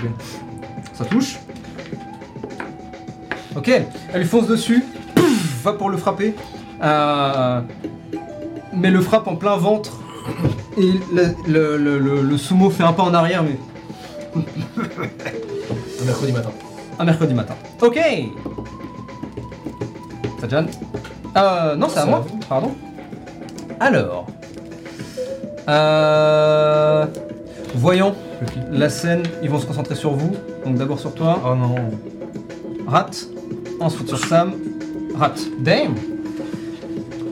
Ça 0.99 1.05
touche. 1.05 1.39
Ok, 3.57 3.69
elle 3.69 4.21
lui 4.21 4.27
fonce 4.27 4.47
dessus, 4.49 4.85
pouf, 5.15 5.63
va 5.63 5.73
pour 5.73 5.91
le 5.91 5.97
frapper, 5.97 6.35
euh, 6.83 7.61
mais 8.73 8.91
le 8.91 9.01
frappe 9.01 9.27
en 9.29 9.37
plein 9.37 9.57
ventre. 9.57 9.93
Et 10.77 10.93
le, 11.13 11.35
le- 11.49 11.77
le- 11.77 11.99
le- 11.99 12.23
le 12.23 12.37
sumo 12.39 12.69
fait 12.71 12.83
un 12.85 12.93
pas 12.93 13.03
en 13.05 13.15
arrière, 13.15 13.43
mais 13.43 13.59
Un 14.37 16.05
mercredi 16.05 16.33
matin. 16.33 16.51
un 16.99 17.05
mercredi 17.05 17.35
matin. 17.35 17.55
Ok 17.83 17.99
Sajan 20.41 20.67
Euh, 21.37 21.75
non, 21.77 21.89
c'est 21.89 21.99
à 22.01 22.07
moi, 22.07 22.25
pardon. 22.49 22.73
Alors. 23.81 24.27
Euh. 25.69 27.07
Voyons 27.75 28.15
la 28.71 28.89
scène, 28.89 29.23
ils 29.43 29.51
vont 29.51 29.59
se 29.59 29.67
concentrer 29.67 29.95
sur 29.95 30.13
vous. 30.13 30.33
Donc 30.65 30.77
d'abord 30.77 30.99
sur 31.01 31.15
toi. 31.15 31.41
Oh 31.45 31.55
non. 31.55 31.75
Rat. 32.87 33.11
Ensuite 33.81 34.09
sur 34.09 34.19
Sam. 34.19 34.53
Rat. 35.17 35.35
Damn 35.61 35.95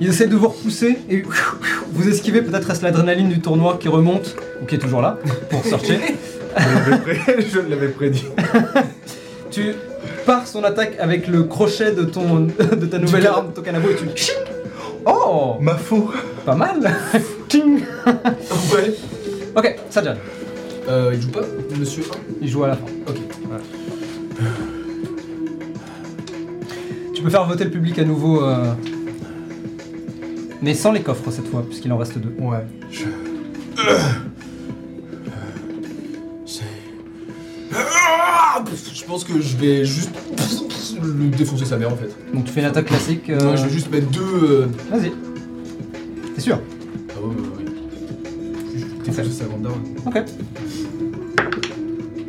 Ils 0.01 0.09
essaient 0.09 0.27
de 0.27 0.37
vous 0.37 0.49
repousser 0.49 0.99
et 1.11 1.23
vous 1.93 2.09
esquivez. 2.09 2.43
Peut-être 2.43 2.71
est-ce 2.71 2.83
l'adrénaline 2.83 3.29
du 3.29 3.41
tournoi 3.41 3.77
qui 3.81 3.89
remonte, 3.89 4.37
ou 4.63 4.67
qui 4.67 4.75
est 4.77 4.79
toujours 4.79 5.03
là, 5.03 5.19
pour 5.51 5.65
sortir. 5.65 5.99
Je 6.59 6.91
l'avais 6.91 6.99
pré- 7.03 7.47
Je 7.53 7.59
l'avais 7.61 7.89
prédit. 7.89 8.25
tu 9.51 9.75
pars 10.25 10.47
son 10.47 10.65
attaque 10.65 10.97
avec 10.99 11.27
le 11.29 11.43
crochet 11.45 11.93
de, 11.93 12.05
ton, 12.05 12.41
de 12.41 12.87
ta 12.87 12.99
nouvelle 12.99 13.27
arme, 13.27 13.53
ton 13.55 13.61
canabo, 13.63 13.89
et 13.91 13.95
tu... 14.15 14.33
Oh 15.05 15.57
Ma 15.61 15.75
faux. 15.77 16.11
Pas 16.47 16.55
mal 16.55 16.81
Ouais. 18.73 18.95
Ok, 19.55 19.77
Sajan. 19.91 20.15
Euh, 20.89 21.13
il 21.15 21.21
joue 21.21 21.31
pas, 21.31 21.41
monsieur 21.79 22.05
Il 22.41 22.49
joue 22.49 22.65
à 22.65 22.69
la 22.69 22.77
fin. 22.77 22.85
Ok. 23.09 23.17
Tu 27.15 27.23
peux 27.23 27.31
faire 27.31 27.47
voter 27.47 27.65
le 27.65 27.71
public 27.71 27.99
à 27.99 28.05
nouveau, 28.05 28.43
euh, 28.45 28.73
mais 30.63 30.75
sans 30.75 30.93
les 30.93 31.01
coffres 31.03 31.31
cette 31.31 31.49
fois, 31.49 31.65
puisqu'il 31.67 31.93
en 31.93 31.99
reste 31.99 32.19
deux. 32.19 32.35
Ouais. 32.39 32.65
Ah, 37.75 38.63
Je 38.95 39.05
pense 39.05 39.25
que 39.25 39.41
je 39.41 39.57
vais 39.57 39.85
juste 39.85 40.11
lui 41.03 41.29
défoncer 41.29 41.65
sa 41.65 41.77
mère 41.77 41.93
en 41.93 41.97
fait. 41.97 42.11
Donc 42.33 42.45
tu 42.45 42.53
fais 42.53 42.61
une 42.61 42.67
attaque 42.67 42.87
classique. 42.87 43.29
euh, 43.31 43.43
Moi 43.43 43.57
je 43.57 43.65
vais 43.65 43.71
juste 43.71 43.91
mettre 43.91 44.09
deux. 44.11 44.21
euh, 44.23 44.67
Vas-y. 44.91 45.13
T'es 46.35 46.41
sûr? 46.41 46.59
Ah 47.11 47.21
ouais, 47.21 47.27
ouais, 47.27 47.35
ouais. 47.35 48.79
Juste 48.79 48.87
défoncer 49.05 49.31
sa 49.31 49.45
grande. 49.45 49.69
Ok. 50.07 50.23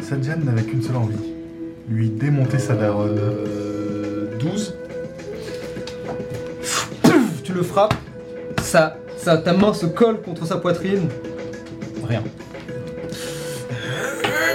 Sadjan 0.07 0.37
n'avait 0.45 0.63
qu'une 0.63 0.81
seule 0.81 0.95
envie. 0.95 1.17
Lui 1.89 2.09
démonter 2.09 2.59
sa 2.59 2.75
daronne. 2.75 3.17
Euh, 3.19 4.37
12. 4.39 4.73
Tu 7.43 7.51
le 7.53 7.61
frappes, 7.61 7.93
ça, 8.61 8.95
ça, 9.17 9.37
ta 9.37 9.51
main 9.51 9.73
se 9.73 9.85
colle 9.85 10.21
contre 10.21 10.45
sa 10.45 10.57
poitrine. 10.57 11.09
Rien. 12.07 12.23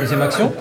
Deuxième 0.01 0.23
action. 0.23 0.53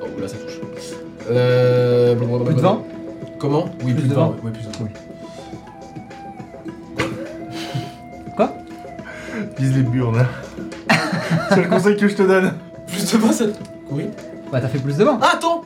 Oh 0.00 0.20
là 0.20 0.28
ça 0.28 0.36
touche. 0.36 0.60
Euh. 1.30 2.14
Plus 2.14 2.54
de 2.54 2.60
20 2.60 2.82
Comment? 3.40 3.64
Oui, 3.84 3.92
Plus 3.92 3.94
plus, 3.94 4.02
de 4.04 4.08
de 4.10 4.14
20. 4.14 4.20
20. 4.20 4.28
Ouais, 4.44 4.50
plus 4.52 4.62
de 4.62 4.66
20. 4.66 4.72
Quoi 4.78 4.88
Vise 9.62 9.76
les 9.76 9.82
burnes. 9.84 10.26
C'est 11.50 11.62
le 11.62 11.68
conseil 11.68 11.96
que 11.96 12.08
je 12.08 12.16
te 12.16 12.22
donne. 12.22 12.52
Plus 12.88 13.12
de 13.12 13.16
20 13.18 13.32
ça. 13.32 13.44
Oui. 13.92 14.06
Bah 14.50 14.60
t'as 14.60 14.66
fait 14.66 14.78
plus 14.80 14.96
de 14.96 15.04
20. 15.04 15.18
Ah, 15.22 15.30
attends 15.34 15.62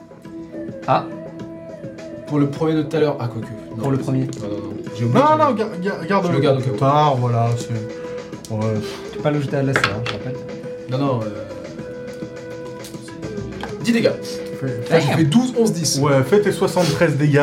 Ah, 0.87 1.07
Pour 2.27 2.39
le 2.39 2.49
premier 2.51 2.75
de 2.75 2.83
tout 2.83 2.95
à 2.95 3.01
l'heure. 3.01 3.17
Ah, 3.19 3.29
quoique. 3.33 3.47
Non, 3.71 3.77
Pour 3.83 3.91
le 3.91 3.97
premier. 3.97 4.25
Non, 4.25 4.49
non, 4.49 4.57
non. 4.57 4.75
J'ai 4.99 5.05
oublié. 5.07 5.19
Non, 5.19 5.27
que 5.27 5.31
non, 5.33 5.39
j'avais- 5.57 5.59
gar- 5.59 5.81
gar- 5.99 6.07
garde 6.07 6.27
Je 6.27 6.33
le 6.33 6.41
garde 6.41 6.57
au 6.57 6.61
cas 6.61 6.65
plus 6.67 6.73
où. 6.75 6.79
tard, 6.79 7.17
voilà. 7.17 7.49
c'est- 7.57 8.53
Ouais. 8.53 8.59
tu 9.11 9.17
peux 9.17 9.23
pas 9.23 9.31
le 9.31 9.41
jeter 9.41 9.57
à 9.57 9.63
la 9.63 9.73
serre, 9.73 10.01
je 10.05 10.13
rappelle. 10.13 10.37
Non, 10.91 10.99
non. 10.99 11.21
Euh... 11.23 11.27
10 13.83 13.93
dégâts. 13.93 14.11
Fais- 14.61 14.91
Là, 14.91 15.01
j'ai 15.01 15.13
fait 15.13 15.25
12, 15.25 15.55
11, 15.59 15.73
10. 15.73 15.99
Ouais, 16.01 16.23
fais 16.23 16.41
tes 16.43 16.53
73 16.53 17.17
dégâts. 17.17 17.41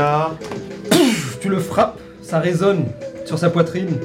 Tu 1.42 1.50
le 1.50 1.58
frappes, 1.60 1.98
ça 2.22 2.38
résonne 2.40 2.86
sur 3.26 3.40
sa 3.40 3.50
poitrine. 3.50 3.98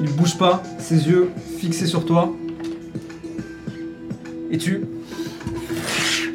Il 0.00 0.10
bouge 0.12 0.38
pas, 0.38 0.62
ses 0.78 1.08
yeux 1.08 1.30
fixés 1.58 1.86
sur 1.86 2.06
toi. 2.06 2.32
Et 4.50 4.56
tu. 4.56 4.84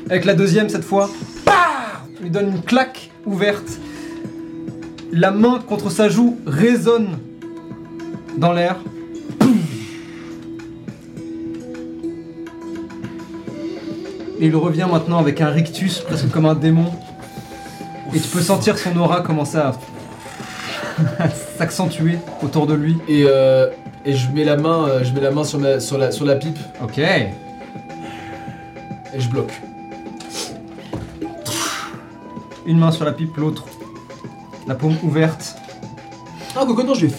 Avec 0.09 0.25
la 0.25 0.35
deuxième 0.35 0.69
cette 0.69 0.83
fois, 0.83 1.09
pah 1.43 2.03
Tu 2.15 2.23
lui 2.23 2.29
donnes 2.29 2.49
une 2.57 2.61
claque 2.61 3.09
ouverte. 3.25 3.79
La 5.11 5.31
main 5.31 5.59
contre 5.67 5.89
sa 5.89 6.09
joue 6.09 6.37
résonne 6.45 7.17
dans 8.37 8.53
l'air. 8.53 8.77
Et 14.39 14.47
il 14.47 14.55
revient 14.55 14.87
maintenant 14.91 15.17
avec 15.17 15.41
un 15.41 15.49
rictus 15.49 15.99
presque 15.99 16.29
comme 16.29 16.45
un 16.45 16.55
démon. 16.55 16.91
Et 18.13 18.19
tu 18.19 18.27
peux 18.27 18.41
sentir 18.41 18.77
son 18.77 18.95
aura 18.97 19.21
commencer 19.21 19.57
à 19.57 19.73
s'accentuer 21.57 22.17
autour 22.43 22.67
de 22.67 22.73
lui. 22.73 22.97
Et, 23.07 23.23
euh, 23.27 23.69
et 24.05 24.13
je 24.13 24.29
mets 24.31 24.43
la 24.43 24.57
main, 24.57 24.87
euh, 24.87 25.03
je 25.03 25.13
mets 25.13 25.21
la 25.21 25.31
main 25.31 25.43
sur, 25.43 25.59
ma- 25.59 25.79
sur, 25.79 25.97
la, 25.97 26.11
sur 26.11 26.25
la 26.25 26.35
pipe 26.35 26.57
Ok. 26.83 26.97
et 26.99 27.29
je 29.17 29.29
bloque. 29.29 29.51
Une 32.65 32.79
main 32.79 32.91
sur 32.91 33.05
la 33.05 33.11
pipe, 33.13 33.35
l'autre. 33.37 33.65
La 34.67 34.73
paume 34.75 34.95
ouverte. 35.03 35.55
Ah, 36.55 36.65
Coco, 36.65 36.83
non, 36.83 36.93
je 36.95 37.05
vais, 37.07 37.13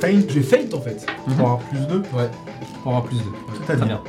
Feint 0.00 0.20
je 0.28 0.34
vais 0.34 0.42
feint 0.42 0.76
en 0.76 0.80
fait. 0.80 1.06
pour 1.24 1.32
avoir 1.40 1.58
plus 1.58 1.78
2. 1.86 1.98
Ouais. 2.12 2.28
Pour 2.82 2.92
avoir 2.92 3.04
plus 3.04 3.18
de. 3.18 3.24
Très 3.66 3.76
bien. 3.76 4.00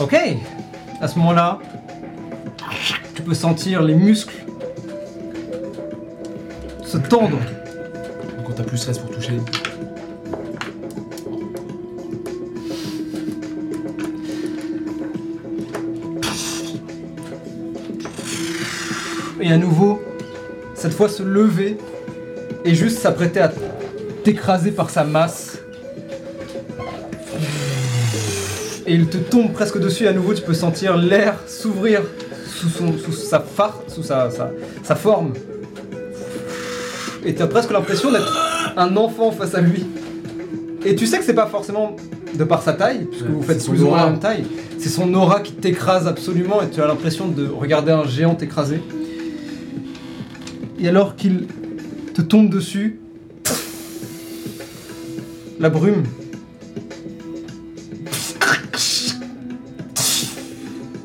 Ok. 0.00 0.16
À 1.00 1.06
ce 1.06 1.18
moment-là, 1.18 1.58
tu 3.14 3.22
peux 3.22 3.34
sentir 3.34 3.82
les 3.82 3.94
muscles 3.94 4.44
se 6.88 6.96
tendre. 6.96 7.38
Donc 8.38 8.48
on 8.48 8.52
t'a 8.52 8.64
plus 8.64 8.80
13 8.80 8.98
pour 8.98 9.10
toucher. 9.10 9.34
et 19.40 19.52
à 19.52 19.56
nouveau, 19.56 20.02
cette 20.74 20.92
fois 20.92 21.08
se 21.08 21.22
lever 21.22 21.78
et 22.64 22.74
juste 22.74 22.98
s'apprêter 22.98 23.40
à 23.40 23.50
t'écraser 24.22 24.72
par 24.72 24.90
sa 24.90 25.04
masse. 25.04 25.58
Et 28.86 28.94
il 28.94 29.06
te 29.06 29.16
tombe 29.16 29.52
presque 29.52 29.78
dessus 29.78 30.04
et 30.04 30.08
à 30.08 30.12
nouveau 30.12 30.34
tu 30.34 30.42
peux 30.42 30.54
sentir 30.54 30.96
l'air 30.96 31.38
s'ouvrir 31.46 32.02
sous, 32.46 32.68
son, 32.68 32.98
sous 32.98 33.12
sa 33.12 33.44
sous 33.86 34.02
sa, 34.02 34.30
sa, 34.30 34.50
sa 34.82 34.94
forme. 34.94 35.32
Et 37.28 37.34
tu 37.34 37.42
as 37.42 37.46
presque 37.46 37.70
l'impression 37.70 38.10
d'être 38.10 38.72
un 38.76 38.96
enfant 38.96 39.30
face 39.30 39.54
à 39.54 39.60
lui. 39.60 39.84
Et 40.84 40.94
tu 40.96 41.06
sais 41.06 41.18
que 41.18 41.24
c'est 41.24 41.34
pas 41.34 41.46
forcément 41.46 41.94
de 42.34 42.44
par 42.44 42.62
sa 42.62 42.72
taille, 42.72 43.06
puisque 43.10 43.26
Ouais, 43.26 43.32
vous 43.32 43.42
faites 43.42 43.62
plus 43.64 43.82
ou 43.82 43.86
moins 43.88 43.96
la 43.98 44.02
aura. 44.04 44.10
même 44.12 44.20
taille. 44.20 44.44
C'est 44.78 44.88
son 44.88 45.12
aura 45.12 45.40
qui 45.40 45.52
t'écrase 45.52 46.06
absolument 46.06 46.62
et 46.62 46.70
tu 46.70 46.80
as 46.80 46.86
l'impression 46.86 47.28
de 47.28 47.46
regarder 47.46 47.92
un 47.92 48.04
géant 48.06 48.34
t'écraser. 48.34 48.80
Et 50.80 50.88
alors 50.88 51.16
qu'il 51.16 51.46
te 52.14 52.22
tombe 52.22 52.48
dessus, 52.48 52.98
la 55.60 55.68
brume. 55.68 56.04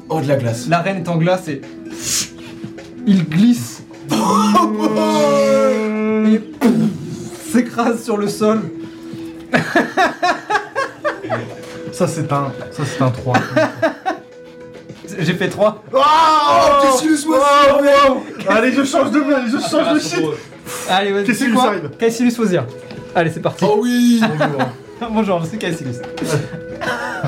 Oh, 0.09 0.21
de 0.21 0.27
la 0.27 0.35
glace. 0.35 0.67
L'arène 0.69 0.97
est 0.97 1.09
en 1.09 1.17
glace 1.17 1.47
et 1.47 1.61
il 3.07 3.25
glisse 3.27 3.83
s'écrase 7.51 8.03
sur 8.03 8.17
le 8.17 8.27
sol. 8.27 8.61
Ça 11.93 12.07
c'est 12.07 12.31
un, 12.33 12.51
ça 12.71 12.83
c'est 12.85 13.03
un 13.03 13.11
3. 13.11 13.35
J'ai 15.19 15.33
fait 15.33 15.47
3. 15.47 15.83
Oh, 15.93 15.99
Caecilius, 16.81 17.27
moi 17.27 17.39
Oh, 17.69 17.83
wow. 17.83 18.23
Allez, 18.49 18.71
je 18.71 18.83
change 18.83 19.11
de 19.11 19.21
allez, 19.21 19.51
je 19.51 19.59
change 19.59 19.93
de 19.93 19.99
shit. 19.99 20.25
Allez, 20.89 21.11
vas-y. 21.11 21.55
Arrive. 21.55 22.31
Fozir. 22.31 22.65
Allez, 23.13 23.29
c'est 23.31 23.41
parti. 23.41 23.63
Oh 23.67 23.77
oui 23.83 24.19
Bonjour, 25.11 25.39
je 25.43 25.49
suis 25.49 25.59
Caecilius. 25.59 25.97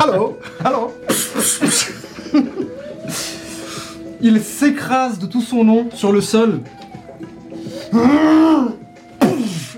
Hello. 0.04 0.40
Alors 0.64 0.94
Il 4.20 4.42
s'écrase 4.42 5.20
de 5.20 5.28
tout 5.28 5.42
son 5.42 5.64
long 5.64 5.90
sur 5.94 6.12
le 6.12 6.22
sol. 6.22 6.62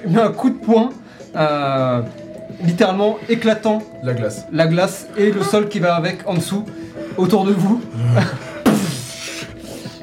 Il 0.05 0.11
met 0.11 0.21
un 0.21 0.31
coup 0.31 0.49
de 0.49 0.55
poing, 0.57 0.89
euh, 1.35 2.01
littéralement 2.63 3.17
éclatant 3.29 3.81
La 4.03 4.13
glace. 4.13 4.45
la 4.51 4.67
glace 4.67 5.07
et 5.17 5.31
le 5.31 5.43
sol 5.43 5.67
qui 5.67 5.79
va 5.79 5.95
avec 5.95 6.27
en 6.27 6.35
dessous, 6.35 6.65
autour 7.17 7.45
de 7.45 7.51
vous. 7.51 7.81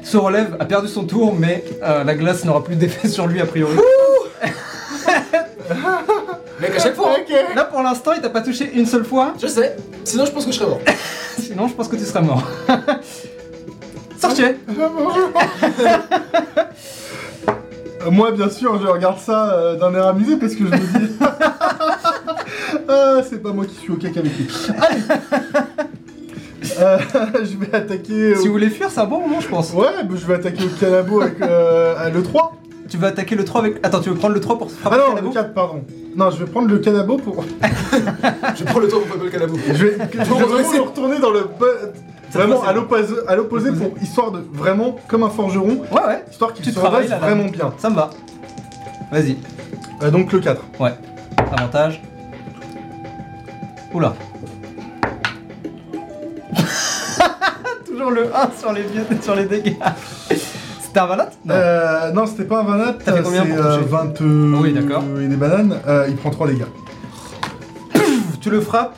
Se 0.03 0.17
relève, 0.17 0.55
a 0.59 0.65
perdu 0.65 0.87
son 0.87 1.05
tour, 1.05 1.35
mais 1.37 1.63
euh, 1.83 2.03
la 2.03 2.13
glace 2.15 2.45
n'aura 2.45 2.63
plus 2.63 2.75
d'effet 2.75 3.07
sur 3.07 3.25
lui 3.27 3.41
a 3.41 3.45
priori. 3.45 3.75
Mec, 6.61 6.75
à 6.75 6.79
chaque 6.79 6.95
fois 6.95 7.15
hein. 7.17 7.21
Ok. 7.21 7.55
Là 7.55 7.63
pour 7.65 7.81
l'instant, 7.81 8.11
il 8.13 8.21
t'a 8.21 8.29
pas 8.29 8.41
touché 8.41 8.71
une 8.73 8.85
seule 8.85 9.03
fois, 9.03 9.33
Je 9.41 9.47
sais. 9.47 9.75
Sinon, 10.03 10.25
je 10.25 10.31
pense 10.31 10.45
que 10.45 10.51
je 10.51 10.57
serais 10.57 10.69
mort. 10.69 10.79
sinon 11.39 11.67
je 11.67 11.73
pense 11.73 11.87
que 11.87 11.95
tu 11.95 12.05
serais 12.05 12.21
mort. 12.21 12.43
Sortez 14.19 14.55
Moi, 18.11 18.31
bien 18.31 18.49
sûr, 18.49 18.79
je 18.81 18.87
regarde 18.87 19.19
ça 19.19 19.53
euh, 19.53 19.75
d'un 19.77 19.93
air 19.93 20.07
amusé 20.07 20.37
parce 20.37 20.53
que 20.55 20.65
je 20.65 20.71
me 20.71 20.77
dis. 20.77 21.15
ah, 22.89 23.21
c'est 23.27 23.41
pas 23.41 23.51
moi 23.51 23.65
qui 23.65 23.75
suis 23.75 23.91
au 23.91 23.95
caca 23.95 24.19
avec 24.19 24.37
lui. 24.37 24.47
Allez 24.79 25.01
Euh, 26.79 26.97
Je 27.43 27.57
vais 27.57 27.73
attaquer. 27.75 28.33
au- 28.35 28.39
Si 28.41 28.47
vous 28.47 28.53
voulez 28.53 28.69
fuir, 28.71 28.89
c'est 28.89 28.99
un 28.99 29.05
bon 29.05 29.19
moment, 29.21 29.39
je 29.39 29.47
pense. 29.47 29.71
Ouais, 29.71 29.85
bah, 30.03 30.15
je 30.15 30.25
vais 30.25 30.33
attaquer 30.33 30.63
au 30.65 30.69
canabo 30.79 31.21
avec 31.21 31.39
euh, 31.41 31.93
à 31.97 32.09
le 32.09 32.23
3. 32.23 32.53
Tu 32.89 32.97
vas 32.97 33.07
attaquer 33.07 33.35
le 33.35 33.45
3 33.45 33.61
avec. 33.61 33.77
Attends, 33.83 33.99
tu 34.01 34.09
veux 34.09 34.15
prendre 34.15 34.33
le 34.33 34.39
3 34.41 34.57
pour 34.57 34.71
frapper 34.71 34.95
Ah 34.99 35.03
non, 35.03 35.09
le 35.09 35.15
canabo 35.15 35.27
le 35.29 35.33
4, 35.33 35.53
pardon. 35.53 35.81
Non, 36.15 36.31
je 36.31 36.37
vais 36.43 36.49
prendre 36.51 36.67
le 36.67 36.79
canabo 36.79 37.17
pour. 37.17 37.43
Je 38.55 38.63
prends 38.63 38.79
le 38.79 38.87
temps 38.87 38.97
pour 38.97 39.07
frapper 39.07 39.25
le 39.25 39.29
canabo. 39.31 39.55
Je 39.67 39.73
vais, 39.73 39.97
je 40.11 40.17
vais 40.17 40.23
vraiment 40.23 40.71
le 40.73 40.81
retourner 40.81 41.19
dans 41.19 41.29
le. 41.31 41.41
bo- 41.41 41.65
Vraiment 42.35 42.63
à 42.63 42.73
l'opposé, 42.73 43.15
à 43.27 43.35
l'opposé 43.35 43.69
L'opposé. 43.71 43.89
pour 43.89 44.01
histoire 44.03 44.31
de 44.31 44.43
vraiment 44.53 44.95
comme 45.07 45.23
un 45.23 45.29
forgeron, 45.29 45.81
Ouais, 45.91 46.05
ouais, 46.07 46.23
histoire 46.31 46.53
qu'il 46.53 46.63
Tu 46.65 46.71
se 46.71 46.75
travailles, 46.75 47.03
redresse 47.03 47.09
là, 47.11 47.19
là. 47.19 47.33
vraiment 47.33 47.49
bien. 47.49 47.73
ça 47.77 47.89
me 47.89 47.95
va. 47.95 48.09
Vas-y, 49.11 49.37
Euh, 50.03 50.11
donc 50.11 50.31
le 50.31 50.39
4. 50.39 50.61
avantage. 51.57 52.01
Oula. 53.93 54.13
Toujours 57.85 58.11
le 58.11 58.23
1 58.35 58.49
sur 58.59 58.73
les, 58.73 58.83
sur 59.21 59.35
les 59.35 59.45
dégâts. 59.45 59.75
C'était 60.81 60.99
un 60.99 61.05
valate 61.07 61.37
Non. 61.45 61.53
Euh, 61.55 62.11
non, 62.11 62.25
c'était 62.25 62.43
pas 62.45 62.59
un 62.59 62.63
vanat, 62.63 62.93
T'as 63.03 63.13
fait 63.13 63.23
combien 63.23 63.43
c'est 63.43 63.49
pour 63.55 63.65
euh, 63.65 63.75
toucher 63.77 63.89
20 63.89 64.21
euh, 64.21 64.57
Oui, 64.61 64.73
d'accord. 64.73 65.03
et 65.21 65.27
des 65.27 65.35
bananes. 65.35 65.79
Euh, 65.87 66.05
il 66.09 66.15
prend 66.15 66.29
3 66.29 66.47
dégâts. 66.47 66.65
Tu 68.41 68.49
le 68.49 68.61
frappes 68.61 68.95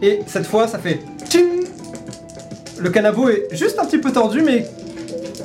et 0.00 0.20
cette 0.26 0.46
fois 0.46 0.66
ça 0.66 0.78
fait. 0.78 1.02
Tching 1.28 1.57
le 2.80 2.90
canabo 2.90 3.28
est 3.28 3.48
juste 3.52 3.78
un 3.78 3.84
petit 3.84 3.98
peu 3.98 4.10
tordu, 4.12 4.42
mais 4.42 4.66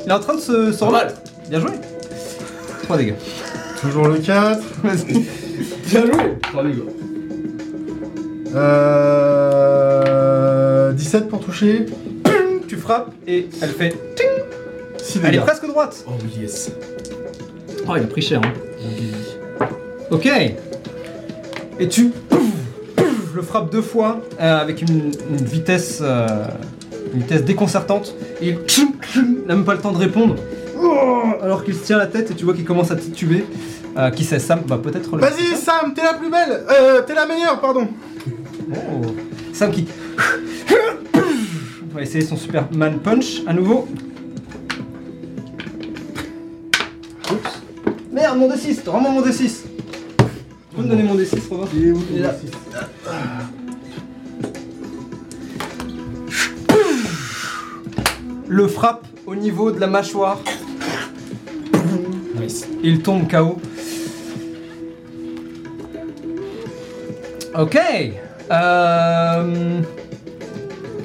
il 0.05 0.09
est 0.09 0.13
en 0.13 0.19
train 0.19 0.35
de 0.35 0.41
se, 0.41 0.71
se 0.71 0.83
remettre. 0.83 1.15
Bien 1.49 1.59
joué. 1.59 1.71
3 2.83 2.97
dégâts. 2.97 3.15
Toujours 3.81 4.07
le 4.07 4.17
4. 4.19 4.59
Vas-y. 4.83 5.13
Bien 5.89 6.05
joué. 6.05 6.37
Trois 6.41 6.63
dégâts. 6.63 6.83
Euh, 10.03 10.91
17 10.93 11.27
pour 11.27 11.39
toucher. 11.39 11.85
Tu 12.67 12.77
frappes 12.77 13.11
et 13.27 13.47
elle 13.61 13.69
fait. 13.71 13.95
6 14.97 15.19
Elle 15.23 15.35
est 15.35 15.39
presque 15.39 15.65
droite. 15.67 16.03
Oh 16.07 16.11
oui, 16.23 16.41
yes. 16.41 16.71
Oh, 17.87 17.93
il 17.97 18.03
a 18.03 18.07
pris 18.07 18.21
cher. 18.21 18.41
Hein. 18.43 18.53
Ok. 20.11 20.29
Et 21.79 21.87
tu 21.87 22.09
pouf, 22.09 22.39
pouf, 22.95 23.33
le 23.35 23.41
frappes 23.41 23.71
deux 23.71 23.81
fois 23.81 24.21
euh, 24.39 24.57
avec 24.61 24.81
une, 24.83 25.11
une 25.29 25.43
vitesse, 25.43 25.99
euh, 26.01 26.27
une 27.13 27.19
vitesse 27.21 27.43
déconcertante. 27.43 28.15
Et 28.41 28.49
il 28.49 28.57
n'a 29.47 29.55
même 29.55 29.65
pas 29.65 29.73
le 29.73 29.79
temps 29.79 29.91
de 29.91 29.97
répondre. 29.97 30.35
Oh, 30.81 31.23
alors 31.41 31.63
qu'il 31.63 31.75
se 31.75 31.85
tient 31.85 31.97
la 31.97 32.07
tête 32.07 32.31
et 32.31 32.33
tu 32.33 32.45
vois 32.45 32.53
qu'il 32.53 32.65
commence 32.65 32.91
à 32.91 32.95
tituber. 32.95 33.45
Euh, 33.95 34.09
qui 34.09 34.23
sait, 34.23 34.39
Sam? 34.39 34.61
Va 34.65 34.77
peut-être 34.77 35.15
le. 35.15 35.21
Vas-y, 35.21 35.55
Sam, 35.55 35.93
t'es 35.93 36.03
la 36.03 36.15
plus 36.15 36.29
belle. 36.29 36.63
Euh, 36.69 37.01
t'es 37.03 37.13
la 37.13 37.25
meilleure, 37.27 37.59
pardon. 37.61 37.87
Oh. 38.71 39.15
Sam 39.53 39.71
qui. 39.71 39.87
On 41.91 41.95
va 41.95 42.01
essayer 42.01 42.25
son 42.25 42.35
Superman 42.35 42.97
Punch 42.99 43.43
à 43.45 43.53
nouveau. 43.53 43.87
Oups. 47.31 47.61
Merde, 48.11 48.37
mon 48.39 48.49
D6, 48.49 48.89
rends-moi 48.89 49.11
mon 49.11 49.21
D6. 49.21 49.61
Tu 50.17 50.75
peux 50.75 50.81
me 50.81 50.87
donner 50.87 51.03
mon 51.03 51.15
D6, 51.15 51.47
Robin? 51.49 51.67
Il 51.75 51.87
est 51.87 51.91
où 51.91 52.03
Il 52.11 52.17
est 52.17 52.21
là. 52.21 52.35
Le 58.53 58.67
frappe 58.67 59.07
au 59.25 59.33
niveau 59.35 59.71
de 59.71 59.79
la 59.79 59.87
mâchoire. 59.87 60.37
Nice. 62.39 62.67
Il 62.83 63.01
tombe 63.01 63.27
KO. 63.27 63.57
Ok. 67.57 67.79
Euh, 68.51 69.81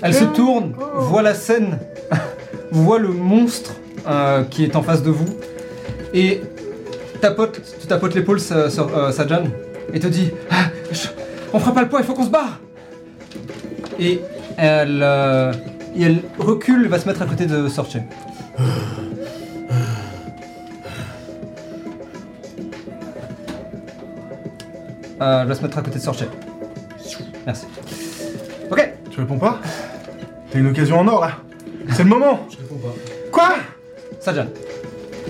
Elle 0.02 0.14
se 0.14 0.24
tourne, 0.24 0.74
voit 0.96 1.22
la 1.22 1.32
scène, 1.32 1.78
voit 2.70 2.98
le 2.98 3.08
monstre 3.08 3.72
euh, 4.06 4.42
qui 4.44 4.64
est 4.64 4.76
en 4.76 4.82
face 4.82 5.02
de 5.02 5.10
vous 5.10 5.34
et 6.12 6.42
tapote, 7.22 7.60
tu 7.80 7.86
tapotes 7.86 8.14
l'épaule 8.14 8.40
Sa- 8.40 8.68
Sa- 8.68 8.82
euh, 8.82 9.10
Sajan 9.10 9.44
et 9.94 10.00
te 10.00 10.06
dit 10.06 10.30
Ah, 10.50 10.64
je- 10.92 11.08
On 11.54 11.58
fera 11.60 11.72
pas 11.72 11.80
le 11.82 11.88
poids, 11.88 12.00
il 12.00 12.04
faut 12.06 12.12
qu'on 12.14 12.24
se 12.26 12.30
barre 12.30 12.60
Et 13.98 14.20
elle, 14.58 15.00
euh, 15.02 15.52
et 15.96 16.02
elle 16.02 16.22
recule, 16.38 16.88
va 16.88 16.98
se 16.98 17.06
mettre 17.08 17.22
à 17.22 17.26
côté 17.26 17.46
de 17.46 17.68
Sorche. 17.68 17.96
Euh, 25.20 25.42
elle 25.42 25.48
va 25.48 25.54
se 25.54 25.62
mettre 25.62 25.78
à 25.78 25.82
côté 25.82 25.98
de 25.98 26.04
Sorche. 26.04 26.24
Merci. 27.44 27.66
Ok, 28.70 28.92
Tu 29.10 29.20
réponds 29.20 29.38
pas? 29.38 29.60
T'as 30.50 30.58
une 30.58 30.68
occasion 30.68 31.00
en 31.00 31.08
or 31.08 31.20
là 31.20 31.32
C'est 31.92 32.04
le 32.04 32.08
moment 32.08 32.46
Je 32.50 32.56
réponds 32.58 32.76
pas. 32.76 32.94
Quoi? 33.32 33.56
Sajan. 34.20 34.46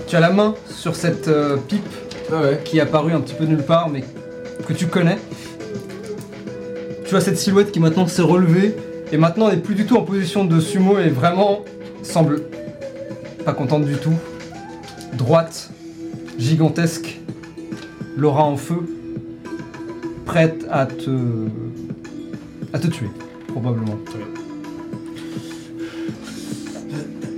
Tu 0.07 0.15
as 0.15 0.19
la 0.19 0.31
main 0.31 0.55
sur 0.69 0.95
cette 0.95 1.27
euh, 1.27 1.57
pipe 1.57 1.87
ah 2.31 2.53
qui 2.63 2.77
est 2.77 2.81
apparue 2.81 3.13
un 3.13 3.21
petit 3.21 3.33
peu 3.33 3.45
nulle 3.45 3.63
part, 3.63 3.89
mais 3.89 4.03
que 4.67 4.73
tu 4.73 4.85
connais. 4.87 5.17
Tu 7.05 7.15
as 7.15 7.21
cette 7.21 7.37
silhouette 7.37 7.71
qui 7.71 7.79
maintenant 7.79 8.05
s'est 8.05 8.21
relevée 8.21 8.75
et 9.11 9.17
maintenant 9.17 9.49
n'est 9.49 9.57
plus 9.57 9.75
du 9.75 9.85
tout 9.85 9.95
en 9.97 10.01
position 10.03 10.45
de 10.45 10.59
sumo 10.59 10.97
et 10.99 11.09
vraiment 11.09 11.63
semble 12.03 12.41
pas 13.45 13.53
contente 13.53 13.85
du 13.85 13.95
tout. 13.95 14.13
Droite, 15.13 15.69
gigantesque, 16.37 17.19
l'aura 18.17 18.43
en 18.43 18.55
feu, 18.57 18.77
prête 20.25 20.65
à 20.69 20.85
te 20.85 21.09
à 22.73 22.79
te 22.79 22.87
tuer 22.87 23.09
probablement. 23.47 23.97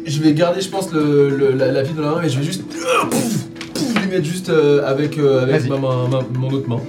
Je 0.05 0.21
vais 0.21 0.33
garder, 0.33 0.59
je 0.59 0.69
pense, 0.69 0.91
le, 0.91 1.29
le- 1.29 1.51
la, 1.53 1.71
la 1.71 1.83
vie 1.83 1.93
dans 1.93 2.01
la 2.01 2.11
main, 2.15 2.19
mais 2.21 2.29
je 2.29 2.37
vais 2.37 2.43
juste. 2.43 2.63
Pouf, 3.09 3.47
pouf, 3.73 4.01
lui 4.03 4.09
mettre 4.11 4.25
juste 4.25 4.49
euh, 4.49 4.85
avec, 4.85 5.17
euh, 5.17 5.43
avec 5.43 5.61
Vas-y. 5.61 5.69
ma 5.69 5.77
main- 5.77 6.07
ma- 6.09 6.37
mon 6.37 6.49
autre 6.51 6.67
main. 6.67 6.81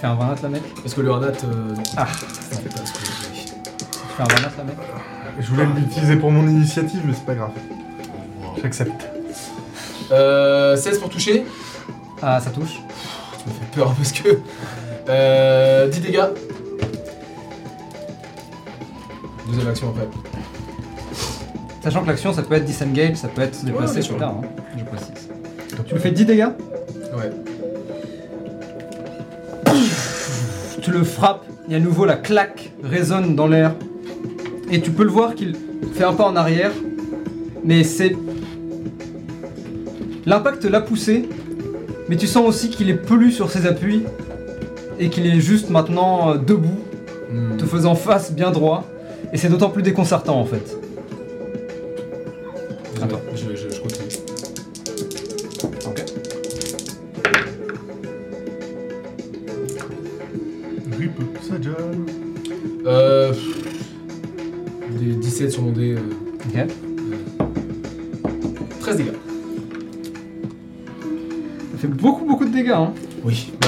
Fais 0.00 0.06
un 0.06 0.14
20 0.14 0.42
là 0.42 0.48
mec, 0.48 0.62
parce 0.82 0.94
que 0.94 1.00
le 1.00 1.10
Renat. 1.12 1.28
euh, 1.28 1.74
non. 1.74 1.82
Ah. 1.96 2.06
Ça 2.50 2.56
fait 2.58 2.68
pas 2.68 2.84
ce 2.86 2.92
que 2.92 2.98
je 3.04 3.10
voulais. 3.28 3.44
tu 3.44 4.14
fais 4.16 4.22
un 4.22 4.26
20 4.26 4.34
là 4.34 4.64
mec. 4.64 4.76
Je 5.40 5.46
voulais 5.48 5.66
l'utiliser 5.76 6.16
pour 6.16 6.30
mon 6.30 6.46
initiative, 6.48 7.00
mais 7.04 7.12
c'est 7.14 7.24
pas 7.26 7.34
grave. 7.34 7.50
J'accepte. 8.62 9.08
Euh, 10.10 10.76
16 10.76 10.98
pour 10.98 11.10
toucher. 11.10 11.44
Ah 12.22 12.40
ça 12.40 12.50
touche. 12.50 12.80
Tu 13.42 13.48
me 13.48 13.54
fais 13.54 13.76
peur 13.76 13.94
parce 13.94 14.12
que. 14.12 14.38
Euh, 15.08 15.88
10 15.88 16.00
dégâts. 16.00 16.24
Deuxième 19.48 19.68
action 19.68 19.88
après. 19.90 20.08
Sachant 21.82 22.02
que 22.02 22.08
l'action 22.08 22.32
ça 22.32 22.42
peut 22.42 22.54
être 22.54 22.64
disengage, 22.64 23.16
ça 23.16 23.28
peut 23.28 23.42
être 23.42 23.54
se 23.54 23.64
déplacer 23.64 24.02
sûr. 24.02 24.18
tard, 24.18 24.34
hein, 24.42 24.48
je 24.76 24.84
précise. 24.84 25.28
Tu 25.86 25.94
me 25.94 25.98
fais 26.00 26.10
10 26.10 26.24
dégâts 26.26 26.48
Ouais. 27.16 27.30
Tu 30.88 30.94
le 30.94 31.04
frappes, 31.04 31.44
et 31.68 31.74
à 31.74 31.80
nouveau 31.80 32.06
la 32.06 32.16
claque 32.16 32.72
résonne 32.82 33.36
dans 33.36 33.46
l'air. 33.46 33.74
Et 34.70 34.80
tu 34.80 34.90
peux 34.90 35.04
le 35.04 35.10
voir 35.10 35.34
qu'il 35.34 35.54
fait 35.92 36.04
un 36.04 36.14
pas 36.14 36.24
en 36.24 36.34
arrière, 36.34 36.70
mais 37.62 37.84
c'est. 37.84 38.16
L'impact 40.24 40.64
l'a 40.64 40.80
poussé, 40.80 41.28
mais 42.08 42.16
tu 42.16 42.26
sens 42.26 42.48
aussi 42.48 42.70
qu'il 42.70 42.88
est 42.88 42.94
plus 42.94 43.32
sur 43.32 43.50
ses 43.50 43.66
appuis 43.66 44.04
et 44.98 45.10
qu'il 45.10 45.26
est 45.26 45.40
juste 45.40 45.68
maintenant 45.68 46.30
euh, 46.30 46.38
debout, 46.38 46.80
Hmm. 47.30 47.58
te 47.58 47.66
faisant 47.66 47.94
face 47.94 48.32
bien 48.32 48.50
droit. 48.50 48.84
Et 49.34 49.36
c'est 49.36 49.50
d'autant 49.50 49.68
plus 49.68 49.82
déconcertant 49.82 50.40
en 50.40 50.46
fait. 50.46 50.74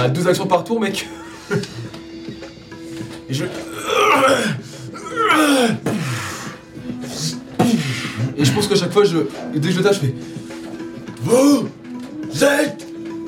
Bah, 0.01 0.09
deux 0.09 0.27
actions 0.27 0.47
par 0.47 0.65
tour, 0.65 0.81
mec. 0.81 1.07
Et 3.29 3.35
je. 3.35 3.45
Et 8.39 8.45
je 8.47 8.53
pense 8.53 8.67
qu'à 8.67 8.77
chaque 8.77 8.93
fois, 8.93 9.05
je. 9.05 9.19
Dès 9.55 9.61
que 9.69 9.71
je 9.71 9.77
le 9.77 9.83
tape, 9.85 9.93
je 9.95 9.99
fais. 9.99 10.15
Vous 11.23 11.69
êtes 12.45 12.87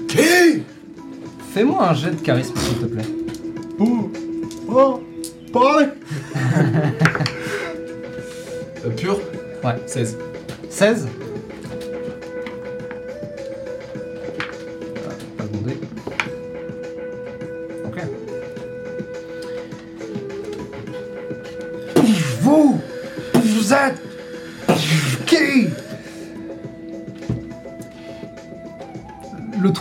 qui? 0.08 0.62
Fais-moi 1.52 1.90
un 1.90 1.94
jet 1.94 2.12
de 2.12 2.20
charisme 2.22 2.54
s'il 2.56 2.78
te 2.78 2.86
plaît. 2.86 3.04
Oh 3.78 4.10
Oh 5.54 5.80
Euh, 8.86 8.90
Pur? 8.96 9.20
Ouais. 9.62 9.76
16. 9.86 10.16
16 10.70 11.06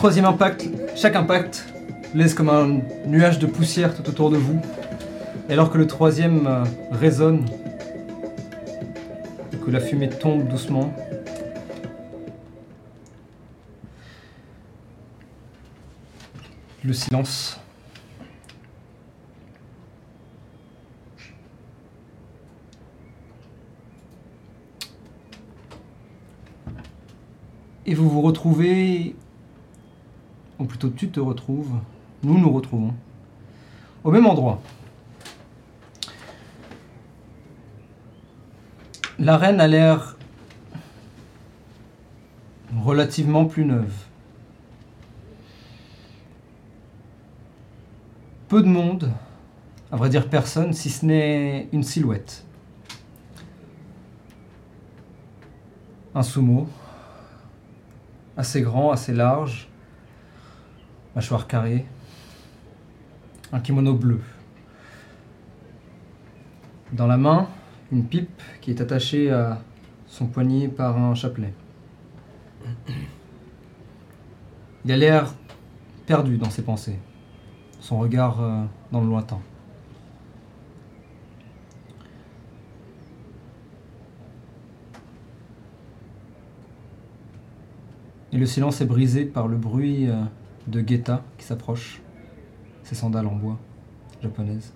troisième 0.02 0.24
impact, 0.24 0.68
chaque 0.96 1.14
impact 1.14 1.64
laisse 2.12 2.34
comme 2.34 2.48
un 2.48 2.80
nuage 3.06 3.38
de 3.38 3.46
poussière 3.46 3.94
tout 3.94 4.10
autour 4.10 4.30
de 4.30 4.36
vous. 4.36 4.60
Et 5.48 5.52
alors 5.52 5.70
que 5.70 5.78
le 5.78 5.86
troisième 5.86 6.44
euh, 6.48 6.64
résonne, 6.90 7.46
que 9.64 9.70
la 9.70 9.78
fumée 9.78 10.08
tombe 10.08 10.48
doucement. 10.48 10.92
Le 16.82 16.92
silence. 16.92 17.60
Et 27.86 27.94
vous 27.94 28.10
vous 28.10 28.22
retrouvez, 28.22 29.14
ou 30.62 30.64
plutôt 30.64 30.90
tu 30.90 31.08
te 31.08 31.18
retrouves, 31.18 31.74
nous 32.22 32.38
nous 32.38 32.52
retrouvons, 32.52 32.94
au 34.04 34.12
même 34.12 34.26
endroit. 34.26 34.62
L'arène 39.18 39.60
a 39.60 39.66
l'air 39.66 40.16
relativement 42.76 43.44
plus 43.44 43.64
neuve. 43.64 43.92
Peu 48.46 48.62
de 48.62 48.68
monde, 48.68 49.10
à 49.90 49.96
vrai 49.96 50.10
dire 50.10 50.28
personne, 50.28 50.72
si 50.72 50.90
ce 50.90 51.04
n'est 51.04 51.68
une 51.72 51.82
silhouette. 51.82 52.44
Un 56.14 56.22
sumo, 56.22 56.68
assez 58.36 58.62
grand, 58.62 58.92
assez 58.92 59.12
large, 59.12 59.71
mâchoire 61.14 61.46
carrée, 61.46 61.84
un 63.52 63.60
kimono 63.60 63.94
bleu. 63.94 64.20
Dans 66.92 67.06
la 67.06 67.16
main, 67.16 67.48
une 67.90 68.04
pipe 68.04 68.42
qui 68.60 68.70
est 68.70 68.80
attachée 68.80 69.30
à 69.30 69.60
son 70.06 70.26
poignet 70.26 70.68
par 70.68 70.98
un 70.98 71.14
chapelet. 71.14 71.52
Il 74.84 74.92
a 74.92 74.96
l'air 74.96 75.34
perdu 76.06 76.38
dans 76.38 76.50
ses 76.50 76.62
pensées, 76.62 76.98
son 77.80 77.98
regard 77.98 78.42
euh, 78.42 78.64
dans 78.90 79.00
le 79.00 79.06
lointain. 79.06 79.38
Et 88.32 88.38
le 88.38 88.46
silence 88.46 88.80
est 88.80 88.86
brisé 88.86 89.26
par 89.26 89.46
le 89.46 89.56
bruit 89.56 90.08
euh, 90.08 90.22
de 90.66 90.86
Geta 90.86 91.22
qui 91.38 91.44
s'approche, 91.44 92.00
ses 92.82 92.94
sandales 92.94 93.26
en 93.26 93.34
bois 93.34 93.58
japonaises. 94.22 94.72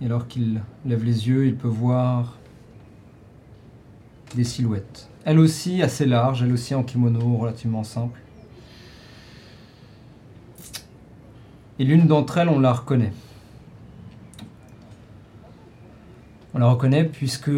Et 0.00 0.06
alors 0.06 0.28
qu'il 0.28 0.60
lève 0.84 1.04
les 1.04 1.28
yeux, 1.28 1.46
il 1.46 1.56
peut 1.56 1.68
voir 1.68 2.36
des 4.34 4.44
silhouettes. 4.44 5.08
Elle 5.24 5.38
aussi 5.38 5.82
assez 5.82 6.04
large, 6.04 6.42
elle 6.42 6.52
aussi 6.52 6.74
en 6.74 6.82
kimono 6.82 7.36
relativement 7.36 7.84
simple. 7.84 8.20
Et 11.78 11.84
l'une 11.84 12.06
d'entre 12.06 12.38
elles, 12.38 12.48
on 12.48 12.58
la 12.58 12.72
reconnaît. 12.72 13.12
On 16.54 16.58
la 16.58 16.66
reconnaît 16.66 17.04
puisque 17.04 17.50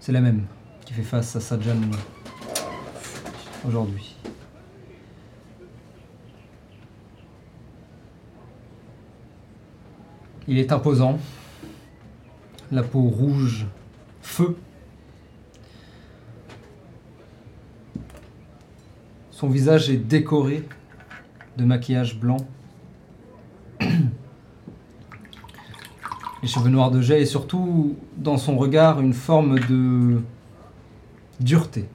c'est 0.00 0.12
la 0.12 0.20
même 0.20 0.46
qui 0.84 0.92
fait 0.92 1.02
face 1.02 1.36
à 1.36 1.40
Sajan 1.40 1.76
Il 10.48 10.58
est 10.58 10.70
imposant, 10.70 11.18
la 12.70 12.84
peau 12.84 13.02
rouge 13.02 13.66
feu. 14.22 14.56
Son 19.30 19.48
visage 19.48 19.90
est 19.90 19.96
décoré 19.96 20.62
de 21.56 21.64
maquillage 21.64 22.18
blanc. 22.18 22.36
Les 23.80 23.88
cheveux 26.48 26.70
noirs 26.70 26.92
de 26.92 27.00
jet 27.00 27.22
et 27.22 27.26
surtout 27.26 27.96
dans 28.16 28.38
son 28.38 28.56
regard 28.56 29.00
une 29.00 29.12
forme 29.12 29.58
de 29.58 30.22
dureté. 31.40 31.86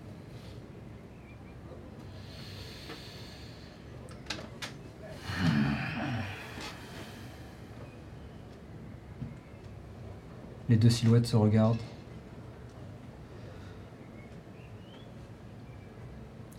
Les 10.72 10.77
deux 10.77 10.89
silhouettes 10.89 11.27
se 11.27 11.35
regardent. 11.35 11.81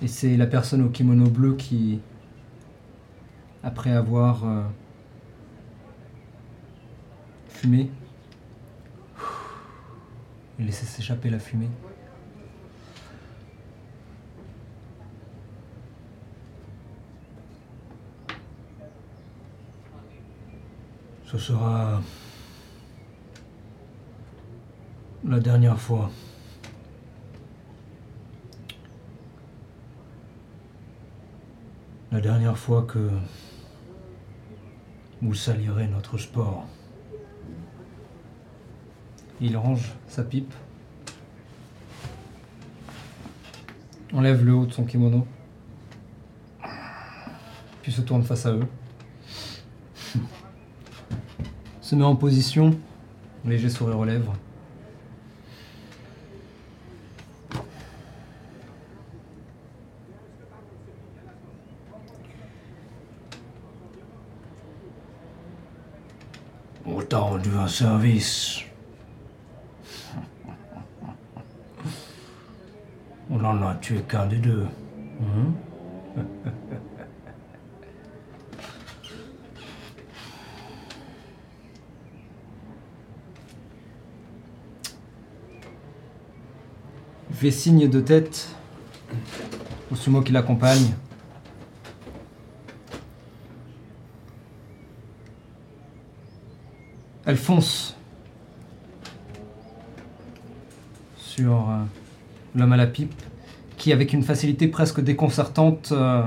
Et 0.03 0.07
c'est 0.07 0.37
la 0.37 0.47
personne 0.47 0.83
au 0.83 0.91
kimono 0.91 1.31
bleu 1.31 1.55
qui, 1.55 1.99
après 3.63 3.93
avoir 3.93 4.45
euh, 4.45 4.65
fumé, 7.49 7.91
et 10.59 10.63
laissé 10.63 10.85
s'échapper 10.85 11.31
la 11.31 11.39
fumée, 11.39 11.71
Ce 21.25 21.39
sera 21.39 22.03
la 25.24 25.40
dernière 25.40 25.78
fois. 25.78 26.11
La 32.11 32.20
dernière 32.20 32.59
fois 32.59 32.82
que 32.82 33.11
vous 35.23 35.35
salirez 35.35 35.86
notre 35.89 36.19
sport. 36.19 36.66
il 39.43 39.57
range 39.57 39.93
sa 40.07 40.23
pipe, 40.23 40.55
enlève 44.12 44.44
le 44.44 44.55
haut 44.55 44.66
de 44.66 44.73
son 44.73 44.85
kimono, 44.85 45.27
puis 47.82 47.90
se 47.90 48.03
tourne 48.03 48.23
face 48.23 48.47
à 48.47 48.53
eux, 48.53 48.66
se 51.81 51.97
met 51.97 52.05
en 52.05 52.15
position, 52.15 52.78
léger 53.44 53.69
sourire 53.69 53.99
aux 53.99 54.05
lèvres. 54.05 54.35
On 66.85 66.94
service. 67.69 68.61
On 73.31 73.43
en 73.45 73.63
a 73.63 73.75
tué 73.77 74.03
qu'un 74.09 74.27
des 74.27 74.37
deux. 74.37 74.67
Fait 87.33 87.51
signe 87.51 87.89
de 87.89 88.01
tête 88.01 88.49
au 89.91 89.97
sumo 89.97 90.21
qui 90.21 90.33
l'accompagne. 90.33 90.95
Elle 97.33 97.39
fonce 97.39 97.97
sur 101.17 101.71
euh, 101.71 101.83
l'homme 102.55 102.75
à 102.75 102.77
la 102.77 102.87
pipe 102.87 103.15
qui, 103.79 103.91
avec 103.91 104.13
une 104.13 104.23
facilité 104.23 104.69
presque 104.69 105.01
déconcertante, 105.01 105.93
euh, 105.93 106.25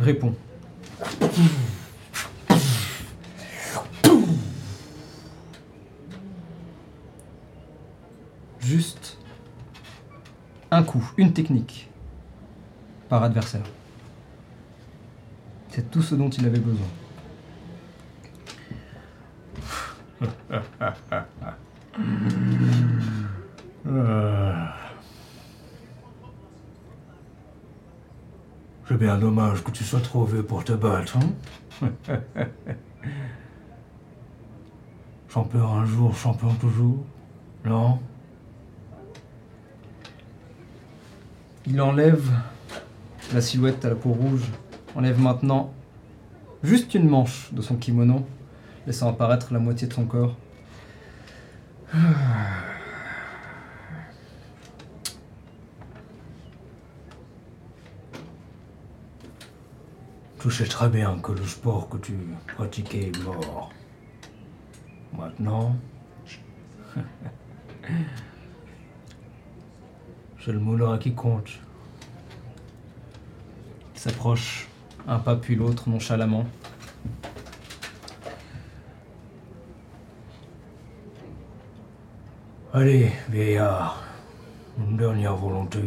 répond. 0.00 0.34
Juste 8.58 9.18
un 10.72 10.82
coup, 10.82 11.08
une 11.16 11.32
technique 11.32 11.88
par 13.08 13.22
adversaire. 13.22 13.62
C'est 15.68 15.88
tout 15.88 16.02
ce 16.02 16.16
dont 16.16 16.30
il 16.30 16.44
avait 16.46 16.58
besoin. 16.58 16.88
Euh. 19.62 20.13
C'est 28.86 28.98
bien 28.98 29.16
dommage 29.18 29.64
que 29.64 29.70
tu 29.70 29.82
sois 29.82 30.00
trop 30.00 30.24
vieux 30.24 30.42
pour 30.42 30.62
te 30.64 30.72
battre, 30.72 31.16
hein. 31.18 31.88
Champion 35.28 35.72
un 35.72 35.84
jour, 35.84 36.14
champion 36.14 36.54
toujours 36.54 37.04
Non? 37.64 37.98
Il 41.66 41.80
enlève 41.80 42.30
la 43.32 43.40
silhouette 43.40 43.84
à 43.84 43.88
la 43.88 43.94
peau 43.94 44.10
rouge, 44.12 44.44
enlève 44.94 45.18
maintenant 45.18 45.72
juste 46.62 46.94
une 46.94 47.08
manche 47.08 47.52
de 47.52 47.62
son 47.62 47.76
kimono, 47.76 48.26
laissant 48.86 49.08
apparaître 49.10 49.52
la 49.52 49.58
moitié 49.58 49.88
de 49.88 49.92
son 49.92 50.06
corps. 50.06 50.36
Tu 60.40 60.50
sais 60.50 60.66
très 60.66 60.88
bien 60.90 61.18
que 61.22 61.32
le 61.32 61.46
sport 61.46 61.88
que 61.88 61.96
tu 61.96 62.12
pratiquais 62.54 63.08
est 63.08 63.18
mort. 63.24 63.72
Maintenant, 65.16 65.74
c'est 70.44 70.52
le 70.52 70.58
moulin 70.58 70.98
qui 70.98 71.14
compte. 71.14 71.48
Il 73.94 74.00
s'approche 74.00 74.68
un 75.08 75.18
pas 75.18 75.36
puis 75.36 75.56
l'autre 75.56 75.88
nonchalamment. 75.88 76.44
Allez, 82.76 83.12
vieillard, 83.28 84.02
une 84.76 84.96
dernière 84.96 85.36
volonté. 85.36 85.78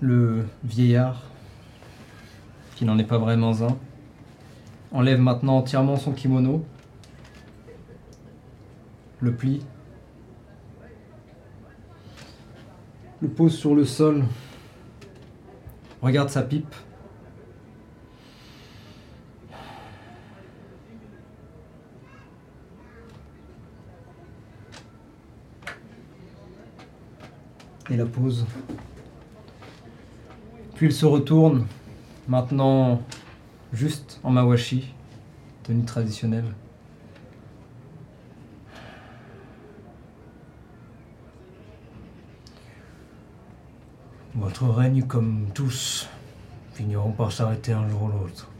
Le 0.00 0.48
vieillard, 0.64 1.22
qui 2.74 2.84
n'en 2.84 2.98
est 2.98 3.04
pas 3.04 3.18
vraiment 3.18 3.52
un, 3.62 3.76
enlève 4.90 5.20
maintenant 5.20 5.58
entièrement 5.58 5.96
son 5.96 6.10
kimono, 6.10 6.64
le 9.20 9.32
plie, 9.32 9.62
le 13.24 13.30
pose 13.30 13.56
sur 13.56 13.74
le 13.74 13.86
sol, 13.86 14.22
regarde 16.02 16.28
sa 16.28 16.42
pipe. 16.42 16.74
Et 27.90 27.96
la 27.96 28.04
pose. 28.04 28.44
Puis 30.74 30.88
il 30.88 30.92
se 30.92 31.06
retourne, 31.06 31.66
maintenant 32.28 33.00
juste 33.72 34.20
en 34.22 34.32
mawashi, 34.32 34.92
tenue 35.62 35.84
traditionnelle. 35.84 36.52
Votre 44.36 44.66
règne, 44.66 45.04
comme 45.04 45.46
tous, 45.54 46.08
finiront 46.72 47.12
par 47.12 47.30
s'arrêter 47.30 47.72
un 47.72 47.88
jour 47.88 48.02
ou 48.02 48.08
l'autre. 48.08 48.50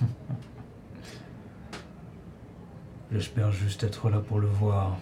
J'espère 3.12 3.52
juste 3.52 3.84
être 3.84 4.08
là 4.08 4.20
pour 4.20 4.38
le 4.38 4.46
voir. 4.46 4.96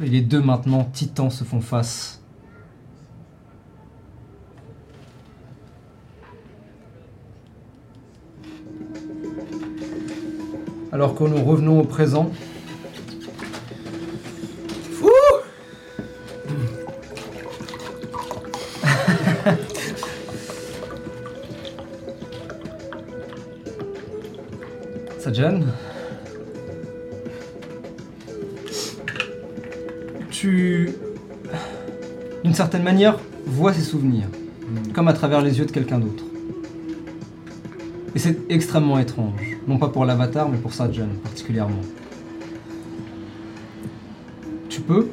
Et 0.00 0.08
les 0.08 0.20
deux 0.22 0.40
maintenant 0.40 0.84
titans 0.84 1.30
se 1.30 1.44
font 1.44 1.60
face. 1.60 2.23
Alors 10.94 11.14
que 11.16 11.24
nous 11.24 11.42
revenons 11.42 11.80
au 11.80 11.82
présent. 11.82 12.30
Sajan 25.18 25.60
Tu, 30.30 30.92
d'une 32.44 32.54
certaine 32.54 32.84
manière, 32.84 33.18
vois 33.46 33.72
ses 33.72 33.82
souvenirs, 33.82 34.28
comme 34.92 35.08
à 35.08 35.12
travers 35.12 35.42
les 35.42 35.58
yeux 35.58 35.66
de 35.66 35.72
quelqu'un 35.72 35.98
d'autre. 35.98 36.22
Et 38.14 38.20
c'est 38.20 38.38
extrêmement 38.48 39.00
étrange, 39.00 39.53
non 39.66 39.78
pas 39.78 39.88
pour 39.88 40.04
l'avatar, 40.04 40.48
mais 40.48 40.58
pour 40.58 40.72
Sajan 40.72 41.08
particulièrement. 41.22 41.80
Tu 44.68 44.80
peux, 44.80 45.08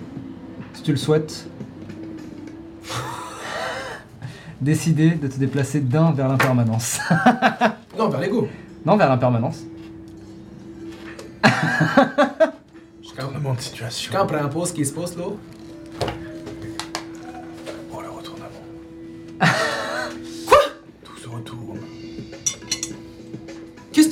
si 0.73 0.81
tu 0.83 0.91
le 0.91 0.97
souhaites, 0.97 1.47
décider 4.61 5.11
de 5.11 5.27
te 5.27 5.37
déplacer 5.37 5.79
d'un 5.81 6.11
vers 6.11 6.27
l'impermanence. 6.27 6.99
Non, 7.97 8.07
vers 8.09 8.21
l'ego. 8.21 8.47
non, 8.85 8.95
vers 8.97 9.09
l'impermanence. 9.09 9.59
Retournement 13.03 13.53
de 13.53 13.59
situation. 13.59 14.11
Quand 14.15 14.23
on 14.23 14.27
prend 14.27 14.37
un 14.37 14.47
pause 14.47 14.71
qui 14.71 14.85
se 14.85 14.93
passe 14.93 15.15
là 15.17 15.25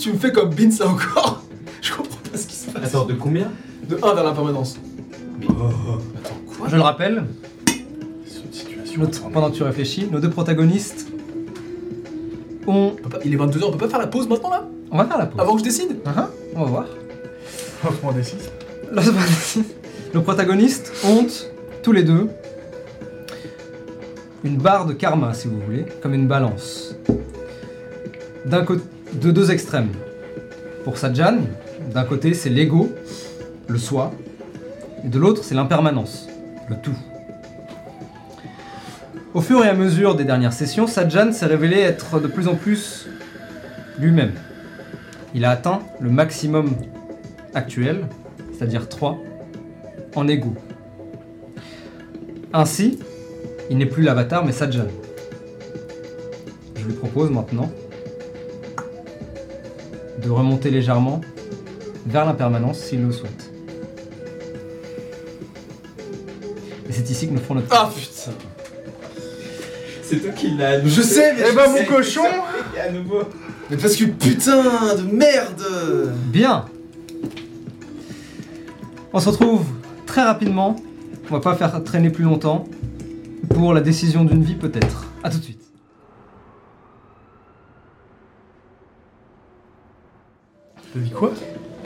tu 0.09 0.15
me 0.15 0.19
fais 0.19 0.31
comme 0.31 0.49
bin 0.53 0.71
ça 0.71 0.87
encore 0.87 1.43
Je 1.81 1.93
comprends 1.93 2.17
pas 2.31 2.37
ce 2.37 2.47
qui 2.47 2.55
se 2.55 2.71
passe. 2.71 2.83
Attends, 2.85 3.05
de 3.05 3.13
combien 3.13 3.51
De 3.87 3.95
1 4.01 4.13
vers 4.15 4.23
l'impermanence. 4.23 4.77
Attends, 5.41 5.71
quoi 6.57 6.67
Je 6.67 6.75
le 6.75 6.81
rappelle, 6.81 7.25
C'est 8.25 8.43
une 8.45 8.51
situation. 8.53 9.01
notre- 9.01 9.29
pendant 9.29 9.51
que 9.51 9.55
tu 9.55 9.63
réfléchis, 9.63 10.07
nos 10.11 10.19
deux 10.19 10.29
protagonistes 10.29 11.07
ont... 12.67 12.93
On 12.97 13.01
peut 13.03 13.09
pas- 13.09 13.19
Il 13.23 13.33
est 13.33 13.37
22h, 13.37 13.63
on 13.65 13.71
peut 13.71 13.77
pas 13.77 13.89
faire 13.89 13.99
la 13.99 14.07
pause 14.07 14.27
maintenant 14.27 14.49
là? 14.49 14.67
On 14.91 14.97
va 14.97 15.05
faire 15.05 15.17
la 15.19 15.27
pause. 15.27 15.39
Avant 15.39 15.53
que 15.53 15.59
je 15.59 15.63
décide 15.65 15.97
Uh-huh, 16.05 16.25
On 16.55 16.63
va 16.63 16.69
voir. 16.69 16.85
Lancement 17.83 18.11
des 18.11 18.23
6. 18.23 18.35
Là, 18.91 19.01
c'est 19.03 19.13
parti. 19.13 19.63
Nos 20.13 20.21
protagonistes 20.21 20.91
ont, 21.05 21.27
tous 21.83 21.91
les 21.91 22.03
deux, 22.03 22.27
une 24.43 24.57
barre 24.57 24.85
de 24.85 24.93
karma, 24.93 25.33
si 25.33 25.47
vous 25.47 25.59
voulez, 25.61 25.85
comme 26.01 26.13
une 26.15 26.27
balance. 26.27 26.95
D'un 28.45 28.63
côté, 28.65 28.81
de 29.19 29.31
deux 29.31 29.51
extrêmes. 29.51 29.89
Pour 30.83 30.97
Sajan, 30.97 31.39
d'un 31.93 32.03
côté, 32.03 32.33
c'est 32.33 32.49
l'ego, 32.49 32.89
le 33.67 33.77
soi, 33.77 34.13
et 35.03 35.09
de 35.09 35.19
l'autre, 35.19 35.43
c'est 35.43 35.55
l'impermanence, 35.55 36.27
le 36.69 36.75
tout. 36.77 36.97
Au 39.33 39.41
fur 39.41 39.63
et 39.63 39.67
à 39.67 39.73
mesure 39.73 40.15
des 40.15 40.23
dernières 40.23 40.53
sessions, 40.53 40.87
Sajan 40.87 41.31
s'est 41.33 41.45
révélé 41.45 41.79
être 41.79 42.19
de 42.19 42.27
plus 42.27 42.47
en 42.47 42.55
plus 42.55 43.07
lui-même. 43.99 44.31
Il 45.35 45.45
a 45.45 45.51
atteint 45.51 45.81
le 45.99 46.09
maximum 46.09 46.71
actuel, 47.53 48.07
c'est-à-dire 48.53 48.87
3, 48.87 49.21
en 50.15 50.27
ego. 50.27 50.53
Ainsi, 52.53 52.99
il 53.69 53.77
n'est 53.77 53.85
plus 53.85 54.01
l'avatar 54.01 54.45
mais 54.45 54.51
Sajan. 54.51 54.87
Je 56.75 56.85
lui 56.85 56.93
propose 56.93 57.29
maintenant 57.29 57.69
de 60.21 60.29
remonter 60.29 60.69
légèrement 60.71 61.21
vers 62.05 62.25
l'impermanence 62.25 62.79
s'il 62.79 63.01
le 63.03 63.11
souhaite. 63.11 63.51
Et 66.87 66.91
c'est 66.93 67.09
ici 67.09 67.27
que 67.27 67.33
nous 67.33 67.39
ferons 67.39 67.55
notre... 67.55 67.67
Ah 67.71 67.89
putain 67.93 68.31
C'est 70.03 70.17
toi 70.17 70.31
qui 70.31 70.51
l'as 70.51 70.69
annoncé. 70.71 70.89
Je 70.95 71.01
sais, 71.01 71.33
mais 71.33 71.43
Eh 71.45 71.51
je 71.51 71.55
ben, 71.55 71.65
sais. 71.75 71.79
mon 71.81 71.85
cochon 71.95 72.21
Et 72.75 72.79
à 72.79 72.91
nouveau. 72.91 73.21
Mais 73.69 73.77
parce 73.77 73.95
que 73.95 74.05
putain 74.05 74.95
de 74.95 75.03
merde 75.15 75.63
Bien 76.25 76.65
On 79.13 79.19
se 79.19 79.29
retrouve 79.29 79.65
très 80.07 80.23
rapidement, 80.23 80.75
on 81.29 81.33
va 81.35 81.39
pas 81.39 81.55
faire 81.55 81.83
traîner 81.83 82.09
plus 82.09 82.23
longtemps, 82.23 82.67
pour 83.49 83.73
la 83.75 83.81
décision 83.81 84.23
d'une 84.25 84.43
vie 84.43 84.55
peut-être. 84.55 85.05
A 85.23 85.29
tout 85.29 85.37
de 85.37 85.43
suite. 85.43 85.58
T'as 90.99 91.05
dit 91.05 91.11
quoi 91.11 91.31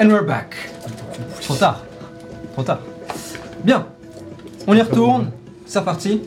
And 0.01 0.07
we're 0.09 0.25
back. 0.25 0.55
Trop 1.41 1.53
tard. 1.55 1.83
Trop 2.53 2.63
tard. 2.63 2.79
Bien. 3.63 3.85
On 4.65 4.73
y 4.73 4.81
retourne. 4.81 5.29
C'est 5.67 5.77
reparti. 5.79 6.21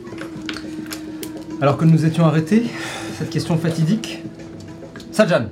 Alors 1.61 1.77
que 1.79 1.85
nous 1.85 2.05
étions 2.07 2.25
arrêtés, 2.27 2.63
cette 3.19 3.31
question 3.31 3.59
fatidique. 3.59 4.23
Sajan. 5.11 5.47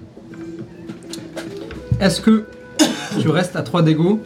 Est-ce 1.98 2.20
que 2.20 2.44
tu 3.20 3.28
restes 3.31 3.56
à 3.56 3.62
3 3.62 3.82
d'ego 3.82 4.20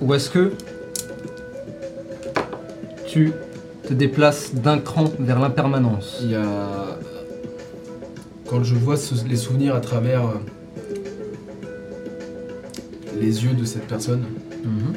Ou 0.00 0.12
est-ce 0.14 0.28
que 0.28 0.54
tu 3.06 3.32
te 3.86 3.94
déplaces 3.94 4.54
d'un 4.54 4.78
cran 4.78 5.04
vers 5.20 5.38
l'impermanence? 5.38 6.18
Il 6.22 6.32
y 6.32 6.34
a. 6.34 6.98
Quand 8.48 8.64
je 8.64 8.74
vois 8.74 8.96
ce- 8.96 9.24
les 9.28 9.36
souvenirs 9.36 9.76
à 9.76 9.80
travers 9.80 10.24
euh, 10.26 10.32
les 13.18 13.44
yeux 13.44 13.54
de 13.54 13.64
cette 13.64 13.86
personne, 13.86 14.24
Mhm. 14.64 14.94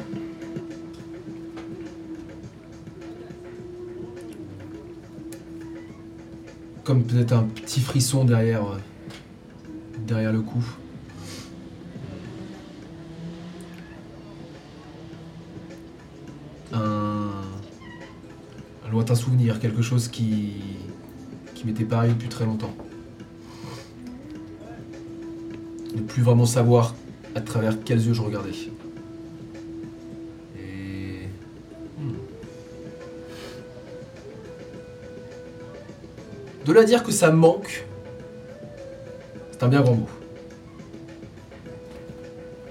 comme 6.84 7.04
peut-être 7.04 7.32
un 7.32 7.44
petit 7.44 7.80
frisson 7.80 8.24
derrière, 8.24 8.64
euh, 8.64 8.78
derrière 10.06 10.32
le 10.32 10.40
cou. 10.40 10.64
Un, 16.72 17.30
un 18.86 18.90
lointain 18.90 19.14
souvenir, 19.14 19.58
quelque 19.60 19.82
chose 19.82 20.08
qui, 20.08 20.52
qui 21.54 21.66
m'était 21.66 21.84
pas 21.84 21.98
arrivé 21.98 22.14
depuis 22.14 22.28
très 22.28 22.44
longtemps. 22.44 22.74
Ne 25.94 26.02
plus 26.02 26.22
vraiment 26.22 26.46
savoir 26.46 26.94
à 27.34 27.40
travers 27.40 27.82
quels 27.84 28.04
yeux 28.04 28.14
je 28.14 28.22
regardais. 28.22 28.50
Et. 30.58 31.28
hmm. 31.98 32.14
De 36.66 36.72
là 36.72 36.84
dire 36.84 37.02
que 37.02 37.12
ça 37.12 37.30
manque, 37.30 37.84
c'est 39.52 39.62
un 39.62 39.68
bien 39.68 39.82
grand 39.82 39.94
mot. 39.94 40.08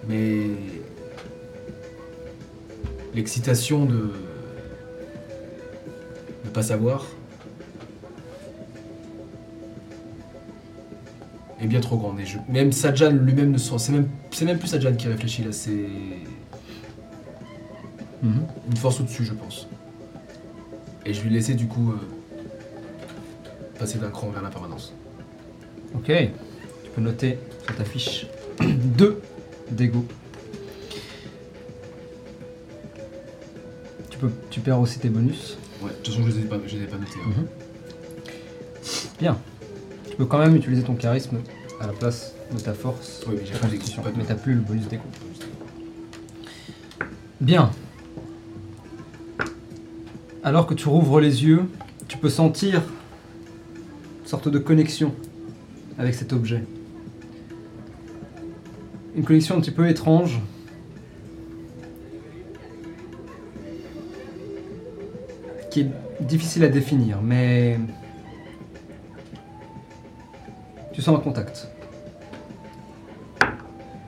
Mais 0.08 0.48
l'excitation 3.14 3.86
de 3.86 4.12
ne 6.46 6.50
pas 6.50 6.64
savoir 6.64 7.06
bien 11.70 11.80
trop 11.80 11.98
grande. 11.98 12.20
Et 12.20 12.26
je- 12.26 12.38
même 12.50 12.72
Sajan 12.72 13.12
lui-même 13.12 13.52
ne 13.52 13.58
sent. 13.58 13.76
C'est 13.78 13.92
même, 13.94 14.08
c'est 14.32 14.46
même 14.46 14.58
plus 14.60 14.68
Sajan 14.68 14.94
qui 14.96 15.08
réfléchit 15.08 15.44
là, 15.44 15.52
c'est 15.52 15.88
Mhm. 18.22 18.42
une 18.70 18.78
force 18.78 19.00
au-dessus, 19.00 19.24
je 19.24 19.34
pense. 19.34 19.68
Et 21.06 21.14
je 21.14 21.22
lui 21.24 21.30
laissais 21.30 21.54
du 21.54 21.68
coup 21.68 21.92
euh, 21.92 21.98
passer 23.80 23.98
d'un 24.00 24.10
cran 24.10 24.30
vers 24.30 24.42
l'impermanence. 24.42 24.94
Ok. 25.96 26.08
Tu 26.84 26.90
peux 26.94 27.02
noter 27.02 27.38
sur 27.66 27.76
ta 27.76 27.86
fiche 27.86 28.28
2 28.60 29.22
d'ego. 29.72 30.04
Tu, 34.10 34.18
peux, 34.18 34.32
tu 34.50 34.60
perds 34.60 34.80
aussi 34.80 35.00
tes 35.00 35.10
bonus. 35.10 35.58
Ouais, 35.82 35.90
de 35.92 35.96
toute 36.04 36.14
façon, 36.14 36.28
je 36.28 36.32
les 36.36 36.40
ai 36.40 36.48
pas, 36.48 36.58
je 36.68 36.76
les 36.76 36.84
ai 36.84 36.88
pas 36.88 36.98
notés. 36.98 37.20
hein. 37.26 37.30
Mhm. 37.38 37.48
Bien. 39.20 39.38
Tu 40.10 40.16
peux 40.18 40.26
quand 40.26 40.40
même 40.40 40.56
utiliser 40.56 40.84
ton 40.84 40.96
charisme 40.96 41.38
à 41.80 41.88
la 41.88 41.94
place 41.94 42.34
de 42.54 42.60
ta 42.60 42.74
force. 42.74 43.24
Oui, 43.28 43.36
mais 43.40 43.46
j'ai 43.46 43.54
constitution, 43.58 44.02
pas 44.02 44.12
de- 44.12 44.18
mais 44.18 44.24
t'as 44.26 44.36
plus 44.36 44.54
le 44.56 44.62
bonus 44.62 44.88
d'ego. 44.88 45.04
Bien. 47.42 47.72
Alors 50.44 50.68
que 50.68 50.74
tu 50.74 50.88
rouvres 50.88 51.20
les 51.20 51.44
yeux, 51.44 51.64
tu 52.08 52.18
peux 52.18 52.30
sentir 52.30 52.82
une 54.22 54.28
sorte 54.28 54.48
de 54.50 54.60
connexion 54.60 55.14
avec 55.98 56.16
cet 56.16 56.34
objet. 56.34 56.64
Une 59.16 59.24
connexion 59.24 59.58
un 59.58 59.62
petit 59.62 59.72
peu 59.72 59.88
étrange. 59.90 60.40
Qui 65.72 65.82
est 65.82 65.92
difficile 66.22 66.64
à 66.64 66.70
définir, 66.70 67.22
mais 67.22 67.80
tu 71.00 71.06
sens 71.06 71.18
un 71.18 71.22
contact. 71.22 71.70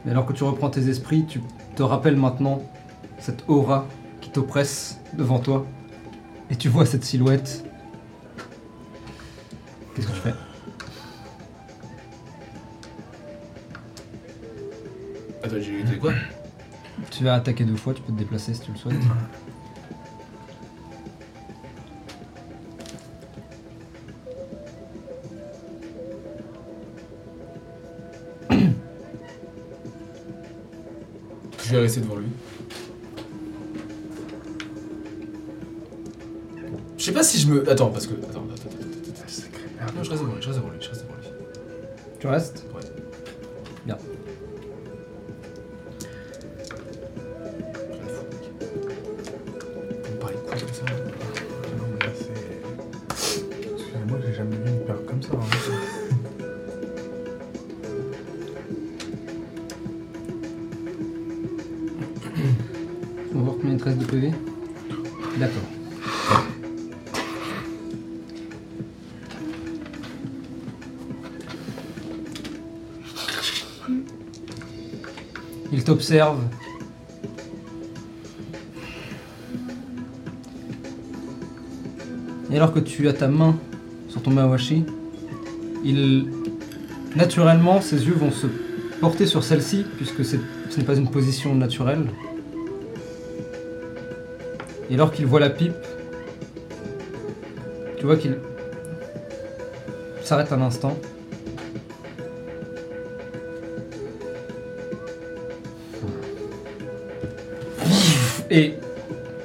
Mais 0.04 0.12
alors 0.12 0.26
que 0.26 0.34
tu 0.34 0.44
reprends 0.44 0.70
tes 0.70 0.90
esprits, 0.90 1.26
tu 1.26 1.42
te 1.78 1.84
rappelles 1.84 2.18
maintenant 2.18 2.62
cette 3.18 3.46
aura 3.48 3.88
qui 4.20 4.30
t'oppresse 4.30 5.00
devant 5.14 5.40
toi. 5.40 5.66
Et 6.50 6.58
tu 6.58 6.68
vois 6.68 6.86
cette 6.86 7.06
silhouette. 7.06 7.64
Qu'est-ce 9.96 10.08
que 10.08 10.12
tu 10.12 10.20
fais? 10.20 10.34
Attends, 15.44 15.56
j'ai 15.62 15.84
dit 15.84 15.98
quoi? 15.98 16.12
Tu 17.10 17.24
vas 17.24 17.36
attaquer 17.36 17.64
deux 17.64 17.78
fois, 17.78 17.94
tu 17.94 18.02
peux 18.02 18.12
te 18.12 18.18
déplacer 18.18 18.54
si 18.54 18.60
tu 18.60 18.72
le 18.74 18.78
souhaites. 18.78 18.98
rester 31.82 32.02
devant 32.02 32.16
lui. 32.16 32.28
Je 36.98 37.04
sais 37.04 37.12
pas 37.12 37.24
si 37.24 37.40
je 37.40 37.48
me. 37.48 37.70
Attends, 37.70 37.90
parce 37.90 38.08
que. 38.08 38.14
Attends, 38.14 38.46
attends, 38.54 38.70
attends, 38.70 39.88
attends, 39.88 40.04
je 40.04 40.10
reste 40.10 40.22
devant 40.22 40.36
lui, 40.36 40.42
je 40.42 40.48
reste 40.48 40.60
devant 40.60 40.72
lui, 40.72 40.82
je 40.82 40.90
reste 40.90 41.02
devant 41.02 41.16
lui. 41.16 41.28
Tu 42.20 42.28
restes 42.28 42.61
Et 82.52 82.58
alors 82.58 82.74
que 82.74 82.80
tu 82.80 83.08
as 83.08 83.14
ta 83.14 83.30
main 83.30 83.56
sur 84.10 84.22
ton 84.22 84.32
Mawashi, 84.32 84.84
il. 85.86 86.28
Naturellement, 87.16 87.82
ses 87.82 88.06
yeux 88.06 88.14
vont 88.14 88.32
se 88.32 88.48
porter 89.00 89.26
sur 89.26 89.44
celle-ci, 89.44 89.86
puisque 89.98 90.24
ce 90.24 90.38
n'est 90.78 90.84
pas 90.84 90.96
une 90.96 91.10
position 91.10 91.56
naturelle. 91.56 92.06
Et 94.90 94.96
alors 94.96 95.12
qu'il 95.12 95.26
voit 95.26 95.40
la 95.40 95.50
pipe, 95.50 95.74
tu 97.98 98.06
vois 98.06 98.18
qu'il 98.18 98.38
s'arrête 100.24 100.52
un 100.52 100.62
instant. 100.62 100.98
Et 108.54 108.74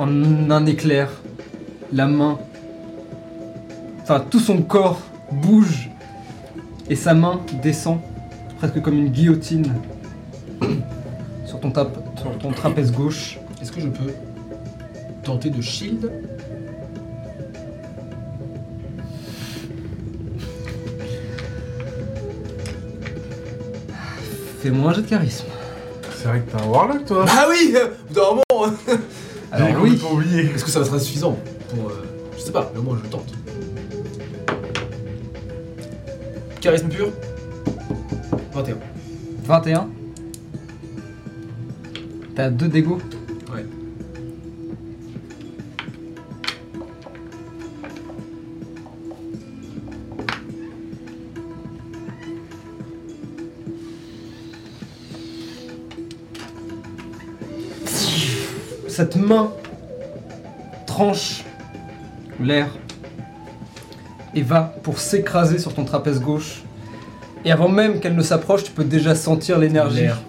en 0.01 0.51
un 0.51 0.67
éclair, 0.67 1.09
la 1.93 2.07
main, 2.07 2.39
enfin 4.03 4.19
tout 4.29 4.41
son 4.41 4.63
corps 4.63 5.01
bouge 5.31 5.89
et 6.91 6.97
sa 6.97 7.15
main 7.15 7.41
descend 7.63 8.01
presque 8.59 8.83
comme 8.83 8.95
une 8.99 9.09
guillotine 9.11 9.73
sur 11.47 11.61
ton, 11.61 11.71
tap- 11.71 11.97
sur 12.21 12.37
ton 12.39 12.51
trapèze 12.51 12.91
gauche. 12.93 13.39
Est-ce 13.63 13.71
que 13.71 13.81
je 13.81 13.89
peux 13.89 14.13
tenter 15.23 15.51
de 15.51 15.61
shield? 15.63 16.11
Fais-moi 24.61 24.91
un 24.91 24.95
jet 24.95 25.03
de 25.03 25.07
charisme. 25.09 25.47
C'est 26.17 26.29
vrai 26.29 26.41
que 26.41 26.51
t'es 26.51 26.63
un 26.63 26.67
warlock, 26.67 27.05
toi. 27.05 27.25
Ah 27.29 27.47
oui 27.49 27.75
euh, 27.77 27.89
hein. 28.65 28.75
Alors 29.53 29.69
J'ai 29.69 29.75
oui, 29.77 29.81
complètement 29.91 30.13
oublié. 30.13 30.41
Est-ce 30.55 30.65
que 30.65 30.71
ça 30.71 30.81
va 30.81 30.87
être 30.87 30.99
suffisant 30.99 31.39
pour. 31.69 31.91
euh, 31.91 32.05
je 32.37 32.43
sais 32.43 32.53
pas, 32.53 32.71
mais 32.75 32.81
au 32.81 32.83
moins 32.83 32.99
je 33.03 33.09
tente. 33.09 33.33
Charisme 36.61 36.89
pur 36.89 37.11
21. 38.53 38.77
21. 39.45 39.89
T'as 42.35 42.51
deux 42.51 42.69
dégâts 42.69 42.89
Cette 58.97 59.17
main 59.17 59.53
tranche 60.87 61.45
l'air 62.41 62.69
et 64.35 64.41
va 64.41 64.75
pour 64.83 65.01
s'écraser 65.01 65.59
sur 65.59 65.75
ton 65.75 65.85
trapèze 65.85 66.19
gauche. 66.19 66.63
Et 67.45 67.53
avant 67.53 67.69
même 67.69 68.01
qu'elle 68.01 68.15
ne 68.15 68.23
s'approche, 68.23 68.65
tu 68.65 68.71
peux 68.71 68.85
déjà 68.85 69.15
sentir 69.15 69.59
l'énergie 69.59 70.01
L'air. 70.01 70.23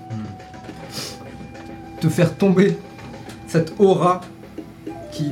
te 2.01 2.09
faire 2.09 2.35
tomber 2.35 2.77
cette 3.47 3.73
aura 3.79 4.19
qui 5.13 5.31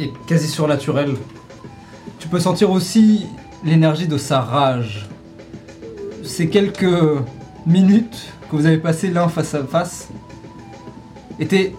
est 0.00 0.10
quasi 0.26 0.48
surnaturelle. 0.48 1.14
Tu 2.18 2.26
peux 2.26 2.40
sentir 2.40 2.72
aussi 2.72 3.24
l'énergie 3.64 4.08
de 4.08 4.18
sa 4.18 4.40
rage. 4.40 5.08
Ces 6.24 6.48
quelques 6.48 7.22
minutes 7.68 8.32
que 8.50 8.56
vous 8.56 8.66
avez 8.66 8.78
passées 8.78 9.12
l'un 9.12 9.28
face 9.28 9.54
à 9.54 9.62
face 9.62 10.08
étaient 11.38 11.72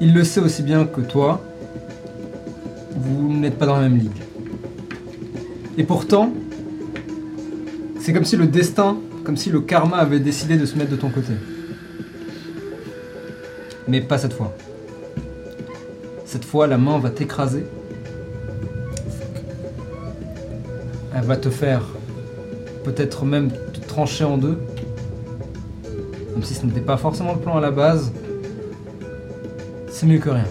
Il 0.00 0.14
le 0.14 0.24
sait 0.24 0.40
aussi 0.40 0.62
bien 0.62 0.84
que 0.84 1.00
toi. 1.00 1.42
Vous 2.96 3.32
n'êtes 3.32 3.58
pas 3.58 3.66
dans 3.66 3.76
la 3.76 3.88
même 3.88 3.98
ligue. 3.98 4.22
Et 5.76 5.84
pourtant, 5.84 6.32
c'est 8.00 8.12
comme 8.12 8.24
si 8.24 8.36
le 8.36 8.46
destin, 8.46 8.96
comme 9.24 9.36
si 9.36 9.50
le 9.50 9.60
karma 9.60 9.96
avait 9.96 10.20
décidé 10.20 10.56
de 10.56 10.66
se 10.66 10.76
mettre 10.76 10.90
de 10.90 10.96
ton 10.96 11.10
côté. 11.10 11.32
Mais 13.88 14.00
pas 14.00 14.18
cette 14.18 14.34
fois. 14.34 14.54
Cette 16.24 16.44
fois, 16.44 16.66
la 16.66 16.78
main 16.78 16.98
va 16.98 17.10
t'écraser. 17.10 17.64
Elle 21.14 21.24
va 21.24 21.36
te 21.36 21.50
faire 21.50 21.82
peut-être 22.84 23.24
même 23.24 23.50
te 23.50 23.80
trancher 23.80 24.24
en 24.24 24.36
deux. 24.36 24.58
Si 26.44 26.54
ce 26.54 26.66
n'était 26.66 26.80
pas 26.80 26.98
forcément 26.98 27.32
le 27.32 27.40
plan 27.40 27.56
à 27.56 27.60
la 27.60 27.70
base. 27.70 28.12
C'est 29.88 30.06
mieux 30.06 30.18
que 30.18 30.28
rien. 30.28 30.44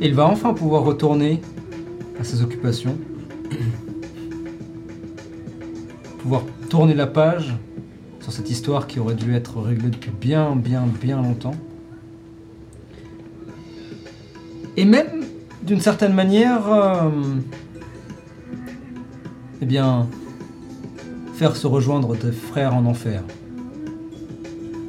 Il 0.00 0.14
va 0.14 0.26
enfin 0.26 0.54
pouvoir 0.54 0.84
retourner 0.84 1.42
à 2.18 2.24
ses 2.24 2.42
occupations. 2.42 2.96
pouvoir 6.22 6.42
tourner 6.70 6.94
la 6.94 7.06
page 7.06 7.54
sur 8.20 8.32
cette 8.32 8.48
histoire 8.48 8.86
qui 8.86 8.98
aurait 8.98 9.14
dû 9.14 9.34
être 9.34 9.60
réglée 9.60 9.90
depuis 9.90 10.10
bien, 10.10 10.56
bien, 10.56 10.84
bien 11.00 11.20
longtemps. 11.20 11.54
Et 14.78 14.86
même, 14.86 15.24
d'une 15.62 15.80
certaine 15.80 16.14
manière, 16.14 16.72
euh, 16.72 17.10
eh 19.60 19.66
bien, 19.66 20.06
faire 21.40 21.56
se 21.56 21.66
rejoindre 21.66 22.14
tes 22.18 22.32
frères 22.32 22.74
en 22.74 22.84
enfer. 22.84 23.22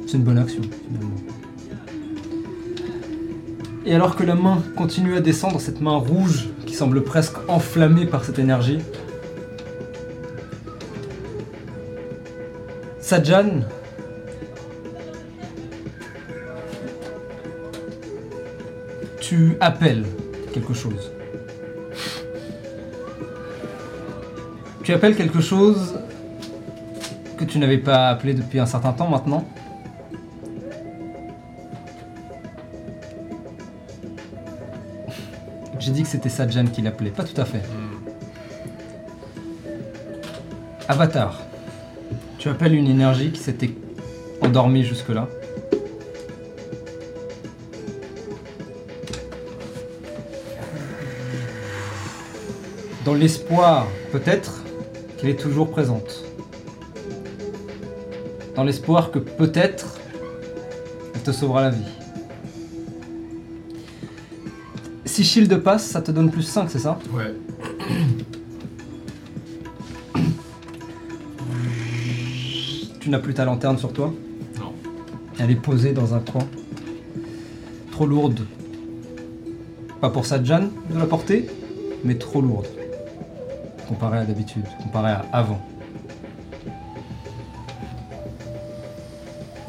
C'est 0.06 0.18
une 0.18 0.22
bonne 0.22 0.36
action, 0.36 0.60
finalement. 0.86 1.16
Et 3.86 3.94
alors 3.94 4.16
que 4.16 4.22
la 4.22 4.34
main 4.34 4.62
continue 4.76 5.16
à 5.16 5.22
descendre, 5.22 5.62
cette 5.62 5.80
main 5.80 5.96
rouge 5.96 6.50
qui 6.66 6.74
semble 6.74 7.04
presque 7.04 7.36
enflammée 7.48 8.04
par 8.04 8.22
cette 8.22 8.38
énergie, 8.38 8.80
Sajan 13.00 13.62
tu 19.22 19.56
appelles 19.58 20.04
quelque 20.52 20.74
chose. 20.74 21.12
Tu 24.82 24.92
appelles 24.92 25.16
quelque 25.16 25.40
chose 25.40 25.94
que 27.46 27.50
tu 27.50 27.58
n'avais 27.58 27.78
pas 27.78 28.08
appelé 28.08 28.34
depuis 28.34 28.60
un 28.60 28.66
certain 28.66 28.92
temps 28.92 29.08
maintenant. 29.08 29.44
J'ai 35.78 35.90
dit 35.90 36.02
que 36.02 36.08
c'était 36.08 36.28
Sajan 36.28 36.66
qui 36.66 36.82
l'appelait, 36.82 37.10
pas 37.10 37.24
tout 37.24 37.40
à 37.40 37.44
fait. 37.44 37.62
Avatar. 40.88 41.40
Tu 42.38 42.48
appelles 42.48 42.74
une 42.74 42.88
énergie 42.88 43.32
qui 43.32 43.40
s'était 43.40 43.70
endormie 44.40 44.84
jusque-là. 44.84 45.28
Dans 53.04 53.14
l'espoir, 53.14 53.88
peut-être, 54.12 54.62
qu'elle 55.18 55.30
est 55.30 55.40
toujours 55.40 55.70
présente. 55.70 56.24
Dans 58.54 58.64
l'espoir 58.64 59.10
que 59.10 59.18
peut-être, 59.18 59.98
elle 61.14 61.22
te 61.22 61.32
sauvera 61.32 61.62
la 61.62 61.70
vie. 61.70 61.84
Si 65.06 65.24
Shield 65.24 65.56
passe, 65.58 65.86
ça 65.86 66.02
te 66.02 66.10
donne 66.10 66.30
plus 66.30 66.42
5, 66.42 66.70
c'est 66.70 66.78
ça? 66.78 66.98
Ouais. 67.12 67.34
Tu 73.00 73.10
n'as 73.10 73.18
plus 73.18 73.34
ta 73.34 73.44
lanterne 73.44 73.78
sur 73.78 73.92
toi? 73.92 74.12
Non. 74.58 74.72
Elle 75.38 75.50
est 75.50 75.56
posée 75.56 75.92
dans 75.92 76.14
un 76.14 76.20
coin. 76.20 76.46
Trop 77.90 78.06
lourde. 78.06 78.40
Pas 80.00 80.10
pour 80.10 80.26
Sadjan 80.26 80.68
de 80.90 80.98
la 80.98 81.06
porter, 81.06 81.48
mais 82.04 82.16
trop 82.16 82.40
lourde. 82.40 82.66
Comparé 83.88 84.18
à 84.18 84.24
d'habitude, 84.24 84.64
comparé 84.82 85.10
à 85.10 85.26
avant. 85.32 85.60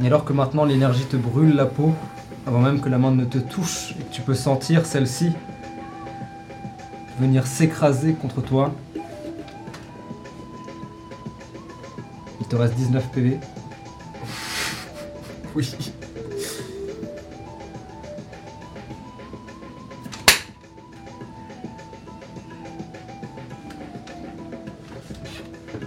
Et 0.04 0.08
alors 0.08 0.26
que 0.26 0.34
maintenant 0.34 0.66
l'énergie 0.66 1.06
te 1.06 1.16
brûle 1.16 1.56
la 1.56 1.66
peau, 1.66 1.94
avant 2.46 2.60
même 2.60 2.82
que 2.82 2.90
la 2.90 2.98
main 2.98 3.12
ne 3.12 3.24
te 3.24 3.38
touche 3.38 3.96
et 3.98 4.04
que 4.04 4.12
tu 4.12 4.22
peux 4.22 4.34
sentir 4.34 4.86
celle-ci 4.86 5.32
venir 7.22 7.48
s'écraser 7.48 8.12
contre 8.14 8.42
toi, 8.42 8.74
il 12.42 12.48
te 12.50 12.56
reste 12.58 12.76
19 12.76 13.12
PV. 13.12 13.40
Oui. 15.56 15.70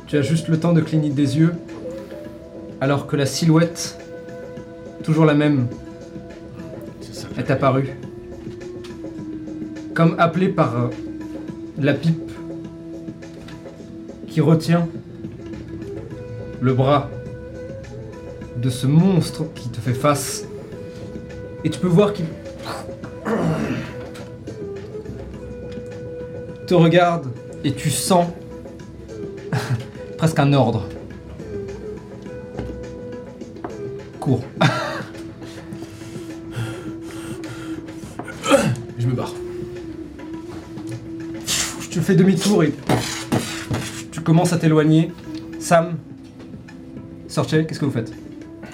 Tu 0.06 0.16
as 0.16 0.22
juste 0.22 0.46
le 0.46 0.58
temps 0.60 0.72
de 0.72 0.80
cligner 0.80 1.10
des 1.10 1.36
yeux, 1.36 1.54
alors 2.80 3.08
que 3.08 3.16
la 3.16 3.26
silhouette, 3.26 3.98
toujours 5.06 5.24
la 5.24 5.34
même, 5.34 5.68
est 7.38 7.48
apparue. 7.48 7.90
Comme 9.94 10.16
appelée 10.18 10.48
par 10.48 10.76
euh, 10.76 10.88
la 11.78 11.94
pipe 11.94 12.32
qui 14.26 14.40
retient 14.40 14.88
le 16.60 16.74
bras 16.74 17.08
de 18.56 18.68
ce 18.68 18.88
monstre 18.88 19.44
qui 19.54 19.68
te 19.68 19.80
fait 19.80 19.94
face. 19.94 20.44
Et 21.62 21.70
tu 21.70 21.78
peux 21.78 21.86
voir 21.86 22.12
qu'il 22.12 22.26
te 26.66 26.74
regarde 26.74 27.28
et 27.62 27.72
tu 27.72 27.90
sens 27.90 28.26
presque 30.18 30.40
un 30.40 30.52
ordre. 30.52 30.88
Cours. 34.18 34.42
fais 42.06 42.14
demi-tour 42.14 42.62
et 42.62 42.72
tu 44.12 44.20
commences 44.20 44.52
à 44.52 44.58
t'éloigner. 44.58 45.10
Sam, 45.58 45.96
Sorche, 47.26 47.50
qu'est-ce 47.50 47.80
que 47.80 47.84
vous 47.84 47.90
faites? 47.90 48.12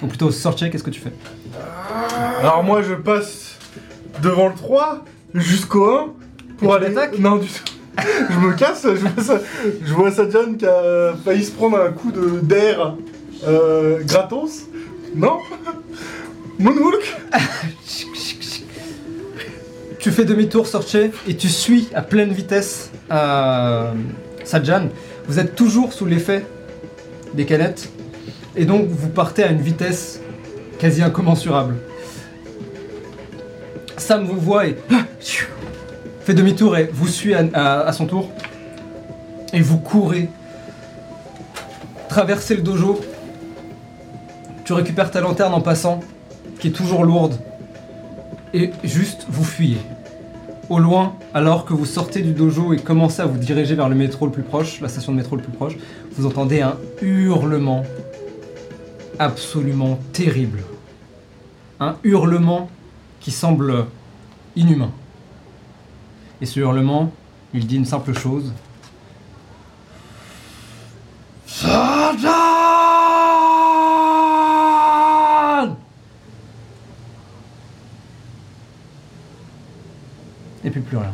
Ou 0.03 0.05
plutôt 0.05 0.29
Sorche, 0.29 0.69
qu'est-ce 0.69 0.83
que 0.83 0.91
tu 0.91 1.01
fais? 1.01 1.11
Alors 2.39 2.63
moi 2.63 2.83
je 2.83 2.93
passe 2.93 3.57
devant 4.21 4.49
le 4.49 4.53
3 4.53 5.03
jusqu'au 5.33 5.83
1 5.83 6.13
pour 6.59 6.75
aller. 6.75 6.89
l'attaques? 6.89 7.17
Non 7.17 7.37
du 7.37 7.47
tout. 7.47 7.63
je 8.29 8.37
me 8.37 8.53
casse, 8.53 8.83
je 8.83 9.07
vois, 9.07 9.23
ça, 9.23 9.39
je 9.83 9.93
vois 9.93 10.11
Sadjan 10.11 10.53
qui 10.53 10.67
a 10.67 11.15
failli 11.25 11.43
se 11.43 11.51
prendre 11.51 11.79
un 11.79 11.91
coup 11.91 12.11
de 12.11 12.39
d'air 12.39 12.95
euh, 13.47 14.03
gratos. 14.03 14.67
Non 15.15 15.39
Moonwalk 16.59 17.17
Tu 19.97 20.11
fais 20.11 20.25
demi-tour, 20.25 20.67
Sorche, 20.67 20.95
et 20.95 21.35
tu 21.35 21.49
suis 21.49 21.87
à 21.95 22.03
pleine 22.03 22.31
vitesse 22.31 22.91
euh, 23.11 23.91
Sajan. 24.43 24.89
Vous 25.27 25.39
êtes 25.39 25.55
toujours 25.55 25.93
sous 25.93 26.05
l'effet 26.05 26.45
des 27.33 27.45
canettes, 27.45 27.89
et 28.55 28.65
donc 28.65 28.87
vous 28.87 29.09
partez 29.09 29.43
à 29.43 29.51
une 29.51 29.61
vitesse 29.61 30.19
quasi 30.79 31.01
incommensurable. 31.01 31.75
Sam 33.97 34.25
vous 34.25 34.39
voit 34.39 34.67
et 34.67 34.77
fait 36.21 36.33
demi-tour 36.33 36.77
et 36.77 36.89
vous 36.91 37.07
suit 37.07 37.33
à 37.33 37.91
son 37.93 38.05
tour. 38.05 38.31
Et 39.53 39.61
vous 39.61 39.77
courez, 39.77 40.29
traversez 42.09 42.55
le 42.55 42.61
dojo. 42.61 42.99
Tu 44.65 44.73
récupères 44.73 45.11
ta 45.11 45.21
lanterne 45.21 45.53
en 45.53 45.61
passant, 45.61 45.99
qui 46.59 46.69
est 46.69 46.71
toujours 46.71 47.03
lourde, 47.03 47.35
et 48.53 48.71
juste 48.83 49.25
vous 49.29 49.43
fuyez. 49.43 49.79
Au 50.69 50.79
loin, 50.79 51.13
alors 51.33 51.65
que 51.65 51.73
vous 51.73 51.85
sortez 51.85 52.21
du 52.21 52.31
dojo 52.31 52.73
et 52.73 52.77
commencez 52.77 53.21
à 53.21 53.25
vous 53.25 53.37
diriger 53.37 53.75
vers 53.75 53.89
le 53.89 53.95
métro 53.95 54.25
le 54.25 54.31
plus 54.31 54.43
proche, 54.43 54.79
la 54.79 54.87
station 54.87 55.11
de 55.11 55.17
métro 55.17 55.35
le 55.35 55.41
plus 55.41 55.51
proche, 55.51 55.75
vous 56.15 56.25
entendez 56.25 56.61
un 56.61 56.77
hurlement 57.01 57.83
absolument 59.19 59.99
terrible. 60.13 60.63
Un 61.79 61.97
hurlement 62.03 62.69
qui 63.19 63.31
semble 63.31 63.87
inhumain. 64.55 64.91
Et 66.41 66.45
ce 66.45 66.59
hurlement, 66.59 67.11
il 67.53 67.67
dit 67.67 67.75
une 67.75 67.85
simple 67.85 68.13
chose. 68.13 68.53
Satan 71.45 72.52
plus 80.93 80.97
rien. 80.97 81.13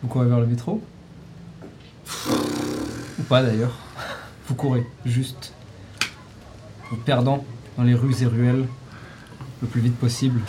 Vous 0.00 0.08
courez 0.08 0.26
vers 0.26 0.40
le 0.40 0.46
métro 0.46 0.82
Ou 3.18 3.22
pas 3.28 3.42
d'ailleurs 3.42 3.76
Vous 4.48 4.54
courez, 4.54 4.86
juste. 5.04 5.52
Vous 6.90 6.96
perdant 6.96 7.44
dans 7.76 7.84
les 7.84 7.94
rues 7.94 8.14
et 8.22 8.26
ruelles 8.26 8.66
le 9.60 9.68
plus 9.68 9.82
vite 9.82 9.96
possible. 9.96 10.40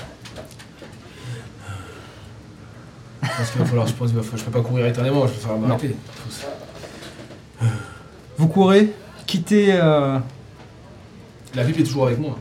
Pense 3.22 3.50
qu'il 3.52 3.60
va 3.60 3.66
falloir, 3.66 3.88
je 3.88 3.94
pense 3.94 4.12
va 4.12 4.22
falloir, 4.22 4.38
je 4.38 4.46
peux 4.46 4.52
pas 4.52 4.62
courir 4.62 4.86
éternellement, 4.86 5.28
je 5.28 5.34
vais 5.34 5.40
falloir 5.40 5.60
m'arrêter. 5.60 5.96
Vous 8.38 8.48
courez, 8.48 8.94
quittez 9.26 9.74
euh, 9.74 10.20
La 11.56 11.64
pipe 11.64 11.80
est 11.80 11.84
toujours 11.84 12.08
avec 12.08 12.20
moi. 12.20 12.38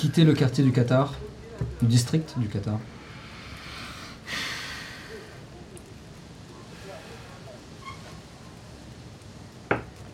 quittez 0.00 0.24
le 0.24 0.32
quartier 0.32 0.64
du 0.64 0.72
Qatar, 0.72 1.14
le 1.82 1.86
district 1.86 2.34
du 2.38 2.48
Qatar. 2.48 2.78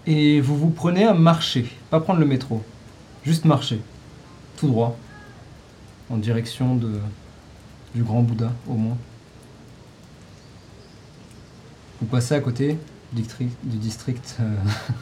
Et 0.07 0.41
vous 0.41 0.57
vous 0.57 0.71
prenez 0.71 1.05
à 1.05 1.15
marcher, 1.15 1.71
pas 1.89 2.01
prendre 2.01 2.19
le 2.19 2.27
métro, 2.27 2.65
juste 3.25 3.45
marcher, 3.45 3.81
tout 4.57 4.67
droit, 4.67 4.99
en 6.11 6.17
direction 6.17 6.75
du 6.75 8.03
grand 8.03 8.23
Bouddha 8.23 8.53
au 8.69 8.75
moins. 8.75 8.99
Vous 12.01 12.07
passez 12.07 12.35
à 12.35 12.41
côté 12.41 12.77
du 13.13 13.23
district, 13.23 13.57
du 13.63 13.77
district 13.79 14.37
euh, 14.41 14.55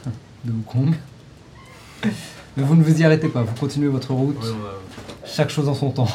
de 0.45 0.51
Wukong. 0.51 0.93
Mais 2.57 2.63
vous 2.63 2.75
ne 2.75 2.83
vous 2.83 3.01
y 3.01 3.03
arrêtez 3.03 3.27
pas, 3.27 3.43
vous 3.43 3.55
continuez 3.59 3.87
votre 3.87 4.13
route. 4.13 4.37
Ouais, 4.41 4.49
on 4.51 4.65
a- 4.65 5.27
Chaque 5.27 5.49
chose 5.49 5.67
en 5.67 5.73
son 5.73 5.89
temps. 5.91 6.07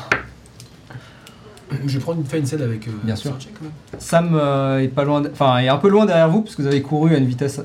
Je 1.86 1.98
vais 1.98 2.00
prendre 2.02 2.18
une, 2.20 2.26
faire 2.26 2.40
une 2.40 2.46
scène 2.46 2.62
avec. 2.62 2.88
euh, 2.88 2.92
Bien 3.04 3.14
sûr. 3.16 3.30
Sarchek, 3.32 3.52
quand 3.54 3.64
même. 3.64 3.72
Sam 4.00 4.34
euh, 4.34 4.80
est 4.80 4.88
pas 4.88 5.04
loin, 5.04 5.22
enfin 5.32 5.58
est 5.58 5.68
un 5.68 5.76
peu 5.76 5.88
loin 5.88 6.04
derrière 6.06 6.28
vous 6.28 6.42
parce 6.42 6.56
que 6.56 6.62
vous 6.62 6.68
avez 6.68 6.82
couru 6.82 7.14
à 7.14 7.18
une 7.18 7.26
vitesse 7.26 7.58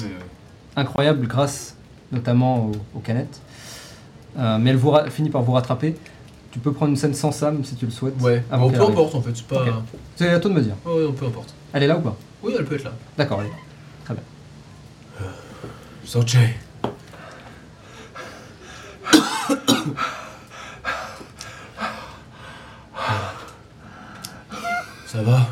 Ouais, 0.00 0.06
ouais. 0.06 0.10
incroyable 0.76 1.26
grâce 1.28 1.76
notamment 2.10 2.66
aux, 2.66 2.72
aux 2.96 3.00
canettes. 3.00 3.40
Euh, 4.38 4.58
mais 4.58 4.70
elle 4.70 4.76
vous 4.76 4.92
finit 5.10 5.30
par 5.30 5.42
vous 5.42 5.52
rattraper. 5.52 5.94
Tu 6.50 6.58
peux 6.58 6.72
prendre 6.72 6.90
une 6.90 6.96
scène 6.96 7.14
sans 7.14 7.30
Sam 7.32 7.64
si 7.64 7.76
tu 7.76 7.84
le 7.86 7.92
souhaites. 7.92 8.20
Ouais, 8.20 8.42
avant 8.50 8.68
bon, 8.68 8.76
peu 8.76 8.82
importe 8.82 9.14
en 9.14 9.20
fait, 9.22 9.30
c'est 9.34 9.46
pas. 9.46 9.62
Ok. 9.62 9.68
C'est 10.16 10.28
à 10.30 10.40
toi 10.40 10.50
de 10.50 10.56
me 10.56 10.60
dire. 10.62 10.74
Ouais, 10.84 11.06
peu 11.16 11.26
importe. 11.26 11.54
Elle 11.74 11.84
est 11.84 11.86
là 11.86 11.96
ou 11.96 12.02
pas? 12.02 12.16
Oui, 12.42 12.54
elle 12.58 12.64
peut 12.64 12.74
être 12.74 12.84
là. 12.84 12.92
D'accord, 13.16 13.40
elle 13.40 13.46
est 13.46 13.50
là. 13.50 13.56
Sanjay. 16.04 16.56
Ça 25.06 25.22
va? 25.22 25.46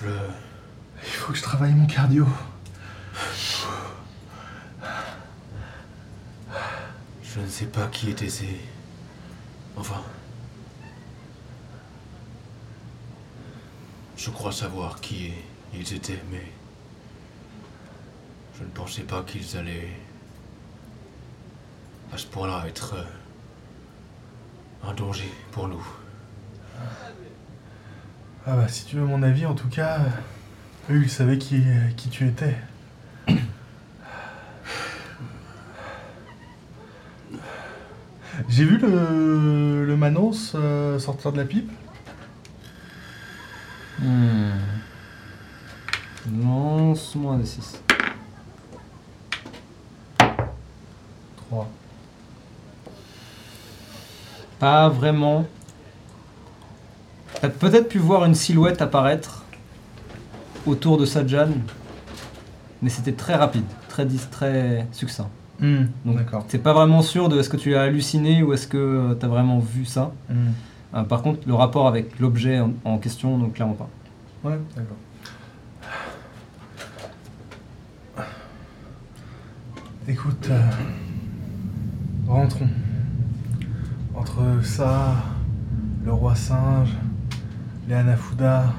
Je... 0.00 0.08
Il 1.02 1.10
faut 1.10 1.32
que 1.32 1.38
je 1.38 1.42
travaille 1.42 1.74
mon 1.74 1.86
cardio. 1.86 2.26
Je 7.22 7.40
ne 7.40 7.43
sais 7.54 7.66
pas 7.66 7.86
qui 7.86 8.10
étaient 8.10 8.28
ces... 8.28 8.58
Enfin... 9.76 10.02
Je 14.16 14.30
crois 14.30 14.50
savoir 14.50 15.00
qui 15.00 15.32
ils 15.72 15.94
étaient, 15.94 16.20
mais... 16.32 16.50
Je 18.58 18.64
ne 18.64 18.70
pensais 18.70 19.02
pas 19.02 19.22
qu'ils 19.22 19.56
allaient... 19.56 19.88
à 22.12 22.18
ce 22.18 22.26
point-là 22.26 22.64
être... 22.66 22.94
euh, 22.94 23.04
un 24.88 24.94
danger 24.94 25.32
pour 25.52 25.68
nous. 25.68 25.86
Ah 28.46 28.56
bah 28.56 28.68
si 28.68 28.84
tu 28.84 28.96
veux 28.96 29.04
mon 29.06 29.22
avis, 29.22 29.46
en 29.46 29.54
tout 29.54 29.68
cas, 29.68 30.00
euh, 30.00 30.94
eux 30.94 31.02
ils 31.04 31.10
savaient 31.10 31.38
qui, 31.38 31.62
qui 31.96 32.08
tu 32.08 32.26
étais. 32.26 32.56
J'ai 38.48 38.64
vu 38.64 38.78
le, 38.78 39.84
le 39.86 39.96
Manos 39.96 40.52
euh, 40.54 40.98
sortir 40.98 41.32
de 41.32 41.38
la 41.38 41.44
pipe. 41.44 41.70
Hmm. 44.00 44.50
Lance-moi 46.42 47.34
un 47.34 47.38
des 47.38 47.46
6. 47.46 47.80
3. 51.48 51.68
Pas 54.58 54.88
vraiment. 54.88 55.46
T'as 57.40 57.50
peut-être 57.50 57.88
pu 57.88 57.98
voir 57.98 58.24
une 58.24 58.34
silhouette 58.34 58.80
apparaître 58.80 59.44
autour 60.66 60.96
de 60.96 61.04
Sajan, 61.04 61.50
mais 62.80 62.88
c'était 62.88 63.12
très 63.12 63.34
rapide, 63.34 63.66
très 63.88 64.06
très 64.30 64.86
succinct. 64.92 65.28
Donc 65.60 66.16
D'accord. 66.16 66.46
t'es 66.46 66.58
pas 66.58 66.72
vraiment 66.72 67.00
sûr 67.00 67.28
de 67.28 67.38
est-ce 67.38 67.48
que 67.48 67.56
tu 67.56 67.74
as 67.74 67.82
halluciné 67.82 68.42
ou 68.42 68.52
est-ce 68.52 68.66
que 68.66 69.16
tu 69.18 69.24
as 69.24 69.28
vraiment 69.28 69.60
vu 69.60 69.84
ça. 69.84 70.12
Hmm. 70.28 70.34
Euh, 70.94 71.02
par 71.04 71.22
contre, 71.22 71.40
le 71.46 71.54
rapport 71.54 71.88
avec 71.88 72.18
l'objet 72.20 72.60
en, 72.60 72.72
en 72.84 72.98
question, 72.98 73.38
donc 73.38 73.54
clairement 73.54 73.74
pas. 73.74 73.88
Ouais, 74.44 74.58
d'accord. 74.76 74.96
Écoute, 80.06 80.48
euh, 80.50 80.70
rentrons. 82.28 82.68
Entre 84.14 84.42
ça, 84.62 85.14
le 86.04 86.12
roi 86.12 86.34
singe, 86.34 86.90
les 87.88 87.94
Hanafuda, 87.94 88.72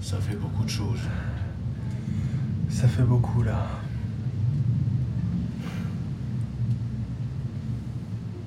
Ça 0.00 0.16
fait 0.18 0.36
beaucoup 0.36 0.64
de 0.64 0.68
choses. 0.70 1.00
ça 2.68 2.88
fait 2.88 3.02
beaucoup 3.02 3.42
là. 3.42 3.66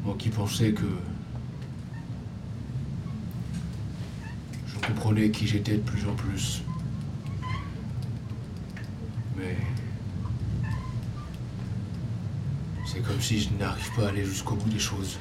Moi 0.04 0.16
qui 0.18 0.30
pensais 0.30 0.74
que... 0.74 0.86
Je 4.68 4.88
comprenais 4.88 5.32
qui 5.32 5.48
j'étais 5.48 5.78
de 5.78 5.82
plus 5.82 6.06
en 6.08 6.14
plus. 6.14 6.62
Mais... 9.38 9.58
C'est 12.86 13.02
comme 13.02 13.22
si 13.22 13.40
je 13.40 13.50
n'arrive 13.54 13.92
pas 13.96 14.06
à 14.06 14.10
aller 14.10 14.26
jusqu'au 14.26 14.56
bout 14.56 14.70
des 14.70 14.80
choses. 14.80 15.18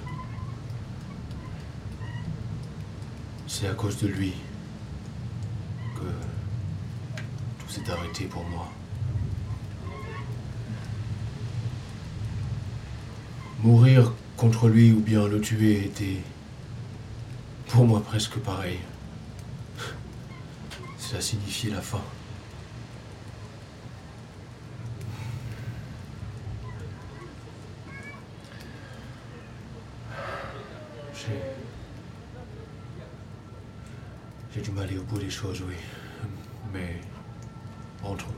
C'est 3.46 3.68
à 3.68 3.74
cause 3.74 3.98
de 3.98 4.08
lui 4.08 4.34
que 5.94 6.02
tout 7.60 7.70
s'est 7.70 7.88
arrêté 7.88 8.24
pour 8.24 8.44
moi. 8.46 8.68
Mourir 13.62 14.12
contre 14.42 14.66
lui 14.66 14.90
ou 14.90 14.98
bien 14.98 15.28
le 15.28 15.40
tuer 15.40 15.84
était 15.84 16.16
pour 17.68 17.86
moi 17.86 18.02
presque 18.02 18.38
pareil. 18.38 18.80
Cela 20.98 21.20
signifiait 21.20 21.70
la 21.70 21.80
fin. 21.80 22.00
J'ai... 31.14 31.38
Du 34.60 34.72
mal 34.72 34.82
à 34.82 34.88
aller 34.88 34.98
au 34.98 35.04
bout 35.04 35.20
des 35.20 35.30
choses, 35.30 35.62
oui. 35.68 35.76
Mais... 36.72 36.96
Rentrons. 38.02 38.34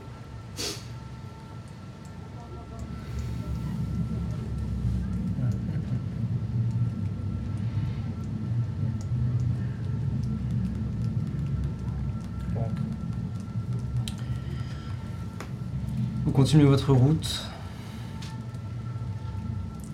Continuez 16.45 16.65
votre 16.65 16.93
route. 16.93 17.41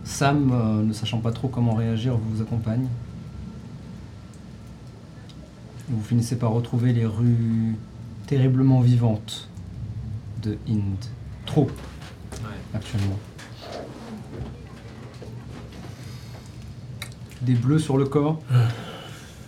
Sam, 0.04 0.52
euh, 0.52 0.84
ne 0.84 0.92
sachant 0.92 1.20
pas 1.20 1.32
trop 1.32 1.48
comment 1.48 1.74
réagir, 1.74 2.18
vous 2.18 2.42
accompagne. 2.42 2.88
Vous 5.88 6.04
finissez 6.04 6.38
par 6.38 6.52
retrouver 6.52 6.92
les 6.92 7.06
rues 7.06 7.78
terriblement 8.28 8.82
vivantes 8.82 9.48
de 10.44 10.58
Inde. 10.68 11.06
Trop, 11.46 11.72
actuellement. 12.74 13.18
Des 17.44 17.56
bleus 17.56 17.80
sur 17.80 17.98
le 17.98 18.04
corps, 18.04 18.42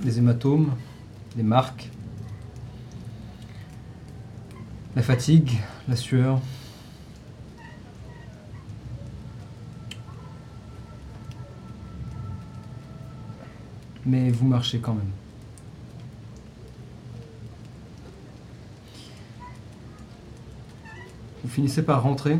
des 0.02 0.20
hématomes, 0.20 0.72
des 1.36 1.44
marques, 1.44 1.90
la 4.96 5.02
fatigue, 5.02 5.60
la 5.90 5.98
sueur. 5.98 6.40
Mais 14.06 14.30
vous 14.32 14.48
marchez 14.48 14.80
quand 14.80 14.94
même. 14.94 15.12
Vous 21.44 21.50
finissez 21.50 21.82
par 21.84 22.04
rentrer. 22.04 22.38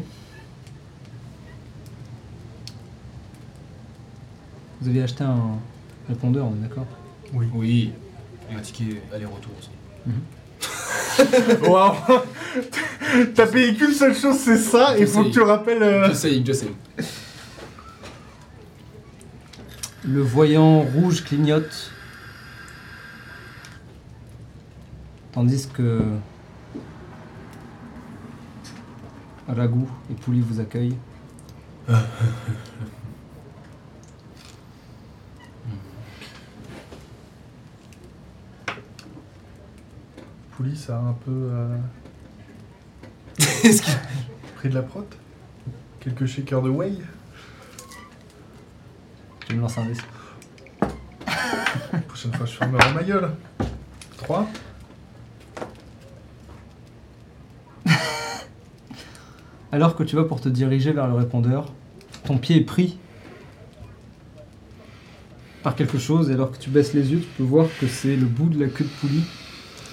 Vous 4.82 4.90
avez 4.90 5.04
acheté 5.04 5.24
un 5.24 5.58
répondeur, 6.08 6.46
on 6.48 6.54
est 6.56 6.68
d'accord? 6.68 6.86
Oui. 7.34 7.92
Et 8.52 8.56
un 8.56 8.60
ticket 8.60 9.02
aller-retour 9.14 9.52
aussi. 9.60 9.70
Waouh 11.70 11.94
T'as 13.36 13.48
payé 13.48 13.76
qu'une 13.76 13.92
seule 13.92 14.16
chose, 14.16 14.38
c'est 14.38 14.58
ça, 14.58 14.98
et 14.98 15.06
faut 15.06 15.24
que 15.24 15.30
tu 15.30 15.40
le 15.40 15.46
rappelles. 15.46 15.82
euh, 15.84 16.08
J'essaye, 16.10 16.44
j'essaye. 16.46 16.72
Le 20.06 20.22
voyant 20.22 20.82
rouge 20.82 21.24
clignote. 21.24 21.92
Tandis 25.32 25.68
que 25.68 26.02
Ragou 29.48 29.90
et 30.12 30.14
Pouli 30.14 30.42
vous 30.42 30.60
accueillent. 30.60 30.98
Pouli, 40.52 40.76
ça 40.76 40.98
a 40.98 41.02
un 41.02 41.14
peu. 41.14 41.32
euh. 41.32 41.78
Pris 44.56 44.70
de 44.70 44.76
la 44.76 44.84
prot 44.84 45.08
Quelques 46.00 46.26
shakers 46.26 46.62
de 46.62 46.70
whey? 46.70 46.94
Un 49.64 49.86
dé. 49.86 49.94
Prochaine 52.08 52.34
fois, 52.34 52.46
je 52.46 52.52
fermerai 52.52 52.94
ma 52.94 53.02
gueule. 53.02 53.32
3 54.18 54.50
Alors 59.72 59.96
que 59.96 60.04
tu 60.04 60.18
vas 60.18 60.26
pour 60.26 60.42
te 60.42 60.50
diriger 60.50 60.92
vers 60.92 61.08
le 61.08 61.14
répondeur, 61.14 61.72
ton 62.26 62.38
pied 62.38 62.58
est 62.58 62.66
pris 62.66 62.98
par 65.64 65.76
quelque 65.76 65.98
chose 65.98 66.30
et 66.30 66.34
alors 66.34 66.52
que 66.52 66.58
tu 66.58 66.70
baisses 66.70 66.94
les 66.94 67.14
yeux, 67.14 67.22
tu 67.22 67.28
peux 67.38 67.44
voir 67.44 67.68
que 67.80 67.88
c'est 67.88 68.18
le 68.18 68.26
bout 68.26 68.50
de 68.50 68.60
la 68.60 68.70
queue 68.70 68.84
de 68.84 68.90
poulie 69.00 69.24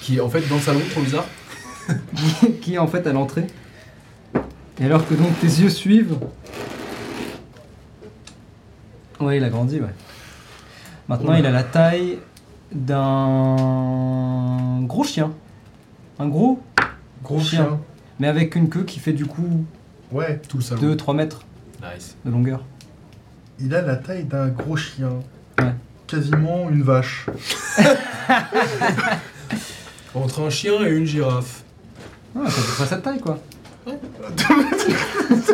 Qui 0.00 0.16
est 0.16 0.20
en 0.20 0.28
fait 0.28 0.40
dans 0.48 0.56
le 0.56 0.62
salon, 0.62 0.80
trop 0.90 1.02
bizarre. 1.02 1.26
qui 2.60 2.74
est 2.74 2.78
en 2.78 2.88
fait 2.88 3.06
à 3.06 3.12
l'entrée. 3.12 3.46
Et 4.80 4.84
alors 4.84 5.06
que 5.06 5.14
donc 5.14 5.38
tes 5.40 5.46
yeux 5.46 5.70
suivent. 5.70 6.16
Ouais, 9.20 9.36
il 9.36 9.44
a 9.44 9.48
grandi, 9.50 9.78
ouais. 9.80 9.94
Maintenant, 11.08 11.34
il 11.34 11.44
a 11.46 11.50
la 11.50 11.62
taille 11.62 12.18
d'un 12.72 14.80
gros 14.82 15.04
chien. 15.04 15.32
Un 16.18 16.28
gros, 16.28 16.60
Gros 17.22 17.40
Chien. 17.40 17.64
chien. 17.64 17.80
mais 18.18 18.28
avec 18.28 18.54
une 18.54 18.68
queue 18.70 18.84
qui 18.84 18.98
fait 19.00 19.12
du 19.12 19.26
coup 19.26 19.64
Ouais, 20.12 20.40
Tout 20.48 20.56
le 20.58 20.62
salon. 20.62 20.80
2-3 20.82 21.14
mètres 21.16 21.42
Nice. 21.82 22.16
de 22.24 22.30
longueur. 22.30 22.62
il 23.58 23.74
a 23.74 23.82
la 23.82 23.96
taille 23.96 24.24
d'un 24.24 24.48
gros 24.48 24.76
chien. 24.76 25.10
Ouais. 25.60 25.74
Quasiment 26.06 26.68
une 26.70 26.82
vache. 26.82 27.26
Entre 30.14 30.40
un 30.42 30.50
chien 30.50 30.74
et 30.84 30.90
une 30.90 31.04
girafe. 31.06 31.62
Ah, 32.36 32.40
à 32.40 32.44
peu 32.44 32.50
près 32.50 32.86
cette 32.86 33.02
taille, 33.02 33.20
quoi. 33.20 33.38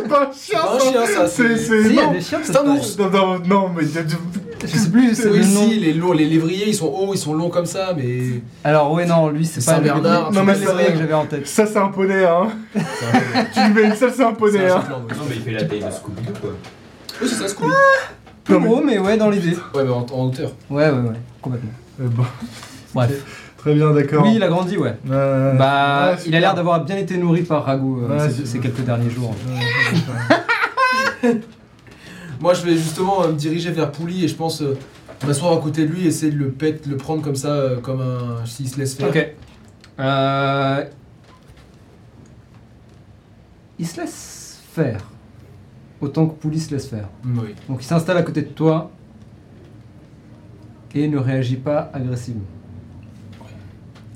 c'est 0.08 0.14
pas 0.14 0.22
un 0.22 0.32
chien, 0.32 0.60
C'est 0.62 0.66
un 0.66 0.78
ça 0.78 0.90
chien, 0.90 1.06
ça, 1.06 1.28
C'est. 1.28 1.56
Si, 1.58 1.72
il 1.90 1.94
y 1.94 1.98
a 2.00 2.06
non. 2.06 2.12
des 2.12 2.20
chiens 2.20 2.38
de 2.40 2.44
c'est 2.44 2.52
cette 2.52 2.62
un 2.62 2.70
ours. 2.76 2.98
Non, 2.98 3.10
non, 3.10 3.38
non, 3.46 3.70
mais. 3.76 3.82
Je 3.84 4.66
sais 4.78 4.90
plus, 4.90 5.14
c'est 5.14 5.28
Oui, 5.30 5.38
le 5.38 5.44
nom. 5.44 5.68
si, 5.68 5.78
les, 5.78 5.92
lourds, 5.92 6.14
les 6.14 6.24
lévriers, 6.24 6.68
ils 6.68 6.74
sont 6.74 6.86
hauts, 6.86 7.12
ils 7.14 7.18
sont 7.18 7.34
longs 7.34 7.50
comme 7.50 7.66
ça, 7.66 7.92
mais. 7.96 8.40
Alors, 8.64 8.92
ouais, 8.92 9.04
non, 9.06 9.28
lui, 9.28 9.44
c'est 9.44 9.64
pas 9.64 9.72
le 9.78 9.86
Saint-Bernard, 9.86 10.32
non, 10.32 10.42
mais 10.44 10.54
c'est 10.54 10.64
ça- 10.66 10.72
vrai 10.72 10.92
que 10.92 10.98
j'avais 10.98 11.14
en 11.14 11.26
tête. 11.26 11.46
Ça, 11.46 11.66
c'est 11.66 11.78
un 11.78 11.88
poney, 11.88 12.24
hein. 12.24 12.48
tu 13.54 13.60
lui 13.60 13.74
mets 13.74 13.82
une 13.84 13.94
seule, 13.94 14.12
c'est 14.16 14.24
un 14.24 14.30
C'est 14.30 14.36
poney, 14.36 14.66
un 14.68 14.76
hein. 14.76 14.80
Shetland, 14.82 15.02
oui. 15.10 15.16
Non, 15.18 15.24
mais 15.28 15.34
il 15.36 15.42
fait 15.42 15.50
la 15.52 15.64
taille 15.64 15.80
de 15.80 15.90
Scooby-Doo, 15.90 16.32
quoi. 16.40 16.50
Oui, 17.22 17.28
c'est 17.28 17.34
ça, 17.34 17.48
Scooby. 17.48 17.72
Plus 18.44 18.54
Non, 18.54 18.60
mais- 18.60 18.66
gros, 18.68 18.82
mais 18.82 18.98
ouais, 18.98 19.16
dans 19.16 19.30
l'idée. 19.30 19.56
Ouais, 19.74 19.84
mais 19.84 19.90
en, 19.90 20.06
en 20.12 20.24
hauteur. 20.26 20.52
Ouais, 20.70 20.84
ouais, 20.88 20.90
ouais, 20.90 21.16
complètement. 21.42 21.70
Euh, 22.00 22.08
bon, 22.08 22.24
Bref. 22.94 23.45
Très 23.66 23.74
bien, 23.74 23.92
d'accord. 23.92 24.22
Oui, 24.24 24.34
il 24.36 24.42
a 24.44 24.48
grandi, 24.48 24.76
ouais. 24.76 24.94
Euh, 25.10 25.54
Bah, 25.54 26.12
ouais, 26.12 26.22
il 26.24 26.36
a 26.36 26.40
l'air 26.40 26.54
d'avoir 26.54 26.84
bien 26.84 26.96
été 26.96 27.16
nourri 27.18 27.42
par 27.42 27.64
Rago 27.64 28.00
euh, 28.02 28.16
Ouais, 28.16 28.30
ces, 28.44 28.60
quelques 28.60 28.82
derniers 28.82 29.10
jours. 29.10 29.34
Ouais, 31.24 31.40
Moi, 32.40 32.54
je 32.54 32.62
vais 32.64 32.76
justement 32.76 33.24
euh, 33.24 33.28
me 33.28 33.32
diriger 33.32 33.72
vers 33.72 33.90
Pouli 33.90 34.24
et 34.24 34.28
je 34.28 34.36
pense 34.36 34.62
euh, 34.62 34.78
m'asseoir 35.26 35.52
à 35.52 35.60
côté 35.60 35.84
de 35.84 35.92
lui 35.92 36.04
et 36.04 36.08
essayer 36.08 36.30
de 36.30 36.38
le 36.38 36.50
pet, 36.50 36.86
le 36.86 36.96
prendre 36.96 37.22
comme 37.22 37.34
ça, 37.34 37.48
euh, 37.48 37.80
comme 37.80 38.00
un. 38.00 38.46
s'il 38.46 38.68
se 38.68 38.78
laisse 38.78 38.94
faire. 38.94 39.08
Ok. 39.08 39.34
Euh... 39.98 40.84
Il 43.80 43.86
se 43.86 44.00
laisse 44.00 44.60
faire. 44.72 45.00
Autant 46.00 46.26
que 46.26 46.34
Pouli 46.34 46.60
se 46.60 46.72
laisse 46.72 46.86
faire. 46.86 47.08
Oui. 47.24 47.54
Donc 47.68 47.82
il 47.82 47.86
s'installe 47.86 48.18
à 48.18 48.22
côté 48.22 48.42
de 48.42 48.48
toi 48.48 48.92
et 50.94 51.08
ne 51.08 51.18
réagit 51.18 51.56
pas 51.56 51.90
agressivement. 51.92 52.42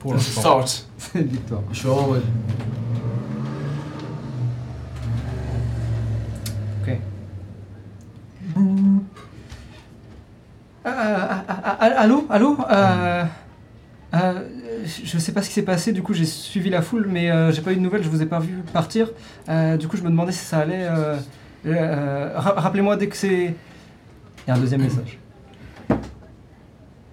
Pour 0.01 0.15
l'instant. 0.15 0.41
Start. 0.41 0.87
C'est 0.99 1.21
une 1.21 1.27
victoire. 1.29 1.61
Je 1.71 1.79
suis 1.79 1.87
vraiment 1.89 2.05
en 2.05 2.09
mode. 2.09 2.23
Ok. 6.83 6.99
Ah, 10.85 11.77
allô 11.99 12.27
Allô 12.31 12.57
Euh, 12.71 13.25
euh, 14.15 14.49
Je 15.05 15.19
sais 15.19 15.33
pas 15.33 15.43
ce 15.43 15.49
qui 15.49 15.55
s'est 15.55 15.63
passé, 15.63 15.93
du 15.93 16.03
coup 16.03 16.15
j'ai 16.15 16.25
suivi 16.25 16.71
la 16.71 16.81
foule, 16.83 17.07
mais 17.09 17.31
euh, 17.31 17.53
j'ai 17.53 17.61
pas 17.61 17.73
eu 17.73 17.77
de 17.77 17.81
nouvelles, 17.81 18.03
je 18.03 18.09
vous 18.09 18.23
ai 18.23 18.27
pas 18.27 18.39
vu 18.41 18.63
partir. 18.73 19.11
Euh, 19.49 19.77
du 19.77 19.87
coup 19.89 19.97
je 19.97 20.03
me 20.03 20.09
demandais 20.09 20.33
si 20.33 20.45
ça 20.45 20.59
allait. 20.61 20.87
euh, 20.89 21.17
euh, 21.67 22.33
ra- 22.35 22.55
Rappelez-moi 22.61 22.97
dès 22.97 23.09
que 23.09 23.17
c'est. 23.17 23.55
Il 24.47 24.49
y 24.49 24.51
a 24.51 24.55
un 24.55 24.59
deuxième 24.59 24.81
message. 24.83 25.19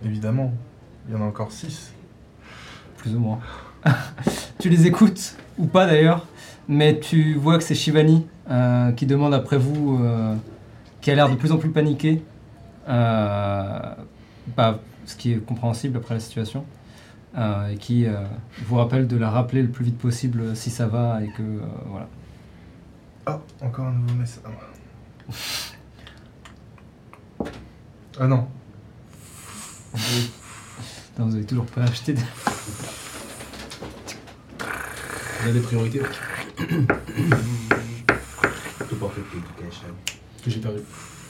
Évidemment, 0.06 0.54
il 1.08 1.16
y 1.16 1.18
en 1.18 1.22
a 1.22 1.26
encore 1.26 1.52
6. 1.52 1.92
Plus 2.98 3.16
ou 3.16 3.20
moins. 3.20 3.40
tu 4.60 4.70
les 4.70 4.88
écoutes, 4.88 5.36
ou 5.58 5.66
pas 5.66 5.86
d'ailleurs, 5.86 6.26
mais 6.68 7.00
tu 7.00 7.36
vois 7.36 7.58
que 7.58 7.64
c'est 7.64 7.76
Shivani 7.76 8.26
euh, 8.50 8.92
qui 8.92 9.06
demande 9.06 9.34
après 9.34 9.58
vous, 9.58 10.00
euh, 10.02 10.36
qui 11.02 11.12
a 11.12 11.16
l'air 11.16 11.30
de 11.30 11.36
plus 11.36 11.52
en 11.52 11.58
plus 11.58 11.70
paniqué, 11.70 12.24
euh, 12.90 13.80
bah, 14.56 14.80
ce 15.06 15.16
qui 15.16 15.34
est 15.34 15.38
compréhensible 15.38 15.98
après 15.98 16.16
la 16.16 16.20
situation, 16.20 16.66
et 17.72 17.78
qui 17.78 18.08
vous 18.66 18.78
rappelle 18.78 19.06
de 19.06 19.16
la 19.16 19.30
rappeler 19.30 19.62
le 19.62 19.70
plus 19.70 19.86
vite 19.86 20.00
possible 20.00 20.56
si 20.56 20.72
ça 20.72 20.88
va 20.88 21.22
et 21.24 21.28
que 21.28 21.44
voilà. 21.86 22.08
Ah, 23.28 23.40
encore 23.62 23.86
un 23.86 23.92
nouveau 23.92 24.16
message. 24.16 24.42
Ah 28.20 28.26
non. 28.26 28.48
Putain, 29.94 31.26
vous 31.26 31.36
avez 31.36 31.46
toujours 31.46 31.68
pas 31.68 31.84
acheté. 31.84 32.14
De... 32.14 32.22
On 35.46 35.50
a 35.50 35.52
des 35.52 35.60
priorités 35.60 36.00
mec, 36.02 36.10
Tout 38.90 38.96
porte 38.96 39.14
education. 39.18 39.88
que 40.44 40.50
j'ai 40.50 40.60
perdu. 40.60 40.80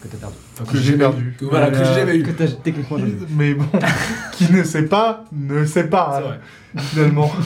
que 0.01 0.07
t'as 0.07 0.17
perdu. 0.17 0.35
Enfin, 0.53 0.71
Que 0.71 0.77
j'ai 0.77 0.97
perdu. 0.97 1.35
Que, 1.39 1.45
voilà, 1.45 1.69
que 1.71 1.77
j'ai 1.77 1.93
jamais 1.93 2.15
eu. 2.17 2.23
Que 2.23 2.31
t'as 2.31 2.47
techniquement 2.47 2.97
jamais. 2.97 3.13
Mais 3.29 3.53
bon, 3.53 3.65
qui 4.31 4.51
ne 4.51 4.63
sait 4.63 4.83
pas, 4.85 5.25
ne 5.31 5.65
sait 5.65 5.85
pas, 5.87 6.13
C'est 6.13 6.17
hein, 6.17 6.27
vrai. 6.27 6.81
finalement. 6.81 7.31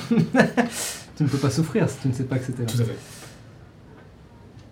Tu 1.18 1.24
ne 1.26 1.30
peux 1.30 1.38
pas 1.38 1.50
souffrir 1.52 1.88
si 1.88 1.98
tu 2.02 2.08
ne 2.08 2.14
sais 2.14 2.24
pas 2.24 2.38
que 2.40 2.46
c'était 2.46 2.64
là. 2.64 2.68
Tout 2.70 2.82
à 2.82 2.86
fait. 2.86 2.98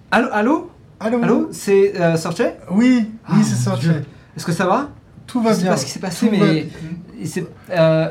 Allô 0.10 0.28
Allô 0.32 0.72
Allô 1.00 1.22
Allô? 1.24 1.50
C'est 1.52 1.96
euh, 2.00 2.18
Sorche 2.18 2.42
Oui, 2.72 3.12
Ah, 3.28 3.34
oui, 3.36 3.44
c'est. 3.44 3.82
Jay. 3.82 4.02
Est-ce 4.36 4.46
que 4.48 4.52
ça 4.52 4.66
va? 4.66 4.90
Tout 5.28 5.42
va 5.44 5.52
Je 5.52 5.58
sais 5.58 5.62
bien. 5.64 5.72
pas 5.72 5.78
ce 5.78 5.86
qui 5.86 5.92
s'est 5.92 6.00
passé, 6.00 6.26
Tout 6.28 6.32
mais- 6.32 6.62
bien. 6.64 6.66
Il 7.20 7.28
s'est- 7.28 7.46
euh, 7.70 8.10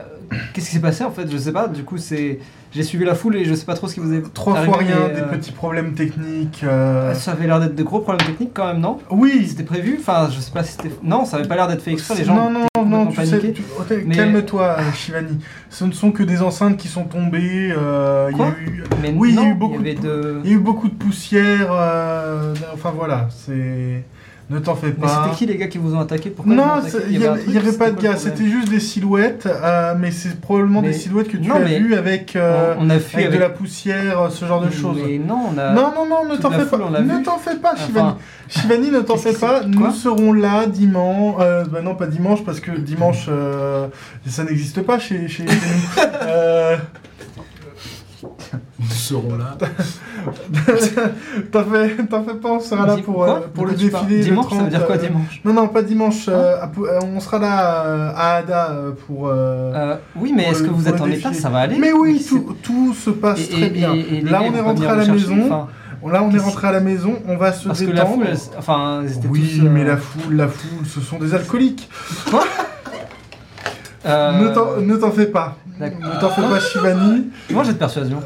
Qu'est-ce 0.53 0.67
qui 0.67 0.75
s'est 0.75 0.81
passé 0.81 1.05
en 1.05 1.11
fait? 1.11 1.31
Je 1.31 1.37
sais 1.39 1.53
pas. 1.53 1.69
Du 1.69 1.85
coup, 1.85 1.99
c'est 1.99 2.39
j'ai 2.71 2.83
suivi 2.83 3.05
la 3.07 3.15
foule 3.15 3.37
et 3.37 3.45
je 3.47 3.55
sais 3.55 3.65
pas 3.65 3.73
trop 3.75 3.89
ce 3.89 3.95
qui 3.95 4.01
vous 4.01 4.13
est 4.13 4.23
Trois 4.35 4.55
arrivé, 4.59 4.71
fois 4.73 4.83
rien, 4.83 4.97
mais, 5.09 5.15
des 5.15 5.21
euh, 5.23 5.25
petits 5.29 5.53
problèmes 5.53 5.95
techniques. 5.95 6.61
euh, 6.65 7.15
Ça 7.15 7.33
avait 7.33 7.47
l'air 7.47 7.61
d'être 7.61 7.75
de 7.75 7.83
gros 7.83 8.01
problèmes 8.01 8.27
techniques 8.27 8.51
quand 8.53 8.67
même, 8.67 8.81
non? 8.81 8.99
Oui, 9.11 9.47
C'était 9.49 9.63
prévu? 9.63 9.97
Enfin, 9.99 10.29
je 10.31 10.39
sais 10.39 10.51
pas 10.53 10.63
si 10.65 10.73
c'était. 10.73 10.91
Non, 11.03 11.25
ça 11.25 11.39
avait 11.39 11.49
pas 11.49 11.55
l'air 11.57 11.67
d'être 11.69 11.81
fait 11.83 11.93
exprès. 11.93 12.17
Les 12.19 12.25
gens. 12.25 12.35
non, 12.35 12.51
non, 12.77 12.85
non, 12.85 13.07
tu 13.07 13.25
sais, 13.25 13.53
tu- 13.53 13.63
oh, 13.79 13.83
Mais- 14.07 14.15
calme-toi, 14.17 14.77
euh, 14.79 14.93
Shivani. 14.95 15.39
Ce 15.71 15.85
ne 15.85 15.93
sont 15.93 16.11
que 16.13 16.23
des 16.23 16.43
enceintes 16.43 16.77
qui 16.77 16.89
sont 16.89 17.05
tombées. 17.05 17.73
euh, 17.77 18.29
il 18.31 18.37
y 18.37 18.43
a 18.43 18.45
Quoi? 18.45 18.55
eu, 18.61 18.85
Mais 19.01 19.15
Oui, 19.17 19.31
il 19.31 19.35
y 19.37 19.39
a 19.39 19.49
eu 19.49 19.55
beaucoup 19.55 19.77
il 19.81 19.87
y 19.87 19.91
avait 19.93 19.95
de- 20.01 20.09
de. 20.09 20.41
il 20.45 20.51
y 20.51 20.53
a 20.53 20.57
eu 20.57 20.61
beaucoup 20.61 20.89
de 20.89 20.95
poussière. 20.95 21.73
enfin 22.75 22.93
voilà, 22.95 23.29
c'est. 23.31 24.05
Ne 24.51 24.59
t'en 24.61 24.75
fais 24.75 24.87
Mais 24.87 24.93
pas. 25.07 25.25
c'était 25.25 25.37
qui 25.37 25.47
les 25.47 25.57
gars 25.59 25.67
qui 25.69 25.77
vous 25.77 25.95
ont 25.95 26.01
attaqué? 26.01 26.31
Pourquoi 26.31 26.55
Non, 26.55 26.65
il 27.11 27.19
n'y 27.19 27.27
avait, 27.59 27.73
pas 27.77 27.91
de 27.91 28.01
gars, 28.01 28.17
c'était 28.17 28.47
juste 28.47 28.71
des 28.71 28.81
silhouettes, 28.81 29.45
euh, 29.47 29.95
mais 29.99 30.11
c'est 30.11 30.41
probablement 30.41 30.81
Mais- 30.81 30.89
des 30.89 30.95
silhouettes 30.95 31.29
que 31.29 31.37
tu 31.37 31.49
non, 31.49 31.57
as 31.57 31.59
mais- 31.59 31.79
vues 31.79 31.95
avec, 31.95 32.35
euh, 32.35 32.75
On 32.79 32.89
a 32.89 32.99
fui 32.99 33.17
avec, 33.17 33.27
avec. 33.29 33.39
de 33.39 33.45
la 33.45 33.51
poussière, 33.51 34.29
ce 34.31 34.47
genre 34.47 34.63
de 34.63 34.71
choses. 34.71 34.97
Mais 35.07 35.19
non, 35.19 35.51
on 35.55 35.59
a. 35.59 35.73
Non, 35.75 35.93
non, 35.95 36.07
non, 36.07 36.25
ne 36.31 36.37
t'en 36.39 36.51
fais 36.51 36.65
pas. 36.65 36.79
Ne 36.79 37.23
t'en 37.23 37.37
fais 37.37 37.57
pas, 37.57 37.77
Shivani. 37.77 38.13
Shivani, 38.49 38.91
ne 38.91 39.01
t'en 39.01 39.19
fais 39.19 39.35
pas. 39.35 39.65
Nous 39.65 39.91
serons 39.93 40.33
là 40.33 40.65
dimanche. 40.67 41.37
Euh, 41.41 41.65
bah 41.71 41.83
non, 41.83 41.95
pas 41.95 42.07
dimanche, 42.07 42.43
parce 42.43 42.61
que 42.61 42.71
dimanche, 42.71 43.29
ça 44.27 44.45
n'existe 44.45 44.81
pas 44.81 44.99
chez, 44.99 45.29
chez, 45.29 45.45
chez 45.47 45.53
nous. 48.23 48.29
Nous 48.81 48.87
serons 48.91 49.37
là. 49.37 49.57
t'en 51.53 51.65
fais, 51.65 51.89
pas, 52.35 52.49
on 52.49 52.61
sera 52.61 52.87
là 52.87 52.97
pour, 53.05 53.25
euh, 53.25 53.41
pour 53.53 53.65
De 53.65 53.71
le 53.71 53.77
défilé. 53.77 54.19
le 54.19 54.23
Dimanche, 54.25 54.51
ça 54.53 54.63
veut 54.63 54.71
dire 54.71 54.79
30, 54.81 54.87
quoi 54.87 54.97
euh, 54.97 54.99
dimanche 55.09 55.41
Non, 55.45 55.53
non, 55.53 55.67
pas 55.69 55.83
dimanche. 55.83 56.27
euh, 56.29 56.65
Pou- 56.73 56.87
euh, 56.87 57.01
on 57.03 57.19
sera 57.19 57.39
là 57.41 57.85
euh, 57.87 58.13
à 58.15 58.37
Ada 58.37 58.77
pour. 59.07 59.27
euh, 59.29 59.73
Euh, 59.75 59.97
Oui, 60.17 60.33
mais 60.35 60.45
pour 60.45 60.53
est-ce 60.53 60.63
que 60.63 60.69
vous 60.71 60.83
pour 60.85 60.95
êtes 60.95 61.01
en 61.01 61.07
état 61.09 61.33
Ça 61.33 61.49
va 61.49 61.59
aller 61.61 61.77
Mais 61.77 61.93
oui, 61.93 62.25
tout, 62.29 62.55
tout 62.63 62.95
se 62.95 63.11
passe 63.11 63.41
Et- 63.41 63.49
très 63.49 63.67
et- 63.67 63.71
bien. 63.71 63.95
et- 63.95 63.99
et 63.99 64.21
les 64.21 64.31
là, 64.31 64.43
on 64.43 64.55
est 64.55 64.61
rentré 64.61 64.87
à 64.87 64.95
la 64.95 65.07
maison. 65.07 65.39
enfin, 65.47 65.69
Là, 66.13 66.23
on 66.23 66.33
est 66.33 66.39
rentré 66.39 66.69
à 66.69 66.73
la 66.73 66.81
maison. 66.81 67.15
On 67.27 67.37
va 67.37 67.53
se 67.53 67.67
Parce 67.67 67.81
que 67.81 67.87
la 67.87 67.93
détendre. 68.05 68.15
foule, 68.15 68.27
elle- 68.31 68.59
enfin, 68.59 69.03
Oui, 69.29 69.57
tous. 69.59 69.65
euh, 69.67 69.69
mais 69.71 69.83
la 69.85 69.97
foule, 69.97 70.37
la 70.37 70.47
foule, 70.47 70.87
ce 70.87 71.01
sont 71.01 71.19
des 71.19 71.35
alcooliques. 71.35 71.91
euh, 74.07 74.33
Ne 74.85 74.97
t'en- 74.97 75.11
fais 75.11 75.27
pas. 75.27 75.57
Ne 75.81 76.21
t'en 76.21 76.29
fais 76.31 76.43
pas, 76.43 76.61
Shivani. 76.61 77.27
Moi, 77.51 77.65
j'ai 77.65 77.73
de 77.73 77.79
persuasion, 77.79 78.21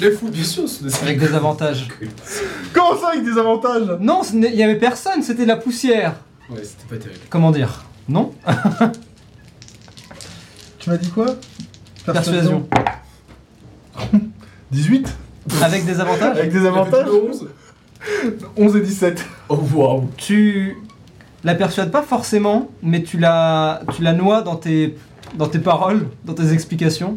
Les 0.00 0.10
fous, 0.10 0.28
bien 0.30 0.42
sûr, 0.44 0.68
c'est 0.68 0.84
des 0.84 0.94
avec 1.02 1.18
des 1.18 1.34
avantages. 1.34 1.88
Comment 2.72 2.96
ça 2.98 3.08
avec 3.10 3.24
des 3.24 3.38
avantages? 3.38 3.98
Non, 4.00 4.22
ce 4.22 4.34
n'est- 4.34 4.48
il 4.50 4.56
n'y 4.56 4.62
avait 4.62 4.78
personne, 4.78 5.22
c'était 5.22 5.42
de 5.42 5.48
la 5.48 5.56
poussière. 5.56 6.14
Ouais, 6.50 6.62
c'était 6.64 6.86
pas 6.88 6.96
terrible. 7.02 7.20
Comment 7.28 7.50
dire? 7.50 7.84
Non? 8.08 8.32
Tu 10.78 10.90
m'as 10.90 10.96
dit 10.96 11.10
quoi? 11.10 11.26
Persuasion. 12.04 12.66
18 14.72 15.16
Avec 15.62 15.84
des 15.84 16.00
avantages? 16.00 16.36
Avec 16.38 16.52
des 16.52 16.66
avantages? 16.66 17.06
11 17.08 17.48
11 18.56 18.76
et 18.76 18.80
17. 18.80 19.24
Oh 19.48 19.60
waouh 19.74 20.08
Tu 20.16 20.76
la 21.44 21.54
persuades 21.54 21.92
pas 21.92 22.02
forcément, 22.02 22.68
mais 22.82 23.04
tu 23.04 23.16
la, 23.18 23.82
tu 23.94 24.02
la 24.02 24.12
noies 24.12 24.42
dans 24.42 24.56
tes, 24.56 24.96
dans 25.36 25.46
tes 25.46 25.60
paroles, 25.60 26.08
dans 26.24 26.34
tes 26.34 26.52
explications. 26.52 27.16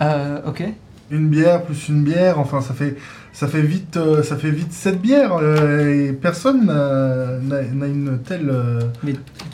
Euh, 0.00 0.40
ok. 0.46 0.62
Une 1.10 1.28
bière 1.28 1.62
plus 1.62 1.88
une 1.88 2.02
bière, 2.02 2.38
enfin 2.40 2.60
ça 2.60 2.74
fait 2.74 2.96
ça 3.32 3.46
fait 3.46 3.60
vite 3.62 3.96
euh, 3.96 4.22
ça 4.22 4.36
fait 4.36 4.50
vite 4.50 4.72
7 4.72 5.00
bières 5.00 5.36
euh, 5.40 5.88
et 6.08 6.12
personne 6.12 6.66
n'a 6.66 7.38
n'a- 7.42 7.86
une 7.86 8.18
telle 8.26 8.48
euh, 8.50 8.80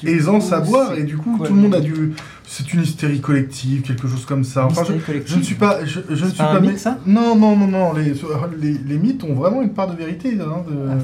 aisance 0.05 0.49
coup, 0.49 0.55
à 0.55 0.61
boire. 0.61 0.95
et 0.95 1.03
du 1.03 1.17
coup 1.17 1.37
quoi, 1.37 1.47
tout 1.49 1.55
le 1.55 1.61
monde 1.61 1.75
a 1.75 1.81
dû 1.81 2.13
c'est 2.47 2.73
une 2.75 2.83
hystérie 2.83 3.21
collective, 3.21 3.83
quelque 3.83 4.07
chose 4.09 4.25
comme 4.27 4.45
ça. 4.45 4.67
Enfin 4.67 4.83
je, 5.27 5.37
ne 5.37 5.43
suis 5.43 5.55
pas 5.57 5.85
je, 5.85 6.01
je 6.11 6.25
ne 6.25 6.31
suis 6.31 6.39
pas 6.39 6.61
mythe, 6.61 6.79
ça? 6.79 6.99
Non 7.07 7.35
non 7.37 7.57
non 7.57 7.67
non 7.67 7.93
les, 7.93 8.15
les 8.61 8.79
les 8.87 8.99
mythes 8.99 9.25
ont 9.25 9.35
vraiment 9.35 9.63
une 9.63 9.73
part 9.75 9.91
de 9.91 9.97
vérité 9.97 10.39
hein, 10.41 10.63
de- 10.71 10.91
Ah, 10.91 10.95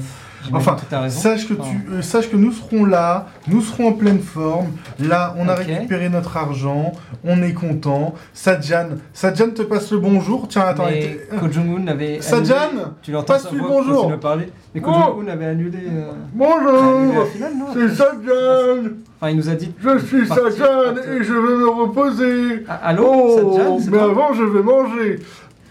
Enfin. 0.53 0.77
Sache 1.09 1.47
que, 1.47 1.53
tu, 1.53 1.91
euh, 1.91 2.01
sache 2.01 2.29
que 2.29 2.35
nous 2.37 2.51
serons 2.51 2.85
là, 2.85 3.27
nous 3.47 3.61
serons 3.61 3.89
en 3.89 3.93
pleine 3.93 4.19
forme. 4.19 4.67
Là, 4.99 5.35
on 5.37 5.47
a 5.47 5.53
récupéré 5.55 6.09
notre 6.09 6.37
argent, 6.37 6.91
on 7.23 7.41
est 7.43 7.53
content. 7.53 8.13
Sadjan, 8.33 8.89
Sadjan 9.13 9.49
te 9.49 9.61
passe 9.63 9.91
le 9.91 9.99
bonjour. 9.99 10.47
Tiens, 10.47 10.63
attends, 10.67 10.85
Mais 10.85 10.99
était- 10.99 11.27
Ko 11.39 11.47
Jong-un 11.51 11.87
avait. 11.87 12.21
Sadjan 12.21 12.55
Tu 13.01 13.11
l'entends 13.11 13.33
passe 13.33 13.51
lui 13.51 13.59
voix 13.59 13.69
bonjour. 13.69 14.19
parler. 14.19 14.49
Mais 14.73 14.81
Ko 14.81 14.91
Oh. 14.93 15.21
Avait 15.29 15.45
annulé. 15.45 15.77
euh, 15.87 16.11
Bonjour 16.33 17.25
C'est 17.73 17.89
Sadjan 17.95 18.89
Enfin, 19.21 19.31
il 19.31 19.37
nous 19.37 19.49
a 19.49 19.55
dit. 19.55 19.73
Je 19.79 19.97
suis 19.99 20.25
Sadjan 20.27 20.95
et 20.95 21.23
je 21.23 21.33
vais 21.33 21.55
me 21.57 21.69
reposer 21.69 22.63
Ah, 22.67 22.79
allô 22.85 23.03
Oh, 23.05 23.57
Sadjan, 23.57 23.77
mais 23.91 23.99
avant, 23.99 24.33
je 24.33 24.43
vais 24.43 24.63
manger 24.63 25.19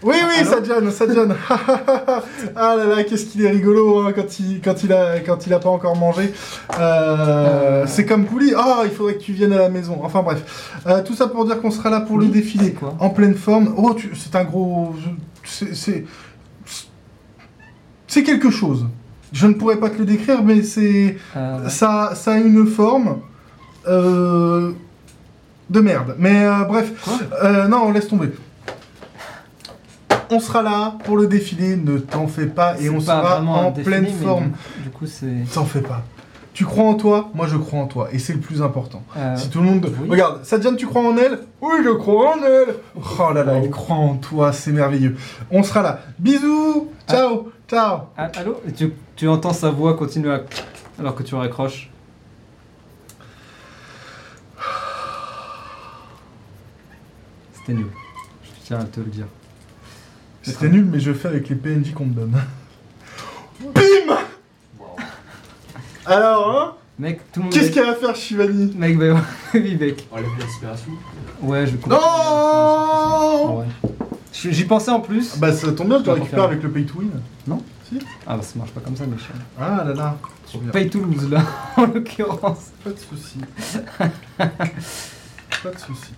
oui, 0.03 0.15
oui, 0.27 0.33
Allô 0.39 0.49
Sadjan, 0.49 0.91
Sadjan. 0.91 1.27
ah 2.55 2.75
là 2.77 2.85
là, 2.85 3.03
qu'est-ce 3.03 3.25
qu'il 3.25 3.43
est 3.45 3.49
rigolo 3.49 3.99
hein, 3.99 4.13
quand, 4.15 4.39
il, 4.39 4.61
quand, 4.61 4.83
il 4.83 4.93
a, 4.93 5.19
quand 5.19 5.45
il 5.45 5.53
a 5.53 5.59
pas 5.59 5.69
encore 5.69 5.95
mangé. 5.95 6.31
Euh. 6.79 7.83
C'est 7.87 8.05
comme 8.05 8.25
Pouli. 8.25 8.53
Ah, 8.55 8.81
il 8.85 8.91
faudrait 8.91 9.15
que 9.15 9.21
tu 9.23 9.33
viennes 9.33 9.53
à 9.53 9.57
la 9.57 9.69
maison. 9.69 9.99
Enfin 10.03 10.21
bref. 10.23 10.81
Euh, 10.87 11.03
tout 11.03 11.15
ça 11.15 11.27
pour 11.27 11.45
dire 11.45 11.61
qu'on 11.61 11.71
sera 11.71 11.89
là 11.89 11.99
pour 12.01 12.17
le 12.17 12.27
défilé. 12.27 12.71
quoi 12.73 12.95
En 12.99 13.09
pleine 13.09 13.35
forme. 13.35 13.73
Oh, 13.77 13.93
tu- 13.93 14.11
c'est 14.15 14.35
un 14.35 14.43
gros. 14.45 14.93
C'est. 15.43 15.75
c'est- 15.75 16.05
C'est 18.07 18.23
quelque 18.23 18.49
chose. 18.49 18.85
Je 19.31 19.45
ne 19.45 19.53
pourrais 19.53 19.77
pas 19.77 19.89
te 19.91 19.99
le 19.99 20.05
décrire, 20.05 20.43
mais 20.43 20.63
c'est. 20.63 21.17
Euh, 21.35 21.67
Ça, 21.69 22.13
ça 22.15 22.33
a 22.33 22.37
une 22.37 22.65
forme. 22.65 23.19
euh, 23.87 24.71
de 25.69 25.79
merde. 25.81 26.15
Mais 26.17 26.45
euh, 26.45 26.63
bref. 26.67 26.91
Quoi? 27.03 27.13
Euh, 27.43 27.67
non, 27.67 27.91
laisse 27.91 28.07
tomber. 28.07 28.29
On 30.31 30.39
sera 30.39 30.61
là 30.61 30.95
pour 31.05 31.17
le 31.17 31.27
défilé, 31.27 31.75
ne 31.75 31.97
t'en 31.97 32.27
fais 32.27 32.45
pas, 32.45 32.79
et 32.79 32.89
on 32.89 32.95
pas 32.95 33.01
sera 33.01 33.41
en 33.41 33.71
défilé, 33.71 33.83
pleine 33.83 34.07
forme. 34.07 34.51
Du, 34.77 34.83
du 34.83 34.89
coup, 34.91 35.05
c'est. 35.07 35.45
T'en 35.53 35.65
fais 35.65 35.81
pas. 35.81 36.03
Tu 36.53 36.65
crois 36.65 36.85
en 36.85 36.95
toi, 36.95 37.29
moi 37.33 37.47
je 37.47 37.55
crois 37.55 37.79
en 37.79 37.87
toi, 37.87 38.09
et 38.11 38.19
c'est 38.19 38.33
le 38.33 38.39
plus 38.39 38.61
important. 38.61 39.01
euh, 39.15 39.35
Si 39.37 39.49
tout 39.49 39.59
le 39.59 39.65
monde... 39.65 39.89
oui. 40.01 40.09
Regarde, 40.09 40.43
Sadjan, 40.43 40.75
tu 40.75 40.87
crois 40.87 41.01
en 41.03 41.15
elle? 41.15 41.39
Oui, 41.61 41.77
je 41.83 41.91
crois 41.91 42.35
en 42.35 42.43
elle 42.43 42.75
Oh 42.95 43.31
là 43.33 43.43
là, 43.45 43.59
il 43.59 43.69
croit 43.69 43.95
en 43.95 44.15
toi, 44.15 44.51
c'est 44.51 44.71
merveilleux. 44.73 45.15
On 45.51 45.63
sera 45.63 45.81
là. 45.81 46.01
Bisous 46.17 46.89
Ciao 47.07 47.51
Ciao 47.69 47.99
ah, 48.17 48.29
allô? 48.35 48.61
Tu 49.15 49.27
entends 49.27 49.53
sa 49.53 49.69
voix 49.69 49.95
continuer 49.95 50.33
à. 50.33 50.41
Alors 50.99 51.15
que 51.15 51.23
tu 51.23 51.33
raccroches. 51.35 51.89
C'était 57.53 57.73
nul. 57.73 57.87
Je 58.43 58.49
tiens 58.65 58.79
à 58.79 58.83
te 58.83 58.99
le 58.99 59.05
dire. 59.05 59.27
C'était 60.53 60.69
nul, 60.69 60.85
mais 60.85 60.99
je 60.99 61.13
fais 61.13 61.27
avec 61.27 61.49
les 61.49 61.55
PNJ 61.55 61.93
qu'on 61.93 62.05
me 62.05 62.13
donne. 62.13 62.33
BIM 63.73 64.15
Alors, 66.05 66.49
hein 66.59 66.75
Mec, 66.97 67.21
tout 67.31 67.39
le 67.39 67.45
monde. 67.45 67.53
Qu'est-ce 67.53 67.67
va- 67.67 67.71
qu'il 67.71 67.81
y 67.81 67.85
a 67.85 67.91
à 67.91 67.95
faire, 67.95 68.15
Shivani 68.15 68.73
Mec, 68.75 68.97
bah, 68.97 69.21
Vivek. 69.53 70.07
Enlève 70.11 70.25
l'inspiration. 70.39 70.91
Ouais, 71.41 71.65
je 71.65 71.71
vais 71.71 71.77
couper. 71.77 71.95
Non 71.95 73.57
Ouais. 73.59 73.65
J'y 74.33 74.65
pensais 74.65 74.91
en 74.91 74.99
plus. 74.99 75.37
Bah 75.37 75.51
ça 75.53 75.71
tombe 75.73 75.87
bien, 75.89 75.99
je 75.99 76.05
Je 76.05 76.11
récupère 76.11 76.43
avec 76.43 76.63
le 76.63 76.69
pay 76.71 76.85
to 76.85 76.99
win. 76.99 77.11
Ah 78.27 78.37
bah 78.37 78.43
ça 78.43 78.57
marche 78.59 78.71
pas 78.71 78.79
comme 78.81 78.95
ça, 78.95 79.05
Michel. 79.05 79.35
Ah 79.59 79.83
là 79.85 79.93
là. 79.93 80.17
Super. 80.45 80.71
Paye 80.71 80.89
Toulouse 80.89 81.29
là, 81.29 81.41
en 81.77 81.85
l'occurrence. 81.87 82.67
Pas 82.83 82.91
de 82.91 82.97
soucis. 82.97 83.39
pas 84.37 85.69
de 85.71 85.77
soucis. 85.79 86.13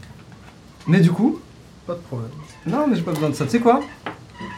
Mais 0.88 1.00
du 1.00 1.12
coup, 1.12 1.40
Pas 1.88 1.94
de 1.94 2.00
problème. 2.00 2.30
non 2.68 2.88
mais 2.88 2.96
j'ai 2.96 3.02
pas 3.04 3.12
besoin 3.12 3.30
de 3.30 3.36
ça. 3.36 3.46
Tu 3.46 3.52
sais 3.52 3.60
quoi? 3.60 3.82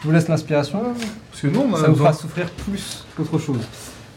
Je 0.04 0.08
vous 0.10 0.14
laisse 0.14 0.28
l'inspiration. 0.28 0.82
Parce 1.30 1.40
que 1.40 1.46
nous, 1.46 1.60
on 1.60 1.72
a 1.74 1.78
Ça 1.80 1.86
vous 1.86 1.92
besoin- 1.92 2.08
fera 2.12 2.12
souffrir 2.12 2.50
plus 2.50 3.06
qu'autre 3.16 3.38
chose. 3.38 3.62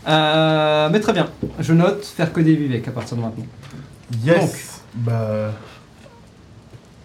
Euh, 0.06 0.90
mais 0.92 1.00
très 1.00 1.14
bien. 1.14 1.30
Je 1.60 1.72
note 1.72 2.04
faire 2.06 2.34
que 2.34 2.42
des 2.42 2.56
Vivek 2.58 2.86
à 2.90 2.92
partir 2.92 3.16
de 3.16 3.22
maintenant. 3.22 3.46
Yes 4.26 4.82
Bah... 4.96 5.52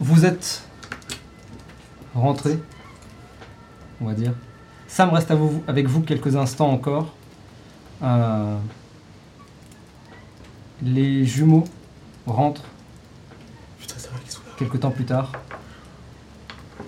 Vous 0.01 0.25
êtes 0.25 0.63
rentré, 2.13 2.59
on 4.01 4.07
va 4.07 4.15
dire. 4.15 4.33
Sam 4.89 5.11
reste 5.11 5.31
à 5.31 5.37
vous, 5.37 5.63
avec 5.69 5.87
vous 5.87 6.01
quelques 6.01 6.35
instants 6.35 6.71
encore. 6.73 7.15
Euh, 8.03 8.57
les 10.83 11.25
jumeaux 11.25 11.63
rentrent 12.27 12.65
Putain, 13.79 13.95
c'est 13.97 14.11
vrai 14.11 14.21
qu'ils 14.23 14.33
sont 14.33 14.41
là. 14.45 14.55
quelques 14.59 14.81
temps 14.81 14.91
plus 14.91 15.05
tard. 15.05 15.31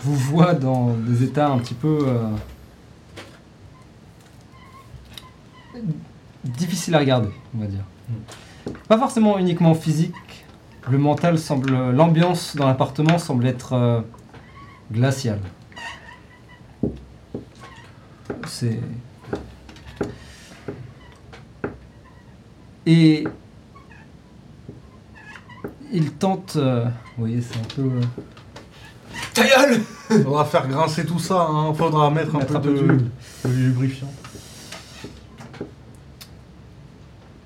Vous 0.04 0.16
voit 0.16 0.54
dans 0.54 0.92
des 0.92 1.22
états 1.22 1.48
un 1.48 1.58
petit 1.58 1.72
peu 1.72 1.98
euh, 2.06 2.28
difficiles 6.44 6.94
à 6.94 6.98
regarder, 6.98 7.30
on 7.56 7.60
va 7.60 7.66
dire. 7.66 7.84
Pas 8.86 8.98
forcément 8.98 9.38
uniquement 9.38 9.74
physique. 9.74 10.14
Le 10.90 10.98
mental 10.98 11.38
semble, 11.38 11.90
l'ambiance 11.92 12.54
dans 12.54 12.66
l'appartement 12.66 13.16
semble 13.16 13.46
être 13.46 13.72
euh, 13.72 14.00
glaciale. 14.92 15.40
C'est 18.46 18.78
et 22.86 23.24
il 25.92 26.12
tente. 26.12 26.56
euh, 26.56 26.84
vous 27.16 27.26
voyez, 27.26 27.40
c'est 27.40 27.58
un 27.58 27.74
peu. 27.74 27.90
Ta 29.34 29.42
gueule 29.44 29.82
Faudra 30.08 30.44
faire 30.44 30.68
grincer 30.68 31.04
tout 31.04 31.18
ça, 31.18 31.46
hein. 31.48 31.74
Faudra 31.74 32.10
mettre 32.10 32.34
un 32.36 32.38
Mettre 32.38 32.52
peu 32.52 32.56
un 32.56 32.60
peu 32.60 32.72
de... 32.72 32.78
d'huile. 32.78 33.10
de 33.44 33.50
lubrifiant. 33.50 34.10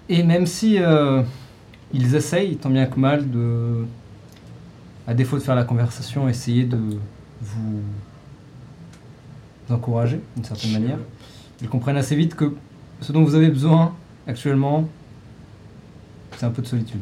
Et 0.09 0.23
même 0.23 0.47
si 0.47 0.78
euh, 0.81 1.23
ils 1.93 2.15
essayent, 2.15 2.56
tant 2.56 2.70
bien 2.70 2.86
que 2.86 2.98
mal, 2.98 3.31
de, 3.31 3.85
à 5.06 5.15
défaut 5.15 5.36
de 5.36 5.43
faire 5.43 5.55
la 5.55 5.65
conversation, 5.65 6.28
essayer 6.28 6.65
de 6.65 6.78
vous 7.40 7.82
encourager 9.70 10.20
d'une 10.35 10.44
certaine 10.44 10.73
manière, 10.73 10.98
ils 11.60 11.69
comprennent 11.69 11.98
assez 11.98 12.16
vite 12.16 12.35
que 12.35 12.55
ce 13.01 13.12
dont 13.12 13.23
vous 13.23 13.35
avez 13.35 13.48
besoin 13.48 13.94
actuellement, 14.27 14.89
c'est 16.36 16.47
un 16.47 16.51
peu 16.51 16.62
de 16.62 16.66
solitude. 16.66 17.01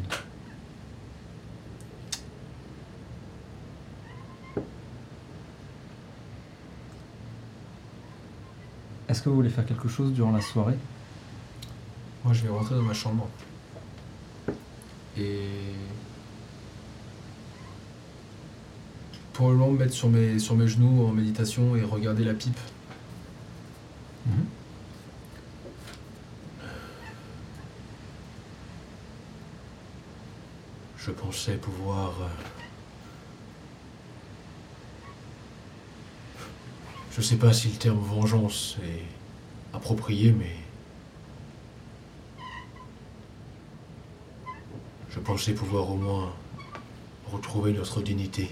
Est-ce 9.09 9.21
que 9.21 9.29
vous 9.29 9.35
voulez 9.35 9.49
faire 9.49 9.65
quelque 9.65 9.87
chose 9.87 10.11
durant 10.13 10.31
la 10.31 10.41
soirée? 10.41 10.77
Moi, 12.23 12.33
je 12.33 12.43
vais 12.43 12.49
rentrer 12.49 12.75
dans 12.75 12.81
ma 12.81 12.93
chambre. 12.93 13.27
Et. 15.17 15.47
Probablement 19.33 19.71
me 19.71 19.77
mettre 19.77 19.93
sur 19.93 20.09
mes, 20.09 20.39
sur 20.39 20.55
mes 20.55 20.67
genoux 20.67 21.05
en 21.05 21.11
méditation 21.11 21.75
et 21.75 21.83
regarder 21.83 22.23
la 22.23 22.33
pipe. 22.33 22.59
Je 30.97 31.11
pensais 31.11 31.55
pouvoir. 31.55 32.13
Je 37.17 37.23
sais 37.23 37.37
pas 37.37 37.51
si 37.51 37.69
le 37.69 37.77
terme 37.77 37.97
vengeance 37.97 38.77
est 38.83 39.75
approprié, 39.75 40.31
mais. 40.31 40.55
Je 45.09 45.19
pensais 45.19 45.53
pouvoir 45.53 45.89
au 45.89 45.95
moins 45.95 46.31
retrouver 47.31 47.73
notre 47.73 48.03
dignité 48.03 48.51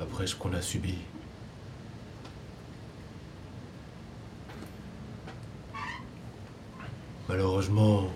après 0.00 0.28
ce 0.28 0.36
qu'on 0.36 0.52
a 0.52 0.62
subi. 0.62 0.94
Malheureusement, 7.28 8.08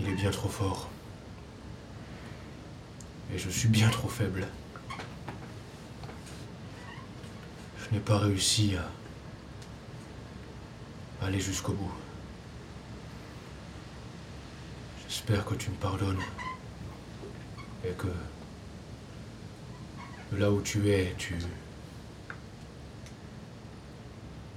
il 0.00 0.08
est 0.08 0.14
bien 0.14 0.32
trop 0.32 0.48
fort. 0.48 0.88
Et 3.32 3.38
je 3.38 3.48
suis 3.48 3.68
bien 3.68 3.88
trop 3.90 4.08
faible. 4.08 4.48
N'ai 7.94 8.00
pas 8.00 8.18
réussi 8.18 8.74
à 11.20 11.24
aller 11.24 11.38
jusqu'au 11.38 11.72
bout. 11.72 11.92
J'espère 15.08 15.44
que 15.44 15.54
tu 15.54 15.70
me 15.70 15.76
pardonnes. 15.76 16.18
Et 17.84 17.92
que 17.92 18.08
là 20.36 20.50
où 20.50 20.60
tu 20.60 20.90
es, 20.90 21.14
tu 21.18 21.36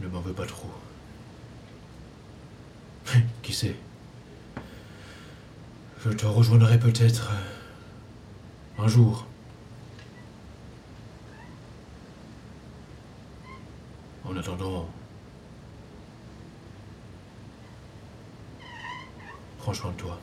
ne 0.01 0.07
m'en 0.07 0.21
veux 0.21 0.33
pas 0.33 0.47
trop. 0.47 0.71
Qui 3.43 3.53
sait? 3.53 3.75
Je 6.03 6.09
te 6.09 6.25
rejoindrai 6.25 6.79
peut-être 6.79 7.33
un 8.79 8.87
jour. 8.87 9.27
En 14.29 14.35
attendant, 14.35 14.89
prends 19.59 19.73
soin 19.73 19.91
de 19.91 19.95
toi. 19.95 20.19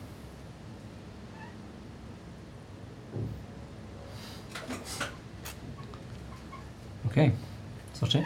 Ok. 7.07 7.21
Sortez. 7.95 8.23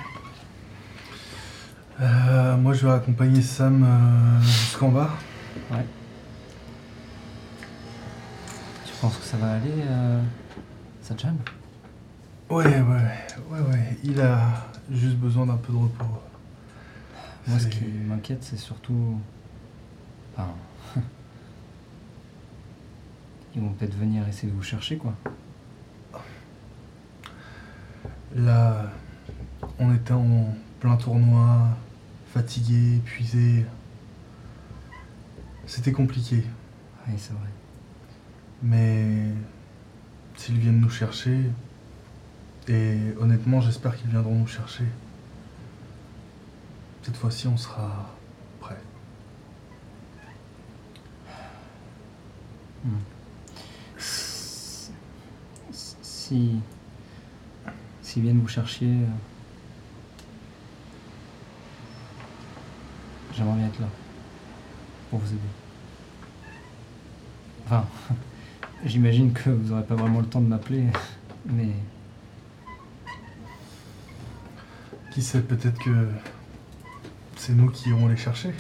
Euh, 2.01 2.57
moi, 2.57 2.73
je 2.73 2.87
vais 2.87 2.93
accompagner 2.93 3.41
Sam 3.41 3.85
euh, 3.85 4.41
jusqu'en 4.43 4.89
bas. 4.89 5.11
Tu 8.85 8.93
penses 9.01 9.17
que 9.17 9.25
ça 9.25 9.37
va 9.37 9.53
aller, 9.53 9.83
euh, 9.83 10.23
Satchan 11.03 11.37
Ouais, 12.51 12.65
ouais, 12.65 12.81
ouais, 13.51 13.61
ouais. 13.61 13.97
Il 14.03 14.21
a 14.21 14.41
juste 14.91 15.17
besoin 15.17 15.47
d'un 15.47 15.57
peu 15.57 15.73
de 15.73 15.79
repos. 15.79 16.05
Moi, 17.47 17.59
ce 17.59 17.67
qui 17.69 17.85
m'inquiète, 17.85 18.43
c'est 18.43 18.59
surtout. 18.59 19.19
Enfin. 20.35 20.49
Ils 23.55 23.63
vont 23.63 23.71
peut-être 23.71 23.97
venir 23.97 24.27
essayer 24.29 24.51
de 24.51 24.57
vous 24.57 24.63
chercher, 24.63 24.99
quoi. 24.99 25.15
Là, 28.35 28.93
on 29.79 29.95
était 29.95 30.13
en 30.13 30.55
plein 30.81 30.97
tournoi, 30.97 31.69
fatigué, 32.33 32.97
épuisé. 32.97 33.65
C'était 35.67 35.93
compliqué. 35.93 36.45
Oui, 37.07 37.15
c'est 37.17 37.33
vrai. 37.33 37.49
Mais 38.63 39.33
s'ils 40.37 40.59
viennent 40.59 40.81
nous 40.81 40.91
chercher, 40.91 41.51
et 42.69 42.99
honnêtement, 43.21 43.61
j'espère 43.61 43.97
qu'ils 43.97 44.11
viendront 44.11 44.35
nous 44.35 44.47
chercher. 44.47 44.85
Cette 47.03 47.17
fois-ci, 47.17 47.47
on 47.49 47.57
sera 47.57 48.15
prêt. 48.61 48.77
Si. 56.03 56.61
S'ils 58.03 58.23
viennent 58.23 58.41
vous 58.41 58.49
chercher. 58.49 58.87
euh, 58.87 59.07
J'aimerais 63.35 63.57
bien 63.57 63.67
être 63.69 63.81
là. 63.81 63.89
Pour 65.11 65.19
vous 65.21 65.29
aider. 65.29 65.39
Enfin. 67.67 67.87
J'imagine 68.85 69.33
que 69.33 69.51
vous 69.51 69.71
n'aurez 69.71 69.83
pas 69.85 69.95
vraiment 69.97 70.21
le 70.21 70.27
temps 70.27 70.41
de 70.41 70.47
m'appeler. 70.47 70.85
Mais. 71.47 71.71
Qui 75.19 75.25
sait, 75.25 75.41
peut-être 75.41 75.81
que 75.81 76.07
c'est 77.37 77.53
nous 77.53 77.69
qui 77.71 77.89
irons 77.89 78.07
les 78.07 78.17
chercher. 78.17 78.55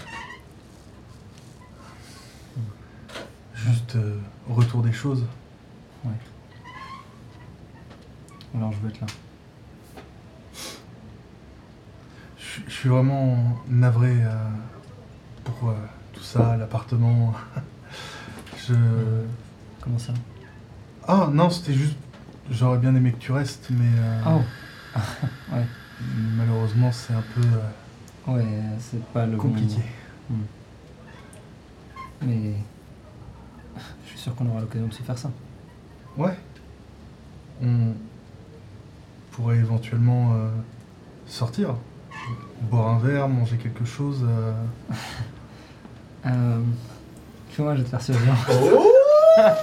Juste 3.54 3.94
euh, 3.94 4.18
retour 4.48 4.82
des 4.82 4.92
choses. 4.92 5.24
Alors 8.56 8.72
je 8.72 8.78
veux 8.78 8.88
être 8.88 9.00
là. 9.00 9.06
Je 12.38 12.44
suis- 12.44 12.64
je 12.66 12.72
suis 12.72 12.88
vraiment 12.88 13.38
navré 13.68 14.10
euh, 14.24 14.34
pour 15.44 15.70
euh, 15.70 15.74
tout 16.12 16.24
ça, 16.24 16.56
l'appartement. 16.56 17.34
Je. 18.66 18.74
Comment 19.80 19.98
ça? 20.00 20.12
Ah 21.06 21.28
non, 21.32 21.50
c'était 21.50 21.74
juste. 21.74 21.94
J'aurais 22.50 22.78
bien 22.78 22.96
aimé 22.96 23.12
que 23.12 23.18
tu 23.18 23.30
restes, 23.30 23.68
mais 23.70 23.86
euh, 23.96 24.22
Oh 24.26 24.98
Ouais. 25.52 25.64
Malheureusement, 26.36 26.90
c'est 26.92 27.12
un 27.14 27.22
peu 27.34 27.40
euh, 27.46 28.32
Ouais, 28.34 28.44
c'est 28.78 29.02
pas 29.12 29.24
le 29.26 29.32
bon- 29.36 29.42
compliqué. 29.44 29.80
Mais. 32.22 32.54
Je 34.04 34.10
suis 34.10 34.18
sûr 34.18 34.34
qu'on 34.34 34.48
aura 34.48 34.60
l'occasion 34.60 34.88
de 34.88 34.92
se 34.92 35.02
faire 35.02 35.16
ça. 35.18 35.30
Ouais. 36.16 36.34
On 37.62 37.92
pourrait 39.32 39.56
éventuellement 39.58 40.34
euh, 40.34 40.48
sortir, 41.26 41.74
boire 42.62 42.88
un 42.88 42.98
verre, 42.98 43.28
manger 43.28 43.56
quelque 43.56 43.84
chose. 43.84 44.24
euh. 44.28 44.52
Euh. 46.26 46.58
Fais-moi, 47.50 47.74
je 47.76 47.78
vais 47.78 47.84
te 47.84 47.90
faire 47.90 48.02
ce 48.02 48.10
viande. 48.12 48.36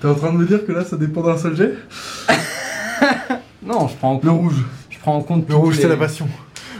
T'es 0.00 0.08
en 0.08 0.14
train 0.14 0.32
de 0.32 0.38
me 0.38 0.46
dire 0.46 0.64
que 0.64 0.70
là, 0.72 0.84
ça 0.84 0.96
dépend 0.96 1.22
d'un 1.22 1.36
seul 1.36 1.56
jet 1.56 1.74
Non, 3.62 3.88
je 3.88 3.96
prends 3.96 4.10
en 4.12 4.14
Le 4.14 4.20
compte. 4.20 4.40
rouge. 4.40 4.64
Je 4.90 4.98
prends 4.98 5.16
en 5.16 5.22
compte. 5.22 5.48
Le 5.48 5.54
rouge, 5.56 5.76
c'est 5.80 5.88
la 5.88 5.96
passion. 5.96 6.28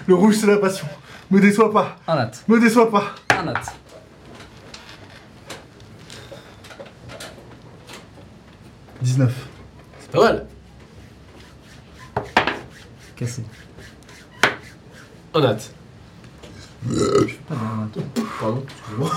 Le 0.06 0.14
rouge, 0.14 0.36
c'est 0.36 0.46
la 0.46 0.58
passion. 0.58 0.86
Me 1.30 1.40
déçois 1.40 1.72
pas. 1.72 1.96
Un 2.06 2.16
nat. 2.16 2.30
Me 2.48 2.60
déçois 2.60 2.90
pas. 2.90 3.14
Un 3.36 3.42
nat. 3.44 3.54
«19. 9.02 9.32
C'est 10.00 10.10
pas 10.10 10.20
mal. 10.20 10.46
Cassé. 13.14 13.44
Un 15.34 15.44
hâte. 15.44 15.70
Pas 16.88 17.54
nat. 17.54 17.88
Pardon, 18.40 18.64
excusez-moi. 18.68 19.10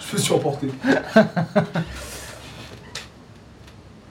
Je 0.00 0.16
me 0.16 0.18
suis 0.20 0.32
emporté. 0.32 0.68
Tu 0.68 1.04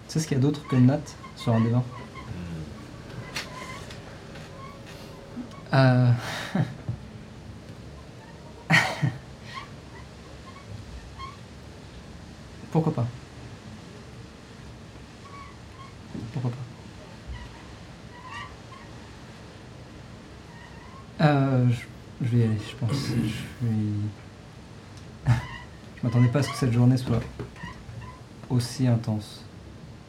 sais 0.08 0.20
ce 0.20 0.28
qu'il 0.28 0.38
y 0.38 0.40
a 0.40 0.44
d'autre 0.44 0.62
que 0.68 0.76
le 0.76 0.82
nat 0.82 1.00
sur 1.48 1.56
un 1.56 1.62
des 1.62 1.70
20 1.70 1.82
Euh. 5.74 6.12
Pourquoi 12.72 12.94
pas? 12.94 13.06
Pourquoi 16.34 16.52
pas? 16.52 16.58
Euh, 21.26 21.70
je, 21.70 22.26
je 22.26 22.30
vais 22.30 22.40
y 22.40 22.44
aller, 22.44 22.58
je 22.60 22.76
pense. 22.76 22.92
Je 22.92 23.68
je 25.98 26.04
m'attendais 26.04 26.28
pas 26.28 26.40
à 26.40 26.44
ce 26.44 26.50
que 26.50 26.58
cette 26.58 26.74
journée 26.74 26.98
soit 26.98 27.22
aussi 28.50 28.86
intense. 28.88 29.47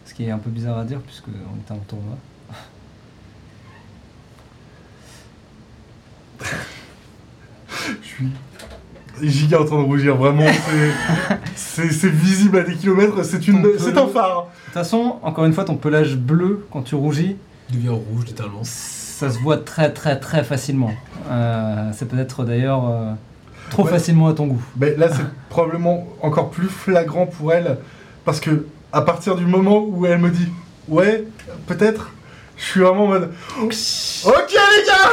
Ce 0.09 0.15
qui 0.15 0.25
est 0.25 0.31
un 0.31 0.39
peu 0.39 0.49
bizarre 0.51 0.79
à 0.79 0.85
dire 0.85 1.01
puisque 1.01 1.29
on 1.29 1.61
était 1.61 1.73
en 1.73 1.77
tournoi. 1.87 2.17
Je 9.21 9.27
suis 9.29 9.31
giga 9.31 9.61
en 9.61 9.65
train 9.65 9.79
de 9.79 9.85
rougir, 9.87 10.17
vraiment. 10.17 10.47
c'est- 11.57 12.09
visible 12.09 12.59
à 12.59 12.63
des 12.63 12.75
kilomètres. 12.75 13.23
C'est 13.25 13.47
une, 13.49 13.67
c'est 13.79 13.97
un 13.99 14.07
phare. 14.07 14.45
De 14.45 14.65
toute 14.67 14.75
façon, 14.75 15.17
encore 15.23 15.45
une 15.45 15.53
fois, 15.53 15.65
ton 15.65 15.77
pelage 15.77 16.17
bleu, 16.17 16.67
quand 16.71 16.83
tu 16.83 16.95
rougis, 16.95 17.37
Il 17.71 17.77
devient 17.77 17.89
rouge, 17.89 18.25
littéralement. 18.27 18.63
ça 18.63 19.31
se 19.31 19.39
voit 19.39 19.59
très 19.59 19.93
très 19.93 20.19
très 20.21 20.45
facilement. 20.45 20.93
Euh, 21.29 21.91
c'est 21.95 22.07
peut-être 22.09 22.45
d'ailleurs 22.45 22.89
euh, 22.89 23.13
trop 23.71 23.85
Ouais. 23.85 23.91
facilement 23.91 24.29
à 24.29 24.35
ton 24.35 24.47
goût. 24.47 24.63
Mais 24.77 24.95
là, 24.97 25.09
c'est 25.11 25.25
probablement 25.49 26.07
encore 26.23 26.51
plus 26.51 26.69
flagrant 26.69 27.27
pour 27.27 27.53
elle. 27.53 27.79
Parce 28.25 28.39
que, 28.41 28.67
à 28.93 29.03
partir 29.03 29.37
du 29.37 29.45
moment 29.47 29.85
où 29.85 30.07
elle 30.07 30.19
me 30.19 30.31
dit, 30.31 30.49
ouais, 30.89 31.25
peut-être, 31.67 32.11
je 32.57 32.65
suis 32.65 32.81
vraiment 32.81 33.05
en 33.05 33.09
mode, 33.09 33.33
ok 33.63 33.71
les 34.51 34.87
gars 34.87 35.11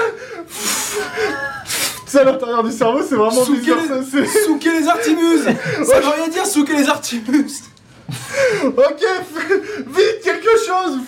C'est 2.07 2.19
à 2.21 2.23
l'intérieur 2.23 2.63
du 2.63 2.71
cerveau, 2.71 3.01
c'est 3.07 3.15
vraiment 3.15 3.43
Souquer 3.43 3.59
bizarre. 3.75 3.97
les- 3.99 4.25
ça, 4.27 4.45
Souquer 4.45 4.79
les 4.79 4.87
artimuses 4.87 5.43
Ça 5.85 5.99
veut 5.99 6.07
rien 6.07 6.27
dire, 6.29 6.45
souquer 6.45 6.73
les 6.77 6.87
artimuses 6.87 7.63
Ok, 8.63 9.01
f- 9.01 9.61
vite, 9.87 10.21
quelque 10.23 10.49
chose 10.65 10.99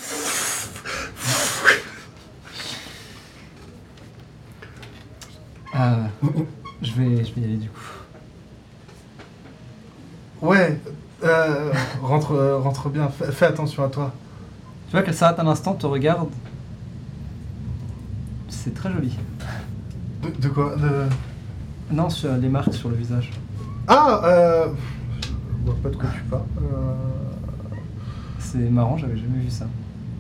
Euh, 5.76 6.04
je, 6.82 6.92
vais, 6.94 7.24
je 7.26 7.34
vais 7.34 7.42
y 7.42 7.44
aller 7.44 7.58
du 7.58 7.70
coup. 7.70 7.80
Ouais, 10.42 10.80
euh, 11.24 11.72
rentre, 12.02 12.34
euh, 12.34 12.58
rentre 12.58 12.90
bien, 12.90 13.10
fais, 13.10 13.32
fais 13.32 13.46
attention 13.46 13.84
à 13.84 13.90
toi. 13.90 14.12
Tu 14.88 14.92
vois 14.92 15.02
qu'elle 15.02 15.16
s'arrête 15.16 15.40
un 15.40 15.48
instant, 15.48 15.74
te 15.74 15.86
regarde. 15.86 16.30
C'est 18.50 18.74
très 18.74 18.92
joli. 18.92 19.18
De, 20.24 20.30
de 20.42 20.50
quoi 20.50 20.76
de... 20.76 21.08
Non, 21.92 22.10
sur 22.10 22.34
les 22.34 22.50
marques 22.50 22.74
sur 22.74 22.90
le 22.90 22.96
visage. 22.96 23.32
Ah 23.88 24.22
euh... 24.26 24.68
Je 25.22 25.66
vois 25.66 25.76
pas 25.82 25.90
de 25.90 25.96
quoi 25.96 26.10
tu 26.14 26.22
parles. 26.24 26.42
Euh... 26.58 26.94
C'est 28.40 28.70
marrant, 28.70 28.98
j'avais 28.98 29.18
jamais 29.18 29.40
vu 29.40 29.50
ça. 29.50 29.68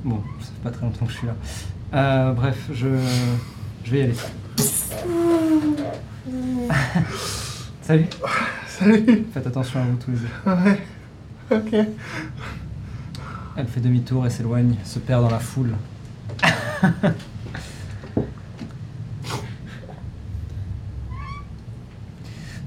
Bon, 0.04 0.22
ça 0.40 0.48
fait 0.48 0.64
pas 0.64 0.72
très 0.72 0.86
longtemps 0.86 1.06
que 1.06 1.12
je 1.12 1.18
suis 1.18 1.28
là. 1.28 1.36
Euh, 1.94 2.34
bref, 2.34 2.70
je, 2.74 2.88
je 3.84 3.92
vais 3.92 4.00
y 4.00 4.04
aller. 4.04 4.16
Salut, 7.82 8.08
Salut 8.78 9.26
faites 9.34 9.48
attention 9.48 9.80
à 9.80 9.84
vous 9.86 9.98
tous 9.98 10.12
les 10.12 10.18
deux. 10.18 10.28
Ouais. 10.52 10.78
Ok. 11.50 11.74
Elle 13.56 13.66
fait 13.66 13.80
demi-tour 13.80 14.28
et 14.28 14.30
s'éloigne, 14.30 14.76
se 14.84 15.00
perd 15.00 15.24
dans 15.24 15.32
la 15.32 15.40
foule. 15.40 15.72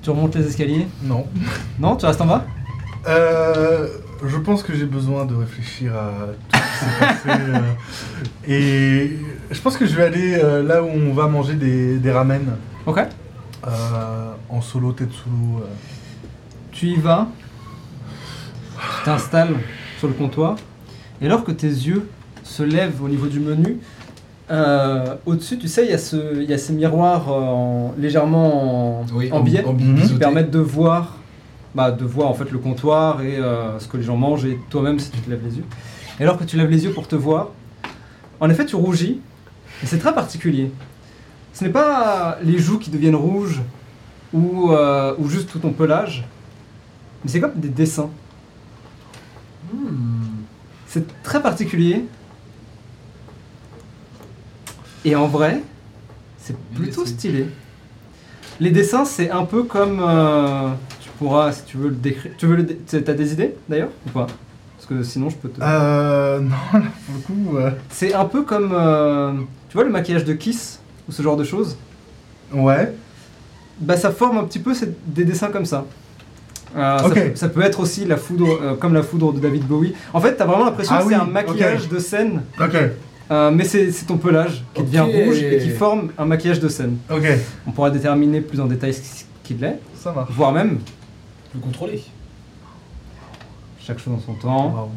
tu 0.03 0.11
remontes 0.11 0.35
les 0.35 0.49
escaliers? 0.49 0.89
Non. 1.05 1.29
Non, 1.79 1.95
tu 1.95 2.07
restes 2.07 2.21
en 2.21 2.27
bas? 2.27 2.45
Euh, 3.07 3.87
je 4.27 4.37
pense 4.39 4.65
que 4.65 4.75
j'ai 4.75 4.87
besoin 4.87 5.27
de 5.27 5.37
réfléchir 5.37 5.95
à 5.95 6.11
tout 6.53 6.59
ce 6.59 6.59
qui 6.59 6.91
s'est 6.91 6.99
passé. 6.99 7.29
euh, 7.29 7.73
et 8.49 9.17
je 9.53 9.61
pense 9.61 9.77
que 9.77 9.87
je 9.87 9.95
vais 9.95 10.07
aller 10.07 10.35
euh, 10.43 10.65
là 10.65 10.83
où 10.83 10.89
on 10.89 11.13
va 11.13 11.29
manger 11.29 11.55
des, 11.55 11.99
des 11.99 12.11
ramen. 12.11 12.57
Ok. 12.85 12.99
euh, 13.69 14.33
en 14.49 14.61
solo 14.61 14.91
Tetsulo. 14.91 15.63
Tu 16.81 16.87
y 16.87 16.97
vas, 16.97 17.29
tu 18.79 19.05
t'installes 19.05 19.55
sur 19.99 20.09
le 20.09 20.15
comptoir, 20.15 20.57
et 21.21 21.27
alors 21.27 21.45
que 21.45 21.53
tes 21.53 21.67
yeux 21.69 22.09
se 22.43 22.63
lèvent 22.63 23.03
au 23.05 23.09
niveau 23.11 23.27
du 23.27 23.39
menu, 23.39 23.77
euh, 24.51 25.15
au-dessus, 25.27 25.59
tu 25.59 25.69
sais, 25.69 25.85
il 25.85 25.91
y, 25.91 25.93
a 25.93 25.99
ce- 25.99 26.41
il 26.41 26.49
y 26.49 26.55
a 26.55 26.57
ces 26.57 26.73
miroirs 26.73 27.29
euh, 27.29 27.33
en- 27.35 27.95
légèrement 27.99 29.01
en, 29.03 29.07
Oui, 29.13 29.29
en 29.31 29.41
biais 29.41 29.63
en 29.63 29.75
Mhm. 29.75 29.79
qui 29.79 29.85
biseauté. 29.93 30.19
permettent 30.21 30.51
de 30.51 30.59
voir, 30.59 31.17
bah, 31.75 31.91
de 31.91 32.03
voir 32.07 32.29
en 32.29 32.35
fait 32.35 32.51
le 32.51 32.57
comptoir 32.57 33.21
et 33.21 33.37
euh, 33.37 33.79
ce 33.79 33.87
que 33.87 33.99
les 33.99 34.03
gens 34.03 34.17
mangent 34.17 34.47
et 34.47 34.59
toi-même 34.71 34.99
si 34.99 35.11
tu 35.11 35.19
te 35.19 35.29
lèves 35.29 35.45
les 35.45 35.59
yeux. 35.59 35.65
Et 36.19 36.23
alors 36.23 36.39
que 36.39 36.45
tu 36.45 36.57
lèves 36.57 36.71
les 36.71 36.85
yeux 36.85 36.93
pour 36.93 37.07
te 37.09 37.15
voir, 37.15 37.49
en 38.41 38.49
effet, 38.49 38.65
tu 38.65 38.77
rougis, 38.77 39.21
et 39.83 39.87
c'est 39.87 39.99
très 39.99 40.15
particulier. 40.15 40.73
Ce 41.53 41.63
n'est 41.63 41.71
pas 41.71 42.39
les 42.43 42.57
joues 42.59 42.79
qui 42.79 42.89
deviennent 42.89 43.17
rouges 43.17 43.61
ou, 44.33 44.73
euh, 44.73 45.15
ou 45.19 45.29
juste 45.29 45.51
tout 45.53 45.59
ton 45.59 45.73
pelage, 45.73 46.25
mais 47.25 47.31
c'est 47.31 47.41
comme 47.41 47.55
des 47.55 47.69
dessins. 47.69 48.11
C'est 50.87 51.23
très 51.23 51.41
particulier. 51.43 52.05
Et 55.05 55.15
en 55.17 55.29
vrai, 55.29 55.63
c'est 56.39 56.57
plutôt 56.75 57.07
stylé. 57.07 57.47
Les 58.59 58.71
dessins, 58.71 59.05
c'est 59.05 59.31
un 59.31 59.45
peu 59.45 59.63
comme. 59.63 60.01
euh, 60.03 60.71
tu 61.01 61.09
pourras, 61.19 61.53
si 61.53 61.65
tu 61.65 61.77
veux 61.79 61.89
le 61.89 61.95
décrire. 61.95 62.33
Tu 62.37 62.47
veux 62.47 62.57
le. 62.57 62.67
T'as 62.67 63.15
des 63.15 63.33
idées 63.33 63.55
d'ailleurs 63.69 63.89
Ou 64.07 64.11
pas? 64.11 64.27
Parce 64.77 64.87
que 64.87 65.03
sinon, 65.03 65.31
je 65.31 65.37
peux 65.37 65.49
te. 65.49 65.61
Euh, 65.63 66.41
non, 66.41 66.51
là, 66.73 66.83
pour 67.07 67.15
le 67.15 67.21
coup. 67.21 67.57
euh, 67.57 67.71
C'est 67.91 68.13
un 68.13 68.25
peu 68.27 68.43
comme. 68.43 68.73
euh, 68.75 69.33
tu 69.69 69.75
vois 69.75 69.85
le 69.85 69.91
maquillage 69.91 70.25
de 70.25 70.35
Kiss 70.35 70.81
Ou 71.09 71.13
ce 71.13 71.23
genre 71.23 71.37
de 71.37 71.45
choses? 71.45 71.77
Ouais. 72.53 72.93
Bah, 73.81 73.97
ça 73.97 74.11
forme 74.11 74.37
un 74.37 74.45
petit 74.45 74.59
peu 74.59 74.75
c'est 74.75 74.93
des 75.15 75.25
dessins 75.25 75.49
comme 75.49 75.65
ça. 75.65 75.87
Euh, 76.77 76.99
ça 76.99 77.09
peut- 77.11 77.31
ça, 77.35 77.49
peut 77.49 77.63
être 77.63 77.81
aussi 77.81 78.05
la 78.05 78.17
foudre, 78.17 78.47
euh, 78.63 78.75
comme 78.77 78.95
la 78.95 79.03
foudre 79.03 79.33
de 79.33 79.41
David 79.41 79.65
Bowie. 79.67 79.95
En 80.13 80.21
fait, 80.21 80.37
t'as 80.37 80.45
vraiment 80.45 80.65
l'impression 80.67 80.95
Ah 80.97 81.03
que 81.03 81.09
c'est 81.09 81.15
un 81.15 81.25
maquillage 81.25 81.89
de 81.89 81.99
scène, 81.99 82.43
Ok. 82.61 82.77
euh, 83.31 83.51
mais 83.51 83.65
c'est 83.65 83.91
ton 84.07 84.19
pelage 84.19 84.65
qui 84.75 84.83
devient 84.85 85.01
rouge 85.01 85.43
et 85.43 85.59
qui 85.59 85.71
forme 85.71 86.11
un 86.17 86.25
maquillage 86.27 86.61
de 86.61 86.69
scène. 86.69 86.97
Ok. 87.11 87.25
On 87.67 87.73
pourra 87.73 87.91
déterminer 87.91 88.41
plus 88.41 88.61
en 88.61 88.67
détail 88.67 88.95
ce 88.95 89.25
qu'il 89.43 89.63
est, 89.65 89.81
Ça 89.97 90.13
marche. 90.13 90.31
voire 90.33 90.53
même 90.53 90.79
Plus 91.51 91.61
contrôlé. 91.61 92.05
chaque 93.81 93.99
chose 93.99 94.15
en 94.15 94.21
son 94.21 94.35
temps. 94.35 94.91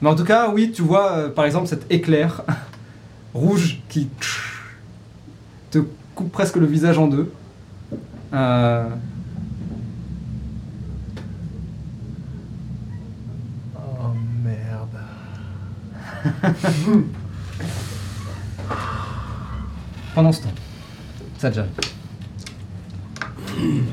Mais 0.00 0.08
en 0.08 0.14
tout 0.14 0.24
cas, 0.24 0.48
oui, 0.50 0.72
tu 0.74 0.80
vois 0.82 1.12
euh, 1.12 1.28
par 1.28 1.44
exemple 1.44 1.66
cet 1.66 1.90
éclair 1.92 2.42
rouge 3.34 3.80
qui 3.90 4.08
te 5.70 5.78
coupe 6.14 6.32
presque 6.32 6.56
le 6.56 6.64
visage 6.66 6.98
en 6.98 7.06
deux. 7.08 7.30
Euh, 8.32 8.84
Oh 13.76 14.12
merde. 14.42 14.98
pendant 20.14 20.32
ce 20.32 20.42
temps, 20.42 20.48
Sajan. 21.38 21.66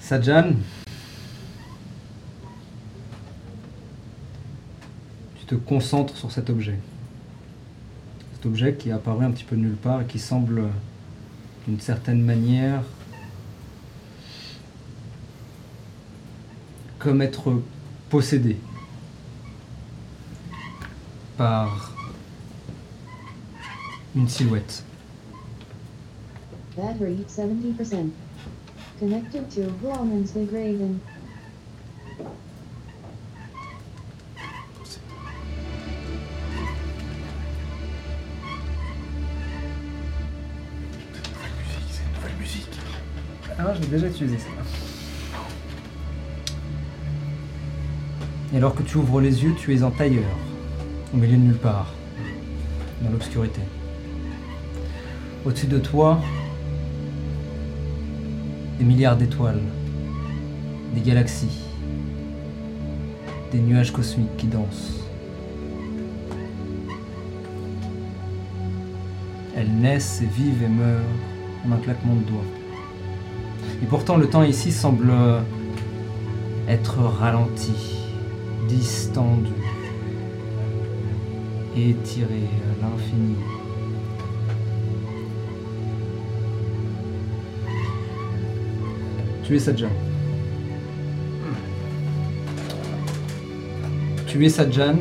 Sajan, 0.00 0.54
tu 5.38 5.44
te 5.46 5.54
concentres 5.54 6.16
sur 6.16 6.32
cet 6.32 6.50
objet. 6.50 6.80
Cet 8.34 8.46
objet 8.46 8.74
qui 8.74 8.88
est 8.88 8.92
apparu 8.92 9.24
un 9.24 9.30
petit 9.30 9.44
peu 9.44 9.54
de 9.54 9.60
nulle 9.60 9.76
part 9.76 10.00
et 10.00 10.06
qui 10.06 10.18
semble, 10.18 10.64
d'une 11.70 11.78
certaine 11.78 12.20
manière, 12.20 12.82
comme 16.98 17.22
être 17.22 17.62
possédé 18.08 18.56
par 21.36 21.92
une 24.16 24.28
silhouette. 24.28 24.82
Battery 26.76 27.24
70%. 27.28 28.10
Connected 28.98 29.48
to 29.50 29.70
Grauman's 29.80 30.32
Big 30.32 30.50
Ah, 43.62 43.74
je 43.74 43.82
l'ai 43.82 43.88
déjà 43.88 44.06
utilisé 44.06 44.38
ça. 44.38 44.48
Et 48.54 48.56
alors 48.56 48.74
que 48.74 48.82
tu 48.82 48.96
ouvres 48.96 49.20
les 49.20 49.44
yeux, 49.44 49.54
tu 49.54 49.74
es 49.76 49.82
en 49.82 49.90
tailleur, 49.90 50.24
au 51.12 51.18
milieu 51.18 51.36
de 51.36 51.42
nulle 51.42 51.58
part, 51.58 51.92
dans 53.02 53.10
l'obscurité. 53.10 53.60
Au-dessus 55.44 55.66
de 55.66 55.78
toi, 55.78 56.22
des 58.78 58.84
milliards 58.84 59.18
d'étoiles, 59.18 59.60
des 60.94 61.02
galaxies, 61.02 61.60
des 63.52 63.58
nuages 63.58 63.92
cosmiques 63.92 64.36
qui 64.38 64.46
dansent. 64.46 65.04
Elles 69.54 69.70
naissent 69.70 70.22
et 70.22 70.26
vivent 70.26 70.62
et 70.62 70.68
meurent 70.68 71.02
en 71.66 71.72
un 71.72 71.78
claquement 71.78 72.14
de 72.14 72.22
doigts. 72.22 72.59
Et 73.82 73.86
pourtant, 73.86 74.16
le 74.16 74.28
temps 74.28 74.42
ici 74.42 74.72
semble 74.72 75.12
être 76.68 76.98
ralenti, 76.98 77.72
distendu, 78.68 79.50
étiré 81.76 82.44
à 82.44 82.82
l'infini. 82.82 83.36
Tu 89.42 89.56
es 89.56 89.58
Sajan. 89.58 89.88
Tu 94.26 94.46
es 94.46 94.48
Sajan. 94.48 94.96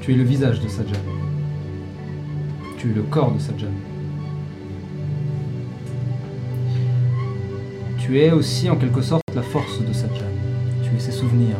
Tu 0.00 0.12
es 0.12 0.16
le 0.16 0.22
visage 0.22 0.60
de 0.60 0.68
Sajan. 0.68 0.94
Tu 2.78 2.90
es 2.90 2.94
le 2.94 3.02
corps 3.02 3.32
de 3.32 3.38
Sajan. 3.38 3.74
Tu 8.04 8.20
es 8.20 8.30
aussi 8.32 8.68
en 8.68 8.76
quelque 8.76 9.00
sorte 9.00 9.22
la 9.34 9.40
force 9.40 9.80
de 9.80 9.90
Sajan. 9.94 10.26
Tu 10.82 10.94
es 10.94 10.98
ses 10.98 11.10
souvenirs. 11.10 11.56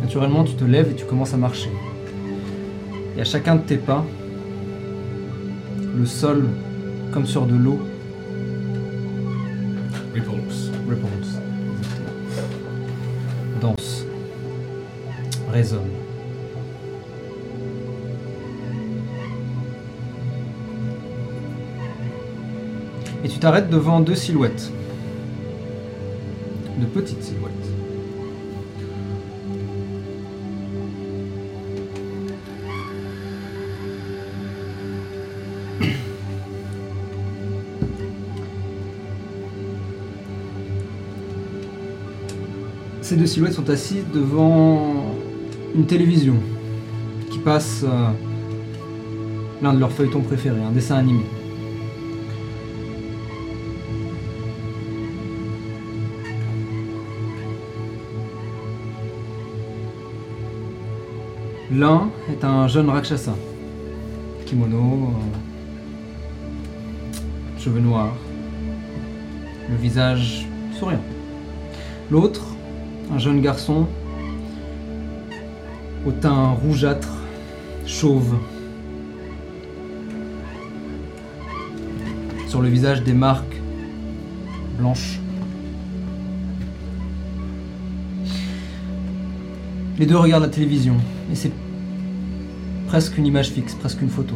Naturellement, 0.00 0.44
tu 0.44 0.54
te 0.54 0.62
lèves 0.62 0.92
et 0.92 0.94
tu 0.94 1.04
commences 1.04 1.34
à 1.34 1.36
marcher. 1.36 1.70
Et 3.16 3.20
à 3.20 3.24
chacun 3.24 3.56
de 3.56 3.62
tes 3.62 3.76
pas, 3.76 4.06
le 5.96 6.06
sol, 6.06 6.48
comme 7.12 7.26
sur 7.26 7.44
de 7.44 7.56
l'eau, 7.56 7.80
Repulse. 10.14 10.70
Repulse. 10.88 11.40
Danse. 13.60 14.04
résonne. 15.52 15.99
T'arrêtes 23.40 23.70
devant 23.70 24.00
deux 24.00 24.14
silhouettes. 24.14 24.70
De 26.78 26.84
petites 26.86 27.22
silhouettes. 27.22 27.52
Ces 43.00 43.16
deux 43.16 43.26
silhouettes 43.26 43.54
sont 43.54 43.68
assises 43.70 44.04
devant 44.14 45.16
une 45.74 45.86
télévision 45.86 46.36
qui 47.30 47.38
passe 47.38 47.82
euh, 47.84 48.10
l'un 49.62 49.72
de 49.72 49.80
leurs 49.80 49.90
feuilletons 49.90 50.20
préférés, 50.20 50.60
un 50.62 50.70
dessin 50.70 50.96
animé. 50.96 51.24
L'un 61.72 62.10
est 62.28 62.42
un 62.42 62.66
jeune 62.66 62.90
Rakshasa, 62.90 63.32
kimono, 64.44 65.14
euh, 65.14 65.20
cheveux 67.60 67.78
noirs, 67.78 68.16
le 69.68 69.76
visage 69.76 70.48
souriant. 70.76 70.98
L'autre, 72.10 72.42
un 73.14 73.18
jeune 73.18 73.40
garçon 73.40 73.86
au 76.04 76.10
teint 76.10 76.48
rougeâtre, 76.48 77.12
chauve. 77.86 78.34
Sur 82.48 82.62
le 82.62 82.68
visage 82.68 83.04
des 83.04 83.12
marques 83.12 83.60
blanches. 84.76 85.20
Les 90.00 90.06
deux 90.06 90.16
regardent 90.16 90.42
la 90.42 90.48
télévision 90.48 90.96
et 91.30 91.34
c'est 91.34 91.52
presque 92.86 93.16
une 93.18 93.26
image 93.26 93.50
fixe, 93.50 93.74
presque 93.74 94.02
une 94.02 94.08
photo. 94.08 94.34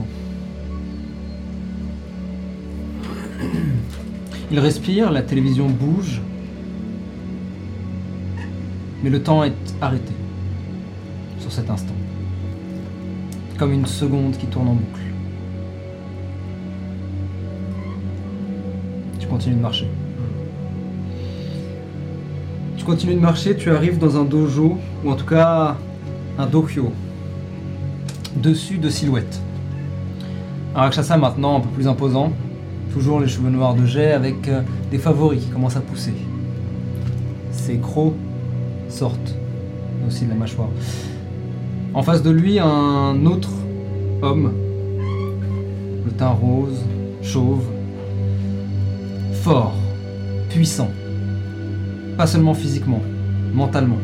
Ils 4.51 4.61
respirent, 4.61 5.11
la 5.11 5.23
télévision 5.23 5.69
bouge, 5.69 6.21
mais 9.03 9.11
le 9.11 9.23
temps 9.23 9.43
est 9.43 9.53
arrêté 9.81 10.13
sur 11.41 11.51
cet 11.51 11.69
instant. 11.69 11.95
Comme 13.59 13.73
une 13.73 13.87
seconde 13.87 14.37
qui 14.37 14.47
tourne 14.47 14.69
en 14.69 14.75
boucle. 14.75 15.01
Tu 19.19 19.27
continues 19.27 19.57
de 19.57 19.61
marcher. 19.61 19.89
Tu 22.77 22.85
continues 22.85 23.15
de 23.15 23.21
marcher, 23.21 23.57
tu 23.57 23.71
arrives 23.71 23.99
dans 23.99 24.17
un 24.21 24.25
dojo, 24.25 24.79
ou 25.05 25.11
en 25.11 25.17
tout 25.17 25.27
cas 25.27 25.77
un 26.39 26.47
dohyo, 26.47 26.93
dessus 28.37 28.79
de 28.79 28.89
silhouettes. 28.89 29.41
Un 30.75 30.81
Rakshasa 30.81 31.17
maintenant 31.17 31.59
un 31.59 31.61
peu 31.61 31.69
plus 31.69 31.87
imposant, 31.87 32.33
toujours 32.93 33.21
les 33.21 33.29
cheveux 33.29 33.51
noirs 33.51 33.75
de 33.75 33.87
jet 33.87 34.13
avec 34.13 34.49
euh, 34.49 34.63
des 34.91 34.99
favoris 34.99 35.45
qui 35.45 35.51
commencent 35.51 35.77
à 35.77 35.81
pousser. 35.81 36.15
Ses 37.53 37.79
crocs 37.79 38.15
sortent 38.89 39.35
aussi 40.07 40.25
de 40.25 40.31
la 40.31 40.37
mâchoire. 40.37 40.69
En 41.93 42.03
face 42.03 42.23
de 42.23 42.31
lui, 42.31 42.59
un 42.59 43.25
autre 43.27 43.51
homme, 44.23 44.53
le 46.05 46.11
teint 46.11 46.31
rose, 46.31 46.85
chauve, 47.23 47.65
fort, 49.33 49.75
puissant, 50.51 50.91
pas 52.17 52.27
seulement 52.27 52.55
physiquement, 52.55 53.01
mentalement. 53.53 53.99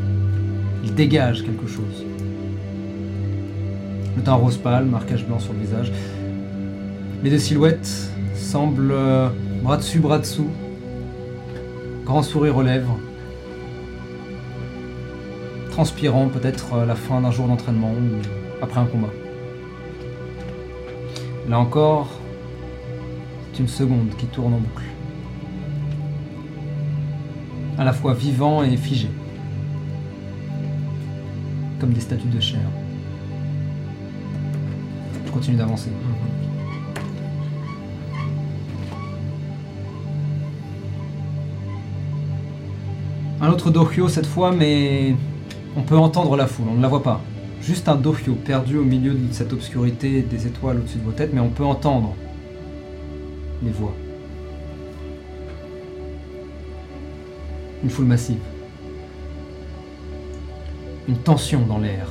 Il 0.85 0.95
dégage 0.95 1.43
quelque 1.43 1.67
chose. 1.67 2.05
Le 4.27 4.33
rose 4.33 4.59
pâle, 4.59 4.85
marquage 4.85 5.27
blanc 5.27 5.41
sur 5.41 5.53
le 5.53 5.59
visage. 5.59 5.91
Les 7.25 7.31
deux 7.31 7.39
silhouettes 7.39 8.13
semblent 8.37 8.93
euh, 8.93 9.29
bras 9.63 9.77
dessus, 9.77 9.99
bras 9.99 10.19
dessous. 10.19 10.49
Grand 12.05 12.23
sourire 12.23 12.57
aux 12.57 12.63
lèvres. 12.63 12.97
Transpirant 15.73 16.29
peut-être 16.29 16.75
euh, 16.75 16.87
la 16.87 16.95
fin 16.95 17.21
d'un 17.21 17.33
jour 17.33 17.49
d'entraînement 17.49 17.91
ou 17.91 18.63
après 18.63 18.81
un 18.81 18.87
combat. 18.87 19.11
Là 21.49 21.59
encore, 21.59 22.09
c'est 23.53 23.61
une 23.61 23.69
seconde 23.69 24.11
qui 24.17 24.27
tourne 24.27 24.55
en 24.55 24.59
boucle. 24.59 24.85
À 27.79 27.85
la 27.85 27.93
fois 27.93 28.15
vivant 28.15 28.63
et 28.63 28.77
figé. 28.77 29.09
Comme 31.81 31.93
des 31.93 32.01
statues 32.01 32.29
de 32.29 32.41
chair. 32.41 32.61
Continue 35.41 35.57
d'avancer. 35.57 35.89
Un 43.41 43.49
autre 43.49 43.71
dohyo 43.71 44.11
cette 44.11 44.27
fois, 44.27 44.53
mais 44.53 45.15
on 45.79 45.81
peut 45.81 45.97
entendre 45.97 46.37
la 46.37 46.47
foule, 46.47 46.67
on 46.71 46.75
ne 46.75 46.83
la 46.83 46.89
voit 46.89 47.03
pas. 47.03 47.23
Juste 47.63 47.89
un 47.89 47.95
dohyo 47.95 48.35
perdu 48.35 48.77
au 48.77 48.85
milieu 48.85 49.15
de 49.15 49.33
cette 49.33 49.55
obscurité 49.55 50.21
des 50.21 50.47
étoiles 50.47 50.77
au-dessus 50.77 50.99
de 50.99 51.05
vos 51.05 51.13
têtes, 51.13 51.31
mais 51.33 51.41
on 51.41 51.49
peut 51.49 51.65
entendre 51.65 52.15
les 53.63 53.71
voix. 53.71 53.95
Une 57.83 57.89
foule 57.89 58.05
massive. 58.05 58.37
Une 61.09 61.17
tension 61.17 61.61
dans 61.63 61.79
l'air. 61.79 62.09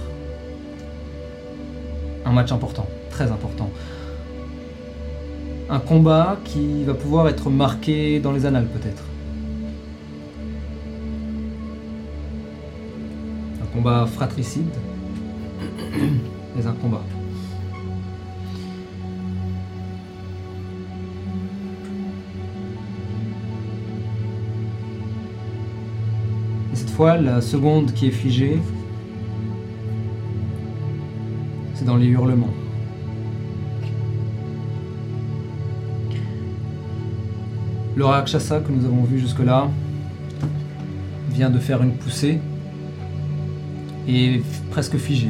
Un 2.26 2.32
match 2.32 2.52
important, 2.52 2.88
important. 3.28 3.70
Un 5.70 5.80
combat 5.80 6.38
qui 6.46 6.84
va 6.84 6.94
pouvoir 6.94 7.28
être 7.28 7.50
marqué 7.50 8.20
dans 8.20 8.32
les 8.32 8.46
annales 8.46 8.68
peut-être. 8.68 9.04
Un 13.62 13.66
combat 13.76 14.06
fratricide, 14.08 14.66
mais 16.56 16.66
un 16.66 16.74
combat. 16.74 17.04
Et 26.74 26.76
cette 26.76 26.90
fois, 26.90 27.18
la 27.18 27.42
seconde 27.42 27.94
qui 27.94 28.08
est 28.08 28.12
figée, 28.12 28.60
c'est 31.76 31.86
dans 31.86 31.96
les 31.96 32.08
hurlements. 32.08 32.59
Le 38.00 38.06
Rakshasa 38.06 38.62
que 38.62 38.72
nous 38.72 38.86
avons 38.86 39.04
vu 39.04 39.20
jusque-là 39.20 39.70
vient 41.32 41.50
de 41.50 41.60
faire 41.60 41.84
une 41.84 41.92
poussée 41.92 42.40
et 44.08 44.36
est 44.36 44.44
presque 44.72 44.96
figé. 44.96 45.28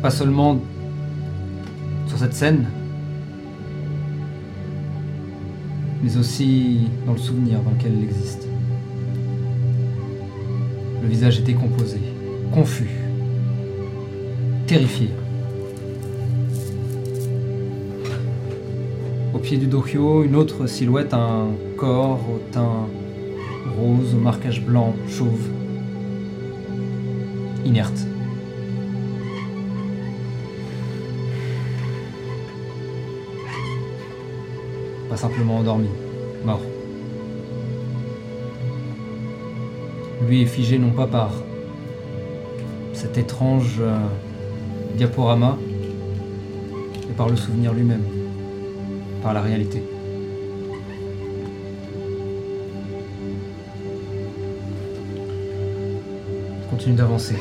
Pas 0.00 0.10
seulement 0.10 0.60
sur 2.06 2.16
cette 2.16 2.32
scène, 2.32 2.66
mais 6.00 6.16
aussi 6.16 6.82
dans 7.06 7.14
le 7.14 7.18
souvenir 7.18 7.58
dans 7.62 7.72
lequel 7.72 7.94
elle 7.98 8.04
existe. 8.04 8.46
Le 11.02 11.08
visage 11.08 11.40
est 11.40 11.42
décomposé, 11.42 11.98
confus, 12.52 13.00
terrifié. 14.68 15.10
Pied 19.44 19.58
du 19.58 19.66
dohyo, 19.66 20.24
une 20.24 20.36
autre 20.36 20.66
silhouette, 20.66 21.12
un 21.12 21.48
corps 21.76 22.18
au 22.30 22.40
teint 22.50 22.88
rose, 23.78 24.14
au 24.14 24.18
marquage 24.18 24.62
blanc, 24.62 24.94
chauve, 25.06 25.50
inerte. 27.62 28.06
Pas 35.10 35.16
simplement 35.18 35.58
endormi, 35.58 35.88
mort. 36.42 36.62
Lui 40.26 40.40
est 40.40 40.46
figé 40.46 40.78
non 40.78 40.90
pas 40.90 41.06
par 41.06 41.32
cet 42.94 43.18
étrange 43.18 43.76
euh, 43.80 43.98
diaporama, 44.96 45.58
mais 47.06 47.14
par 47.14 47.28
le 47.28 47.36
souvenir 47.36 47.74
lui-même, 47.74 48.23
par 49.24 49.32
la 49.32 49.40
réalité. 49.40 49.82
Continue 56.68 56.94
d'avancer. 56.94 57.36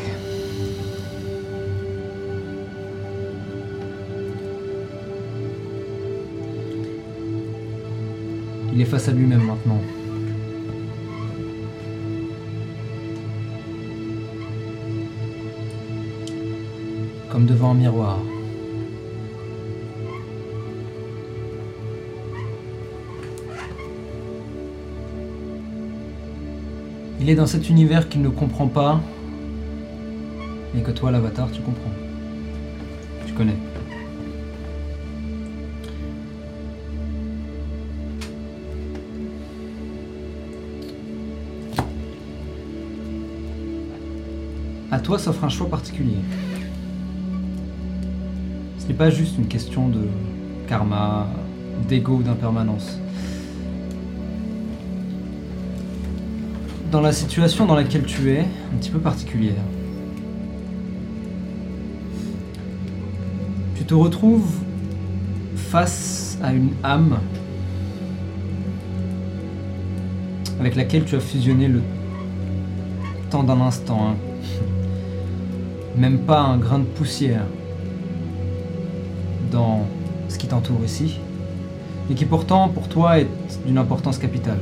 Il 8.71 8.79
est 8.79 8.85
face 8.85 9.09
à 9.09 9.11
lui-même 9.11 9.43
maintenant. 9.43 9.81
Comme 17.29 17.45
devant 17.45 17.71
un 17.71 17.73
miroir. 17.73 18.22
Il 27.23 27.29
est 27.29 27.35
dans 27.35 27.47
cet 27.47 27.69
univers 27.69 28.09
qu'il 28.09 28.21
ne 28.21 28.27
comprend 28.27 28.67
pas, 28.67 28.99
mais 30.75 30.81
que 30.81 30.91
toi, 30.91 31.09
l'avatar, 31.09 31.49
tu 31.53 31.61
comprends. 31.61 31.89
Tu 33.25 33.31
connais. 33.31 33.55
À 44.91 44.99
toi 44.99 45.17
s'offre 45.17 45.45
un 45.45 45.49
choix 45.49 45.69
particulier. 45.69 46.17
Ce 48.79 48.85
n'est 48.85 48.93
pas 48.95 49.09
juste 49.09 49.37
une 49.37 49.47
question 49.47 49.87
de 49.87 50.09
karma, 50.67 51.29
d'ego 51.87 52.15
ou 52.15 52.23
d'impermanence. 52.23 52.99
Dans 56.93 57.01
la 57.01 57.11
situation 57.11 57.65
dans 57.65 57.73
laquelle 57.73 58.03
tu 58.03 58.29
es, 58.29 58.41
un 58.41 58.77
petit 58.79 58.91
peu 58.91 58.99
particulière, 58.99 59.63
tu 63.75 63.83
te 63.83 63.95
retrouves 63.95 64.59
face 65.55 66.37
à 66.43 66.53
une 66.53 66.69
âme 66.83 67.17
avec 70.59 70.75
laquelle 70.75 71.03
tu 71.03 71.15
as 71.15 71.19
fusionné 71.19 71.67
le 71.67 71.81
temps 73.31 73.41
d'un 73.41 73.59
instant. 73.61 74.09
hein. 74.09 74.15
Même 75.97 76.19
pas 76.19 76.41
un 76.41 76.59
grain 76.59 76.77
de 76.77 76.85
poussière 76.85 77.47
dans 79.51 79.87
ce 80.29 80.37
qui 80.37 80.45
t'entoure 80.45 80.81
ici, 80.85 81.19
et 82.11 82.13
qui 82.13 82.25
pourtant 82.25 82.69
pour 82.69 82.87
toi 82.87 83.17
est 83.17 83.27
d'une 83.65 83.79
importance 83.79 84.19
capitale. 84.19 84.59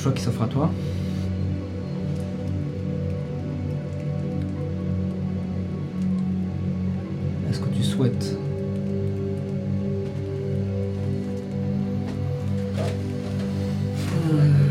Choix 0.00 0.12
qui 0.12 0.22
s'offre 0.22 0.42
à 0.42 0.46
toi. 0.46 0.70
Est-ce 7.50 7.60
que 7.60 7.68
tu 7.68 7.82
souhaites 7.82 8.38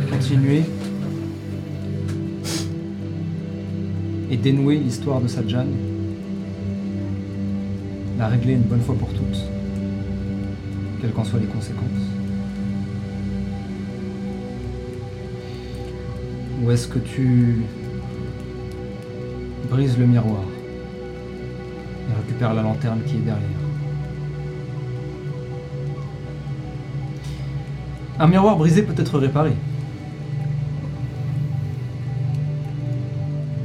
continuer 0.09 0.63
et 4.31 4.37
dénouer 4.37 4.77
l'histoire 4.77 5.21
de 5.21 5.27
Sajan, 5.27 5.67
la 8.17 8.27
régler 8.29 8.53
une 8.53 8.61
bonne 8.61 8.81
fois 8.81 8.95
pour 8.95 9.09
toutes, 9.09 9.43
quelles 10.99 11.11
qu'en 11.11 11.23
soient 11.23 11.39
les 11.39 11.45
conséquences? 11.45 12.28
Ou 16.69 16.71
est-ce 16.71 16.87
que 16.87 16.99
tu 16.99 17.63
brises 19.71 19.97
le 19.97 20.05
miroir 20.05 20.43
et 22.07 22.13
récupères 22.21 22.53
la 22.53 22.61
lanterne 22.61 22.99
qui 23.07 23.15
est 23.15 23.21
derrière? 23.21 23.41
Un 28.19 28.27
miroir 28.27 28.55
brisé 28.55 28.83
peut 28.83 28.93
être 29.01 29.17
réparé. 29.17 29.53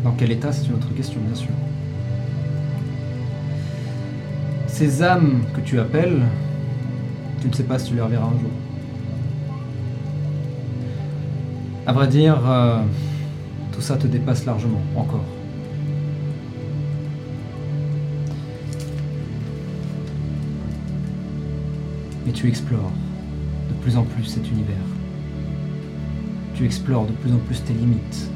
Dans 0.03 0.13
quel 0.13 0.33
état, 0.33 0.51
c'est 0.51 0.67
une 0.69 0.77
autre 0.77 0.95
question, 0.95 1.21
bien 1.21 1.35
sûr. 1.35 1.51
Ces 4.67 5.03
âmes 5.03 5.43
que 5.55 5.61
tu 5.61 5.79
appelles, 5.79 6.23
tu 7.43 7.49
ne 7.49 7.53
sais 7.53 7.65
pas 7.65 7.79
si 7.79 7.91
tu 7.91 7.97
les 7.97 8.01
reverras 8.01 8.29
un 8.29 8.39
jour. 8.39 8.64
À 11.87 11.93
vrai 11.93 12.09
dire, 12.09 12.41
euh, 12.47 12.79
tout 13.73 13.83
ça 13.83 13.97
te 13.97 14.07
dépasse 14.07 14.47
largement, 14.47 14.81
encore. 14.97 15.25
Mais 22.25 22.33
tu 22.33 22.49
explores 22.49 22.91
de 23.69 23.75
plus 23.83 23.99
en 23.99 24.05
plus 24.05 24.25
cet 24.25 24.51
univers. 24.51 24.77
Tu 26.55 26.65
explores 26.65 27.05
de 27.05 27.13
plus 27.13 27.33
en 27.33 27.39
plus 27.39 27.63
tes 27.63 27.75
limites. 27.75 28.31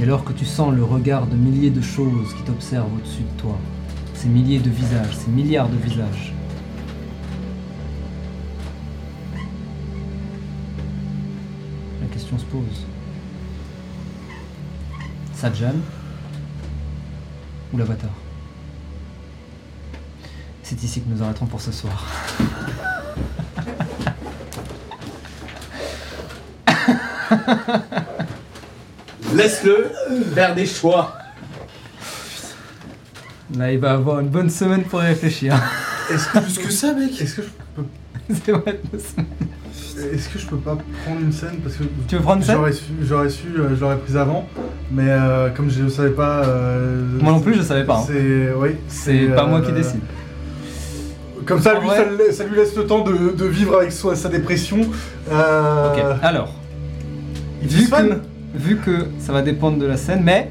Et 0.00 0.02
alors 0.02 0.24
que 0.24 0.32
tu 0.32 0.44
sens 0.44 0.74
le 0.74 0.82
regard 0.82 1.28
de 1.28 1.36
milliers 1.36 1.70
de 1.70 1.80
choses 1.80 2.34
qui 2.34 2.42
t'observent 2.42 2.92
au-dessus 2.96 3.22
de 3.22 3.40
toi, 3.40 3.56
ces 4.12 4.28
milliers 4.28 4.58
de 4.58 4.70
visages, 4.70 5.16
ces 5.16 5.30
milliards 5.30 5.68
de 5.68 5.76
visages, 5.76 6.34
pose. 12.50 12.86
Sajan 15.34 15.74
ou 17.72 17.78
l'avatar 17.78 18.10
C'est 20.62 20.82
ici 20.82 21.00
que 21.02 21.08
nous 21.08 21.22
arrêterons 21.22 21.46
pour 21.46 21.60
ce 21.60 21.72
soir. 21.72 22.04
Laisse-le 29.34 29.90
faire 30.34 30.54
des 30.54 30.66
choix. 30.66 31.16
Là, 33.56 33.72
il 33.72 33.78
va 33.78 33.92
avoir 33.92 34.20
une 34.20 34.28
bonne 34.28 34.50
semaine 34.50 34.84
pour 34.84 35.02
y 35.02 35.06
réfléchir. 35.06 35.54
Est-ce 36.10 36.28
que, 36.28 36.38
Plus 36.38 36.58
que 36.58 36.70
ça, 36.72 36.92
mec? 36.92 37.20
est-ce 37.20 37.36
que 37.36 37.42
je 37.42 37.48
peux, 37.74 37.84
C'est 38.44 38.52
vrai, 38.52 38.80
deux 38.92 38.98
semaines. 38.98 39.45
Est-ce 40.16 40.28
que 40.28 40.38
je 40.38 40.46
peux 40.46 40.56
pas 40.56 40.76
prendre 41.04 41.20
une 41.20 41.32
scène 41.32 41.56
parce 41.62 41.76
que 41.76 41.84
Tu 42.08 42.16
veux 42.16 42.22
prendre 42.22 42.38
une 42.38 42.42
scène? 42.44 42.56
j'aurais 42.56 42.72
su, 42.72 42.84
j'aurais 43.02 43.28
su, 43.30 43.46
euh, 43.58 43.74
je 43.76 43.80
l'aurais 43.80 43.98
prise 43.98 44.16
avant, 44.16 44.46
mais 44.90 45.04
euh, 45.08 45.48
comme 45.50 45.70
je 45.70 45.82
ne 45.82 45.88
savais 45.88 46.10
pas. 46.10 46.44
euh, 46.44 47.02
Moi 47.20 47.32
non 47.32 47.40
plus, 47.40 47.54
je 47.54 47.62
savais 47.62 47.84
pas. 47.84 47.98
hein. 47.98 48.04
C'est 48.06 48.52
oui. 48.56 48.70
C'est 48.88 49.28
pas 49.34 49.46
moi 49.46 49.60
qui 49.60 49.72
décide. 49.72 50.00
Comme 51.46 51.60
ça, 51.62 51.78
lui, 51.78 51.86
vrai- 51.86 52.32
ça, 52.32 52.42
lui 52.44 52.56
laisse 52.56 52.74
le 52.76 52.86
temps 52.86 53.04
de, 53.04 53.30
de 53.36 53.44
vivre 53.44 53.76
avec 53.78 53.92
soi, 53.92 54.16
sa 54.16 54.28
dépression. 54.28 54.80
Ok, 54.80 56.02
alors, 56.22 56.52
vu 57.62 57.88
que, 57.88 58.20
vu 58.54 58.76
que 58.78 59.06
ça 59.20 59.32
va 59.32 59.42
dépendre 59.42 59.78
de 59.78 59.86
la 59.86 59.96
scène, 59.96 60.22
mais 60.24 60.50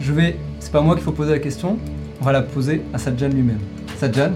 je 0.00 0.12
vais. 0.12 0.36
C'est 0.60 0.72
pas 0.72 0.80
moi 0.80 0.94
qu'il 0.96 1.04
faut 1.04 1.12
poser 1.12 1.30
la 1.32 1.38
question, 1.38 1.78
on 2.20 2.24
va 2.24 2.32
la 2.32 2.42
poser 2.42 2.82
à 2.92 2.98
Sadjan 2.98 3.28
lui-même. 3.28 3.58
Sadjan, 3.98 4.32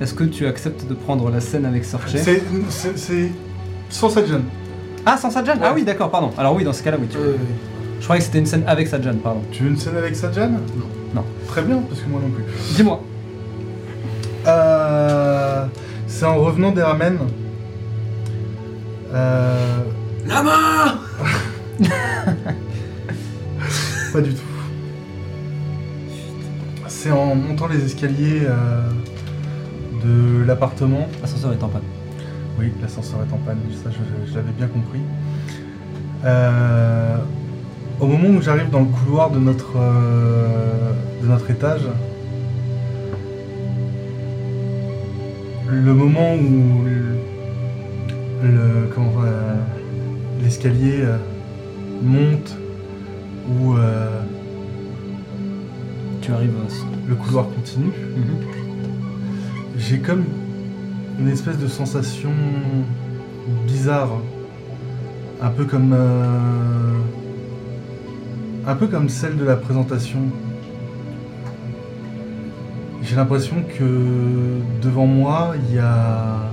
est-ce 0.00 0.14
que 0.14 0.24
tu 0.24 0.46
acceptes 0.46 0.86
de 0.86 0.94
prendre 0.94 1.30
la 1.30 1.40
scène 1.40 1.64
avec 1.64 1.84
Sorche 1.84 2.12
c'est 2.14 2.42
sans 3.90 4.08
cette 4.10 4.26
jeune. 4.26 4.44
Ah, 5.04 5.16
sans 5.16 5.30
Sadjan 5.30 5.54
Ah 5.62 5.72
oui, 5.74 5.84
d'accord, 5.84 6.10
pardon. 6.10 6.30
Alors 6.36 6.54
oui, 6.54 6.64
dans 6.64 6.72
ce 6.72 6.82
cas-là, 6.82 6.96
oui. 7.00 7.06
tu- 7.08 7.16
Je 8.00 8.04
croyais 8.04 8.18
que 8.20 8.26
c'était 8.26 8.38
une 8.40 8.46
scène 8.46 8.64
avec 8.66 8.88
Sadjan, 8.88 9.14
pardon. 9.22 9.40
Tu 9.52 9.62
veux 9.62 9.70
une 9.70 9.76
scène 9.78 9.96
avec 9.96 10.14
Sajan 10.16 10.48
Non. 10.50 10.60
Non. 11.14 11.24
Très 11.46 11.62
bien, 11.62 11.78
parce 11.88 12.00
que 12.00 12.08
moi 12.08 12.20
non 12.22 12.30
plus. 12.30 12.44
Dis-moi. 12.74 13.00
Euh, 14.46 15.64
c'est 16.06 16.24
en 16.26 16.36
revenant 16.36 16.72
des 16.72 16.82
ramen. 16.82 17.18
Euh, 19.14 19.78
La 20.26 20.42
main 20.42 20.98
pas 24.12 24.20
du 24.20 24.34
tout. 24.34 24.42
C'est 26.88 27.10
en 27.10 27.34
montant 27.34 27.66
les 27.68 27.84
escaliers 27.84 28.42
euh, 28.44 28.80
de 30.04 30.44
l'appartement. 30.44 31.06
L'ascenseur 31.22 31.52
est 31.52 31.62
en 31.62 31.68
panne. 31.68 31.82
Oui, 32.58 32.72
l'ascenseur 32.80 33.20
est 33.20 33.32
en 33.34 33.38
panne, 33.38 33.58
ça 33.82 33.90
je, 33.90 34.30
je 34.30 34.34
l'avais 34.36 34.52
bien 34.52 34.66
compris. 34.68 35.00
Euh, 36.24 37.16
au 38.00 38.06
moment 38.06 38.28
où 38.28 38.40
j'arrive 38.40 38.70
dans 38.70 38.80
le 38.80 38.86
couloir 38.86 39.30
de 39.30 39.38
notre, 39.38 39.74
euh, 39.76 40.92
de 41.22 41.26
notre 41.28 41.50
étage, 41.50 41.82
le 45.68 45.92
moment 45.94 46.34
où 46.34 46.84
le, 46.84 48.48
le- 48.48 48.88
comment 48.94 49.10
va, 49.10 49.28
l'escalier 50.42 51.00
euh, 51.02 51.16
monte, 52.02 52.56
où 53.60 53.74
euh, 53.74 54.08
Tu 56.22 56.32
arrives 56.32 56.54
le 57.08 57.14
couloir 57.14 57.46
continue, 57.54 57.92
Mhm. 58.16 58.24
j'ai 59.78 59.98
comme 59.98 60.24
une 61.18 61.28
espèce 61.28 61.58
de 61.58 61.66
sensation 61.66 62.32
bizarre, 63.66 64.10
un 65.40 65.50
peu 65.50 65.64
comme 65.64 65.92
euh, 65.92 66.92
un 68.66 68.74
peu 68.74 68.86
comme 68.86 69.08
celle 69.08 69.36
de 69.36 69.44
la 69.44 69.56
présentation. 69.56 70.20
J'ai 73.02 73.16
l'impression 73.16 73.62
que 73.78 74.58
devant 74.82 75.06
moi, 75.06 75.54
il 75.68 75.76
y 75.76 75.78
a 75.78 76.50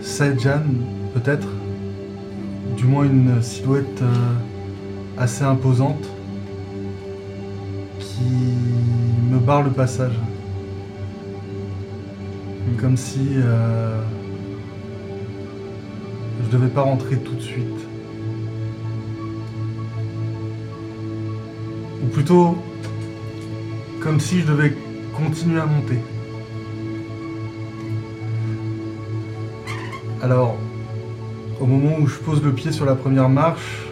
Sajan, 0.00 0.62
peut-être. 1.14 1.48
Du 2.76 2.84
moins 2.84 3.04
une 3.04 3.42
silhouette 3.42 4.02
euh, 4.02 4.34
assez 5.18 5.44
imposante 5.44 6.08
qui 7.98 8.24
me 9.30 9.38
barre 9.38 9.62
le 9.62 9.70
passage. 9.70 10.12
Comme 12.80 12.96
si 12.96 13.28
euh, 13.36 14.02
je 16.44 16.56
devais 16.56 16.68
pas 16.68 16.82
rentrer 16.82 17.16
tout 17.16 17.34
de 17.34 17.40
suite. 17.40 17.64
Ou 22.02 22.06
plutôt 22.08 22.56
comme 24.00 24.20
si 24.20 24.40
je 24.40 24.46
devais 24.46 24.74
continuer 25.16 25.60
à 25.60 25.66
monter. 25.66 25.98
Alors, 30.22 30.56
au 31.60 31.66
moment 31.66 31.96
où 32.00 32.06
je 32.06 32.16
pose 32.16 32.42
le 32.42 32.52
pied 32.52 32.72
sur 32.72 32.84
la 32.84 32.94
première 32.94 33.28
marche, 33.28 33.88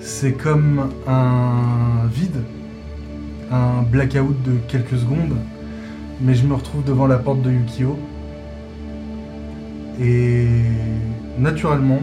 c'est 0.00 0.32
comme 0.32 0.90
un 1.06 2.06
vide, 2.12 2.42
un 3.50 3.82
blackout 3.82 4.42
de 4.42 4.56
quelques 4.68 4.98
secondes, 4.98 5.36
mais 6.20 6.34
je 6.34 6.46
me 6.46 6.54
retrouve 6.54 6.84
devant 6.84 7.06
la 7.06 7.16
porte 7.16 7.42
de 7.42 7.50
Yukio. 7.50 7.98
Et 10.00 10.46
naturellement, 11.38 12.00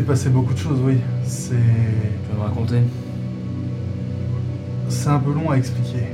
s'est 0.00 0.06
passé 0.06 0.28
beaucoup 0.30 0.54
de 0.54 0.58
choses, 0.58 0.80
oui. 0.82 0.96
C'est. 1.24 1.54
Tu 1.54 2.32
vas 2.32 2.38
me 2.38 2.48
raconter 2.48 2.78
C'est 4.88 5.10
un 5.10 5.18
peu 5.18 5.32
long 5.32 5.50
à 5.50 5.58
expliquer. 5.58 6.04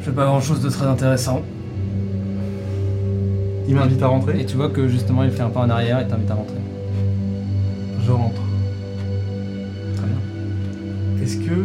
Je 0.00 0.04
fais 0.04 0.10
pas 0.10 0.24
grand 0.24 0.40
chose 0.40 0.60
de 0.60 0.68
très 0.68 0.86
intéressant. 0.86 1.42
Il 3.68 3.76
m'invite 3.76 4.02
à 4.02 4.06
Et 4.06 4.08
rentrer 4.08 4.44
tu 4.44 4.56
vois 4.56 4.68
que 4.68 4.88
justement 4.88 5.22
il 5.22 5.30
fait 5.30 5.42
un 5.42 5.48
pas 5.48 5.60
en 5.60 5.70
arrière 5.70 6.00
et 6.00 6.08
t'invite 6.08 6.30
à 6.30 6.34
rentrer. 6.34 6.58
Je 8.04 8.10
rentre. 8.10 8.42
Très 9.96 10.06
bien. 10.06 11.22
Est-ce 11.22 11.36
que 11.36 11.64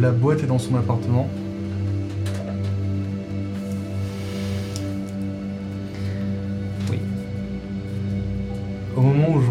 la 0.00 0.12
boîte 0.12 0.42
est 0.44 0.46
dans 0.46 0.60
son 0.60 0.76
appartement? 0.76 1.28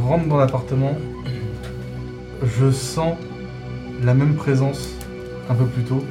Rentre 0.04 0.28
dans 0.28 0.38
l'appartement, 0.38 0.96
je 2.44 2.72
sens 2.72 3.16
la 4.04 4.14
même 4.14 4.36
présence 4.36 4.96
un 5.50 5.56
peu 5.56 5.66
plus 5.66 5.84
tôt. 5.84 6.04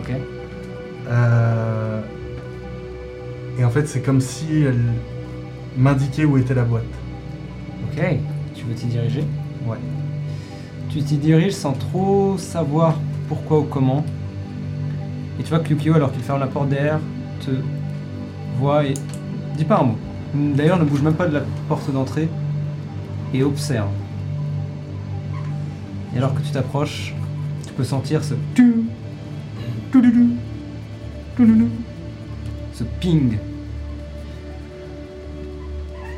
Ok. 0.00 0.12
Euh, 1.08 2.00
Et 3.58 3.64
en 3.64 3.70
fait, 3.70 3.88
c'est 3.88 4.00
comme 4.00 4.20
si 4.20 4.62
elle 4.62 4.80
m'indiquait 5.76 6.24
où 6.24 6.38
était 6.38 6.54
la 6.54 6.64
boîte. 6.64 6.84
Ok. 7.84 8.04
Tu 8.54 8.64
veux 8.64 8.74
t'y 8.74 8.86
diriger? 8.86 9.24
Ouais. 9.66 9.78
Tu 10.90 11.00
t'y 11.02 11.16
diriges 11.16 11.52
sans 11.52 11.72
trop 11.72 12.36
savoir 12.38 12.98
pourquoi 13.28 13.58
ou 13.60 13.64
comment. 13.64 14.04
Et 15.38 15.42
tu 15.42 15.50
vois 15.50 15.60
que 15.60 15.70
Yukio, 15.70 15.94
alors 15.94 16.12
qu'il 16.12 16.22
ferme 16.22 16.40
la 16.40 16.46
porte 16.46 16.68
derrière, 16.68 17.00
te 17.40 17.50
voit 18.58 18.84
et 18.84 18.94
dis 19.56 19.64
pas 19.64 19.80
un 19.80 19.84
mot. 19.84 19.96
D'ailleurs, 20.34 20.78
ne 20.78 20.84
bouge 20.84 21.02
même 21.02 21.14
pas 21.14 21.26
de 21.26 21.34
la 21.34 21.42
porte 21.68 21.90
d'entrée 21.92 22.28
et 23.34 23.42
observe. 23.42 23.90
Et 26.14 26.18
alors 26.18 26.34
que 26.34 26.40
tu 26.40 26.50
t'approches, 26.50 27.14
tu 27.66 27.72
peux 27.72 27.84
sentir 27.84 28.24
ce 28.24 28.34
tu 28.54 28.84
toudoudou, 29.92 30.30
toudoudou, 31.36 31.68
ce 32.72 32.84
ping. 33.00 33.38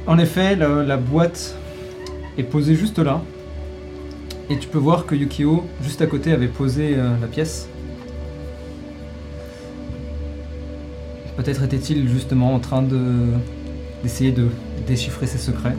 En 0.06 0.18
effet, 0.18 0.56
la, 0.56 0.96
boîte 0.96 1.56
est 2.36 2.42
posée 2.42 2.74
juste 2.74 2.98
là. 2.98 3.22
Et 4.48 4.58
tu 4.58 4.66
peux 4.66 4.78
voir 4.78 5.06
que 5.06 5.14
Yukio, 5.14 5.64
juste 5.82 6.02
à 6.02 6.06
côté, 6.06 6.32
avait 6.32 6.48
posé 6.48 6.96
euh, 6.96 7.10
la 7.20 7.28
pièce. 7.28 7.68
Peut-être 11.36 11.62
était-il 11.62 12.08
justement 12.08 12.54
en 12.54 12.58
train 12.58 12.82
de 12.82 13.28
d'essayer 14.02 14.32
de 14.32 14.48
déchiffrer 14.86 15.26
ses 15.26 15.38
secrets. 15.38 15.76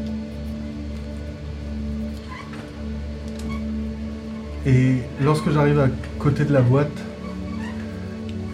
Et 4.65 4.98
lorsque 5.22 5.49
j'arrive 5.51 5.80
à 5.80 5.88
côté 6.19 6.45
de 6.45 6.53
la 6.53 6.61
boîte, 6.61 6.98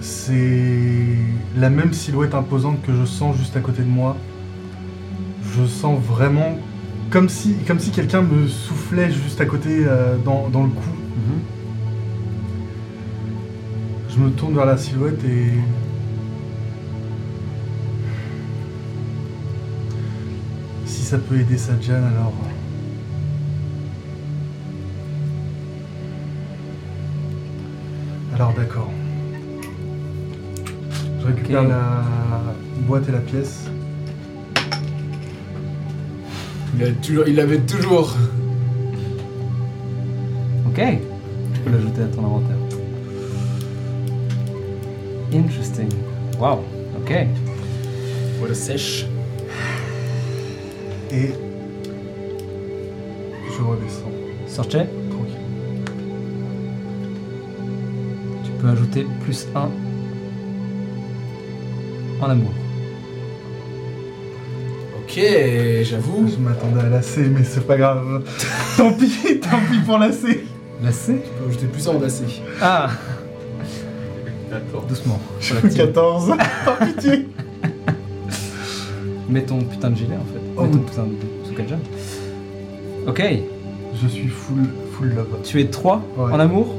c'est 0.02 1.18
la 1.58 1.69
même 1.69 1.94
silhouette 1.94 2.34
imposante 2.34 2.82
que 2.82 2.94
je 2.94 3.06
sens 3.06 3.36
juste 3.38 3.58
à 3.58 3.60
côté 3.60 3.82
de 3.82 3.90
moi. 3.90 4.16
Je 5.56 5.66
sens 5.66 6.00
vraiment 6.02 6.58
comme 7.10 7.30
si, 7.30 7.56
comme 7.68 7.80
si 7.80 7.92
quelqu'un 7.92 8.22
me 8.22 8.48
soufflait 8.48 9.11
juste 9.11 9.42
à 9.42 9.45
côté 9.45 9.84
euh, 9.86 10.18
dans, 10.24 10.50
dans 10.50 10.64
le 10.64 10.69
cou. 10.69 10.90
Je 14.18 14.24
me 14.24 14.32
tourne 14.32 14.56
vers 14.56 14.66
la 14.66 14.77
silhouette 14.77 15.24
et. 15.26 15.52
Si 20.88 21.03
ça 21.03 21.19
peut 21.19 21.40
aider 21.40 21.58
Sajan, 21.58 21.94
alors. 21.95 22.34
Alors 28.38 28.54
d'accord. 28.54 28.92
Je 31.20 31.26
récupère 31.26 31.64
Ok. 31.64 31.70
la 31.70 32.04
boîte 32.86 33.10
et 33.10 33.12
la 33.12 33.18
pièce. 33.18 33.66
Il, 36.76 36.84
a 36.84 36.92
toujours, 36.92 37.28
il 37.28 37.40
avait 37.40 37.62
toujours. 37.62 38.16
Ok. 40.68 40.80
Tu 41.56 41.60
peux 41.62 41.72
l'ajouter 41.72 42.04
à 42.04 42.06
ton 42.06 42.26
inventaire. 42.26 42.58
Interesting. 45.34 45.90
Wow. 46.40 46.60
Ok. 47.02 47.16
Voilà, 48.38 48.54
sèche. 48.54 49.08
Et. 51.12 51.32
Je 53.48 53.64
redescends. 53.64 54.12
Sorche, 54.46 54.78
peux 58.68 58.74
ajouter 58.74 59.08
plus 59.24 59.48
1 59.56 59.70
en 62.22 62.30
amour. 62.30 62.52
Ok, 65.02 65.20
j'avoue. 65.84 66.28
Je 66.28 66.38
m'attendais 66.38 66.82
à 66.82 66.90
la 66.90 67.02
C, 67.02 67.30
mais 67.34 67.44
c'est 67.44 67.66
pas 67.66 67.78
grave. 67.78 68.24
tant 68.78 68.92
pis, 68.94 69.40
tant 69.40 69.60
pis 69.72 69.80
pour 69.86 69.98
la 69.98 70.12
C. 70.12 70.46
La 70.84 70.92
C 70.92 71.22
Je 71.24 71.44
peux 71.44 71.50
ajouter 71.50 71.68
plus 71.68 71.88
un 71.88 71.92
en 71.92 72.04
AC. 72.04 72.24
Ah. 72.62 72.90
Doucement. 74.88 75.20
Je 75.40 75.54
fais 75.54 75.70
14. 75.70 76.34
Par 76.66 76.78
pitié. 76.80 77.28
Mets 79.30 79.44
ton 79.44 79.60
putain 79.60 79.90
de 79.92 79.96
gilet 79.98 80.16
en 80.16 80.26
fait. 80.34 80.40
Oh. 80.56 80.64
Mets 80.64 80.72
ton 80.72 80.80
putain 80.80 81.04
de 81.04 81.48
Soukadjan. 81.48 81.80
Ok. 83.08 83.24
Je 84.02 84.08
suis 84.08 84.28
full, 84.28 84.64
full 84.94 85.14
love. 85.16 85.28
Tu 85.44 85.60
es 85.62 85.66
3 85.66 86.02
Ouais. 86.18 86.34
en 86.34 86.40
amour 86.40 86.76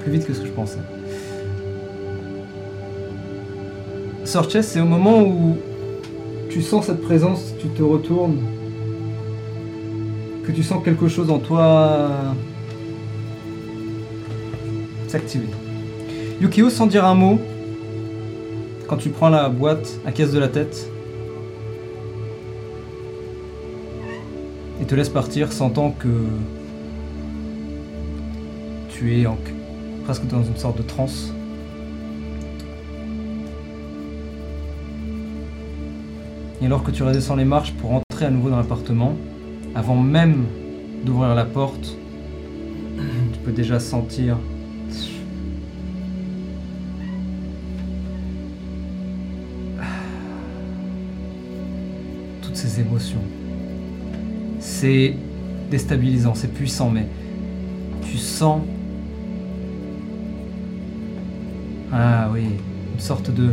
Plus 0.00 0.12
vite 0.12 0.26
que 0.26 0.34
ce 0.34 0.40
que 0.40 0.46
je 0.46 0.52
pensais. 0.52 0.78
Sorches, 4.24 4.60
c'est 4.60 4.80
au 4.80 4.86
moment 4.86 5.22
où 5.22 5.56
tu 6.48 6.62
sens 6.62 6.86
cette 6.86 7.02
présence, 7.02 7.52
tu 7.58 7.68
te 7.68 7.82
retournes, 7.82 8.38
que 10.44 10.52
tu 10.52 10.62
sens 10.62 10.82
quelque 10.84 11.08
chose 11.08 11.30
en 11.30 11.38
toi 11.38 12.10
s'activer. 15.08 15.48
Yukio, 16.40 16.70
sans 16.70 16.86
dire 16.86 17.04
un 17.04 17.14
mot, 17.14 17.38
quand 18.88 18.96
tu 18.96 19.10
prends 19.10 19.28
la 19.28 19.48
boîte 19.48 19.98
à 20.06 20.12
caisse 20.12 20.32
de 20.32 20.38
la 20.38 20.48
tête, 20.48 20.88
et 24.80 24.84
te 24.84 24.94
laisse 24.94 25.08
partir, 25.08 25.52
sentant 25.52 25.90
que 25.90 26.08
tu 28.88 29.20
es 29.20 29.26
en- 29.26 29.38
presque 30.04 30.26
dans 30.26 30.42
une 30.42 30.56
sorte 30.56 30.76
de 30.76 30.82
transe. 30.82 31.32
Et 36.60 36.66
alors 36.66 36.82
que 36.82 36.90
tu 36.90 37.02
redescends 37.02 37.36
les 37.36 37.44
marches 37.44 37.72
pour 37.72 37.92
entrer 37.92 38.26
à 38.26 38.30
nouveau 38.30 38.50
dans 38.50 38.56
l'appartement, 38.56 39.14
avant 39.74 39.96
même 39.96 40.44
d'ouvrir 41.04 41.34
la 41.34 41.44
porte, 41.44 41.96
tu 43.32 43.38
peux 43.44 43.52
déjà 43.52 43.80
sentir 43.80 44.36
toutes 52.42 52.56
ces 52.56 52.80
émotions. 52.80 53.22
C'est 54.60 55.16
déstabilisant, 55.70 56.34
c'est 56.34 56.52
puissant, 56.52 56.90
mais 56.90 57.06
tu 58.02 58.18
sens... 58.18 58.60
Ah 61.96 62.28
oui, 62.32 62.46
une 62.94 63.00
sorte 63.00 63.30
de 63.30 63.52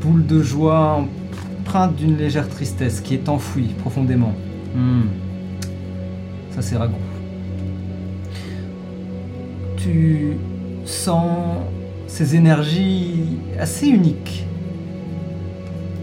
boule 0.00 0.24
de 0.24 0.42
joie 0.42 1.04
empreinte 1.60 1.94
d'une 1.94 2.16
légère 2.16 2.48
tristesse 2.48 3.02
qui 3.02 3.12
est 3.12 3.28
enfouie 3.28 3.74
profondément. 3.78 4.32
Hmm. 4.74 5.02
Ça 6.52 6.62
c'est 6.62 6.78
ragoût. 6.78 6.94
Tu 9.76 10.38
sens 10.86 11.58
ces 12.06 12.36
énergies 12.36 13.36
assez 13.58 13.88
uniques. 13.88 14.46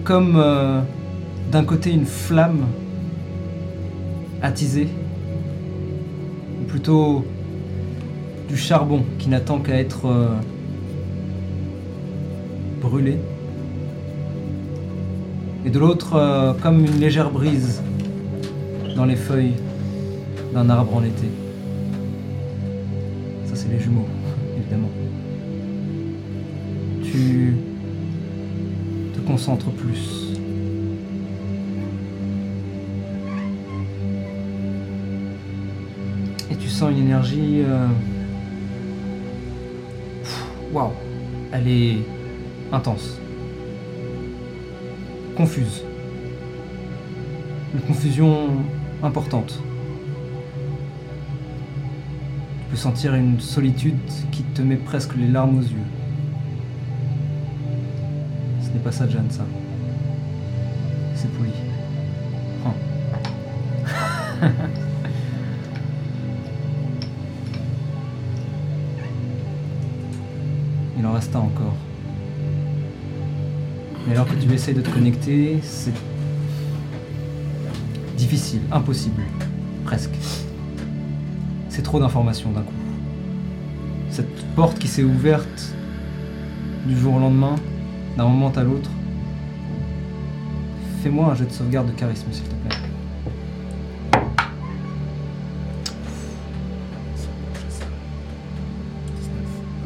Comme 0.03 0.35
euh, 0.37 0.81
d'un 1.51 1.63
côté 1.63 1.91
une 1.91 2.05
flamme 2.05 2.65
attisée, 4.43 4.87
ou 6.61 6.65
plutôt 6.65 7.25
du 8.47 8.55
charbon 8.55 9.03
qui 9.17 9.29
n'attend 9.29 9.57
qu'à 9.57 9.79
être 9.79 10.05
euh, 10.05 10.27
brûlé. 12.87 13.17
Et 15.65 15.69
de 15.69 15.79
l'autre, 15.79 16.15
euh, 16.15 16.53
comme 16.61 16.79
une 16.85 16.99
légère 16.99 17.29
brise 17.29 17.81
dans 18.95 19.05
les 19.05 19.17
feuilles 19.17 19.55
d'un 20.53 20.69
arbre 20.69 20.95
en 20.95 21.03
été. 21.03 21.27
Ça, 23.45 23.55
c'est 23.55 23.67
les 23.69 23.79
jumeaux, 23.79 24.07
évidemment. 24.57 24.89
Tu 27.03 27.55
te 29.13 29.19
concentres 29.27 29.71
plus. 29.71 30.33
Et 36.49 36.55
tu 36.55 36.69
sens 36.69 36.91
une 36.91 36.99
énergie. 36.99 37.61
euh, 37.65 37.87
Waouh! 40.71 40.91
Elle 41.51 41.67
est 41.67 41.97
intense. 42.71 43.19
Confuse. 45.35 45.83
Une 47.73 47.81
confusion 47.81 48.49
importante. 49.03 49.61
Tu 52.59 52.71
peux 52.71 52.77
sentir 52.77 53.13
une 53.15 53.39
solitude 53.39 53.97
qui 54.31 54.43
te 54.43 54.61
met 54.61 54.77
presque 54.77 55.15
les 55.15 55.27
larmes 55.27 55.59
aux 55.59 55.61
yeux. 55.61 55.87
Ce 58.61 58.69
n'est 58.69 58.79
pas 58.79 58.91
ça, 58.91 59.07
Jeanne, 59.07 59.29
ça. 59.29 59.43
Tu 74.47 74.53
essayes 74.53 74.73
de 74.73 74.81
te 74.81 74.89
connecter, 74.89 75.59
c'est 75.61 75.93
difficile, 78.15 78.61
impossible, 78.71 79.23
presque. 79.83 80.15
C'est 81.69 81.81
trop 81.81 81.99
d'informations 81.99 82.51
d'un 82.51 82.61
coup. 82.61 82.73
Cette 84.09 84.45
porte 84.55 84.79
qui 84.79 84.87
s'est 84.87 85.03
ouverte 85.03 85.75
du 86.85 86.97
jour 86.97 87.15
au 87.15 87.19
lendemain, 87.19 87.55
d'un 88.15 88.25
moment 88.25 88.51
à 88.51 88.63
l'autre. 88.63 88.89
Fais-moi 91.03 91.27
un 91.31 91.35
jet 91.35 91.45
de 91.45 91.51
sauvegarde 91.51 91.87
de 91.87 91.93
charisme, 91.93 92.27
s'il 92.31 92.45
te 92.45 92.55
plaît. 92.55 92.77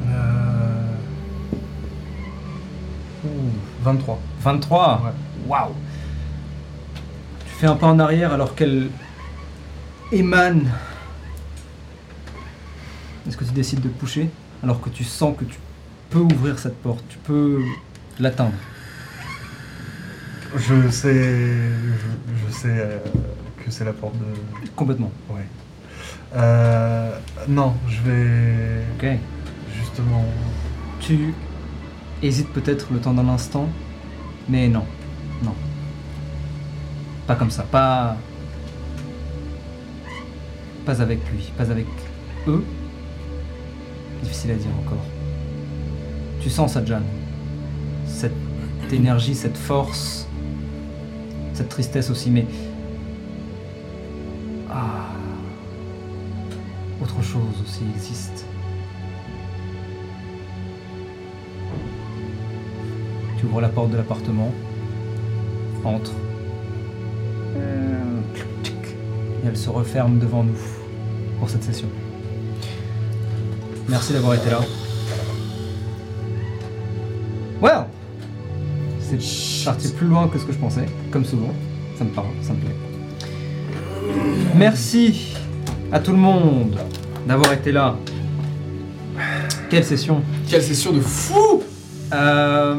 Euh... 0.08 0.94
ouh, 3.26 3.84
23. 3.84 4.20
23 4.42 5.02
Ouais. 5.04 5.12
Waouh 5.48 5.72
Tu 7.46 7.52
fais 7.60 7.68
un 7.68 7.76
pas 7.76 7.88
en 7.88 8.00
arrière 8.00 8.34
alors 8.34 8.56
qu'elle 8.56 8.90
émane. 10.12 10.70
Est-ce 13.28 13.38
que 13.38 13.44
tu 13.44 13.52
décides 13.52 13.82
de 13.82 13.88
pousser 13.90 14.30
alors 14.64 14.82
que 14.82 14.90
tu 14.90 15.04
sens 15.04 15.36
que 15.38 15.46
tu 15.46 15.58
peux 16.10 16.20
ouvrir 16.20 16.60
cette 16.60 16.78
porte, 16.82 17.04
tu 17.10 17.18
peux 17.20 17.62
l'atteindre? 18.20 18.54
Je 20.56 20.90
sais, 20.90 21.14
je, 21.14 22.46
je 22.48 22.54
sais 22.54 22.68
euh, 22.70 22.98
que 23.64 23.72
c'est 23.72 23.86
la 23.86 23.94
porte 23.94 24.16
de. 24.18 24.68
complètement 24.76 25.12
Ouais. 25.30 25.46
Euh, 26.36 27.12
non, 27.48 27.74
je 27.88 28.02
vais 28.02 28.84
Ok. 28.98 29.18
justement. 29.80 30.26
Tu 31.00 31.34
hésites 32.22 32.50
peut-être 32.52 32.88
le 32.92 33.00
temps 33.00 33.14
d'un 33.14 33.28
instant, 33.30 33.68
mais 34.52 34.68
non, 34.68 34.84
non. 35.44 35.56
Pas 37.26 37.36
comme 37.36 37.50
ça, 37.50 37.64
pas. 37.64 38.18
Pas 40.86 41.02
avec 41.02 41.20
lui, 41.32 41.50
pas 41.58 41.72
avec 41.72 41.88
eux. 42.48 42.66
Difficile 44.22 44.52
à 44.52 44.56
dire 44.56 44.72
encore. 44.84 45.06
Tu 46.42 46.50
sens 46.50 46.74
ça, 46.74 46.84
Jeanne. 46.84 47.06
Cette 48.06 48.34
énergie, 48.92 49.36
cette 49.36 49.58
force, 49.58 50.28
cette 51.54 51.70
tristesse 51.70 52.10
aussi, 52.10 52.30
mais. 52.30 52.46
Ah. 54.70 55.08
Autre 57.02 57.24
chose 57.24 57.62
aussi 57.64 57.84
existe. 57.96 58.46
Tu 63.42 63.48
ouvres 63.48 63.60
la 63.60 63.70
porte 63.70 63.90
de 63.90 63.98
l'appartement, 63.98 64.52
entre, 65.84 66.12
et 67.56 69.48
elle 69.48 69.58
se 69.58 69.72
referme 69.72 70.20
devant 70.20 70.44
nous 70.44 70.60
pour 71.40 71.50
cette 71.50 71.64
session. 71.64 71.88
Merci 73.90 74.14
d'avoir 74.14 74.36
été 74.36 74.52
là. 74.52 74.60
Well, 77.60 77.86
c'est 79.00 79.66
parti 79.66 79.92
plus 79.92 80.06
loin 80.06 80.28
que 80.28 80.38
ce 80.38 80.46
que 80.46 80.54
je 80.54 80.60
pensais, 80.60 80.86
comme 81.10 81.26
souvent. 81.26 81.54
Ça 81.98 82.04
me 82.04 82.12
parle, 82.12 82.28
ça 82.44 82.54
me 82.54 82.60
plaît. 82.60 82.76
Merci 84.56 85.34
à 85.92 86.00
tout 86.00 86.12
le 86.12 86.18
monde 86.18 86.78
d'avoir 87.28 87.52
été 87.54 87.72
là. 87.72 87.98
Quelle 89.72 89.84
session 89.84 90.22
Quelle 90.48 90.62
session 90.62 90.92
de 90.92 91.00
fou 91.00 91.64
euh... 92.14 92.76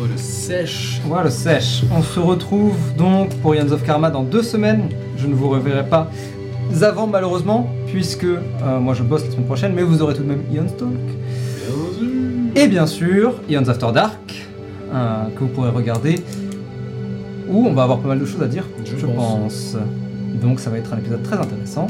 Oh, 0.00 0.06
le 0.10 0.16
sèche 0.16 1.00
Voilà, 1.06 1.30
sèche. 1.30 1.82
On 1.96 2.02
se 2.02 2.20
retrouve 2.20 2.76
donc 2.96 3.34
pour 3.36 3.54
Yands 3.54 3.70
of 3.72 3.84
Karma 3.84 4.10
dans 4.10 4.22
deux 4.22 4.42
semaines. 4.42 4.88
Je 5.16 5.26
ne 5.26 5.34
vous 5.34 5.48
reverrai 5.48 5.86
pas 5.86 6.10
avant, 6.82 7.06
malheureusement, 7.06 7.68
puisque 7.86 8.24
euh, 8.24 8.80
moi 8.80 8.94
je 8.94 9.02
bosse 9.02 9.24
la 9.24 9.30
semaine 9.30 9.46
prochaine, 9.46 9.72
mais 9.74 9.82
vous 9.82 10.02
aurez 10.02 10.14
tout 10.14 10.22
de 10.22 10.28
même 10.28 10.42
Ion's 10.52 10.76
Talk. 10.76 10.88
Et 12.56 12.68
bien 12.68 12.86
sûr, 12.86 13.34
Ion's 13.48 13.68
After 13.68 13.88
Dark, 13.92 14.46
euh, 14.92 15.24
que 15.34 15.40
vous 15.40 15.48
pourrez 15.48 15.70
regarder, 15.70 16.20
où 17.48 17.66
on 17.66 17.72
va 17.72 17.84
avoir 17.84 17.98
pas 17.98 18.08
mal 18.08 18.18
de 18.18 18.24
choses 18.24 18.42
à 18.42 18.46
dire, 18.46 18.64
je, 18.84 18.96
Je 18.96 19.06
pense. 19.06 19.76
Donc 20.40 20.60
ça 20.60 20.70
va 20.70 20.78
être 20.78 20.92
un 20.92 20.98
épisode 20.98 21.22
très 21.22 21.36
intéressant. 21.36 21.86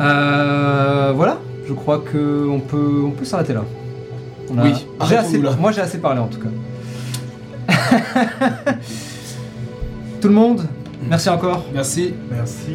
Euh, 0.00 1.12
voilà, 1.14 1.38
je 1.66 1.72
crois 1.72 1.98
que 1.98 2.48
on 2.48 2.60
peut, 2.60 3.02
on 3.04 3.10
peut 3.10 3.24
s'arrêter 3.24 3.52
là. 3.52 3.64
On 4.52 4.58
a- 4.58 4.64
Oui, 4.64 4.72
j'ai 5.08 5.16
assez, 5.16 5.38
là. 5.38 5.56
moi 5.58 5.72
j'ai 5.72 5.80
assez 5.80 5.98
parlé 5.98 6.20
en 6.20 6.26
tout 6.28 6.38
cas. 6.40 6.48
Tout 10.20 10.28
le 10.28 10.34
monde, 10.34 10.62
merci 11.08 11.28
encore. 11.28 11.64
Merci. 11.72 12.14
Merci. 12.30 12.72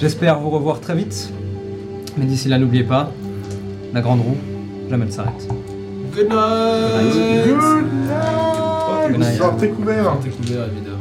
J'espère 0.00 0.38
vous 0.38 0.50
revoir 0.50 0.80
très 0.80 0.94
vite. 0.94 1.32
Mais 2.16 2.24
d'ici 2.26 2.48
là, 2.48 2.58
n'oubliez 2.58 2.84
pas, 2.84 3.10
la 3.92 4.00
grande 4.00 4.20
roue, 4.20 4.36
jamais 4.90 5.06
ne 5.06 5.10
s'arrête. 5.10 5.48
Good 6.14 6.28
night. 6.28 7.14
Good 7.46 7.58
Good 9.08 9.18
night. 9.18 9.18
night. 9.18 9.38
Sortez 9.38 9.68
couvert 9.70 10.14
évidemment. 10.72 10.97